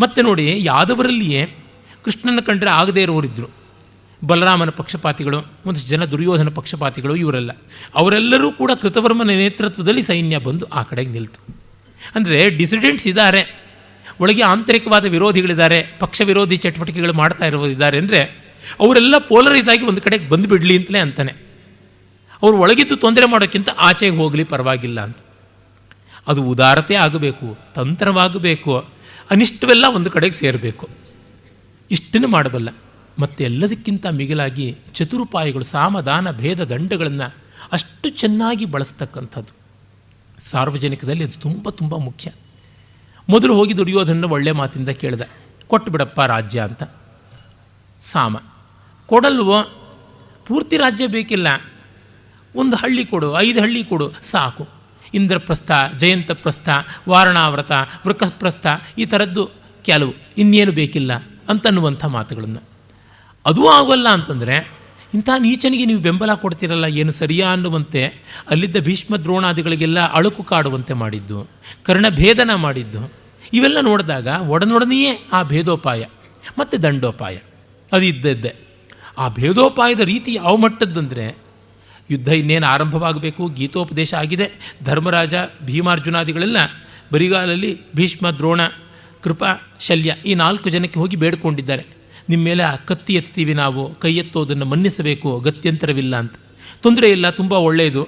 [0.00, 1.56] ಮತ್ತೆ ನೋಡಿ, ಯಾದವರಲ್ಲಿಯೇ
[2.04, 3.59] ಕೃಷ್ಣನ ಕಂಡರೆ ಆಗದೇ ಇರುವವರಿದ್ದರು
[4.28, 7.52] ಬಲರಾಮನ ಪಕ್ಷಪಾತಿಗಳು, ಒಂದಷ್ಟು ಜನ ದುರ್ಯೋಧನ ಪಕ್ಷಪಾತಿಗಳು ಇವರೆಲ್ಲ.
[8.00, 11.40] ಅವರೆಲ್ಲರೂ ಕೂಡ ಕೃತವರ್ಮನ ನೇತೃತ್ವದಲ್ಲಿ ಸೈನ್ಯ ಬಂದು ಆ ಕಡೆಗೆ ನಿಲ್ತು.
[12.16, 13.42] ಅಂದರೆ ಡಿಸಿಡೆಂಟ್ಸ್ ಇದ್ದಾರೆ,
[14.20, 18.20] ಒಳಗೆ ಆಂತರಿಕವಾದ ವಿರೋಧಿಗಳಿದ್ದಾರೆ, ಪಕ್ಷ ವಿರೋಧಿ ಚಟುವಟಿಕೆಗಳು ಮಾಡ್ತಾ ಇರೋರಿದ್ದಾರೆ ಅಂದರೆ
[18.80, 21.32] ಅವರೆಲ್ಲ ಪೋಲರೈಸ್ ಆಗಿ ಒಂದು ಕಡೆಗೆ ಬಂದುಬಿಡಲಿ ಅಂತಲೇ ಅಂತಾನೆ.
[22.42, 25.18] ಅವರು ಒಳಗಿದ್ದು ತೊಂದರೆ ಮಾಡೋಕ್ಕಿಂತ ಆಚೆಗೆ ಹೋಗಲಿ ಪರವಾಗಿಲ್ಲ ಅಂತ.
[26.28, 28.74] ಅದು ಉದಾರತೆ ಆಗಬೇಕು, ತಂತ್ರವಾಗಬೇಕು,
[29.30, 30.86] ಅನಿಷ್ಟವೆಲ್ಲ ಒಂದು ಕಡೆಗೆ ಸೇರಬೇಕು.
[31.90, 32.68] ಇಷ್ಟನ್ನು ಮಾಡಬಲ್ಲ.
[33.20, 37.34] ಮತ್ತು ಎಲ್ಲದಕ್ಕಿಂತ ಮಿಗಿಲಾಗಿ ಚತುರುಪಾಯಿಗಳು ಸಾಮದಾನ ಭೇದ ದಂಡಗಳನ್ನು
[37.72, 39.60] ಅಷ್ಟು ಚೆನ್ನಾಗಿ ಬಳಸ್ತಕ್ಕಂಥದ್ದು.
[40.50, 42.30] ಸಾರ್ವಜನಿಕದಲ್ಲಿ ಅದು ತುಂಬ ತುಂಬ ಮುಖ್ಯ.
[43.28, 45.28] ಮೊದಲು ಹೋಗಿ ದುರ್ಯೋಧನ ಒಳ್ಳೆ ಮಾತಿಂದ ಕೇಳಿದೆ
[45.66, 46.82] ಕೊಟ್ಟು ಬಿಡಪ್ಪ ರಾಜ್ಯ ಅಂತ.
[48.00, 48.36] ಸಾಮ,
[49.06, 49.62] ಕೊಡಲ್ವೋ?
[50.46, 51.46] ಪೂರ್ತಿ ರಾಜ್ಯ ಬೇಕಿಲ್ಲ.
[52.56, 54.68] ಒಂದು ಹಳ್ಳಿ ಕೊಡು, ಐದು ಹಳ್ಳಿ ಕೊಡು, ಸಾಕು.
[55.14, 56.68] ಇಂದ್ರಪ್ರಸ್ಥ ಜಯಂತ ಪ್ರಸ್ಥ
[57.08, 57.72] ವಾರಣಾವ್ರತ,
[58.06, 58.66] ವೃಕಪ್ರಸ್ಥ,
[58.98, 59.50] ಈ ಥರದ್ದು
[59.82, 61.12] ಕೆಲವು, ಇನ್ನೇನು ಬೇಕಿಲ್ಲ
[61.48, 62.69] ಅಂತನ್ನುವಂಥ ಮಾತುಗಳನ್ನು.
[63.46, 64.56] ಅದೂ ಆಗೋಲ್ಲ ಅಂತಂದರೆ
[65.14, 68.02] ಇಂಥ ನೀಚನಿಗೆ ನೀವು ಬೆಂಬಲ ಕೊಡ್ತಿರಲ್ಲ, ಏನು ಸರಿಯಾ ಅನ್ನುವಂತೆ
[68.50, 71.38] ಅಲ್ಲಿದ್ದ ಭೀಷ್ಮ ದ್ರೋಣಾದಿಗಳಿಗೆಲ್ಲ ಅಳುಕು ಕಾಡುವಂತೆ ಮಾಡಿದ್ದು,
[71.82, 73.00] ಕರ್ಣಭೇದನ ಮಾಡಿದ್ದು,
[73.52, 76.02] ಇವೆಲ್ಲ ನೋಡಿದಾಗ ಒಡನೊಡನೆಯೇ ಆ ಭೇದೋಪಾಯ
[76.58, 77.36] ಮತ್ತು ದಂಡೋಪಾಯ.
[77.92, 78.52] ಅದು ಇದ್ದದ್ದೇ
[79.18, 81.24] ಆ ಭೇದೋಪಾಯದ ರೀತಿ ಯಾವ ಮಟ್ಟದ್ದಂದರೆ,
[82.10, 84.46] ಯುದ್ಧ ಇನ್ನೇನು ಆರಂಭವಾಗಬೇಕು, ಗೀತೋಪದೇಶ ಆಗಿದೆ,
[84.84, 85.34] ಧರ್ಮರಾಜ,
[85.64, 86.58] ಭೀಮಾರ್ಜುನಾದಿಗಳೆಲ್ಲ
[87.12, 88.60] ಬರಿಗಾಲಲ್ಲಿ ಭೀಷ್ಮ, ದ್ರೋಣ,
[89.22, 89.50] ಕೃಪಾ,
[89.80, 91.99] ಶಲ್ಯ ಈ ನಾಲ್ಕು ಜನಕ್ಕೆ ಹೋಗಿ ಬೇಡ್ಕೊಂಡಿದ್ದಾರೆ.
[92.30, 96.34] ನಿಮ್ಮ ಮೇಲೆ ಕತ್ತಿ ಎತ್ತೀವಿ ನಾವು, ಕೈ ಎತ್ತೋದನ್ನು ಮನ್ನಿಸಬೇಕು, ಗತ್ಯಂತರವಿಲ್ಲ ಅಂತ.
[96.82, 98.02] ತೊಂದರೆ ಇಲ್ಲ, ತುಂಬ ಒಳ್ಳೆಯದು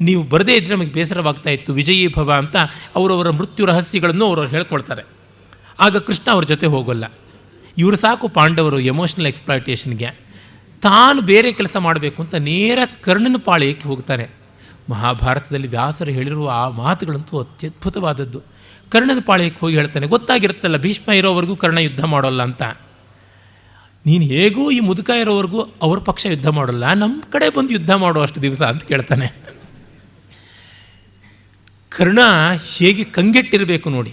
[0.00, 2.56] ನೀವು ಬರದೇ ಇದ್ದರೆ ನಮಗೆ ಬೇಸರವಾಗ್ತಾ ಇತ್ತು, ವಿಜಯೀ ಭವ ಅಂತ
[2.94, 5.02] ಅವರವರ ಮೃತ್ಯು ರಹಸ್ಯಗಳನ್ನು ಅವರು ಹೇಳ್ಕೊಳ್ತಾರೆ.
[5.80, 7.04] ಆಗ ಕೃಷ್ಣ ಅವ್ರ ಜೊತೆ ಹೋಗೋಲ್ಲ.
[7.78, 10.10] ಇವರು ಸಾಕು ಪಾಂಡವರು ಎಮೋಷನಲ್ ಎಕ್ಸ್ಪ್ಲಾಯಿಟೇಷನ್ಗೆ
[10.82, 14.26] ತಾನು ಬೇರೆ ಕೆಲಸ ಮಾಡಬೇಕು ಅಂತ ನೇರ ಕರ್ಣನ ಪಾಳ್ಯಕ್ಕೆ ಹೋಗ್ತಾರೆ.
[14.90, 18.40] ಮಹಾಭಾರತದಲ್ಲಿ ವ್ಯಾಸರು ಹೇಳಿರುವ ಆ ಮಾತುಗಳಂತೂ ಅತ್ಯದ್ಭುತವಾದದ್ದು.
[18.92, 22.62] ಕರ್ಣನ ಪಾಳ್ಯಕ್ಕೆ ಹೋಗಿ ಹೇಳ್ತಾನೆ, ಗೊತ್ತಾಗಿರುತ್ತಲ್ಲ ಭೀಷ್ಮ ಇರೋವರೆಗೂ ಕರ್ಣ ಯುದ್ಧ ಮಾಡೋಲ್ಲ ಅಂತ.
[24.06, 28.42] ನೀನು ಹೇಗೂ ಈ ಮುದುಕ ಇರೋವರೆಗೂ ಅವ್ರ ಪಕ್ಷ ಯುದ್ಧ ಮಾಡೋಲ್ಲ ನಮ್ಮ ಕಡೆ ಬಂದು ಯುದ್ಧ ಮಾಡೋ ಅಷ್ಟು
[28.42, 29.26] ದಿವಸ ಅಂತ ಕೇಳ್ತಾನೆ.
[31.88, 32.18] ಕರ್ಣ
[32.78, 34.12] ಹೇಗೆ ಕಂಗೆಟ್ಟಿರಬೇಕು ನೋಡಿ.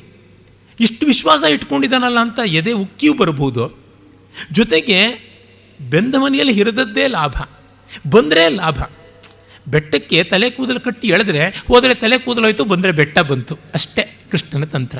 [0.79, 3.63] ಇಷ್ಟು ವಿಶ್ವಾಸ ಇಟ್ಕೊಂಡಿದ್ದಾನಲ್ಲ ಅಂತ ಎದೆ ಉಕ್ಕಿಯೂ ಬರಬಹುದು
[4.51, 4.99] ಜೊತೆಗೆ
[5.79, 7.35] ಬೆಂದ ಮನೆಯಲ್ಲಿ ಹಿರಿದದ್ದೇ ಲಾಭ,
[8.09, 8.79] ಬಂದರೆ ಲಾಭ.
[9.67, 13.55] ಬೆಟ್ಟಕ್ಕೆ ತಲೆ ಕೂದಲು ಕಟ್ಟಿ ಎಳೆದ್ರೆ ಹೋದರೆ ತಲೆ ಕೂದಲು ಹೋಯಿತು ಬಂದರೆ ಬೆಟ್ಟ ಬಂತು.
[13.73, 14.99] ಅಷ್ಟೇ ಕೃಷ್ಣನ ತಂತ್ರ.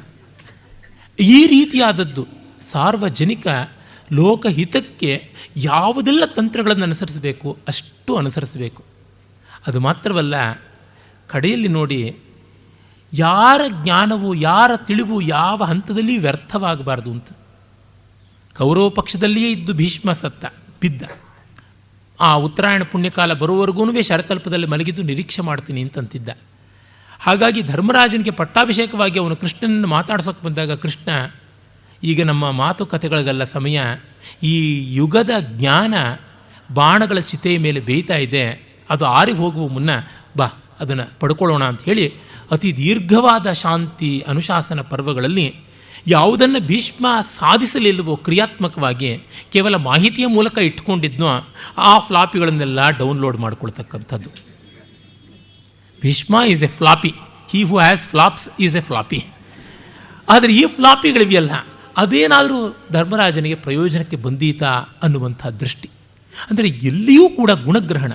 [1.20, 2.28] ಈ ರೀತಿಯಾದದ್ದು
[2.72, 3.48] ಸಾರ್ವಜನಿಕ
[4.12, 8.84] ಲೋಕಹಿತಕ್ಕೆ ಯಾವುದೆಲ್ಲ ತಂತ್ರಗಳನ್ನು ಅನುಸರಿಸಬೇಕು, ಅಷ್ಟು ಅನುಸರಿಸಬೇಕು.
[9.68, 10.36] ಅದು ಮಾತ್ರವಲ್ಲ,
[11.28, 12.18] ಕಡೆಯಲ್ಲಿ ನೋಡಿ
[13.14, 17.26] ಯಾರ ಜ್ಞಾನವು, ಯಾರ ತಿಳಿವು ಯಾವ ಹಂತದಲ್ಲಿ ವ್ಯರ್ಥವಾಗಬಾರ್ದು ಅಂತ.
[18.58, 20.46] ಕೌರವ ಪಕ್ಷದಲ್ಲಿಯೇ ಇದ್ದು ಭೀಷ್ಮ ಸತ್ತ,
[20.82, 21.02] ಬಿದ್ದ.
[22.22, 26.30] ಆ ಉತ್ತರಾಯಣ ಪುಣ್ಯಕಾಲ ಬರುವವರೆಗೂ ಶರತಲ್ಪದಲ್ಲಿ ಮಲಗಿದ್ದು ನಿರೀಕ್ಷೆ ಮಾಡ್ತೀನಿ ಅಂತಂತಿದ್ದ.
[27.20, 31.10] ಹಾಗಾಗಿ ಧರ್ಮರಾಜನಿಗೆ ಪಟ್ಟಾಭಿಷೇಕವಾಗಿ ಅವನು ಕೃಷ್ಣನನ್ನು ಮಾತಾಡ್ಸೋಕೆ ಬಂದಾಗ ಕೃಷ್ಣ
[32.04, 33.82] ಈಗ ನಮ್ಮ ಮಾತುಕತೆಗಳಿಗೆಲ್ಲ ಸಮಯ.
[34.44, 34.54] ಈ
[34.96, 35.94] ಯುಗದ ಜ್ಞಾನ
[36.74, 38.72] ಬಾಣಗಳ ಚಿತೆಯ ಮೇಲೆ ಬೇಯ್ತಾ ಇದೆ.
[38.90, 39.90] ಅದು ಆರಿ ಹೋಗುವ ಮುನ್ನ
[40.38, 40.48] ಬಾ,
[40.80, 42.14] ಅದನ್ನು ಪಡ್ಕೊಳ್ಳೋಣ ಅಂತ ಹೇಳಿ
[42.52, 45.56] ಅತಿ ದೀರ್ಘವಾದ ಶಾಂತಿ ಅನುಶಾಸನ ಪರ್ವಗಳಲ್ಲಿ
[46.08, 49.18] ಯಾವುದನ್ನು ಭೀಷ್ಮ ಸಾಧಿಸಲಿಲ್ಲವೋ ಕ್ರಿಯಾತ್ಮಕವಾಗಿ
[49.52, 51.28] ಕೇವಲ ಮಾಹಿತಿಯ ಮೂಲಕ ಇಟ್ಕೊಂಡಿದ್ನೋ
[51.78, 54.30] ಆ ಫ್ಲಾಪಿಗಳನ್ನೆಲ್ಲ download ಮಾಡ್ಕೊಳ್ತಕ್ಕಂಥದ್ದು.
[56.02, 57.14] Bhishma is a floppy
[57.52, 59.26] he who has flops is a floppy
[60.30, 61.52] ಆದರೆ ಈ ಫ್ಲಾಪಿಗಳಿವೆಯಲ್ಲ
[61.98, 64.72] ಅದೇನಾದರೂ ಧರ್ಮರಾಜನಿಗೆ ಪ್ರಯೋಜನಕ್ಕೆ ಬಂದೀತಾ
[65.04, 65.90] ಅನ್ನುವಂಥ ದೃಷ್ಟಿ.
[66.50, 68.14] ಅಂದರೆ ಎಲ್ಲಿಯೂ ಕೂಡ ಗುಣಗ್ರಹಣ.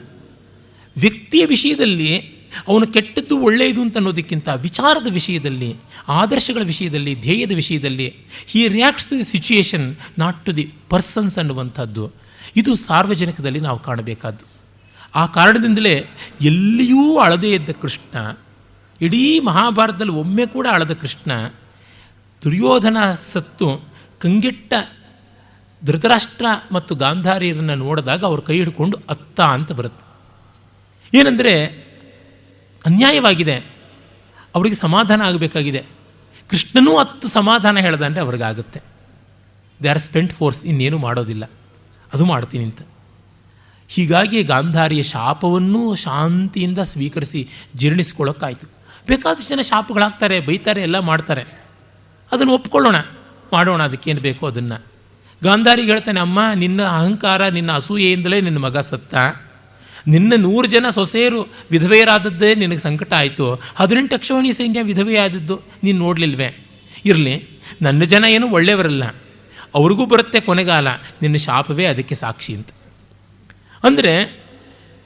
[0.97, 2.37] ವ್ಯಕ್ತಿಯ ವಿಷಯದಲ್ಲಿ
[2.69, 5.77] ಅವನು ಕೆಟ್ಟದ್ದು ಒಳ್ಳೆಯದು ಅಂತ ಅನ್ನೋದಕ್ಕಿಂತ ವಿಚಾರದ ವಿಷಯದಲ್ಲಿ,
[6.09, 8.15] ಆದರ್ಶಗಳ ವಿಷಯದಲ್ಲಿ, ಧ್ಯೇಯದ ವಿಷಯದಲ್ಲಿ
[8.47, 12.13] he reacts to the situation not to the persons ಅನ್ನುವಂಥದ್ದು.
[12.57, 14.45] ಇದು ಸಾರ್ವಜನಿಕದಲ್ಲಿ ನಾವು ಕಾಣಬೇಕಾದ್ದು.
[15.15, 16.07] ಆ ಕಾರಣದಿಂದಲೇ
[16.41, 18.37] ಎಲ್ಲಿಯೂ ಅಳದೇ ಇದ್ದ ಕೃಷ್ಣ,
[19.01, 21.31] ಇಡೀ ಮಹಾಭಾರತದಲ್ಲಿ ಒಮ್ಮೆ ಕೂಡ ಅಳದ ಕೃಷ್ಣ
[22.45, 23.81] ದುರ್ಯೋಧನ ಸತ್ತು
[24.19, 24.75] ಕಂಗೆಟ್ಟ
[25.85, 30.07] ಧೃತರಾಷ್ಟ್ರ ಮತ್ತು ಗಾಂಧಾರಿಯರನ್ನು ನೋಡಿದಾಗ ಅವ್ರ ಕೈ ಹಿಡ್ಕೊಂಡು ಅತ್ತ ಅಂತ ಬರುತ್ತೆ.
[31.19, 31.67] ಏನಂದರೆ
[32.87, 33.57] ಅನ್ಯಾಯವಾಗಿದೆ.
[34.55, 35.87] ಅವರಿಗೆ ಸಮಾಧಾನ ಆಗಬೇಕಾಗಿದೆ.
[36.49, 38.81] ಕೃಷ್ಣನೂ ಹತ್ತು ಸಮಾಧಾನ ಹೇಳ್ದಂದರೆ ಅವ್ರಿಗಾಗುತ್ತೆ.
[39.83, 41.51] ದೇ ಆರ್ ಸ್ಪೆಂಟ್ ಫೋರ್ಸ್ ಇನ್ನೇನು ಮಾಡೋದಿಲ್ಲ.
[42.13, 42.83] ಅದು ಮಾಡ್ತೀನಿ ಅಂತ.
[43.89, 48.67] ಹೀಗಾಗಿ ಗಾಂಧಾರಿಯ ಶಾಪವನ್ನೂ ಶಾಂತಿಯಿಂದ ಸ್ವೀಕರಿಸಿ ಜೀರ್ಣಿಸ್ಕೊಳ್ಳೋಕ್ಕಾಯಿತು.
[49.07, 51.66] ಬೇಕಾದಷ್ಟು ಜನ ಶಾಪಗಳಾಗ್ತಾರೆ, ಬೈತಾರೆ, ಎಲ್ಲ ಮಾಡ್ತಾರೆ.
[52.33, 52.97] ಅದನ್ನು ಒಪ್ಕೊಳ್ಳೋಣ.
[53.53, 54.87] ಮಾಡೋಣ ಅದಕ್ಕೇನು ಬೇಕೋ ಅದನ್ನು.
[55.45, 59.15] ಗಾಂಧಾರಿಗೆ ಹೇಳ್ತಾನೆ, ಅಮ್ಮ, ನಿನ್ನ ಅಹಂಕಾರ, ನಿನ್ನ ಅಸೂಯೆಯಿಂದಲೇ ನಿನ್ನ ಮಗ ಸತ್ತ.
[60.09, 63.63] ನಿನ್ನ ನೂರು ಜನ ಸೊಸೆಯರು ವಿಧವೆಯರಾದದ್ದೇ ನಿನಗೆ ಸಂಕಟ ಆಯಿತು.
[63.75, 66.71] ಹದಿನೆಂಟು ಅಕ್ಷೋಣಿ ಸಂಖ್ಯೆ ವಿಧವೆಯಾದದ್ದು ನೀನು ನೋಡಲಿಲ್ವೇ?
[67.05, 67.49] ಇರಲಿ,
[67.83, 69.05] ನನ್ನ ಜನ ಏನು ಒಳ್ಳೆಯವರಲ್ಲ.
[69.75, 70.89] ಅವ್ರಿಗೂ ಬರುತ್ತೆ ಕೊನೆಗಾಲ.
[71.23, 72.69] ನಿನ್ನ ಶಾಪವೇ ಅದಕ್ಕೆ ಸಾಕ್ಷಿ ಅಂತ.
[73.83, 74.46] ಅಂದರೆ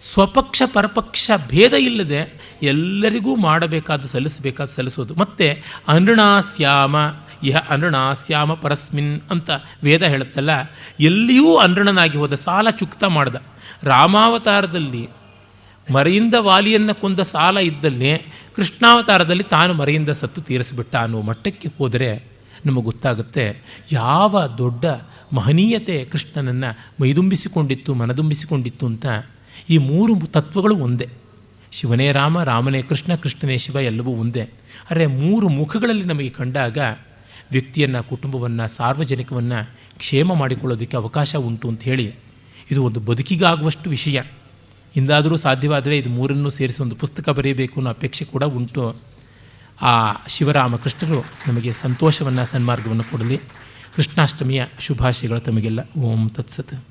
[0.00, 2.20] ಸ್ವಪಕ್ಷ ಪರಪಕ್ಷ ಭೇದ ಇಲ್ಲದೆ
[2.62, 5.46] ಎಲ್ಲರಿಗೂ ಮಾಡಬೇಕಾದ ಸಲ್ಲಿಸಬೇಕಾದ ಸಲ್ಲಿಸೋದು ಮತ್ತು
[5.88, 6.96] ಅನೃಣಾಸ್ಯಾಮ,
[7.42, 9.50] ಇಹ ಅನೃಣಾಸ್ಯಾಮ ಪರಸ್ಮಿನ್ ಅಂತ
[9.84, 10.52] ವೇದ ಹೇಳುತ್ತಲ್ಲ,
[11.00, 13.36] ಎಲ್ಲಿಯೂ ಅನೃಣನಾಗಿ ಹೋದ ಸಾಲ ಚುಕ್ತ ಮಾಡ್ದ.
[13.84, 15.04] ರಾಮಾವತಾರದಲ್ಲಿ
[15.88, 18.12] ಮರೆಯಿಂದ ವಾಲಿಯನ್ನು ಕೊಂದ ಸಾಲ ಇದ್ದಲ್ಲೇ
[18.56, 22.10] ಕೃಷ್ಣಾವತಾರದಲ್ಲಿ ತಾನು ಮರೆಯಿಂದ ಸತ್ತು ತೀರಿಸಿಬಿಟ್ಟ ಅನ್ನೋ ಮಟ್ಟಕ್ಕೆ ಹೋದರೆ
[22.66, 23.44] ನಮಗೆ ಗೊತ್ತಾಗುತ್ತೆ
[23.92, 24.84] ಯಾವ ದೊಡ್ಡ
[25.32, 26.70] ಮಹನೀಯತೆ ಕೃಷ್ಣನನ್ನು
[27.00, 29.06] ಮೈದುಂಬಿಸಿಕೊಂಡಿತ್ತು, ಮನದುಂಬಿಸಿಕೊಂಡಿತ್ತು ಅಂತ
[29.70, 31.08] ಈ ಮೂರು ತತ್ವಗಳು ಒಂದೇ.
[31.72, 34.42] ಶಿವನೇ ರಾಮ, ರಾಮನೇ ಕೃಷ್ಣ, ಕೃಷ್ಣನೇ ಶಿವ ಎಲ್ಲವೂ ಒಂದೇ.
[34.90, 36.78] ಆದರೆ ಮೂರು ಮುಖಗಳಲ್ಲಿ ನಮಗೆ ಕಂಡಾಗ
[37.50, 42.14] ವ್ಯಕ್ತಿಯನ್ನು, ಕುಟುಂಬವನ್ನು, ಸಾರ್ವಜನಿಕವನ್ನು ಕ್ಷೇಮ ಮಾಡಿಕೊಳ್ಳೋದಕ್ಕೆ ಅವಕಾಶ ಉಂಟು ಅಂತ ಹೇಳಿ
[42.70, 44.22] ಇದು ಒಂದು ಬದುಕಿಗಾಗುವಷ್ಟು ವಿಷಯ.
[44.96, 48.96] ಇಂದಾದರೂ ಸಾಧ್ಯವಾದರೆ ಇದು ಮೂರನ್ನು ಸೇರಿಸಿ ಒಂದು ಪುಸ್ತಕ ಬರೆಯಬೇಕು ಅನ್ನೋ ಅಪೇಕ್ಷೆ ಕೂಡ ಉಂಟು.
[49.82, 53.40] ಆ ಶಿವರಾಮ ಕೃಷ್ಣರು ನಮಗೆ ಸಂತೋಷವನ್ನು, ಸನ್ಮಾರ್ಗವನ್ನು ಕೊಡಲಿ.
[53.96, 55.80] ಕೃಷ್ಣಾಷ್ಟಮಿಯ ಶುಭಾಶಯಗಳು ತಮಗೆಲ್ಲ.
[55.98, 56.89] ಓಂ ತತ್ಸತ್.